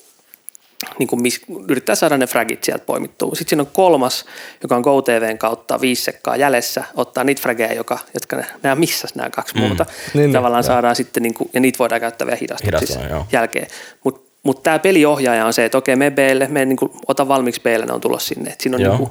niin 0.98 1.06
kuin 1.06 1.22
mis, 1.22 1.40
yrittää 1.68 1.94
saada 1.94 2.18
ne 2.18 2.26
fragit 2.26 2.64
sieltä 2.64 2.84
poimittua. 2.84 3.34
Sitten 3.34 3.48
siinä 3.48 3.62
on 3.62 3.70
kolmas, 3.72 4.24
joka 4.62 4.76
on 4.76 4.82
GoTVn 4.82 5.38
kautta 5.38 5.80
viisi 5.80 6.02
sekkaa 6.02 6.36
jäljessä, 6.36 6.84
ottaa 6.94 7.24
niitä 7.24 7.42
frageja, 7.42 7.74
joka, 7.74 7.98
jotka 8.14 8.36
ne, 8.36 8.46
nämä 8.62 8.74
missas 8.74 9.14
nämä 9.14 9.30
kaksi 9.30 9.58
muuta. 9.58 9.86
Niin, 10.14 10.32
Tavallaan 10.32 10.64
saadaan 10.64 10.96
sitten, 10.96 11.22
niin 11.22 11.34
kuin, 11.34 11.50
ja 11.52 11.60
niitä 11.60 11.78
voidaan 11.78 12.00
käyttää 12.00 12.26
vielä 12.26 12.38
hidastuksissa 12.40 13.00
joo. 13.00 13.26
jälkeen. 13.32 13.66
Mutta 14.04 14.29
mut 14.42 14.62
tämä 14.62 14.78
peliohjaaja 14.78 15.46
on 15.46 15.52
se, 15.52 15.64
että 15.64 15.78
okei, 15.78 15.96
me 15.96 16.10
Blle, 16.10 16.48
me 16.48 16.64
niin 16.64 16.76
kuin, 16.76 16.92
ota 17.08 17.28
valmiiksi 17.28 17.60
Blle, 17.60 17.86
ne 17.86 17.92
on 17.92 18.00
tulossa 18.00 18.34
sinne. 18.34 18.50
Et 18.50 18.60
siinä 18.60 18.76
on 18.76 18.82
Joo. 18.82 18.96
niin 18.98 19.08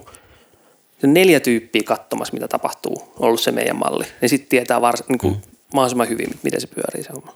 on 1.03 1.13
neljä 1.13 1.39
tyyppiä 1.39 1.81
katsomassa, 1.85 2.33
mitä 2.33 2.47
tapahtuu, 2.47 3.01
on 3.19 3.27
ollut 3.27 3.41
se 3.41 3.51
meidän 3.51 3.75
malli. 3.75 4.05
Ja 4.21 4.29
sitten 4.29 4.49
tietää 4.49 4.81
vars, 4.81 5.03
niin 5.07 5.19
kuin, 5.19 5.35
mahdollisimman 5.73 6.09
hyvin, 6.09 6.29
miten 6.43 6.61
se 6.61 6.67
pyörii 6.67 7.03
se 7.03 7.13
homma. 7.13 7.33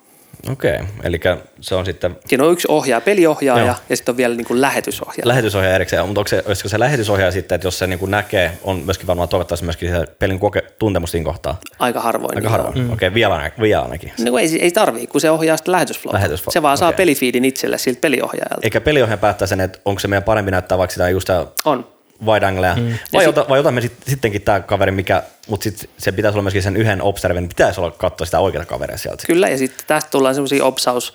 Okei, 0.52 0.76
okay. 0.76 0.86
eli 1.04 1.20
se 1.62 1.76
on 1.76 1.86
sitten 1.86 2.16
Siinä 2.26 2.44
on 2.44 2.52
yksi 2.54 2.68
ohjaaja, 2.72 3.02
peliohjaaja 3.02 3.66
Joo. 3.66 3.76
ja 3.90 3.96
sitten 3.96 4.14
on 4.14 4.18
vielä 4.18 4.36
niin 4.36 4.46
kuin 4.46 4.62
lähetysohjaaja. 4.62 5.28
lähetysohjaaja 5.28 5.76
erikseen, 5.76 6.06
mutta 6.06 6.20
onko 6.20 6.28
se, 6.28 6.44
olisiko 6.48 6.70
se 6.70 6.80
lähetysohjaaja 6.80 7.32
sitten, 7.32 7.56
että 7.56 7.68
jos 7.68 7.80
se 7.80 7.88
niin 7.88 8.00
kuin 8.00 8.12
näkee, 8.12 8.58
on 8.64 8.80
myöskin 8.86 9.08
varmaan 9.08 9.30
toivottavasti 9.30 9.66
myöskin 9.66 9.90
se 9.90 10.06
pelin 10.20 10.40
koke, 10.40 10.62
tuntemus 10.80 11.12
siinä 11.12 11.26
kohtaa? 11.26 11.60
Aika 11.80 12.00
harvoin. 12.00 12.32
Aika 12.38 12.40
niin 12.40 12.52
harvoin. 12.52 12.78
Mm. 12.78 12.94
Okei, 12.94 13.08
okay, 13.08 13.14
vielä, 13.14 13.36
aina- 13.36 13.56
vielä 13.62 13.82
ainakin. 13.82 14.12
No 14.26 14.38
ei, 14.38 14.60
ei 14.62 14.72
tarvii, 14.72 15.08
kun 15.08 15.22
se 15.22 15.32
ohjaa 15.32 15.58
sitä 15.58 15.72
lähetysflow. 15.72 16.14
Lähetysflow, 16.14 16.54
Se 16.54 16.62
vaan 16.62 16.78
saa 16.78 16.90
okei. 16.90 16.98
pelifiidin 16.98 17.46
itselle 17.46 17.78
siltä 17.78 18.00
peliohjaajalta. 18.02 18.60
Eikä 18.62 18.82
peliohjaaja 18.82 19.18
päättää 19.18 19.48
sen, 19.48 19.60
että 19.60 19.80
onko 19.86 20.00
se 20.00 20.08
meidän 20.08 20.24
parempi 20.24 20.52
näyttää 20.52 20.78
vaikka 20.78 20.94
sitä 20.94 21.10
just 21.10 21.24
sitä 21.24 21.46
On. 21.66 21.94
Wide 22.26 22.46
anglea, 22.46 22.76
mm. 22.76 22.94
vai, 23.14 23.28
ota, 23.28 23.46
vai 23.50 23.60
otamme 23.60 23.82
sit, 23.82 23.94
sittenkin 24.08 24.42
tämä 24.42 24.60
kaveri, 24.60 24.92
mikä, 24.92 25.24
mutta 25.48 25.64
sit 25.64 25.90
se 25.98 26.12
pitäisi 26.12 26.36
olla 26.36 26.44
myöskin 26.44 26.64
sen 26.64 26.78
yhden 26.78 27.02
observin, 27.02 27.48
pitäisi 27.48 27.82
olla 27.82 27.92
katsoa 27.92 28.26
sitä 28.26 28.40
oikeaa 28.40 28.66
kaveria 28.66 28.98
sieltä. 28.98 29.24
Kyllä, 29.28 29.50
ja 29.50 29.58
sitten 29.58 29.88
tästä 29.88 30.12
tullaan 30.12 30.36
semmoisiin 30.36 30.64
obsaus 30.64 31.14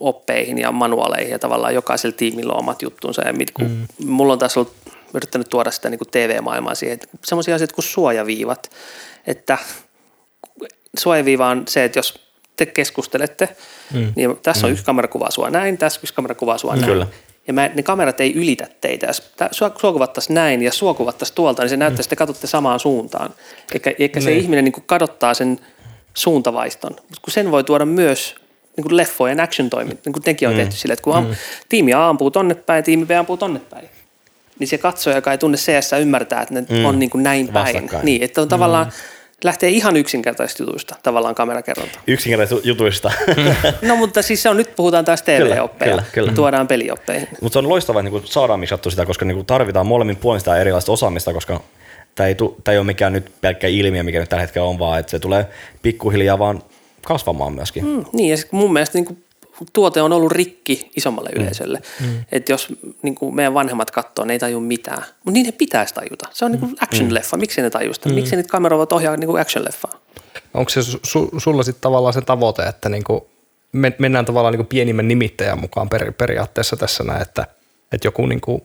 oppeihin 0.00 0.58
ja 0.58 0.72
manuaaleihin 0.72 1.32
ja 1.32 1.38
tavallaan 1.38 1.74
jokaisella 1.74 2.16
tiimillä 2.16 2.52
on 2.52 2.58
omat 2.58 2.82
juttunsa. 2.82 3.22
Ja 3.26 3.32
mit, 3.32 3.50
kun 3.50 3.66
mm. 3.66 4.08
mulla 4.08 4.32
on 4.32 4.38
tässä 4.38 4.60
ollut 4.60 4.74
yrittänyt 5.14 5.48
tuoda 5.48 5.70
sitä 5.70 5.90
niin 5.90 6.00
TV-maailmaa 6.10 6.74
siihen. 6.74 6.98
Semmoisia 7.24 7.54
asioita 7.54 7.74
kuin 7.74 7.84
suojaviivat, 7.84 8.70
että 9.26 9.58
suojaviiva 10.98 11.48
on 11.48 11.64
se, 11.68 11.84
että 11.84 11.98
jos 11.98 12.18
te 12.56 12.66
keskustelette, 12.66 13.56
mm. 13.94 14.12
niin 14.16 14.38
tässä 14.42 14.66
on 14.66 14.70
mm. 14.70 14.72
yksi 14.72 14.84
kamera 14.84 15.08
kuvaa 15.08 15.30
sua 15.30 15.50
näin, 15.50 15.78
tässä 15.78 16.00
yksi 16.02 16.14
kamera 16.14 16.34
kuvaa 16.34 16.58
sua 16.58 16.74
näin. 16.74 16.86
Kyllä. 16.86 17.06
Ja 17.46 17.52
mä, 17.52 17.70
ne 17.74 17.82
kamerat 17.82 18.20
ei 18.20 18.34
ylitä 18.34 18.66
teitä. 18.80 19.06
Jos 19.06 19.32
sua 19.50 19.70
kuvattaisiin 19.70 20.34
näin 20.34 20.62
ja 20.62 20.72
sua 20.72 20.94
kuvattaisiin 20.94 21.34
tuolta, 21.34 21.62
niin 21.62 21.70
se 21.70 21.76
näyttää, 21.76 21.96
mm. 21.96 22.00
että 22.00 22.10
te 22.10 22.16
katsotte 22.16 22.46
samaan 22.46 22.80
suuntaan. 22.80 23.34
Eikä, 23.72 23.92
eikä 23.98 24.20
se 24.20 24.30
niin. 24.30 24.42
ihminen 24.42 24.64
niin 24.64 24.82
kadottaa 24.86 25.34
sen 25.34 25.60
suuntavaiston. 26.14 26.90
Mutta 26.90 27.20
kun 27.22 27.32
sen 27.32 27.50
voi 27.50 27.64
tuoda 27.64 27.84
myös 27.84 28.34
niin 28.76 28.82
kuin 28.82 28.96
leffojen 28.96 29.40
action 29.40 29.70
toiminta, 29.70 30.02
niin 30.04 30.12
kuin 30.12 30.22
tekin 30.22 30.48
on 30.48 30.54
mm. 30.54 30.58
tehty 30.58 30.76
sille, 30.76 30.92
että 30.92 31.02
kun 31.02 31.24
mm. 31.24 31.34
tiimi 31.68 31.94
A 31.94 32.08
ampuu 32.08 32.30
tonne 32.30 32.54
päin, 32.54 32.84
tiimi 32.84 33.06
B 33.06 33.10
ampuu 33.10 33.36
tonne 33.36 33.60
päin, 33.70 33.88
niin 34.58 34.68
se 34.68 34.78
katsoja, 34.78 35.16
joka 35.16 35.32
ei 35.32 35.38
tunne 35.38 35.56
CS, 35.56 35.92
ymmärtää, 36.00 36.42
että 36.42 36.54
ne 36.54 36.64
mm. 36.68 36.84
on 36.84 36.98
niin 36.98 37.10
kuin 37.10 37.22
näin 37.22 37.48
päin. 37.48 37.90
Niin, 38.02 38.22
että 38.22 38.42
on 38.42 38.48
tavallaan, 38.48 38.86
mm 38.86 38.92
lähtee 39.44 39.70
ihan 39.70 39.96
yksinkertaisista 39.96 40.62
jutuista, 40.62 40.96
tavallaan 41.02 41.34
kamerakerronta. 41.34 41.98
Yksinkertaisista 42.06 42.68
jutuista. 42.68 43.12
no 43.82 43.96
mutta 43.96 44.22
siis 44.22 44.42
se 44.42 44.48
on, 44.48 44.56
nyt 44.56 44.76
puhutaan 44.76 45.04
taas 45.04 45.22
TV-oppeja, 45.22 46.02
tuodaan 46.34 46.68
pelioppeihin. 46.68 47.28
Mutta 47.40 47.52
se 47.52 47.58
on 47.58 47.68
loistavaa, 47.68 48.00
että 48.00 48.10
niin 48.10 48.22
saadaan 48.24 48.60
misattu 48.60 48.90
sitä, 48.90 49.06
koska 49.06 49.24
niin 49.24 49.46
tarvitaan 49.46 49.86
molemmin 49.86 50.16
puolin 50.16 50.40
sitä 50.40 50.56
erilaista 50.56 50.92
osaamista, 50.92 51.32
koska 51.32 51.60
tämä 52.14 52.26
ei, 52.26 52.34
tu, 52.34 52.56
tämä 52.64 52.72
ei 52.72 52.78
ole 52.78 52.86
mikään 52.86 53.12
nyt 53.12 53.32
pelkkä 53.40 53.68
ilmiö, 53.68 54.02
mikä 54.02 54.20
nyt 54.20 54.28
tällä 54.28 54.42
hetkellä 54.42 54.68
on, 54.68 54.78
vaan 54.78 55.00
että 55.00 55.10
se 55.10 55.18
tulee 55.18 55.46
pikkuhiljaa 55.82 56.38
vaan 56.38 56.62
kasvamaan 57.04 57.52
myöskin. 57.52 57.84
Mm, 57.84 58.04
niin 58.12 58.30
ja 58.30 58.36
mun 58.50 58.72
mielestä 58.72 58.98
niin 58.98 59.24
tuote 59.72 60.02
on 60.02 60.12
ollut 60.12 60.32
rikki 60.32 60.90
isommalle 60.96 61.30
mm. 61.34 61.42
yleisölle. 61.42 61.82
Mm. 62.00 62.24
Että 62.32 62.52
jos 62.52 62.68
niin 63.02 63.14
kuin 63.14 63.34
meidän 63.34 63.54
vanhemmat 63.54 63.90
katsoo, 63.90 64.24
ne 64.24 64.32
ei 64.32 64.38
taju 64.38 64.60
mitään. 64.60 65.02
Mutta 65.24 65.30
niin 65.30 65.46
ne 65.46 65.52
pitäisi 65.52 65.94
tajuta. 65.94 66.28
Se 66.32 66.44
on 66.44 66.50
niin 66.50 66.60
kuin 66.60 66.70
mm. 66.70 66.76
action-leffa. 66.80 67.36
Miksi 67.36 67.62
ne 67.62 67.70
tajuu 67.70 67.94
sitä? 67.94 68.08
Mm. 68.08 68.14
Miksi 68.14 68.36
niitä 68.36 68.48
kameroja 68.48 68.78
voivat 68.78 68.92
ohjaa 68.92 69.16
niin 69.16 69.28
kuin 69.28 69.42
action-leffaa? 69.42 69.98
Onko 70.54 70.68
se 70.68 70.80
su- 70.80 71.40
sulla 71.40 71.62
sitten 71.62 71.82
tavallaan 71.82 72.14
se 72.14 72.20
tavoite, 72.20 72.62
että 72.62 72.88
niin 72.88 73.04
kuin 73.04 73.20
me, 73.72 73.92
mennään 73.98 74.24
tavallaan 74.24 74.52
niin 74.52 74.58
kuin 74.58 74.66
pienimmän 74.66 75.08
nimittäjän 75.08 75.60
mukaan 75.60 75.88
per, 75.88 76.12
periaatteessa 76.12 76.76
tässä 76.76 77.04
näin, 77.04 77.22
että, 77.22 77.46
että 77.92 78.06
joku 78.06 78.26
niin 78.26 78.40
kuin, 78.40 78.62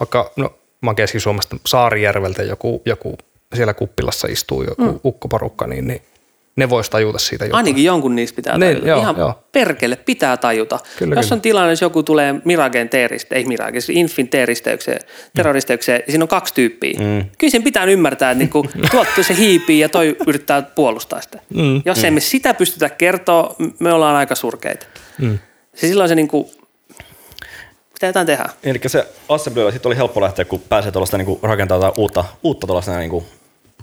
vaikka, 0.00 0.32
no 0.36 0.54
mä 0.80 0.90
oon 0.90 0.96
Keski-Suomesta 0.96 1.56
Saarijärveltä 1.66 2.42
joku, 2.42 2.82
joku 2.86 3.18
siellä 3.54 3.74
kuppilassa 3.74 4.28
istuu 4.28 4.62
joku 4.62 4.82
mm. 4.82 5.00
ukkoporukka, 5.04 5.66
niin, 5.66 5.86
niin 5.86 6.02
ne 6.56 6.70
vois 6.70 6.90
tajuta 6.90 7.18
siitä 7.18 7.44
jotain. 7.44 7.56
Ainakin 7.56 7.84
jonkun 7.84 8.16
niistä 8.16 8.36
pitää 8.36 8.58
ne, 8.58 8.66
tajuta. 8.66 8.88
Joo, 8.88 9.00
Ihan 9.00 9.16
joo. 9.18 9.42
perkele 9.52 9.96
pitää 9.96 10.36
tajuta. 10.36 10.78
Kyllä, 10.98 11.14
Jos 11.14 11.26
kyllä. 11.26 11.36
on 11.36 11.40
tilanne, 11.40 11.72
jos 11.72 11.82
joku 11.82 12.02
tulee 12.02 12.34
Miragen 12.44 12.88
teeriste, 12.88 13.34
ei 13.34 13.44
Miragen, 13.44 13.82
siis 13.82 13.98
Infin 13.98 14.28
teeristeykseen, 14.28 15.00
terroristeykseen, 15.36 16.02
mm. 16.06 16.10
siinä 16.10 16.24
on 16.24 16.28
kaksi 16.28 16.54
tyyppiä. 16.54 16.98
Mm. 17.00 17.24
Kyllä 17.38 17.50
sen 17.50 17.62
pitää 17.62 17.84
ymmärtää, 17.84 18.30
että 18.30 18.38
niinku, 18.38 18.66
tuottu 18.90 19.22
se 19.22 19.36
hiipii 19.36 19.80
ja 19.80 19.88
toi 19.88 20.16
yrittää 20.26 20.62
puolustaa 20.62 21.20
sitä. 21.20 21.38
Mm. 21.54 21.82
Jos 21.84 21.98
mm. 21.98 22.04
emme 22.04 22.20
sitä 22.20 22.54
pystytä 22.54 22.88
kertoa, 22.88 23.54
me 23.78 23.92
ollaan 23.92 24.16
aika 24.16 24.34
surkeita. 24.34 24.86
Mm. 25.18 25.38
Se 25.74 25.88
silloin 25.88 26.08
se 26.08 26.14
niinku, 26.14 26.50
pitää 27.94 28.08
jotain 28.08 28.26
tehdä. 28.26 28.48
Eli 28.64 28.80
se 28.86 29.08
assemblyllä 29.28 29.70
sitten 29.70 29.88
oli 29.88 29.96
helppo 29.96 30.20
lähteä, 30.20 30.44
kun 30.44 30.62
pääsee 30.68 30.92
tuollaista 30.92 31.18
niinku 31.18 31.38
rakentaa 31.42 31.92
uutta, 31.96 32.24
uutta 32.42 32.66
tuollaista 32.66 32.98
niinku 32.98 33.26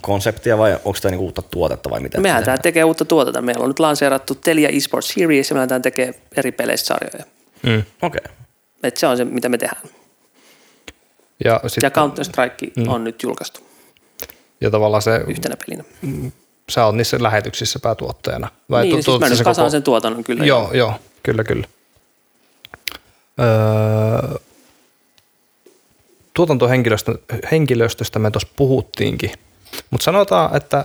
konseptia 0.04 0.58
vai 0.58 0.74
onko 0.84 0.98
tämä 1.02 1.10
niinku 1.10 1.24
uutta 1.24 1.42
tuotetta 1.42 1.90
vai 1.90 2.00
mitä? 2.00 2.20
Mehän 2.20 2.44
tämä 2.44 2.58
tekee 2.58 2.84
uutta 2.84 3.04
tuotetta. 3.04 3.42
Meillä 3.42 3.62
on 3.62 3.70
nyt 3.70 3.78
lanseerattu 3.78 4.34
Telia 4.34 4.68
eSports 4.68 5.08
Series 5.08 5.50
ja 5.50 5.54
me 5.54 5.58
lähdetään 5.58 5.82
tekee 5.82 6.14
eri 6.36 6.52
peleistä 6.52 6.86
sarjoja. 6.86 7.24
Mm. 7.62 7.82
Okei. 8.02 8.20
Okay. 8.24 8.90
se 8.94 9.06
on 9.06 9.16
se, 9.16 9.24
mitä 9.24 9.48
me 9.48 9.58
tehdään. 9.58 9.82
Ja, 11.44 11.60
sit, 11.66 11.82
ja 11.82 11.90
Counter-Strike 11.90 12.72
mm. 12.76 12.88
on 12.88 13.04
nyt 13.04 13.22
julkaistu. 13.22 13.60
Ja 14.60 14.70
tavallaan 14.70 15.02
se... 15.02 15.24
Yhtenä 15.26 15.56
pelinä. 15.66 15.84
Mm, 16.02 16.32
sä 16.68 16.86
oot 16.86 16.94
niissä 16.94 17.16
lähetyksissä 17.20 17.78
päätuottajana. 17.78 18.48
Vai 18.70 18.82
niin, 18.82 18.96
tu- 18.96 19.02
siis 19.02 19.20
mä 19.20 19.28
nyt 19.28 19.38
kasaan 19.38 19.66
koko... 19.66 19.70
sen 19.70 19.82
tuotannon 19.82 20.24
kyllä. 20.24 20.44
Joo, 20.44 20.72
joo, 20.72 20.94
kyllä, 21.22 21.44
kyllä. 21.44 21.66
Öö, 23.40 24.38
tuotantohenkilöstöstä 26.34 28.18
me 28.18 28.30
tuossa 28.30 28.48
puhuttiinkin– 28.56 29.30
mutta 29.90 30.04
sanotaan, 30.04 30.56
että 30.56 30.84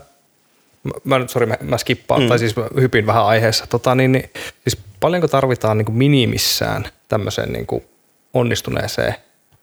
mä 1.04 1.20
nyt, 1.20 1.30
sori, 1.30 1.46
mä, 1.46 1.58
mä 1.62 1.78
skippaan, 1.78 2.22
mm. 2.22 2.28
tai 2.28 2.40
siis 2.40 2.56
mä 2.56 2.68
hypin 2.82 3.06
vähän 3.06 3.26
aiheessa, 3.26 3.68
tota, 3.68 3.96
niin, 3.96 4.12
niin, 4.12 4.30
siis 4.68 4.78
paljonko 5.00 5.28
tarvitaan 5.28 5.78
niin 5.78 5.86
kuin 5.86 5.98
minimissään 5.98 6.86
tämmöiseen 7.08 7.54
niin 7.54 7.66
kuin 7.66 7.84
onnistuneeseen 8.34 9.16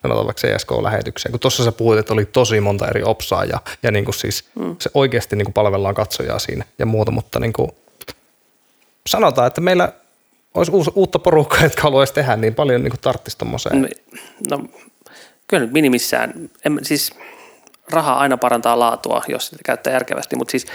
sanotaan 0.03 0.27
vaikka 0.27 0.41
CSK-lähetykseen, 0.41 1.31
kun 1.31 1.41
tuossa 1.41 1.64
sä 1.64 1.72
puhuit, 1.72 1.99
että 1.99 2.12
oli 2.12 2.24
tosi 2.24 2.61
monta 2.61 2.89
eri 2.89 3.03
opsaa 3.03 3.45
ja, 3.45 3.61
ja 3.83 3.91
niin 3.91 4.05
kuin 4.05 4.14
siis 4.14 4.45
mm. 4.55 4.77
se 4.79 4.91
oikeasti 4.95 5.37
niin 5.37 5.47
kuin 5.47 5.53
palvellaan 5.53 5.95
katsojaa 5.95 6.39
siinä 6.39 6.64
ja 6.79 6.87
muuta, 6.87 7.11
mutta 7.11 7.41
niin 7.41 7.53
kuin 7.53 7.70
sanotaan, 9.07 9.47
että 9.47 9.61
meillä 9.61 9.93
olisi 10.55 10.72
uusi, 10.72 10.91
uutta 10.95 11.18
porukkaa, 11.18 11.62
jotka 11.62 11.83
haluaisi 11.83 12.14
tehdä 12.14 12.37
niin 12.37 12.55
paljon 12.55 12.83
niin 12.83 12.93
tarttisi 13.01 13.39
tommoseen. 13.39 13.83
No, 13.83 13.89
no 14.51 14.64
kyllä 15.47 15.62
nyt 15.62 15.72
minimissään, 15.72 16.51
en, 16.64 16.79
siis– 16.83 17.12
raha 17.91 18.12
aina 18.12 18.37
parantaa 18.37 18.78
laatua, 18.78 19.22
jos 19.28 19.47
sitä 19.47 19.62
käyttää 19.64 19.93
järkevästi, 19.93 20.37
mutta 20.37 20.51
siis 20.51 20.66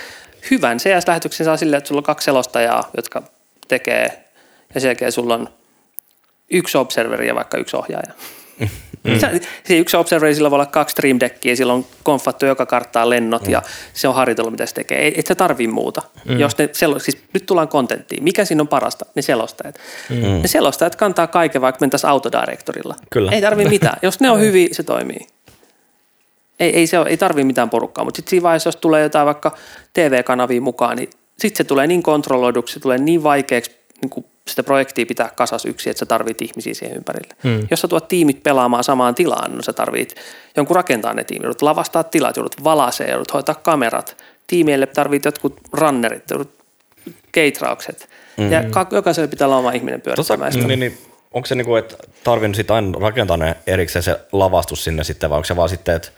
hyvän 0.52 0.78
CS-lähetyksen 0.78 1.46
saa 1.46 1.58
silleen, 1.58 1.78
että 1.78 1.88
sulla 1.88 2.00
on 2.00 2.04
kaksi 2.04 2.26
selostajaa, 2.26 2.90
jotka 2.98 3.24
tekee, 3.68 4.24
ja 4.74 4.82
sen 4.82 4.90
jälkeen 4.90 5.12
sulla 5.12 5.34
on 5.34 5.50
yksi 6.50 6.78
observeri 6.78 7.28
ja 7.28 7.36
vaikka 7.36 7.58
yksi 7.58 7.78
ohjaaja. 7.78 8.14
Mm. 9.04 9.20
Se, 9.64 9.78
yksi 9.78 9.98
observeri, 9.98 10.36
sillä 10.36 10.52
voi 10.52 10.56
olla 10.56 10.66
kaksi 10.66 10.94
stream 10.94 11.20
deckia, 11.20 11.56
sillä 11.56 11.74
on 11.74 11.86
konfattu 12.04 12.46
joka 12.46 12.66
karttaa 12.66 13.10
lennot 13.10 13.46
mm. 13.46 13.52
ja 13.52 13.62
se 13.94 14.08
on 14.08 14.16
harjoitellut, 14.16 14.52
mitä 14.52 14.66
se 14.66 14.74
tekee. 14.74 15.14
Et 15.20 15.28
se 15.28 15.36
tarvii 15.36 15.68
muuta. 15.68 16.02
Mm. 16.26 16.40
Jos 16.40 16.58
ne 16.58 16.70
selo, 16.72 17.00
siis 17.00 17.18
nyt 17.34 17.46
tullaan 17.46 17.68
kontenttiin. 17.68 18.24
Mikä 18.24 18.46
siinä 18.46 18.62
on 18.62 18.68
parasta? 18.68 19.06
Ne 19.16 19.22
selostajat. 19.22 19.76
Mm. 20.10 20.42
Ne 20.42 20.48
selostajat 20.48 20.96
kantaa 20.96 21.28
kaiken, 21.28 21.62
vaikka 21.62 21.78
mentäisiin 21.82 22.10
autodirektorilla. 22.10 22.96
Kyllä. 23.10 23.32
Ei 23.32 23.42
tarvii 23.42 23.66
mitään. 23.66 23.98
Jos 24.02 24.20
ne 24.20 24.32
on 24.32 24.40
hyviä, 24.46 24.68
se 24.72 24.84
toimii 24.84 25.28
ei, 26.62 26.76
ei, 26.76 26.88
se 26.88 27.00
ole, 27.00 27.10
ei 27.10 27.18
tarvitse 27.18 27.46
mitään 27.46 27.70
porukkaa, 27.70 28.06
mutta 28.06 28.18
sitten 28.18 28.30
siinä 28.30 28.44
vaiheessa, 28.44 28.68
jos 28.68 28.76
tulee 28.76 29.04
jotain 29.04 29.26
vaikka 29.26 29.52
TV-kanavia 29.94 30.62
mukaan, 30.62 30.98
niin 30.98 31.10
sitten 31.40 31.58
se 31.58 31.64
tulee 31.64 31.88
niin 31.88 32.04
kontrolloiduksi, 32.04 32.74
se 32.74 32.80
tulee 32.80 32.98
niin 32.98 33.24
vaikeaksi 33.24 33.72
niin 34.02 34.10
kuin 34.10 34.26
sitä 34.48 34.64
projektia 34.64 35.06
pitää 35.06 35.30
kasas 35.36 35.66
yksi, 35.66 35.90
että 35.90 36.00
sä 36.00 36.06
tarvit 36.06 36.42
ihmisiä 36.42 36.74
siihen 36.74 36.98
ympärille. 36.98 37.36
Hmm. 37.44 37.68
Jos 37.72 37.82
sä 37.82 37.88
tuot 37.88 38.08
tiimit 38.08 38.44
pelaamaan 38.44 38.84
samaan 38.84 39.16
tilaan, 39.16 39.56
no 39.56 39.62
sä 39.62 39.74
tarvit 39.74 40.16
jonkun 40.58 40.76
rakentaa 40.76 41.14
ne 41.14 41.24
tiimit, 41.24 41.44
joudut 41.44 41.62
lavastaa 41.62 42.04
tilat, 42.04 42.38
joudut 42.38 42.64
valasee, 42.64 43.10
joudut 43.10 43.34
hoitaa 43.34 43.56
kamerat. 43.56 44.18
Tiimielle 44.48 44.86
tarvit 44.86 45.26
jotkut 45.26 45.60
runnerit, 45.74 46.30
joudut 46.30 46.52
keitraukset. 47.32 48.10
Hmm. 48.38 48.52
Ja 48.52 48.64
jokaiselle 48.92 49.28
pitää 49.28 49.48
olla 49.48 49.58
oma 49.58 49.72
ihminen 49.72 50.02
pyörittämään 50.02 50.54
tota, 50.54 50.68
niin, 50.68 50.80
niin, 50.80 50.98
onko 51.32 51.46
se 51.46 51.56
niin 51.56 51.66
kuin, 51.66 51.80
että 51.80 51.96
tarvinnut 52.24 52.56
sitten 52.56 52.76
aina 52.76 53.00
rakentaa 53.00 53.38
ne 53.38 53.56
erikseen 53.68 54.04
se 54.04 54.20
lavastus 54.32 54.84
sinne 54.84 55.04
sitten, 55.04 55.30
vai 55.30 55.38
onko 55.38 55.46
se 55.46 55.56
vaan 55.56 55.70
sitten, 55.70 55.96
että 55.96 56.10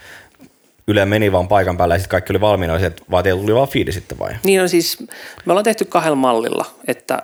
Yle 0.88 1.06
meni 1.06 1.32
vaan 1.32 1.48
paikan 1.48 1.78
päälle 1.78 1.96
ja 1.96 2.00
sitten 2.00 2.12
kaikki 2.12 2.34
oli 2.34 2.42
valmiina, 2.42 2.80
että 2.80 3.04
vaan 3.12 3.24
teillä 3.24 3.42
tuli 3.42 3.56
vaan 3.56 3.68
fiidi 3.68 3.92
sitten 3.92 4.20
vai? 4.20 4.32
Niin 4.44 4.62
on 4.62 4.70
siis, 4.70 5.00
me 5.46 5.52
ollaan 5.52 5.64
tehty 5.64 5.86
kahdella 5.86 6.16
mallilla, 6.16 6.66
että, 6.88 7.24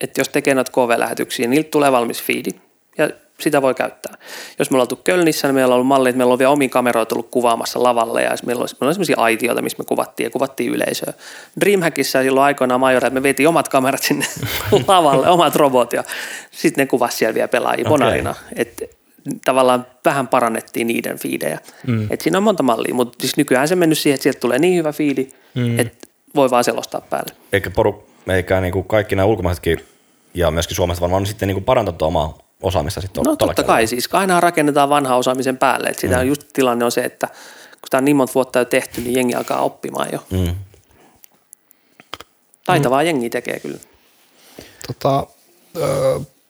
että 0.00 0.20
jos 0.20 0.28
tekee 0.28 0.54
noita 0.54 0.72
KV-lähetyksiä, 0.72 1.42
niin 1.42 1.50
niiltä 1.50 1.70
tulee 1.70 1.92
valmis 1.92 2.22
fiidi 2.22 2.50
ja 2.98 3.10
sitä 3.40 3.62
voi 3.62 3.74
käyttää. 3.74 4.14
Jos 4.58 4.70
me 4.70 4.74
ollaan 4.74 4.84
oltu 4.84 5.00
Kölnissä, 5.04 5.48
niin 5.48 5.54
meillä 5.54 5.72
on 5.72 5.74
ollut 5.74 5.86
malli, 5.86 6.08
että 6.08 6.16
meillä 6.16 6.32
on 6.32 6.38
vielä 6.38 6.50
omiin 6.50 6.70
kameroita 6.70 7.08
tullut 7.08 7.28
kuvaamassa 7.30 7.82
lavalle 7.82 8.22
ja 8.22 8.30
meillä 8.46 8.62
on, 8.62 8.68
meillä 8.80 8.90
on 8.90 8.94
sellaisia 8.94 9.16
aitioita, 9.18 9.62
missä 9.62 9.78
me 9.78 9.84
kuvattiin 9.84 10.24
ja 10.24 10.30
kuvattiin 10.30 10.72
yleisöä. 10.72 11.12
Dreamhackissa 11.60 12.22
silloin 12.22 12.44
aikoinaan 12.44 12.80
majora, 12.80 13.06
että 13.06 13.20
me 13.20 13.22
vietiin 13.22 13.48
omat 13.48 13.68
kamerat 13.68 14.02
sinne 14.02 14.26
lavalle, 14.88 15.28
omat 15.28 15.56
robot 15.56 15.92
ja 15.92 16.04
sitten 16.50 16.82
ne 16.82 16.86
kuvasi 16.86 17.16
siellä 17.16 17.34
vielä 17.34 17.48
pelaajia 17.48 17.80
okay. 17.80 17.90
Bonarina. 17.90 18.34
Et 18.56 18.97
tavallaan 19.44 19.86
vähän 20.04 20.28
parannettiin 20.28 20.86
niiden 20.86 21.18
fiidejä. 21.18 21.58
Mm. 21.86 22.06
Et 22.10 22.20
siinä 22.20 22.38
on 22.38 22.44
monta 22.44 22.62
mallia, 22.62 22.94
mutta 22.94 23.18
siis 23.20 23.36
nykyään 23.36 23.68
se 23.68 23.74
on 23.74 23.78
mennyt 23.78 23.98
siihen, 23.98 24.14
että 24.14 24.22
sieltä 24.22 24.40
tulee 24.40 24.58
niin 24.58 24.78
hyvä 24.78 24.92
fiidi, 24.92 25.28
mm. 25.54 25.78
että 25.78 26.06
voi 26.34 26.50
vaan 26.50 26.64
selostaa 26.64 27.00
päälle. 27.00 27.32
Eikä, 27.52 27.70
poru, 27.70 28.06
eikä 28.28 28.60
niin 28.60 28.72
kuin 28.72 28.84
kaikki 28.84 29.16
nämä 29.16 29.26
ulkomaisetkin 29.26 29.84
ja 30.34 30.50
myöskin 30.50 30.76
Suomesta 30.76 31.00
varmaan 31.00 31.26
sitten 31.26 31.46
niin 31.46 31.54
kuin 31.54 31.64
parantanut 31.64 32.02
omaa 32.02 32.38
osaamista 32.62 33.00
sitten 33.00 33.22
No 33.22 33.36
totta 33.36 33.62
kai, 33.62 33.86
siis 33.86 34.08
aina 34.12 34.40
rakennetaan 34.40 34.88
vanha 34.88 35.16
osaamisen 35.16 35.58
päälle. 35.58 35.88
Että 35.88 36.00
sitä 36.00 36.14
mm. 36.14 36.20
on 36.20 36.28
just 36.28 36.42
tilanne 36.52 36.84
on 36.84 36.92
se, 36.92 37.04
että 37.04 37.26
kun 37.72 37.88
tämä 37.90 37.98
on 37.98 38.04
niin 38.04 38.16
monta 38.16 38.34
vuotta 38.34 38.58
jo 38.58 38.64
tehty, 38.64 39.00
niin 39.00 39.14
jengi 39.14 39.34
alkaa 39.34 39.60
oppimaan 39.60 40.08
jo. 40.12 40.24
Mm. 40.30 40.54
Taitavaa 42.66 43.02
mm. 43.02 43.06
jengi 43.06 43.30
tekee 43.30 43.60
kyllä. 43.60 43.78
Tota, 44.86 45.26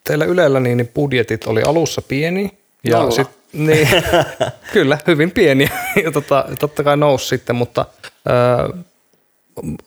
teillä 0.05 0.25
Ylellä 0.25 0.61
niin 0.61 0.91
budjetit 0.95 1.47
oli 1.47 1.63
alussa 1.63 2.03
pieni, 2.03 2.58
ja 2.85 3.11
sit, 3.11 3.29
niin, 3.53 3.89
kyllä, 4.73 4.99
hyvin 5.07 5.31
pieni. 5.31 5.69
ja 6.05 6.13
tota, 6.13 6.45
totta 6.59 6.85
kai 6.85 6.97
nousi 6.97 7.27
sitten, 7.29 7.57
mutta 7.57 7.87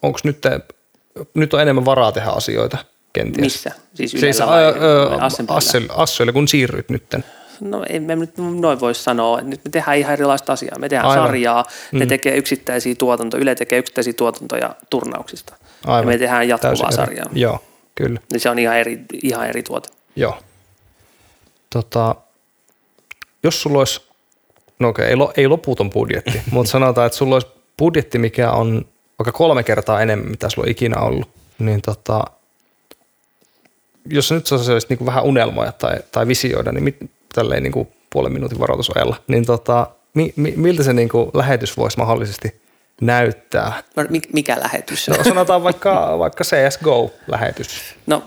onko 0.02 0.18
nyt, 0.24 0.38
nyt 1.34 1.54
on 1.54 1.60
enemmän 1.60 1.84
varaa 1.84 2.12
tehdä 2.12 2.28
asioita 2.30 2.78
kenties? 3.12 3.40
Missä? 3.40 3.70
Siis 3.94 4.10
siis, 4.10 4.40
vai 4.40 4.62
Asselille, 5.96 6.32
kun 6.32 6.48
siirryt 6.48 6.88
nytten? 6.88 7.24
No 7.60 7.84
ei 7.88 8.00
me 8.00 8.16
nyt 8.16 8.30
noin 8.38 8.80
voi 8.80 8.94
sanoa. 8.94 9.40
Nyt 9.40 9.60
me 9.64 9.70
tehdään 9.70 9.98
ihan 9.98 10.12
erilaista 10.12 10.52
asiaa. 10.52 10.78
Me 10.78 10.88
tehdään 10.88 11.10
Aivan. 11.10 11.26
sarjaa, 11.28 11.64
ne 11.92 12.04
Mm. 12.04 12.08
tekee 12.08 12.36
yksittäisiä 12.36 12.94
tuotantoja, 12.94 13.40
Yle 13.42 13.54
tekee 13.54 13.78
yksittäisiä 13.78 14.12
tuotantoja 14.12 14.74
turnauksista. 14.90 15.56
Aivan. 15.86 16.00
Ja 16.02 16.06
me 16.06 16.18
tehdään 16.18 16.48
jatkuvaa 16.48 16.70
Täysin 16.74 16.86
eri. 16.86 16.96
sarjaa. 16.96 17.26
Joo, 17.32 17.58
kyllä. 17.94 18.20
Niin 18.32 18.40
se 18.40 18.50
on 18.50 18.58
ihan 18.58 18.76
eri, 18.76 19.00
ihan 19.22 19.46
eri 19.48 19.62
tuote. 19.62 19.88
Joo. 20.16 20.38
Tota, 21.70 22.14
jos 23.42 23.62
sulla 23.62 23.78
olisi, 23.78 24.00
no 24.78 24.88
okei, 24.88 25.06
ei, 25.06 25.16
lo- 25.16 25.32
ei 25.36 25.48
loputon 25.48 25.90
budjetti, 25.90 26.42
mutta 26.50 26.70
sanotaan, 26.70 27.06
että 27.06 27.18
sulla 27.18 27.34
olisi 27.34 27.48
budjetti, 27.78 28.18
mikä 28.18 28.50
on 28.50 28.86
vaikka 29.18 29.32
kolme 29.32 29.62
kertaa 29.62 30.00
enemmän, 30.02 30.30
mitä 30.30 30.48
sulla 30.50 30.66
on 30.66 30.70
ikinä 30.70 31.00
ollut, 31.00 31.28
niin 31.58 31.82
tota, 31.82 32.24
jos 34.10 34.28
sä 34.28 34.34
nyt 34.34 34.46
saisit 34.46 34.90
niin 34.90 35.06
vähän 35.06 35.24
unelmoja 35.24 35.72
tai, 35.72 35.96
tai 36.12 36.26
visioida, 36.28 36.72
niin 36.72 36.84
mit, 36.84 36.96
tälleen 37.34 37.62
niin 37.62 37.72
kuin 37.72 37.88
puolen 38.12 38.32
minuutin 38.32 38.58
varoitusajalla, 38.58 39.16
niin 39.26 39.46
tota, 39.46 39.86
mi, 40.14 40.32
mi, 40.36 40.52
miltä 40.56 40.82
se 40.82 40.92
niin 40.92 41.08
kuin 41.08 41.30
lähetys 41.34 41.76
voisi 41.76 41.98
mahdollisesti 41.98 42.62
näyttää? 43.00 43.82
No, 43.96 44.02
mik- 44.02 44.30
mikä 44.32 44.60
lähetys? 44.60 45.08
No, 45.08 45.24
sanotaan 45.24 45.62
vaikka, 45.62 46.18
vaikka 46.18 46.44
CSGO-lähetys. 46.44 47.94
No, 48.06 48.22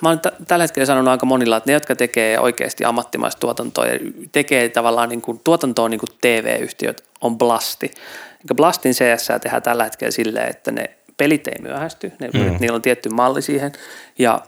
mä 0.00 0.08
oon 0.08 0.20
t- 0.20 0.46
tällä 0.48 0.62
hetkellä 0.62 0.86
sanonut 0.86 1.10
aika 1.10 1.26
monilla, 1.26 1.56
että 1.56 1.70
ne, 1.70 1.74
jotka 1.74 1.96
tekee 1.96 2.38
oikeasti 2.38 2.84
ammattimaista 2.84 3.40
tuotantoa 3.40 3.86
ja 3.86 3.98
tekee 4.32 4.68
tavallaan 4.68 5.08
niin 5.08 5.22
kuin, 5.22 5.40
tuotantoa 5.44 5.88
niin 5.88 6.00
kuin 6.00 6.10
TV-yhtiöt, 6.20 7.04
on 7.20 7.38
Blasti. 7.38 7.86
Eli 8.30 8.54
Blastin 8.56 8.92
CS 8.92 9.28
tehdään 9.42 9.62
tällä 9.62 9.84
hetkellä 9.84 10.10
silleen, 10.10 10.50
että 10.50 10.70
ne 10.70 10.90
pelit 11.16 11.48
ei 11.48 11.62
myöhästy, 11.62 12.12
ne, 12.18 12.28
mm. 12.34 12.56
niillä 12.60 12.76
on 12.76 12.82
tietty 12.82 13.08
malli 13.08 13.42
siihen 13.42 13.72
ja 14.18 14.40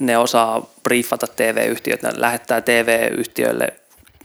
ne 0.00 0.18
osaa 0.18 0.70
briefata 0.82 1.26
TV-yhtiöt, 1.26 2.02
ne 2.02 2.10
lähettää 2.16 2.60
TV-yhtiöille 2.60 3.68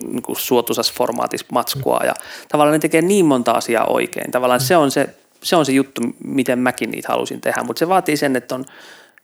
niin 0.04 0.22
kuin 0.22 0.36
suotuisassa 0.36 0.94
formaatissa 0.98 1.48
matskua 1.52 2.02
ja 2.06 2.14
tavallaan 2.50 2.74
ne 2.74 2.80
tekee 2.80 3.02
niin 3.02 3.26
monta 3.26 3.52
asiaa 3.52 3.86
oikein. 3.86 4.32
Tavallaan 4.32 4.62
se 4.62 4.78
on 4.78 4.92
se, 4.92 5.10
se 5.44 5.56
on 5.56 5.66
se 5.66 5.72
juttu, 5.72 6.02
miten 6.24 6.60
mäkin 6.60 6.92
niitä 6.92 7.08
halusin 7.08 7.42
tehdä, 7.42 7.64
mutta 7.64 7.80
se 7.80 7.90
vaatii 7.90 8.18
sen, 8.18 8.36
että 8.36 8.56
on 8.56 8.66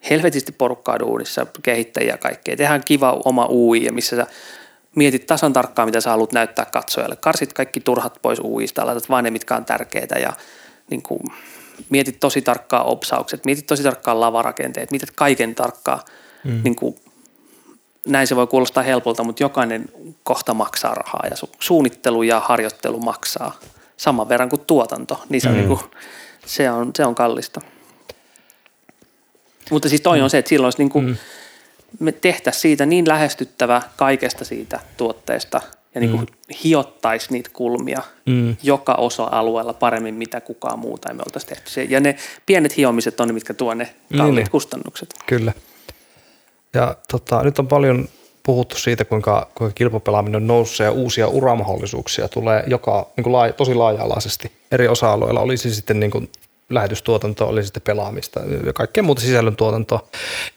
helvetisti 0.10 0.52
porukkaa 0.52 1.00
duunissa, 1.00 1.48
kehittäjiä 1.64 2.14
ja 2.14 2.18
kaikkea. 2.18 2.58
Tehdään 2.58 2.84
kiva 2.86 3.22
oma 3.26 3.48
UI, 3.50 3.88
missä 3.92 4.16
sä 4.16 4.28
mietit 4.96 5.28
tasan 5.28 5.54
tarkkaan, 5.54 5.88
mitä 5.88 6.02
sä 6.02 6.10
haluat 6.10 6.32
näyttää 6.32 6.66
katsojalle. 6.66 7.16
Karsit 7.16 7.54
kaikki 7.54 7.80
turhat 7.80 8.20
pois 8.22 8.40
UIsta, 8.40 8.86
laitat 8.86 9.10
vain 9.10 9.24
ne, 9.24 9.32
mitkä 9.32 9.56
on 9.56 9.66
tärkeitä 9.66 10.20
ja 10.20 10.34
niin 10.90 11.02
kuin, 11.02 11.22
mietit 11.90 12.20
tosi 12.20 12.42
tarkkaan 12.42 12.86
opsaukset, 12.86 13.46
mietit 13.46 13.66
tosi 13.66 13.84
tarkkaan 13.84 14.20
lavarakenteet, 14.20 14.92
mietit 14.92 15.12
kaiken 15.16 15.56
tarkkaan. 15.56 16.00
Mm. 16.44 16.62
Niin 16.64 16.76
kuin, 16.76 16.96
näin 18.08 18.28
se 18.28 18.36
voi 18.36 18.48
kuulostaa 18.48 18.84
helpolta, 18.84 19.24
mutta 19.24 19.44
jokainen 19.44 19.86
kohta 20.24 20.54
maksaa 20.54 20.94
rahaa 20.94 21.24
ja 21.30 21.36
su- 21.36 21.56
suunnittelu 21.60 22.24
ja 22.24 22.40
harjoittelu 22.40 23.00
maksaa 23.00 23.60
saman 23.98 24.30
verran 24.30 24.50
kuin 24.50 24.62
tuotanto. 24.68 25.24
Niin 25.30 25.42
se, 25.42 25.50
on, 25.50 25.56
niin 25.56 25.68
kuin, 25.68 25.80
se, 26.46 26.72
on, 26.72 26.92
se 26.96 27.06
on 27.06 27.16
kallista. 27.16 27.62
Mutta 29.72 29.90
siis 29.90 30.02
toi 30.02 30.22
on 30.22 30.30
se, 30.30 30.38
että 30.38 30.50
silloin 30.50 30.66
olisi 30.66 30.78
niin 30.78 30.90
kuin, 30.90 31.06
mm. 31.06 31.16
me 32.00 32.12
tehtäisiin 32.12 32.62
siitä 32.62 32.86
niin 32.86 33.08
lähestyttävä 33.08 33.82
kaikesta 33.98 34.46
siitä 34.46 34.80
tuotteesta 34.98 35.62
ja 35.96 36.02
niin 36.02 36.12
kuin 36.12 36.22
mm. 36.22 36.56
hiottaisi 36.64 37.34
niitä 37.34 37.50
kulmia 37.54 38.02
mm. 38.26 38.56
joka 38.64 38.94
osa-alueella 38.94 39.74
paremmin, 39.74 40.16
mitä 40.16 40.42
kukaan 40.42 40.80
muu 40.80 40.98
tai 40.98 41.14
me 41.14 41.24
oltaisiin 41.26 41.50
tehty 41.50 41.72
se. 41.72 41.84
Ja 41.84 42.00
ne 42.00 42.16
pienet 42.46 42.78
hiomiset 42.78 43.20
on 43.20 43.28
ne, 43.28 43.34
mitkä 43.34 43.54
tuo 43.54 43.74
ne 43.74 43.96
kalliit 44.18 44.36
niin. 44.46 44.52
kustannukset. 44.52 45.14
Kyllä. 45.26 45.54
Ja 46.74 46.96
tota, 47.12 47.44
nyt 47.44 47.60
on 47.60 47.68
paljon 47.68 48.10
puhuttu 48.44 48.78
siitä, 48.78 49.06
kuinka, 49.06 49.48
kuinka 49.56 49.74
kilpapelaaminen 49.74 50.36
on 50.36 50.48
noussut 50.48 50.86
ja 50.86 50.92
uusia 50.92 51.28
uramahdollisuuksia 51.28 52.28
tulee 52.28 52.64
joka, 52.68 53.12
niin 53.18 53.24
kuin 53.24 53.34
laaja, 53.34 53.54
tosi 53.54 53.74
laaja-alaisesti 53.74 54.52
eri 54.72 54.88
osa-alueilla. 54.88 55.40
Oli 55.42 55.58
se 55.58 55.74
sitten 55.74 56.00
niin 56.00 56.12
kuin 56.12 56.30
lähetystuotanto, 56.74 57.48
oli 57.48 57.64
sitten 57.64 57.82
pelaamista 57.82 58.40
ja 58.66 58.74
kaikkea 58.74 59.04
muuta 59.04 59.22
sisällöntuotantoa. 59.22 60.08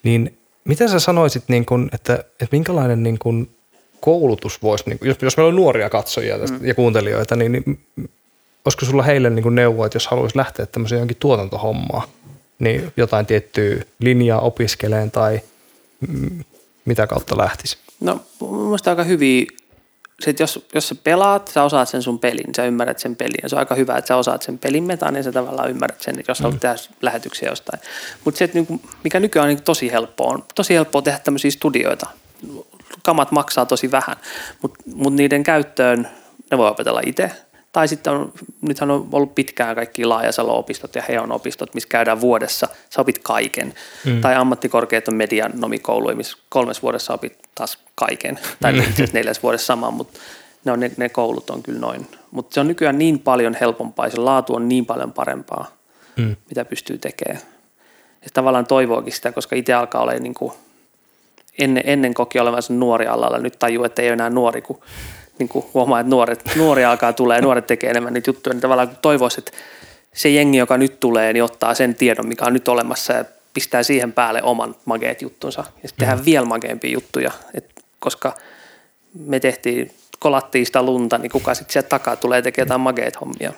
Niin 0.02 0.38
miten 0.64 0.88
sä 0.88 1.00
sanoisit, 1.00 1.44
niin 1.48 1.66
kuin, 1.66 1.90
että, 1.92 2.14
että 2.14 2.48
minkälainen 2.52 3.02
niin 3.02 3.18
kuin 3.18 3.50
koulutus 4.00 4.62
voisi, 4.62 4.84
niin 4.86 4.98
kuin, 4.98 5.08
jos, 5.08 5.16
jos 5.22 5.36
meillä 5.36 5.48
on 5.48 5.56
nuoria 5.56 5.90
katsojia 5.90 6.38
tästä, 6.38 6.58
mm. 6.58 6.66
ja 6.66 6.74
kuuntelijoita, 6.74 7.36
niin, 7.36 7.52
niin 7.52 7.80
olisiko 8.64 8.86
sulla 8.86 9.02
heille 9.02 9.30
niin 9.30 9.42
kuin 9.42 9.54
neuvo, 9.54 9.84
että 9.84 9.96
jos 9.96 10.06
haluaisi 10.06 10.36
lähteä 10.36 10.66
tämmöiseen 10.66 10.98
jonkin 10.98 11.16
tuotantohommaan, 11.20 12.08
niin 12.58 12.92
jotain 12.96 13.26
tiettyä 13.26 13.84
linjaa 13.98 14.40
opiskeleen 14.40 15.10
tai 15.10 15.40
mitä 16.84 17.06
kautta 17.06 17.38
lähtisi? 17.38 17.78
No 18.00 18.20
mun 18.40 18.64
mielestä 18.64 18.90
aika 18.90 19.04
hyviä, 19.04 19.46
että 20.26 20.42
jos, 20.42 20.66
jos 20.74 20.88
sä 20.88 20.94
pelaat, 20.94 21.48
sä 21.48 21.62
osaat 21.62 21.88
sen 21.88 22.02
sun 22.02 22.18
pelin, 22.18 22.54
sä 22.56 22.64
ymmärrät 22.64 22.98
sen 22.98 23.16
pelin. 23.16 23.38
Ja 23.42 23.48
se 23.48 23.56
on 23.56 23.58
aika 23.58 23.74
hyvä, 23.74 23.98
että 23.98 24.08
sä 24.08 24.16
osaat 24.16 24.42
sen 24.42 24.58
pelin 24.58 24.84
metan 24.84 25.16
ja 25.16 25.22
sä 25.22 25.32
tavallaan 25.32 25.70
ymmärrät 25.70 26.00
sen, 26.00 26.24
jos 26.28 26.40
haluat 26.40 26.60
tehdä 26.60 26.76
lähetyksiä 27.02 27.48
jostain. 27.48 27.80
Mutta 28.24 28.38
se, 28.38 28.44
että 28.44 28.54
niinku, 28.54 28.80
mikä 29.04 29.20
nykyään 29.20 29.44
on 29.44 29.48
niinku 29.48 29.64
tosi 29.64 29.92
helppoa, 29.92 30.32
on 30.32 30.44
tosi 30.54 30.74
helppoa 30.74 31.02
tehdä 31.02 31.18
tämmöisiä 31.18 31.50
studioita. 31.50 32.06
Kamat 33.02 33.30
maksaa 33.30 33.66
tosi 33.66 33.90
vähän, 33.90 34.16
mutta 34.62 34.78
mut 34.94 35.14
niiden 35.14 35.42
käyttöön 35.42 36.08
ne 36.50 36.58
voi 36.58 36.68
opetella 36.68 37.00
itse. 37.06 37.30
Tai 37.76 37.88
sitten 37.88 38.12
on, 38.12 38.32
nythän 38.62 38.90
on 38.90 39.08
ollut 39.12 39.34
pitkään 39.34 39.74
kaikki 39.74 40.04
Laajasalo-opistot 40.04 40.94
ja 40.94 41.02
Heon 41.08 41.32
opistot, 41.32 41.74
missä 41.74 41.88
käydään 41.88 42.20
vuodessa, 42.20 42.68
sä 42.90 43.00
opit 43.00 43.18
kaiken. 43.18 43.74
Mm. 44.04 44.20
Tai 44.20 44.34
ammattikorkeat 44.34 45.08
on 45.08 45.14
medianomikouluja, 45.14 46.16
missä 46.16 46.38
kolmes 46.48 46.82
vuodessa 46.82 47.14
opit 47.14 47.38
taas 47.54 47.78
kaiken. 47.94 48.38
Tai 48.60 48.72
mm. 48.72 48.82
neljäs 49.12 49.42
vuodessa 49.42 49.66
sama, 49.66 49.90
mutta 49.90 50.18
ne, 50.64 50.72
on, 50.72 50.80
ne, 50.80 50.90
ne 50.96 51.08
koulut 51.08 51.50
on 51.50 51.62
kyllä 51.62 51.78
noin. 51.78 52.06
Mutta 52.30 52.54
se 52.54 52.60
on 52.60 52.68
nykyään 52.68 52.98
niin 52.98 53.18
paljon 53.18 53.56
helpompaa 53.60 54.06
ja 54.06 54.10
se 54.10 54.20
laatu 54.20 54.54
on 54.54 54.68
niin 54.68 54.86
paljon 54.86 55.12
parempaa, 55.12 55.76
mm. 56.16 56.36
mitä 56.48 56.64
pystyy 56.64 56.98
tekemään. 56.98 57.40
Ja 58.22 58.28
tavallaan 58.34 58.66
toivoakin 58.66 59.12
sitä, 59.12 59.32
koska 59.32 59.56
itse 59.56 59.72
alkaa 59.72 60.02
olla 60.02 60.12
niin 60.12 60.34
kuin, 60.34 60.52
ennen, 61.58 61.82
ennen 61.86 62.14
koki 62.14 62.38
olevansa 62.38 62.72
nuori 62.72 63.06
alalla, 63.06 63.38
nyt 63.38 63.58
tajuu, 63.58 63.84
että 63.84 64.02
ei 64.02 64.08
ole 64.08 64.12
enää 64.12 64.30
nuori, 64.30 64.62
kun 64.62 64.80
niin 65.39 65.49
kuin 65.49 65.64
huomaa, 65.74 66.01
että 66.01 66.11
nuoret, 66.11 66.51
nuoria 66.57 66.91
alkaa 66.91 67.12
tulee 67.12 67.37
ja 67.39 67.43
nuoret 67.43 67.66
tekee 67.66 67.91
enemmän 67.91 68.12
niitä 68.12 68.30
juttuja, 68.30 68.55
niin 68.55 68.61
tavallaan 68.61 68.99
toivoisi, 69.03 69.41
että 69.41 69.53
se 70.14 70.28
jengi, 70.28 70.59
joka 70.59 70.76
nyt 70.76 71.01
tulee, 71.01 71.32
niin 71.32 71.45
ottaa 71.45 71.74
sen 71.74 71.95
tiedon, 71.95 72.28
mikä 72.28 72.45
on 72.45 72.53
nyt 72.53 72.68
olemassa 72.68 73.12
ja 73.12 73.24
pistää 73.55 73.82
siihen 73.82 74.12
päälle 74.12 74.43
oman 74.43 74.74
mageet 74.84 75.22
juttunsa 75.22 75.61
ja 75.61 75.89
sitten 75.89 76.07
tehdään 76.07 76.24
vielä 76.24 76.47
mageempia 76.47 76.91
juttuja, 76.91 77.30
Et 77.55 77.82
koska 78.01 78.34
me 79.18 79.41
tehtiin, 79.41 79.91
kolattiin 80.18 80.66
sitä 80.66 80.82
lunta, 80.82 81.18
niin 81.18 81.30
kuka 81.30 81.55
sitten 81.55 81.72
sieltä 81.72 81.89
takaa 81.89 82.16
tulee 82.16 82.43
tekemään 82.43 82.66
jotain 82.66 82.80
mageet 82.80 83.20
hommia. 83.20 83.53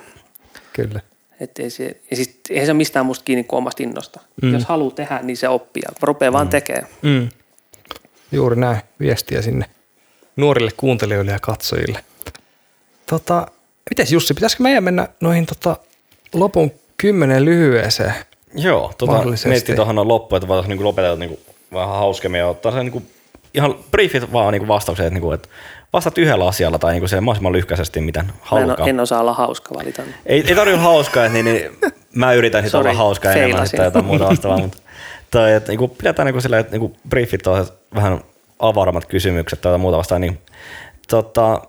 Kyllä. 0.72 1.01
Et 1.41 1.59
ei 1.59 1.70
se, 1.70 1.97
ja 2.11 2.16
siis, 2.16 2.41
eihän 2.51 2.66
se 2.66 2.74
mistään 2.74 3.07
musta 3.07 3.24
kiinni 3.24 3.45
kuin 3.45 3.59
omasta 3.59 3.83
innosta. 3.83 4.20
Mm. 4.43 4.53
Jos 4.53 4.64
haluaa 4.64 4.95
tehdä, 4.95 5.20
niin 5.22 5.37
se 5.37 5.49
oppii 5.49 5.83
ja 5.87 5.93
rupeaa 6.03 6.31
mm. 6.31 6.35
vaan 6.35 6.49
tekemään. 6.49 6.87
Mm. 7.03 7.29
Juuri 8.33 8.57
näin, 8.57 8.81
viestiä 9.01 9.43
sinne 9.43 9.64
nuorille 10.39 10.70
kuuntelijoille 10.76 11.32
ja 11.32 11.39
katsojille. 11.43 12.05
Tota, 13.07 13.47
mites 13.91 14.12
Jussi, 14.12 14.34
pitäisikö 14.34 14.62
meidän 14.62 14.84
mennä 14.84 15.09
noihin 15.20 15.47
tota, 15.47 15.76
lopun 16.34 16.72
kymmenen 16.97 17.45
lyhyeseen? 17.45 18.14
Joo, 18.55 18.93
tota, 18.99 19.22
miettii 19.47 19.76
tuohon 19.76 20.09
loppuun, 20.09 20.36
että 20.36 20.49
voitaisiin 20.49 20.68
niinku 20.68 20.84
lopetella 20.84 21.16
niinku 21.16 21.41
vähän 21.72 21.89
hauskemmin 21.89 22.39
ja 22.39 22.47
ottaa 22.47 22.72
se 22.72 22.78
niinku, 22.78 23.03
ihan 23.55 23.74
briefit 23.91 24.32
vaan 24.32 24.53
niinku 24.53 24.68
vastaukset, 24.68 25.07
että, 25.07 25.14
niinku, 25.14 25.32
että 25.32 25.49
vastaat 25.93 26.18
yhdellä 26.18 26.49
asialla 26.49 26.78
tai 26.78 26.93
niinku 26.93 27.09
se 27.09 27.20
mahdollisimman 27.20 27.53
lyhkäisesti, 27.53 28.01
miten 28.01 28.32
Mä 28.53 28.61
en, 28.61 28.89
en 28.89 29.01
osaa 29.01 29.20
olla 29.20 29.32
hauska 29.32 29.74
valitan. 29.74 30.07
Ei, 30.26 30.45
ei 30.49 30.55
tarvitse 30.55 30.80
olla 30.80 30.93
hauskaa, 30.93 31.28
niin, 31.28 31.45
niin 31.45 31.70
mä 32.14 32.32
yritän 32.32 32.64
sitä 32.64 32.78
olla 32.78 32.89
Sori, 32.89 32.97
hauskaa 32.97 33.32
enemmän 33.32 33.68
tai 33.76 33.86
jotain 33.86 34.05
muuta 34.05 34.24
vastaavaa, 34.24 34.59
mutta 34.66 34.78
toi, 35.30 35.53
että 35.53 35.72
niinku, 35.72 35.89
pidetään 35.89 36.26
niinku 36.26 36.41
silleen, 36.41 36.61
että 36.61 36.72
niinku 36.72 36.97
briefit 37.09 37.47
on 37.47 37.66
vähän 37.95 38.20
avarammat 38.59 39.06
kysymykset 39.06 39.61
tai 39.61 39.78
muuta 39.78 39.98
vastaan, 39.98 40.20
niin 40.20 40.38
tota, 41.09 41.62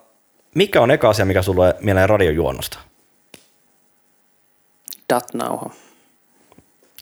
mikä 0.55 0.81
on 0.81 0.91
eka 0.91 1.09
asia, 1.09 1.25
mikä 1.25 1.41
sulle 1.41 1.55
tulee 1.55 1.75
mieleen 1.81 2.09
radiojuonnosta? 2.09 2.79
Datnauha. 5.09 5.69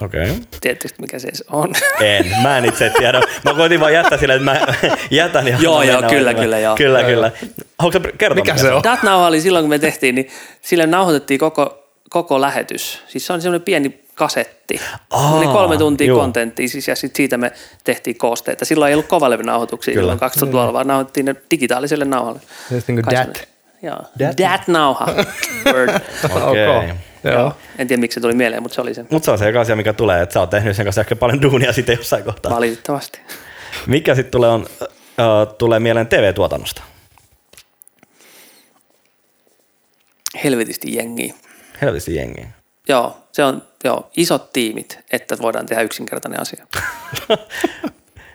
Okei. 0.01 0.31
Okay. 0.31 0.43
Tietysti 0.61 1.01
mikä 1.01 1.19
se 1.19 1.27
on. 1.51 1.73
En, 2.01 2.25
mä 2.43 2.57
en 2.57 2.65
itse 2.65 2.91
tiedä. 2.97 3.21
Mä 3.45 3.53
koitin 3.53 3.79
vaan 3.79 3.93
jättää 3.93 4.17
silleen, 4.17 4.41
että 4.41 4.51
mä 4.51 4.73
jätän 5.11 5.47
ja 5.47 5.57
Joo, 5.61 5.83
joo, 5.83 6.01
kyllä, 6.09 6.33
kyllä, 6.33 6.59
joo. 6.59 6.75
Kyllä, 6.75 7.03
kyllä. 7.03 7.31
Haluatko 7.79 8.09
sä 8.09 8.17
kertoa, 8.17 8.43
Mikä 8.43 8.57
se 8.57 8.73
on? 8.73 8.83
Datnauha 8.83 9.27
oli 9.27 9.41
silloin, 9.41 9.63
kun 9.63 9.69
me 9.69 9.79
tehtiin, 9.79 10.15
niin 10.15 10.29
sille 10.61 10.88
nauhoitettiin 10.88 11.39
koko, 11.39 11.89
koko 12.09 12.41
lähetys. 12.41 13.03
Siis 13.07 13.27
se 13.27 13.33
on 13.33 13.41
semmoinen 13.41 13.65
pieni 13.65 14.07
kasetti. 14.18 14.82
Aa, 15.09 15.39
niin 15.39 15.51
kolme 15.51 15.78
tuntia 15.78 16.07
joo. 16.07 16.20
kontenttia 16.20 16.68
siis, 16.68 16.88
ja 16.88 16.95
sit 16.95 17.15
siitä 17.15 17.38
me 17.38 17.51
tehtiin 17.84 18.18
koosteita. 18.18 18.65
Silloin 18.65 18.89
ei 18.89 18.95
ollut 18.95 19.07
kovalevynauhoituksia, 19.07 19.93
silloin 19.93 20.20
2000-luvulla, 20.20 20.74
vaan 20.74 20.88
nauhoittiin 20.88 21.26
ne 21.26 21.36
digitaaliselle 21.51 22.05
nauhalle. 22.05 22.39
Niin 22.70 22.82
kuin 23.03 23.15
dat. 23.15 23.47
Dat, 24.38 24.68
nauha. 24.68 25.05
Okei. 26.49 26.68
Okay. 26.68 26.89
Joo. 27.24 27.53
En 27.78 27.88
tiedä, 27.88 27.99
miksi 27.99 28.15
se 28.15 28.22
tuli 28.22 28.34
mieleen, 28.34 28.61
mutta 28.61 28.76
se 28.76 28.82
oli 28.82 28.93
se. 28.93 29.05
Mutta 29.09 29.26
se 29.26 29.32
on 29.32 29.38
se 29.38 29.57
asia, 29.57 29.76
mikä 29.76 29.93
tulee, 29.93 30.22
että 30.22 30.34
sä 30.34 30.39
oot 30.39 30.49
tehnyt 30.49 30.76
sen 30.76 30.86
kanssa 30.86 31.01
ehkä 31.01 31.15
paljon 31.15 31.41
duunia 31.41 31.74
sitten 31.74 31.97
jossain 31.97 32.24
kohtaa. 32.24 32.55
Valitettavasti. 32.55 33.20
Mikä 33.88 34.15
sitten 34.15 34.32
tulee, 34.32 34.49
on, 34.49 34.65
äh, 34.82 35.55
tulee 35.57 35.80
mieleen 35.80 36.07
TV-tuotannosta? 36.07 36.82
Helvetisti 40.43 40.95
jengi. 40.95 41.36
Helvetisti 41.82 42.15
jengi. 42.15 42.47
Joo, 42.89 43.18
se 43.32 43.43
on 43.43 43.66
joo, 43.88 44.09
isot 44.17 44.53
tiimit, 44.53 44.99
että 45.11 45.38
voidaan 45.41 45.65
tehdä 45.65 45.81
yksinkertainen 45.81 46.41
asia. 46.41 46.67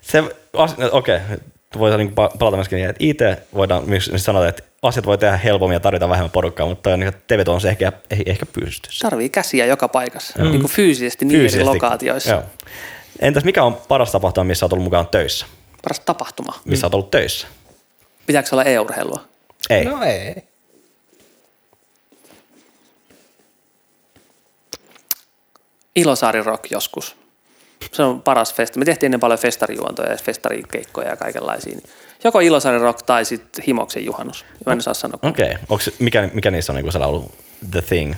Se, 0.01 0.23
as- 0.53 0.79
no, 0.79 0.89
okei, 0.93 1.17
okay. 1.17 1.39
voidaan 1.79 1.99
niin 1.99 2.15
palata 2.15 2.57
myöskin 2.57 2.77
niin, 2.77 2.91
että 2.91 3.05
IT 3.05 3.19
voidaan 3.55 3.89
myös 3.89 4.11
niin 4.11 4.21
sanoa, 4.21 4.49
että 4.49 4.63
asiat 4.83 5.07
voi 5.07 5.19
tehdä 5.19 5.37
helpommin 5.37 5.75
ja 5.75 5.81
tarvita 5.81 6.09
vähemmän 6.09 6.31
porukkaa, 6.31 6.67
mutta 6.67 6.91
on 6.91 7.01
niin, 7.01 7.13
TV 7.27 7.43
on 7.47 7.61
se 7.61 7.69
ehkä, 7.69 7.93
ei 8.11 8.23
ehkä 8.27 8.47
pysty. 8.47 8.89
Tarvii 9.03 9.29
käsiä 9.29 9.67
joka 9.67 9.89
paikassa, 9.89 10.39
mm. 10.39 10.51
niin 10.51 10.61
kuin 10.61 10.73
fyysisesti 10.73 11.25
niin 11.25 11.55
eri 11.55 11.65
lokaatioissa. 11.65 12.31
Joo. 12.31 12.43
Entäs 13.21 13.45
mikä 13.45 13.65
on 13.65 13.75
paras 13.89 14.13
tapahtuma, 14.13 14.45
missä 14.45 14.67
olet 14.67 14.73
ollut 14.73 14.85
mukaan 14.85 15.09
töissä? 15.09 15.47
Paras 15.83 16.01
tapahtuma. 16.01 16.61
Missä 16.65 16.85
mm. 16.85 16.87
olet 16.87 16.95
ollut 16.95 17.11
töissä? 17.11 17.47
Pitääkö 18.27 18.49
olla 18.53 18.65
e-urheilua? 18.65 19.21
Ei. 19.71 19.85
No 19.85 20.03
ei. 20.03 20.52
Ilosaari 25.97 26.43
Rock 26.43 26.71
joskus. 26.71 27.17
Se 27.93 28.03
on 28.03 28.23
paras 28.23 28.55
festa. 28.55 28.79
Me 28.79 28.85
tehtiin 28.85 29.07
ennen 29.07 29.21
paljon 29.21 29.39
festarijuontoja 29.39 30.11
ja 30.11 30.17
festarikeikkoja 30.17 31.09
ja 31.09 31.17
kaikenlaisia. 31.17 31.79
Joko 32.25 32.41
Ilosaari 32.41 32.79
Rock 32.79 33.03
tai 33.03 33.25
sitten 33.25 33.65
Himoksen 33.65 34.05
juhannus. 34.05 34.45
Mä 34.67 34.73
en 34.73 34.83
saa 34.83 34.95
sanoa. 34.95 35.19
Okei. 35.23 35.57
Okay. 35.69 35.95
mikä, 35.99 36.31
mikä 36.33 36.51
niissä 36.51 36.73
on 36.73 36.77
niin 36.77 36.93
kuin 36.93 37.03
ollut 37.03 37.33
the 37.71 37.83
thing? 37.83 38.15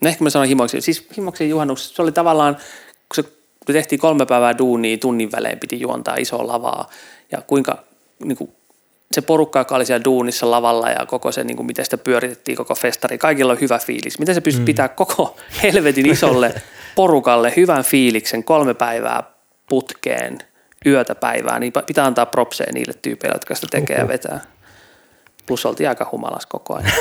No 0.00 0.08
ehkä 0.08 0.24
mä 0.24 0.30
sanon 0.30 0.48
Himoksen. 0.48 0.82
Siis 0.82 1.06
Himoksen 1.16 1.48
juhannus, 1.48 1.96
se 1.96 2.02
oli 2.02 2.12
tavallaan, 2.12 2.54
kun 2.54 3.24
se 3.24 3.38
kun 3.68 3.72
tehtiin 3.72 3.98
kolme 3.98 4.26
päivää 4.26 4.58
duunia, 4.58 4.98
tunnin 4.98 5.32
välein 5.32 5.58
piti 5.58 5.80
juontaa 5.80 6.16
isoa 6.16 6.46
lavaa. 6.46 6.90
Ja 7.32 7.42
kuinka 7.42 7.84
niin 8.24 8.36
kuin, 8.36 8.52
se 9.12 9.20
porukka, 9.20 9.58
joka 9.58 9.76
oli 9.76 9.86
siellä 9.86 10.04
duunissa 10.04 10.50
lavalla 10.50 10.90
ja 10.90 11.06
koko 11.06 11.32
se, 11.32 11.44
niin 11.44 11.56
kuin, 11.56 11.66
miten 11.66 11.84
sitä 11.84 11.98
pyöritettiin 11.98 12.56
koko 12.56 12.74
festari, 12.74 13.18
kaikilla 13.18 13.52
on 13.52 13.60
hyvä 13.60 13.78
fiilis. 13.78 14.18
Miten 14.18 14.34
se 14.34 14.40
pystyy 14.40 14.62
mm. 14.62 14.66
pitää 14.66 14.88
koko 14.88 15.36
helvetin 15.62 16.06
isolle 16.06 16.54
porukalle 16.94 17.52
hyvän 17.56 17.84
fiiliksen 17.84 18.44
kolme 18.44 18.74
päivää 18.74 19.22
putkeen 19.68 20.38
yötä 20.86 21.14
päivää, 21.14 21.58
niin 21.58 21.72
pitää 21.86 22.04
antaa 22.04 22.26
propseja 22.26 22.72
niille 22.72 22.92
tyypeille, 23.02 23.34
jotka 23.34 23.54
sitä 23.54 23.66
tekee 23.70 23.96
Uhuh. 23.96 24.04
ja 24.04 24.08
vetää. 24.08 24.40
Plus 25.46 25.66
oltiin 25.66 25.88
aika 25.88 26.08
humalas 26.12 26.46
koko 26.46 26.74
ajan. 26.74 26.92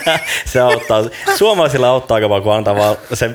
se 0.52 0.60
auttaa. 0.60 1.04
Suomalaisilla 1.36 1.88
auttaa 1.88 2.14
aika 2.14 2.28
paljon, 2.28 2.42
kun 2.42 2.54
antaa 2.54 2.76
vaan 2.76 2.96
se 3.12 3.30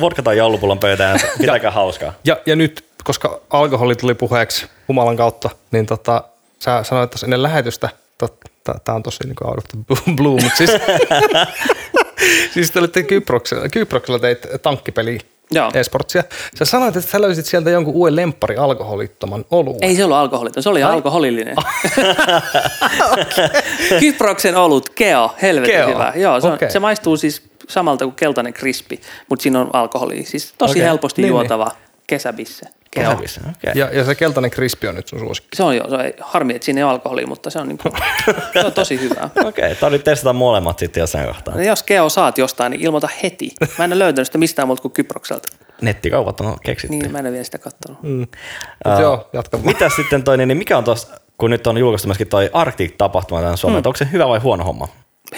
vodka 0.00 0.22
tai 0.22 0.36
jallupullon 0.36 0.78
pöytään. 0.78 1.20
Pitäkää 1.38 1.70
hauskaa. 1.70 2.12
Ja, 2.24 2.36
ja 2.46 2.56
nyt, 2.56 2.84
koska 3.04 3.40
alkoholi 3.50 3.96
tuli 3.96 4.14
puheeksi 4.14 4.66
humalan 4.88 5.16
kautta, 5.16 5.50
niin 5.70 5.86
tota, 5.86 6.24
sä 6.62 6.82
sanoit 6.82 7.10
tuossa 7.10 7.26
ennen 7.26 7.42
lähetystä, 7.42 7.88
tämä 8.84 8.96
on 8.96 9.02
tosi 9.02 9.24
niin 9.24 9.36
out 9.44 9.58
of 9.58 9.64
the 9.64 9.78
blue, 10.16 10.40
mutta 10.42 10.56
siis, 10.56 10.70
siis 12.54 12.70
te 12.70 12.78
olitte 12.78 13.02
Kyproksella, 13.02 13.68
Kyproksella 13.68 14.18
teit 14.18 14.46
tankkipeli 14.62 15.18
Joo. 15.50 15.70
esportsia. 15.74 16.24
Sä 16.58 16.64
sanoit, 16.64 16.96
että 16.96 17.10
sä 17.10 17.20
löysit 17.20 17.46
sieltä 17.46 17.70
jonkun 17.70 17.94
uuden 17.94 18.16
lemppari 18.16 18.56
alkoholittoman 18.56 19.44
oluen. 19.50 19.84
Ei 19.84 19.96
se 19.96 20.04
ollut 20.04 20.16
alkoholiton, 20.16 20.62
se 20.62 20.68
oli 20.68 20.82
Ai? 20.82 20.92
alkoholillinen. 20.92 21.56
Kyproksen 24.00 24.56
olut, 24.56 24.88
keo, 24.88 25.34
helvetin 25.42 25.74
keo. 25.74 25.88
hyvä. 25.88 26.12
Joo, 26.16 26.40
se, 26.40 26.46
on, 26.46 26.54
okay. 26.54 26.70
se 26.70 26.78
maistuu 26.78 27.16
siis 27.16 27.42
samalta 27.68 28.04
kuin 28.04 28.16
keltainen 28.16 28.52
krispi, 28.52 29.00
mutta 29.28 29.42
siinä 29.42 29.60
on 29.60 29.70
alkoholi. 29.72 30.24
Siis 30.24 30.54
tosi 30.58 30.78
okay. 30.78 30.82
helposti 30.82 31.22
niin, 31.22 31.26
niin. 31.26 31.40
juotava 31.40 31.64
niin. 31.64 31.76
kesäbisse. 32.06 32.66
Kesäbisse, 32.90 33.40
okay. 33.40 33.72
ja, 33.74 33.88
ja 33.92 34.04
se 34.04 34.14
keltainen 34.14 34.50
krispi 34.50 34.88
on 34.88 34.94
nyt 34.94 35.08
sun 35.08 35.18
suosikki. 35.18 35.56
Se 35.56 35.62
on 35.62 35.76
jo, 35.76 35.88
se 35.88 35.94
on, 35.94 36.02
harmi, 36.20 36.54
että 36.54 36.64
siinä 36.64 36.78
ei 36.78 36.84
ole 36.84 36.92
alkoholia, 36.92 37.26
mutta 37.26 37.50
se 37.50 37.58
on, 37.58 37.68
niin 37.68 37.78
kuin, 37.78 37.92
se 38.52 38.66
on 38.66 38.72
tosi 38.72 39.00
hyvä. 39.00 39.30
Okei, 39.44 39.72
okay, 39.72 39.90
nyt 39.90 40.04
testata 40.04 40.32
molemmat 40.32 40.78
sitten 40.78 41.00
jossain 41.00 41.26
kohtaa. 41.26 41.54
No, 41.54 41.60
jos 41.60 41.82
Keo 41.82 42.08
saat 42.08 42.38
jostain, 42.38 42.70
niin 42.70 42.80
ilmoita 42.80 43.08
heti. 43.22 43.54
Mä 43.78 43.84
en 43.84 43.92
ole 43.92 43.98
löytänyt 43.98 44.28
sitä 44.28 44.38
mistään 44.38 44.68
muuta 44.68 44.82
kuin 44.82 44.92
Kyprokselta. 44.92 45.48
Nettikaupat 45.80 46.40
on 46.40 46.56
keksitty. 46.64 46.96
Niin, 46.96 47.12
mä 47.12 47.18
en 47.18 47.24
ole 47.24 47.32
vielä 47.32 47.44
sitä 47.44 47.58
katsonut. 47.58 48.02
Mm. 48.02 48.22
Uh, 48.86 49.00
joo, 49.00 49.28
jatka. 49.32 49.56
Mitä 49.56 49.88
sitten 49.96 50.22
toi, 50.22 50.36
niin 50.36 50.58
mikä 50.58 50.78
on 50.78 50.84
tuossa, 50.84 51.08
kun 51.38 51.50
nyt 51.50 51.66
on 51.66 51.78
julkaistu 51.78 52.08
myöskin 52.08 52.28
toi 52.28 52.50
Arctic-tapahtuma 52.52 53.40
tämän 53.40 53.56
Suomen, 53.56 53.82
mm. 53.82 53.86
onko 53.86 53.96
se 53.96 54.08
hyvä 54.12 54.28
vai 54.28 54.38
huono 54.38 54.64
homma? 54.64 54.88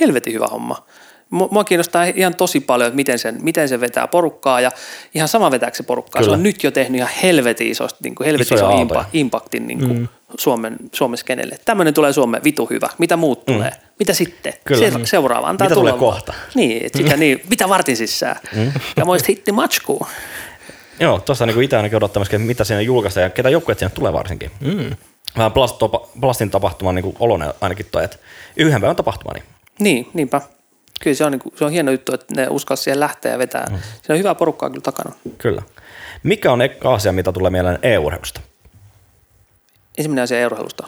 Helvetin 0.01 0.33
hyvä 0.35 0.47
homma. 0.47 0.87
Mua 1.33 1.65
kiinnostaa 1.65 2.05
ihan 2.05 2.35
tosi 2.35 2.61
paljon, 2.61 2.89
että 2.89 2.97
miten, 2.97 3.19
sen, 3.19 3.39
miten 3.43 3.69
se 3.69 3.81
vetää 3.81 4.07
porukkaa 4.07 4.61
ja 4.61 4.71
ihan 5.15 5.29
sama 5.29 5.51
vetääkö 5.51 5.77
se 5.77 5.83
porukkaa. 5.83 6.23
Kyllä. 6.23 6.33
Se 6.33 6.37
on 6.37 6.43
nyt 6.43 6.65
jo 6.65 6.71
tehnyt 6.71 6.99
ihan 6.99 7.11
helvetin 7.23 7.71
isosti, 7.71 7.99
niin 8.03 8.15
kuin 8.15 8.25
helvetin 8.25 8.57
iso 8.57 8.71
impa, 8.71 9.05
impaktin 9.13 9.67
niin 9.67 9.79
kuin 9.79 9.99
mm. 9.99 10.09
Suomen, 10.39 10.77
Suomen 10.93 11.19
skenelle. 11.19 11.57
Tämmöinen 11.65 11.95
tulee 11.95 12.13
Suomeen 12.13 12.45
vitu 12.45 12.67
hyvä. 12.71 12.89
Mitä 12.99 13.17
muut 13.17 13.47
mm. 13.47 13.55
tulee? 13.55 13.73
Mitä 13.99 14.15
sitten? 14.15 14.53
Kyllä. 14.65 14.91
Se, 14.91 14.99
seuraava 15.05 15.49
antaa 15.49 15.65
Mitä 15.69 15.75
tulee 15.75 15.93
kohta? 15.93 16.35
Niin, 16.55 16.87
että 16.87 16.99
sitä, 16.99 17.17
niin, 17.17 17.41
mitä 17.51 17.69
vartin 17.69 17.97
sisään? 17.97 18.37
Mm. 18.57 18.73
Ja 18.97 19.05
muista 19.05 19.27
hitti 19.29 19.53
matchkuun. 19.53 20.07
Joo, 21.01 21.21
tuossa 21.21 21.47
niin 21.47 21.63
itse 21.63 21.77
ainakin 21.77 21.97
odottamassa, 21.97 22.39
mitä 22.39 22.65
siinä 22.65 22.81
julkaistaan 22.81 23.23
ja 23.23 23.31
ketä 23.31 23.51
joukkueet 23.51 23.79
siinä 23.79 23.91
tulee 23.91 24.13
varsinkin. 24.13 24.51
Mm. 24.61 24.91
Vähän 25.37 25.53
Plastin 26.21 26.51
tapahtuman 26.51 26.95
niin 26.95 27.17
olonen 27.19 27.53
ainakin 27.61 27.87
toi, 27.93 28.05
että 28.05 28.17
yhden 28.57 28.81
päivän 28.81 28.97
tapahtuma. 28.97 29.33
Niin, 29.33 29.45
niin 29.79 30.11
niinpä 30.15 30.41
kyllä 31.03 31.17
se 31.17 31.25
on, 31.25 31.33
niin 31.33 31.41
kuin, 31.41 31.55
se 31.59 31.65
on 31.65 31.71
hieno 31.71 31.91
juttu, 31.91 32.15
että 32.15 32.35
ne 32.37 32.47
uskalsi 32.51 32.83
siihen 32.83 33.01
lähteä 33.01 33.33
ja 33.33 33.39
vetää. 33.39 33.67
Mm. 33.71 33.77
Siinä 33.77 34.13
on 34.15 34.19
hyvää 34.19 34.35
porukkaa 34.35 34.71
kyllä 34.71 34.83
takana. 34.83 35.13
Kyllä. 35.39 35.63
Mikä 36.23 36.53
on 36.53 36.61
asia, 36.85 37.13
mitä 37.13 37.33
tulee 37.33 37.51
mieleen 37.51 37.79
EU-urheilusta? 37.83 38.41
Ensimmäinen 39.99 40.23
asia 40.23 40.41
EU-urheilusta. 40.41 40.87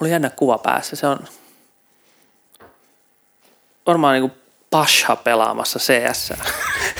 Oli 0.00 0.10
jännä 0.10 0.30
kuva 0.30 0.58
päässä. 0.58 0.96
Se 0.96 1.06
on 1.06 1.18
varmaan 3.86 4.14
niin 4.14 4.30
kuin 4.30 4.40
Pasha 4.70 5.16
pelaamassa 5.16 5.78
CS. 5.78 6.32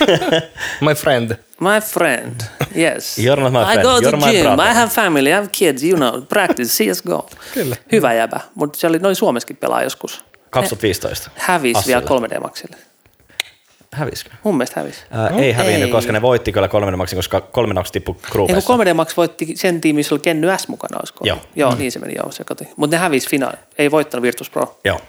my 0.87 0.93
friend. 0.95 1.31
My 1.59 1.81
friend, 1.81 2.41
yes. 2.77 3.17
You're 3.17 3.39
not 3.39 3.53
my 3.53 3.59
friend. 3.59 3.79
I 3.79 3.83
go 3.83 4.01
to 4.01 4.17
You're 4.17 4.31
gym, 4.31 4.59
I 4.59 4.73
have 4.73 4.89
family, 4.89 5.29
I 5.29 5.33
have 5.33 5.47
kids, 5.51 5.83
you 5.83 5.97
know, 5.97 6.21
practice, 6.21 6.83
CSGO. 6.83 7.29
Kyllä. 7.53 7.75
Hyvä 7.91 8.13
jäbä, 8.13 8.39
mutta 8.55 8.79
se 8.79 8.87
oli 8.87 8.99
noin 8.99 9.15
Suomessakin 9.15 9.57
pelaa 9.57 9.83
joskus. 9.83 10.25
2015. 10.55 11.31
Hävisi 11.35 11.87
vielä 11.87 12.01
3D 12.01 12.39
Maxille. 12.39 12.77
Hävisikö? 13.91 14.29
Mun 14.43 14.57
mielestä 14.57 14.79
hävisi. 14.79 14.99
Ää, 15.11 15.29
no, 15.29 15.39
ei 15.39 15.51
hävinnyt, 15.51 15.83
ei. 15.83 15.91
koska 15.91 16.11
ne 16.11 16.21
voitti 16.21 16.51
kyllä 16.51 16.67
3D 16.67 16.95
Maxin, 16.95 17.17
koska 17.17 17.39
3D 17.39 17.73
Max 17.73 17.91
tippui 17.91 18.15
gruupeissa. 18.31 18.73
Ei, 18.73 18.79
3D 18.79 18.93
Max 18.93 19.17
voitti 19.17 19.55
sen 19.55 19.81
tiimin, 19.81 19.99
missä 19.99 20.15
oli 20.15 20.19
Kenny 20.19 20.47
S 20.57 20.67
mukana, 20.67 20.97
olisiko? 20.99 21.25
Joo. 21.25 21.37
Joo, 21.55 21.71
mm. 21.71 21.77
niin 21.77 21.91
se 21.91 21.99
meni, 21.99 22.13
joo, 22.15 22.31
se 22.31 22.43
koti. 22.43 22.67
Mutta 22.75 22.95
ne 22.95 22.99
hävisi 22.99 23.29
finaali. 23.29 23.57
Ei 23.77 23.91
voittanut 23.91 24.21
Virtus 24.21 24.49
Pro. 24.49 24.79
Joo. 24.85 24.99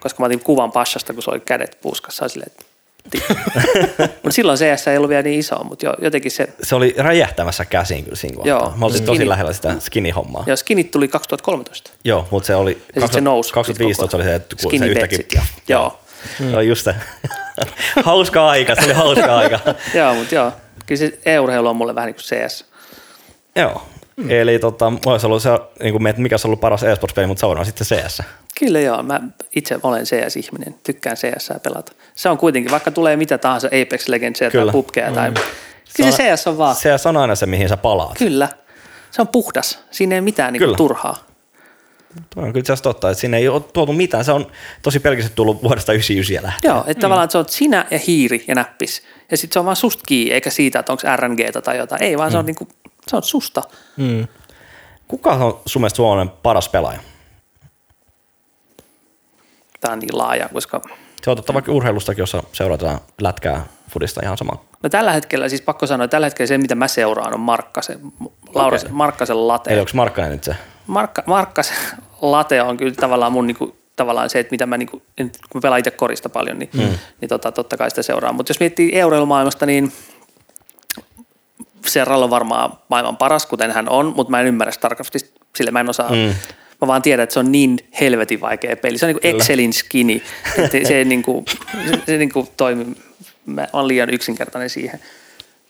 Koska 0.00 0.22
mä 0.22 0.26
otin 0.26 0.40
kuvan 0.40 0.72
Pashasta, 0.72 1.12
kun 1.12 1.22
se 1.22 1.30
oli 1.30 1.40
kädet 1.40 1.78
puuskassa. 1.82 2.28
Silleen, 2.28 2.50
että 2.52 2.64
mutta 4.22 4.30
silloin 4.30 4.58
CS 4.58 4.88
ei 4.88 4.96
ollut 4.96 5.08
vielä 5.08 5.22
niin 5.22 5.40
iso, 5.40 5.64
mutta 5.64 5.86
jo, 5.86 5.94
jotenkin 6.00 6.30
se... 6.30 6.48
Se 6.62 6.74
oli 6.74 6.94
räjähtämässä 6.98 7.64
käsiin 7.64 8.04
kyllä 8.04 8.16
siinä 8.16 8.42
Joo. 8.44 8.72
Mä 8.76 8.86
olin 8.86 9.02
tosi 9.02 9.28
lähellä 9.28 9.52
sitä 9.52 9.76
skinny-hommaa. 9.78 10.44
Joo, 10.46 10.56
skinit 10.56 10.90
tuli 10.90 11.08
2013. 11.08 11.90
Joo, 12.04 12.28
mutta 12.30 12.46
se 12.46 12.54
oli... 12.54 12.70
Ja 12.70 13.00
20, 13.00 13.12
se 13.14 13.20
nousi. 13.20 13.52
2015 13.52 14.16
oli 14.16 14.24
se, 14.24 14.34
että 14.34 14.56
kun 14.62 14.78
se 14.78 14.86
yhtäkkiä... 14.86 15.18
Ja, 15.34 15.42
joo. 15.68 16.00
Mm. 16.40 16.54
Oli 16.54 16.68
just 16.68 16.84
se. 16.84 16.94
hauska 18.04 18.48
aika, 18.48 18.74
se 18.74 18.82
oli 18.84 18.92
hauska 18.92 19.36
aika. 19.36 19.60
joo, 19.98 20.14
mutta 20.14 20.34
joo. 20.34 20.52
Kyllä 20.86 20.98
se 20.98 21.18
e-urheilu 21.26 21.68
on 21.68 21.76
mulle 21.76 21.94
vähän 21.94 22.06
niin 22.06 22.14
kuin 22.14 22.48
CS. 22.48 22.64
Joo. 23.56 23.86
Mm. 24.16 24.30
Eli 24.30 24.58
tota, 24.58 24.92
olisi 25.06 25.26
ollut 25.26 25.42
se, 25.42 25.50
niin 25.82 25.92
kuin, 25.92 26.06
että 26.06 26.22
mikä 26.22 26.34
olisi 26.34 26.46
ollut 26.48 26.60
paras 26.60 26.82
e-sports-peli, 26.82 27.26
mutta 27.26 27.40
se 27.40 27.46
on 27.46 27.66
sitten 27.66 27.86
CS. 27.86 28.22
Kyllä 28.58 28.80
joo, 28.80 29.02
mä 29.02 29.20
itse 29.56 29.78
olen 29.82 30.04
CS-ihminen, 30.04 30.74
tykkään 30.82 31.16
CS 31.16 31.52
pelata. 31.62 31.92
Se 32.14 32.28
on 32.28 32.38
kuitenkin, 32.38 32.70
vaikka 32.70 32.90
tulee 32.90 33.16
mitä 33.16 33.38
tahansa 33.38 33.66
Apex 33.66 34.08
Legends 34.08 34.40
tai 34.40 34.72
PUBGia 34.72 35.12
tai... 35.12 35.30
Mm. 35.30 35.36
Kyllä 35.96 36.10
se 36.10 36.34
CS 36.34 36.46
on 36.46 36.58
vaan. 36.58 36.76
CS 36.76 37.06
on 37.06 37.16
aina 37.16 37.34
se, 37.34 37.46
mihin 37.46 37.68
sä 37.68 37.76
palaat. 37.76 38.18
Kyllä. 38.18 38.48
Se 39.10 39.22
on 39.22 39.28
puhdas. 39.28 39.78
Siinä 39.90 40.14
ei 40.14 40.20
mitään 40.20 40.52
niin 40.52 40.62
kuin, 40.64 40.76
turhaa. 40.76 41.16
Tuo 42.34 42.42
on 42.42 42.52
kyllä 42.52 42.76
totta, 42.82 43.10
että 43.10 43.20
siinä 43.20 43.36
ei 43.36 43.48
ole 43.48 43.60
tuotu 43.60 43.92
mitään. 43.92 44.24
Se 44.24 44.32
on 44.32 44.46
tosi 44.82 45.00
pelkästään 45.00 45.34
tullut 45.34 45.62
vuodesta 45.62 45.92
99 45.92 46.44
lähtien. 46.46 46.70
Joo, 46.70 46.80
että 46.80 46.92
mm. 46.94 47.00
tavallaan 47.00 47.24
että 47.24 47.32
se 47.32 47.38
on 47.38 47.44
sinä 47.48 47.86
ja 47.90 47.98
hiiri 47.98 48.44
ja 48.48 48.54
näppis. 48.54 49.02
Ja 49.30 49.36
sitten 49.36 49.52
se 49.52 49.58
on 49.58 49.64
vaan 49.64 49.76
susta 49.76 50.02
kiinni, 50.06 50.34
eikä 50.34 50.50
siitä, 50.50 50.78
että 50.78 50.92
onko 50.92 51.02
RNG 51.16 51.40
tai 51.64 51.78
jotain. 51.78 52.02
Ei, 52.02 52.18
vaan 52.18 52.28
mm. 52.28 52.32
se 52.32 52.38
on, 52.38 52.44
mm. 52.44 52.46
niin 52.46 52.56
kuin, 52.56 52.68
se 53.08 53.16
on 53.16 53.22
susta. 53.22 53.62
Mm. 53.96 54.26
Kuka 55.08 55.30
on 55.30 55.60
sun 55.66 55.82
mielestä 55.82 55.96
Suomen 55.96 56.28
paras 56.28 56.68
pelaaja? 56.68 57.00
Tämä 59.80 59.92
on 59.92 59.98
niin 59.98 60.18
laaja, 60.18 60.48
koska... 60.52 60.80
Se 61.22 61.30
on 61.30 61.36
totta 61.36 61.54
vaikka 61.54 61.72
urheilustakin, 61.72 62.22
jossa 62.22 62.42
seurataan 62.52 62.98
lätkää 63.20 63.66
fudista 63.90 64.20
ihan 64.24 64.38
sama. 64.38 64.64
No 64.82 64.88
tällä 64.88 65.12
hetkellä, 65.12 65.48
siis 65.48 65.62
pakko 65.62 65.86
sanoa, 65.86 66.08
tällä 66.08 66.26
hetkellä 66.26 66.46
se, 66.46 66.58
mitä 66.58 66.74
mä 66.74 66.88
seuraan, 66.88 67.34
on 67.34 67.40
Markkasen, 67.40 68.00
Laura, 68.54 68.78
okay. 68.78 68.90
Markkasen 68.92 69.48
late. 69.48 69.70
Eli 69.70 69.80
onko 69.80 69.90
Markkanen 69.94 70.30
nyt 70.30 70.44
se? 70.44 70.56
Markka, 70.86 71.22
Markkasen 71.26 71.76
late 72.22 72.62
on 72.62 72.76
kyllä 72.76 72.94
tavallaan 72.94 73.32
mun 73.32 73.46
niinku, 73.46 73.76
tavallaan 73.96 74.30
se, 74.30 74.38
että 74.38 74.50
mitä 74.50 74.66
mä, 74.66 74.78
niinku, 74.78 75.02
kun 75.16 75.30
mä 75.54 75.60
pelaan 75.62 75.78
itse 75.78 75.90
korista 75.90 76.28
paljon, 76.28 76.58
niin, 76.58 76.70
mm. 76.72 76.98
niin 77.20 77.28
tota, 77.28 77.52
totta 77.52 77.76
kai 77.76 77.90
sitä 77.90 78.02
seuraan. 78.02 78.34
Mutta 78.34 78.50
jos 78.50 78.60
miettii 78.60 78.98
euroilumaailmasta, 78.98 79.66
niin 79.66 79.92
Serralla 81.86 82.24
on 82.24 82.30
varmaan 82.30 82.72
maailman 82.88 83.16
paras, 83.16 83.46
kuten 83.46 83.70
hän 83.70 83.88
on, 83.88 84.12
mutta 84.16 84.30
mä 84.30 84.40
en 84.40 84.46
ymmärrä 84.46 84.72
tarkasti, 84.80 85.18
sillä 85.56 85.70
mä 85.70 85.80
en 85.80 85.90
osaa, 85.90 86.10
mm. 86.10 86.34
mä 86.80 86.86
vaan 86.86 87.02
tiedän, 87.02 87.22
että 87.22 87.32
se 87.32 87.40
on 87.40 87.52
niin 87.52 87.78
helvetin 88.00 88.40
vaikea 88.40 88.76
peli. 88.76 88.98
Se 88.98 89.06
on 89.06 89.08
niin 89.08 89.20
kuin 89.20 89.34
Excelin 89.34 89.72
skini. 89.72 90.22
Että 90.58 90.88
se, 90.88 90.98
ei 90.98 91.04
niin 91.04 91.22
kuin, 91.22 91.44
se, 91.90 92.00
se 92.06 92.18
niin 92.18 92.32
kuin 92.32 92.48
toimi. 92.56 92.86
Mä 93.46 93.66
olen 93.72 93.88
liian 93.88 94.10
yksinkertainen 94.10 94.70
siihen. 94.70 95.00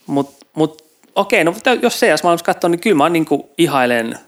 Mutta 0.07 0.47
mut, 0.55 0.85
okei, 1.15 1.45
no 1.45 1.55
jos 1.82 1.95
CS 1.95 2.23
maailmassa 2.23 2.45
katsoo, 2.45 2.70
niin 2.70 2.81
kyllä 2.81 2.97
mä 2.97 3.09
niin 3.09 3.24
kuin 3.24 3.43
ihailen 3.59 4.19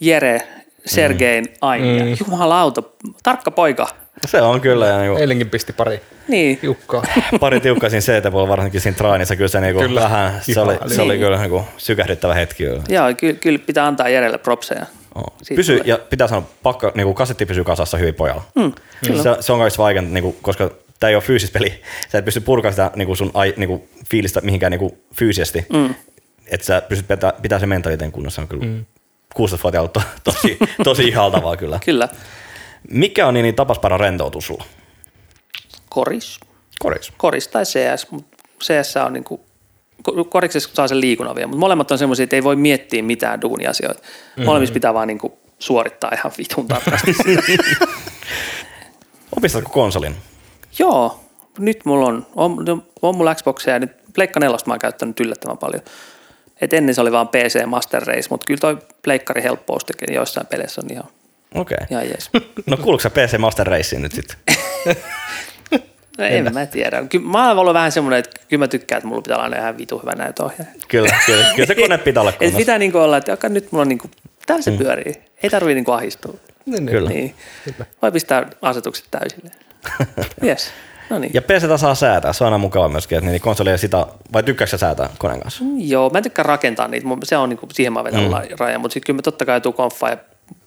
Jere 0.00 0.48
Sergein 0.86 1.46
ainia. 1.60 2.04
Mm. 2.04 2.16
Jumalauta, 2.20 2.82
tarkka 3.22 3.50
poika. 3.50 4.03
Se 4.26 4.42
on 4.42 4.60
kyllä. 4.60 4.86
Ja 4.86 4.98
niinku, 4.98 5.18
Eilenkin 5.18 5.50
pisti 5.50 5.72
pari 5.72 6.00
Niin. 6.28 6.58
Jukkaa. 6.62 7.02
pari 7.40 7.60
tiukkaa 7.60 7.90
siinä 7.90 8.00
CT-puolella, 8.00 8.48
varsinkin 8.48 8.80
siinä 8.80 8.96
trainissa. 8.96 9.36
Kyllä 9.36 9.48
se, 9.48 9.60
niinku, 9.60 9.80
Kyllä. 9.80 10.00
vähän, 10.00 10.40
se 10.42 10.60
oli, 10.60 10.78
se 10.94 11.02
oli 11.02 11.12
Niin. 11.12 11.20
kyllä 11.20 11.38
niinku, 11.38 11.64
sykähdyttävä 11.76 12.34
hetki. 12.34 12.64
Kyllä. 12.64 12.82
Joo, 12.88 13.04
kyllä, 13.16 13.34
kyllä 13.34 13.58
pitää 13.58 13.86
antaa 13.86 14.08
Jerelle 14.08 14.38
propseja. 14.38 14.86
Oh. 15.14 15.24
Pysy, 15.56 15.72
tulee. 15.72 15.88
ja 15.88 15.98
pitää 16.10 16.28
sanoa, 16.28 16.48
pakko, 16.62 16.92
niinku, 16.94 17.14
kasetti 17.14 17.46
pysyy 17.46 17.64
kasassa 17.64 17.96
hyvin 17.96 18.14
pojalla. 18.14 18.42
Mm, 18.54 18.72
kyllä. 19.06 19.22
Se, 19.22 19.36
se 19.40 19.52
on 19.52 19.58
kaikista 19.58 19.82
vaikeinta, 19.82 20.12
niinku, 20.14 20.36
koska 20.42 20.70
tämä 21.00 21.08
ei 21.08 21.14
ole 21.14 21.22
fyysistä 21.22 21.58
peli. 21.58 21.82
Sä 22.08 22.18
et 22.18 22.24
pysty 22.24 22.40
purkamaan 22.40 22.72
sitä 22.72 22.90
niinku 22.96 23.14
sun 23.16 23.30
ai, 23.34 23.54
niinku, 23.56 23.88
fiilistä 24.10 24.40
mihinkään 24.40 24.70
niinku, 24.70 24.98
fyysisesti. 25.14 25.66
Mm. 25.72 25.94
Että 26.50 26.66
sä 26.66 26.82
pystyt 26.88 27.08
pitää, 27.08 27.32
pitää 27.42 27.58
se 27.58 27.66
mentaliteetin 27.66 28.12
kunnossa. 28.12 28.42
On 28.42 28.48
kyllä 28.48 28.64
mm. 28.66 28.84
16-vuotiaalta 29.38 30.00
to, 30.00 30.06
tosi, 30.32 30.58
tosi 30.84 31.08
ihaltavaa 31.08 31.56
kyllä. 31.56 31.80
Kyllä. 31.84 32.08
Mikä 32.90 33.26
on 33.26 33.34
niin, 33.34 33.42
niin 33.42 33.54
tapasparan 33.54 34.00
rentoutus 34.00 34.46
sulla? 34.46 34.64
Koris. 35.88 36.40
Koris. 36.78 37.12
Koris 37.16 37.48
tai 37.48 37.64
CS, 37.64 38.10
mutta 38.10 38.36
CS 38.62 38.96
on 38.96 39.12
niin 39.12 39.24
kuin, 39.24 39.40
koriksessa 40.28 40.70
saa 40.74 40.88
sen 40.88 41.00
liikunnan 41.00 41.36
vielä, 41.36 41.46
mutta 41.46 41.60
molemmat 41.60 41.90
on 41.90 41.98
semmoisia, 41.98 42.24
että 42.24 42.36
ei 42.36 42.44
voi 42.44 42.56
miettiä 42.56 43.02
mitään 43.02 43.40
duuniasioita. 43.40 44.00
Mm-hmm. 44.00 44.44
Molemmissa 44.44 44.72
pitää 44.72 44.94
vaan 44.94 45.08
niin 45.08 45.18
kuin 45.18 45.32
suorittaa 45.58 46.10
ihan 46.14 46.32
vitun 46.38 46.68
tarkasti. 46.68 47.14
Opistatko 49.36 49.70
konsolin? 49.70 50.16
Joo, 50.78 51.20
nyt 51.58 51.84
mulla 51.84 52.06
on, 52.06 52.26
on, 52.36 52.82
on 53.02 53.16
mulla 53.16 53.34
Xboxia 53.34 53.72
ja 53.72 53.78
nyt 53.78 53.92
Pleikka 54.14 54.40
4 54.40 54.56
mä 54.66 54.72
oon 54.72 54.78
käyttänyt 54.78 55.20
yllättävän 55.20 55.58
paljon. 55.58 55.82
Et 56.60 56.72
ennen 56.72 56.94
se 56.94 57.00
oli 57.00 57.12
vaan 57.12 57.28
PC 57.28 57.66
Master 57.66 58.02
Race, 58.02 58.26
mutta 58.30 58.46
kyllä 58.46 58.60
toi 58.60 58.78
Pleikkari 59.02 59.42
helppous 59.42 59.84
tekee 59.84 60.14
joissain 60.14 60.46
peleissä 60.46 60.80
on 60.84 60.90
ihan, 60.92 61.04
Okei. 61.54 61.74
Okay. 61.74 61.86
ihan 61.90 62.08
jees. 62.08 62.30
No 62.66 62.76
kuuluuko 62.76 63.02
sä 63.02 63.10
PC 63.10 63.38
Master 63.38 63.66
Raceen 63.66 64.02
nyt 64.02 64.12
sitten? 64.12 64.36
No 66.18 66.24
en 66.24 66.54
mä 66.54 66.66
tiedä. 66.66 67.04
Kyllä 67.10 67.26
mä 67.28 67.48
oon 67.48 67.58
ollut 67.58 67.74
vähän 67.74 67.92
semmoinen, 67.92 68.18
että 68.18 68.30
kyllä 68.48 68.62
mä 68.62 68.68
tykkään, 68.68 68.96
että 68.98 69.08
mulla 69.08 69.22
pitää 69.22 69.36
olla 69.36 69.44
aina 69.44 69.56
ihan 69.58 69.78
vitu 69.78 69.98
hyvä 69.98 70.12
näytöohjaaja. 70.12 70.74
Kyllä, 70.88 71.08
kyllä, 71.26 71.44
kyllä 71.54 71.66
se 71.66 71.74
kone 71.74 71.98
pitää 71.98 72.20
olla 72.20 72.30
Et 72.32 72.38
kunnossa. 72.38 72.58
pitää 72.58 72.78
niinku 72.78 72.98
olla, 72.98 73.16
että 73.16 73.30
joka 73.30 73.48
nyt 73.48 73.72
mulla 73.72 73.82
on 73.82 73.88
niinku, 73.88 74.10
täällä 74.46 74.62
se 74.62 74.70
pyörii. 74.70 75.14
Ei 75.42 75.50
tarvii 75.50 75.74
niinku 75.74 75.92
ahistua. 75.92 76.34
Niin, 76.66 76.86
Kyllä. 76.86 77.08
Niin. 77.10 77.34
Voi 78.02 78.12
pistää 78.12 78.46
asetukset 78.62 79.04
täysille. 79.10 79.50
Yes. 80.44 80.70
No 81.10 81.18
niin. 81.18 81.30
Ja 81.34 81.42
PC 81.42 81.78
saa 81.80 81.94
säätää, 81.94 82.32
se 82.32 82.44
on 82.44 82.46
aina 82.46 82.58
mukava 82.58 82.88
myöskin, 82.88 83.18
että 83.18 83.30
niin 83.30 83.40
konsoli 83.40 83.70
ei 83.70 83.78
sitä, 83.78 84.06
vai 84.32 84.42
tykkääkö 84.42 84.70
sä 84.70 84.78
säätää 84.78 85.08
koneen 85.18 85.40
kanssa? 85.40 85.64
Joo, 85.78 86.10
mä 86.10 86.18
en 86.18 86.24
tykkää 86.24 86.42
rakentaa 86.42 86.88
niitä. 86.88 87.06
Mun- 87.06 87.18
Se 87.24 87.36
on 87.36 87.48
niinku, 87.48 87.68
siihen 87.72 87.92
mä 87.92 88.04
vedän 88.04 88.22
mm. 88.24 88.30
raja, 88.58 88.78
mutta 88.78 88.92
sitten 88.92 89.06
kyllä 89.06 89.18
mä 89.18 89.22
totta 89.22 89.44
kai 89.44 89.60
tuu 89.60 89.72
konfaan 89.72 90.12
ja 90.12 90.18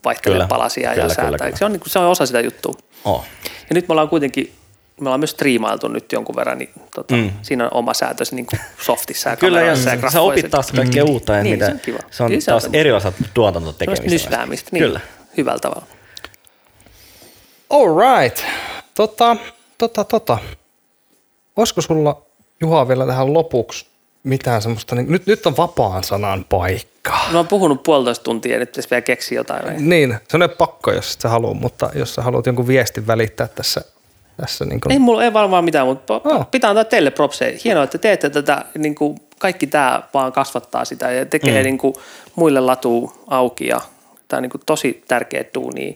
vaihtelen 0.05 0.35
Kyllä. 0.35 0.47
palasia 0.47 0.89
Kyllä, 0.89 1.03
ja 1.03 1.15
kyllä, 1.15 1.15
säätää. 1.29 1.47
kyllä. 1.47 1.57
Se, 1.57 1.65
on, 1.65 1.71
niinku, 1.71 1.89
se 1.89 1.99
on 1.99 2.05
osa 2.05 2.25
sitä 2.25 2.39
juttua. 2.41 2.73
Oh. 3.05 3.25
Ja 3.69 3.73
nyt 3.73 3.87
me 3.87 3.91
ollaan 3.91 4.09
kuitenkin, 4.09 4.53
me 5.01 5.09
ollaan 5.09 5.19
myös 5.19 5.31
striimailtu 5.31 5.87
nyt 5.87 6.11
jonkun 6.11 6.35
verran, 6.35 6.57
niin 6.57 6.69
tota, 6.95 7.15
mm. 7.15 7.31
siinä 7.41 7.63
on 7.65 7.73
oma 7.73 7.93
säätös 7.93 8.31
niin 8.31 8.45
kuin 8.45 8.59
softissa 8.81 9.29
ja 9.29 9.35
Kyllä, 9.45 9.61
ja 9.61 9.75
sä 9.75 9.89
graffoissa. 9.97 10.21
opit 10.21 10.51
taas 10.51 10.71
kaikkea 10.71 11.03
mm. 11.05 11.09
uutta. 11.11 11.33
Ja 11.33 11.43
Niin, 11.43 11.53
mitä, 11.55 11.65
se 11.65 11.71
on 11.73 11.79
kiva. 11.79 11.97
Se 12.11 12.23
on 12.23 12.29
Kyllä 12.29 12.41
se 12.41 12.51
on 12.51 12.53
taas 12.53 12.63
semmoista. 12.63 12.77
erilaista 12.79 13.11
Tällaista 13.11 13.33
tuotantotekemistä. 13.33 14.09
nysväämistä, 14.09 14.69
niin, 14.71 14.83
Kyllä. 14.83 14.99
hyvällä 15.37 15.59
tavalla. 15.59 15.85
All 17.69 18.19
right. 18.19 18.39
Tota, 18.95 19.35
tota, 19.77 20.03
tota. 20.03 20.37
Olisiko 21.55 21.81
sulla, 21.81 22.21
Juha, 22.61 22.87
vielä 22.87 23.05
tähän 23.05 23.33
lopuksi 23.33 23.85
mitään 24.27 24.61
semmoista, 24.61 24.95
niin, 24.95 25.11
nyt, 25.11 25.25
nyt 25.25 25.45
on 25.45 25.57
vapaan 25.57 26.03
sanan 26.03 26.45
paikka. 26.49 27.19
Mä 27.31 27.37
oon 27.37 27.47
puhunut 27.47 27.83
puolitoista 27.83 28.23
tuntia 28.23 28.53
ja 28.53 28.59
nyt 28.59 28.69
pitäisi 28.69 28.89
vielä 28.89 29.01
keksiä 29.01 29.39
jotain. 29.39 29.89
Niin, 29.89 30.17
se 30.27 30.37
on 30.37 30.49
pakko, 30.57 30.91
jos 30.91 31.17
sä 31.21 31.29
haluat, 31.29 31.57
mutta 31.57 31.89
jos 31.95 32.15
sä 32.15 32.21
haluat 32.21 32.45
jonkun 32.45 32.67
viestin 32.67 33.07
välittää 33.07 33.47
tässä, 33.47 33.81
tässä 34.41 34.65
niin 34.65 34.81
kuin, 34.81 34.91
Ei 34.91 34.99
mulla 34.99 35.23
ei 35.23 35.33
varmaan 35.33 35.65
mitään, 35.65 35.87
mutta 35.87 36.21
Oh. 36.23 36.51
pitää 36.51 36.69
antaa 36.69 36.83
teille 36.85 37.11
propseja. 37.11 37.59
Hienoa, 37.63 37.83
että 37.83 37.97
teette 37.97 38.29
tätä, 38.29 38.65
niin 38.77 38.95
kuin 38.95 39.17
kaikki 39.39 39.67
tämä 39.67 40.03
vaan 40.13 40.31
kasvattaa 40.31 40.85
sitä 40.85 41.11
ja 41.11 41.25
tekee 41.25 41.61
mm. 41.61 41.63
niin 41.63 41.77
kuin 41.77 41.95
muille 42.35 42.59
latu 42.59 43.13
auki 43.27 43.67
ja 43.67 43.81
tämä 44.27 44.37
on 44.37 44.41
niin 44.41 44.49
kuin 44.49 44.61
tosi 44.65 45.03
tärkeä 45.07 45.45
duuni 45.53 45.93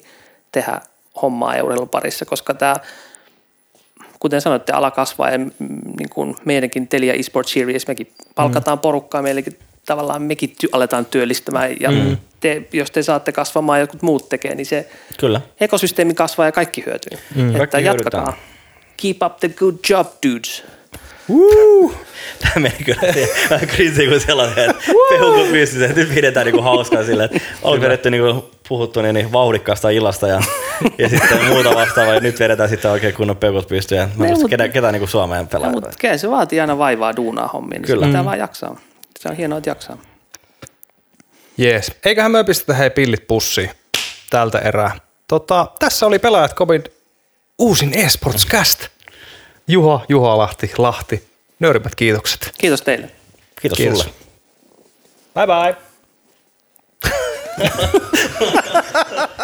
tehdä 0.52 0.82
hommaa 1.22 1.56
ja 1.56 1.64
urheilun 1.64 1.90
parissa, 1.90 2.26
koska 2.26 2.54
tämä, 2.54 2.76
kuten 4.22 4.42
sanoitte, 4.42 4.72
ala 4.72 4.92
kasvaa 4.92 5.30
ja 5.30 5.38
mm, 5.38 5.50
niin 5.98 6.10
kuin 6.10 6.36
meidänkin 6.46 6.88
Telia 6.88 7.14
eSport 7.14 7.48
Series, 7.48 7.88
mekin 7.88 8.12
palkataan 8.36 8.78
mm. 8.78 8.82
porukkaa, 8.82 9.22
meillekin 9.22 9.60
tavallaan 9.86 10.22
mekin 10.22 10.50
ty- 10.50 10.70
aletaan 10.72 11.06
työllistämään 11.06 11.76
ja 11.80 11.92
mm. 11.92 12.18
te, 12.40 12.68
jos 12.74 12.92
te 12.92 13.04
saatte 13.04 13.32
kasvamaan 13.32 13.80
ja 13.80 13.84
jotkut 13.84 14.02
muut 14.02 14.30
tekee, 14.30 14.56
niin 14.56 14.66
se 14.66 14.90
Kyllä. 15.20 15.42
ekosysteemi 15.62 16.14
kasvaa 16.14 16.46
ja 16.46 16.52
kaikki 16.52 16.84
hyötyy. 16.86 17.18
Mm. 17.36 17.48
Että 17.56 17.68
Kaikki 17.68 17.88
jatkakaa. 17.88 18.22
hyödytään. 18.22 18.48
Keep 18.98 19.18
up 19.26 19.38
the 19.40 19.50
good 19.50 19.76
job, 19.90 20.08
dudes. 20.28 20.64
Tämä 22.42 22.54
meni 22.56 22.76
kyllä 22.86 23.02
vähän 23.50 23.68
kriisiin 23.68 24.10
kuin 24.10 24.22
sellainen, 24.22 24.70
että 24.70 24.84
pehukut 25.10 25.52
pystyssä, 25.52 25.86
että 25.86 26.00
nyt 26.00 26.14
pidetään 26.16 26.46
niinku 26.46 26.62
hauskaa 26.62 27.04
silleen, 27.04 27.30
että 27.34 27.48
on 27.62 27.82
vedetty 27.82 28.10
niinku 28.10 28.52
puhuttu 28.68 29.02
niin, 29.02 29.14
niin 29.14 29.32
vauhdikkaasta 29.32 29.90
illasta 29.90 30.28
ja, 30.28 30.42
ja 30.98 31.10
sitten 31.10 31.46
muuta 31.46 31.76
vastaavaa 31.76 32.14
ja 32.14 32.20
nyt 32.20 32.40
vedetään 32.40 32.70
sitten 32.70 32.92
oikein 32.92 33.14
kunnon 33.14 33.38
peukut 33.38 33.68
pystyyn 33.68 34.00
ja 34.02 34.08
mä 34.16 34.26
muista, 34.26 34.42
mut- 34.44 34.50
ketä, 34.50 34.68
ketä 34.68 34.92
niinku 34.92 35.08
Suomeen 35.08 35.48
pelaa. 35.48 35.68
No, 35.68 35.74
mutta 35.74 35.90
kyllä 36.00 36.18
se 36.18 36.30
vaatii 36.30 36.60
aina 36.60 36.78
vaivaa 36.78 37.16
duunaa 37.16 37.48
hommiin, 37.48 37.82
niin 37.82 37.88
Kyllä. 37.88 38.06
Pitää 38.06 38.26
vaan 38.26 38.40
jaksaa. 38.40 38.80
Se 39.20 39.30
on 39.30 39.36
hienoa, 39.36 39.58
että 39.58 39.70
jaksaa. 39.70 39.98
Jees. 41.58 41.92
Eiköhän 42.06 42.32
me 42.32 42.44
pistetä 42.44 42.74
hei 42.74 42.90
pillit 42.90 43.28
pussiin 43.28 43.72
tältä 44.30 44.60
erää. 44.60 44.96
Tota, 45.28 45.68
tässä 45.80 46.06
oli 46.06 46.20
Pelaajat 46.20 46.56
Covid 46.56 46.86
uusin 47.60 47.92
eSports-cast. 47.94 48.88
Juha, 49.72 50.06
Juha 50.10 50.38
Lahti, 50.38 50.72
Lahti. 50.78 51.28
Nöyrimmät 51.60 51.96
kiitokset. 51.96 52.52
Kiitos 52.58 52.82
teille. 52.82 53.10
Kiitos, 53.62 53.78
Kiitos. 53.78 54.00
sulle. 54.00 54.14
Bye 55.36 55.48
bye. 55.48 55.76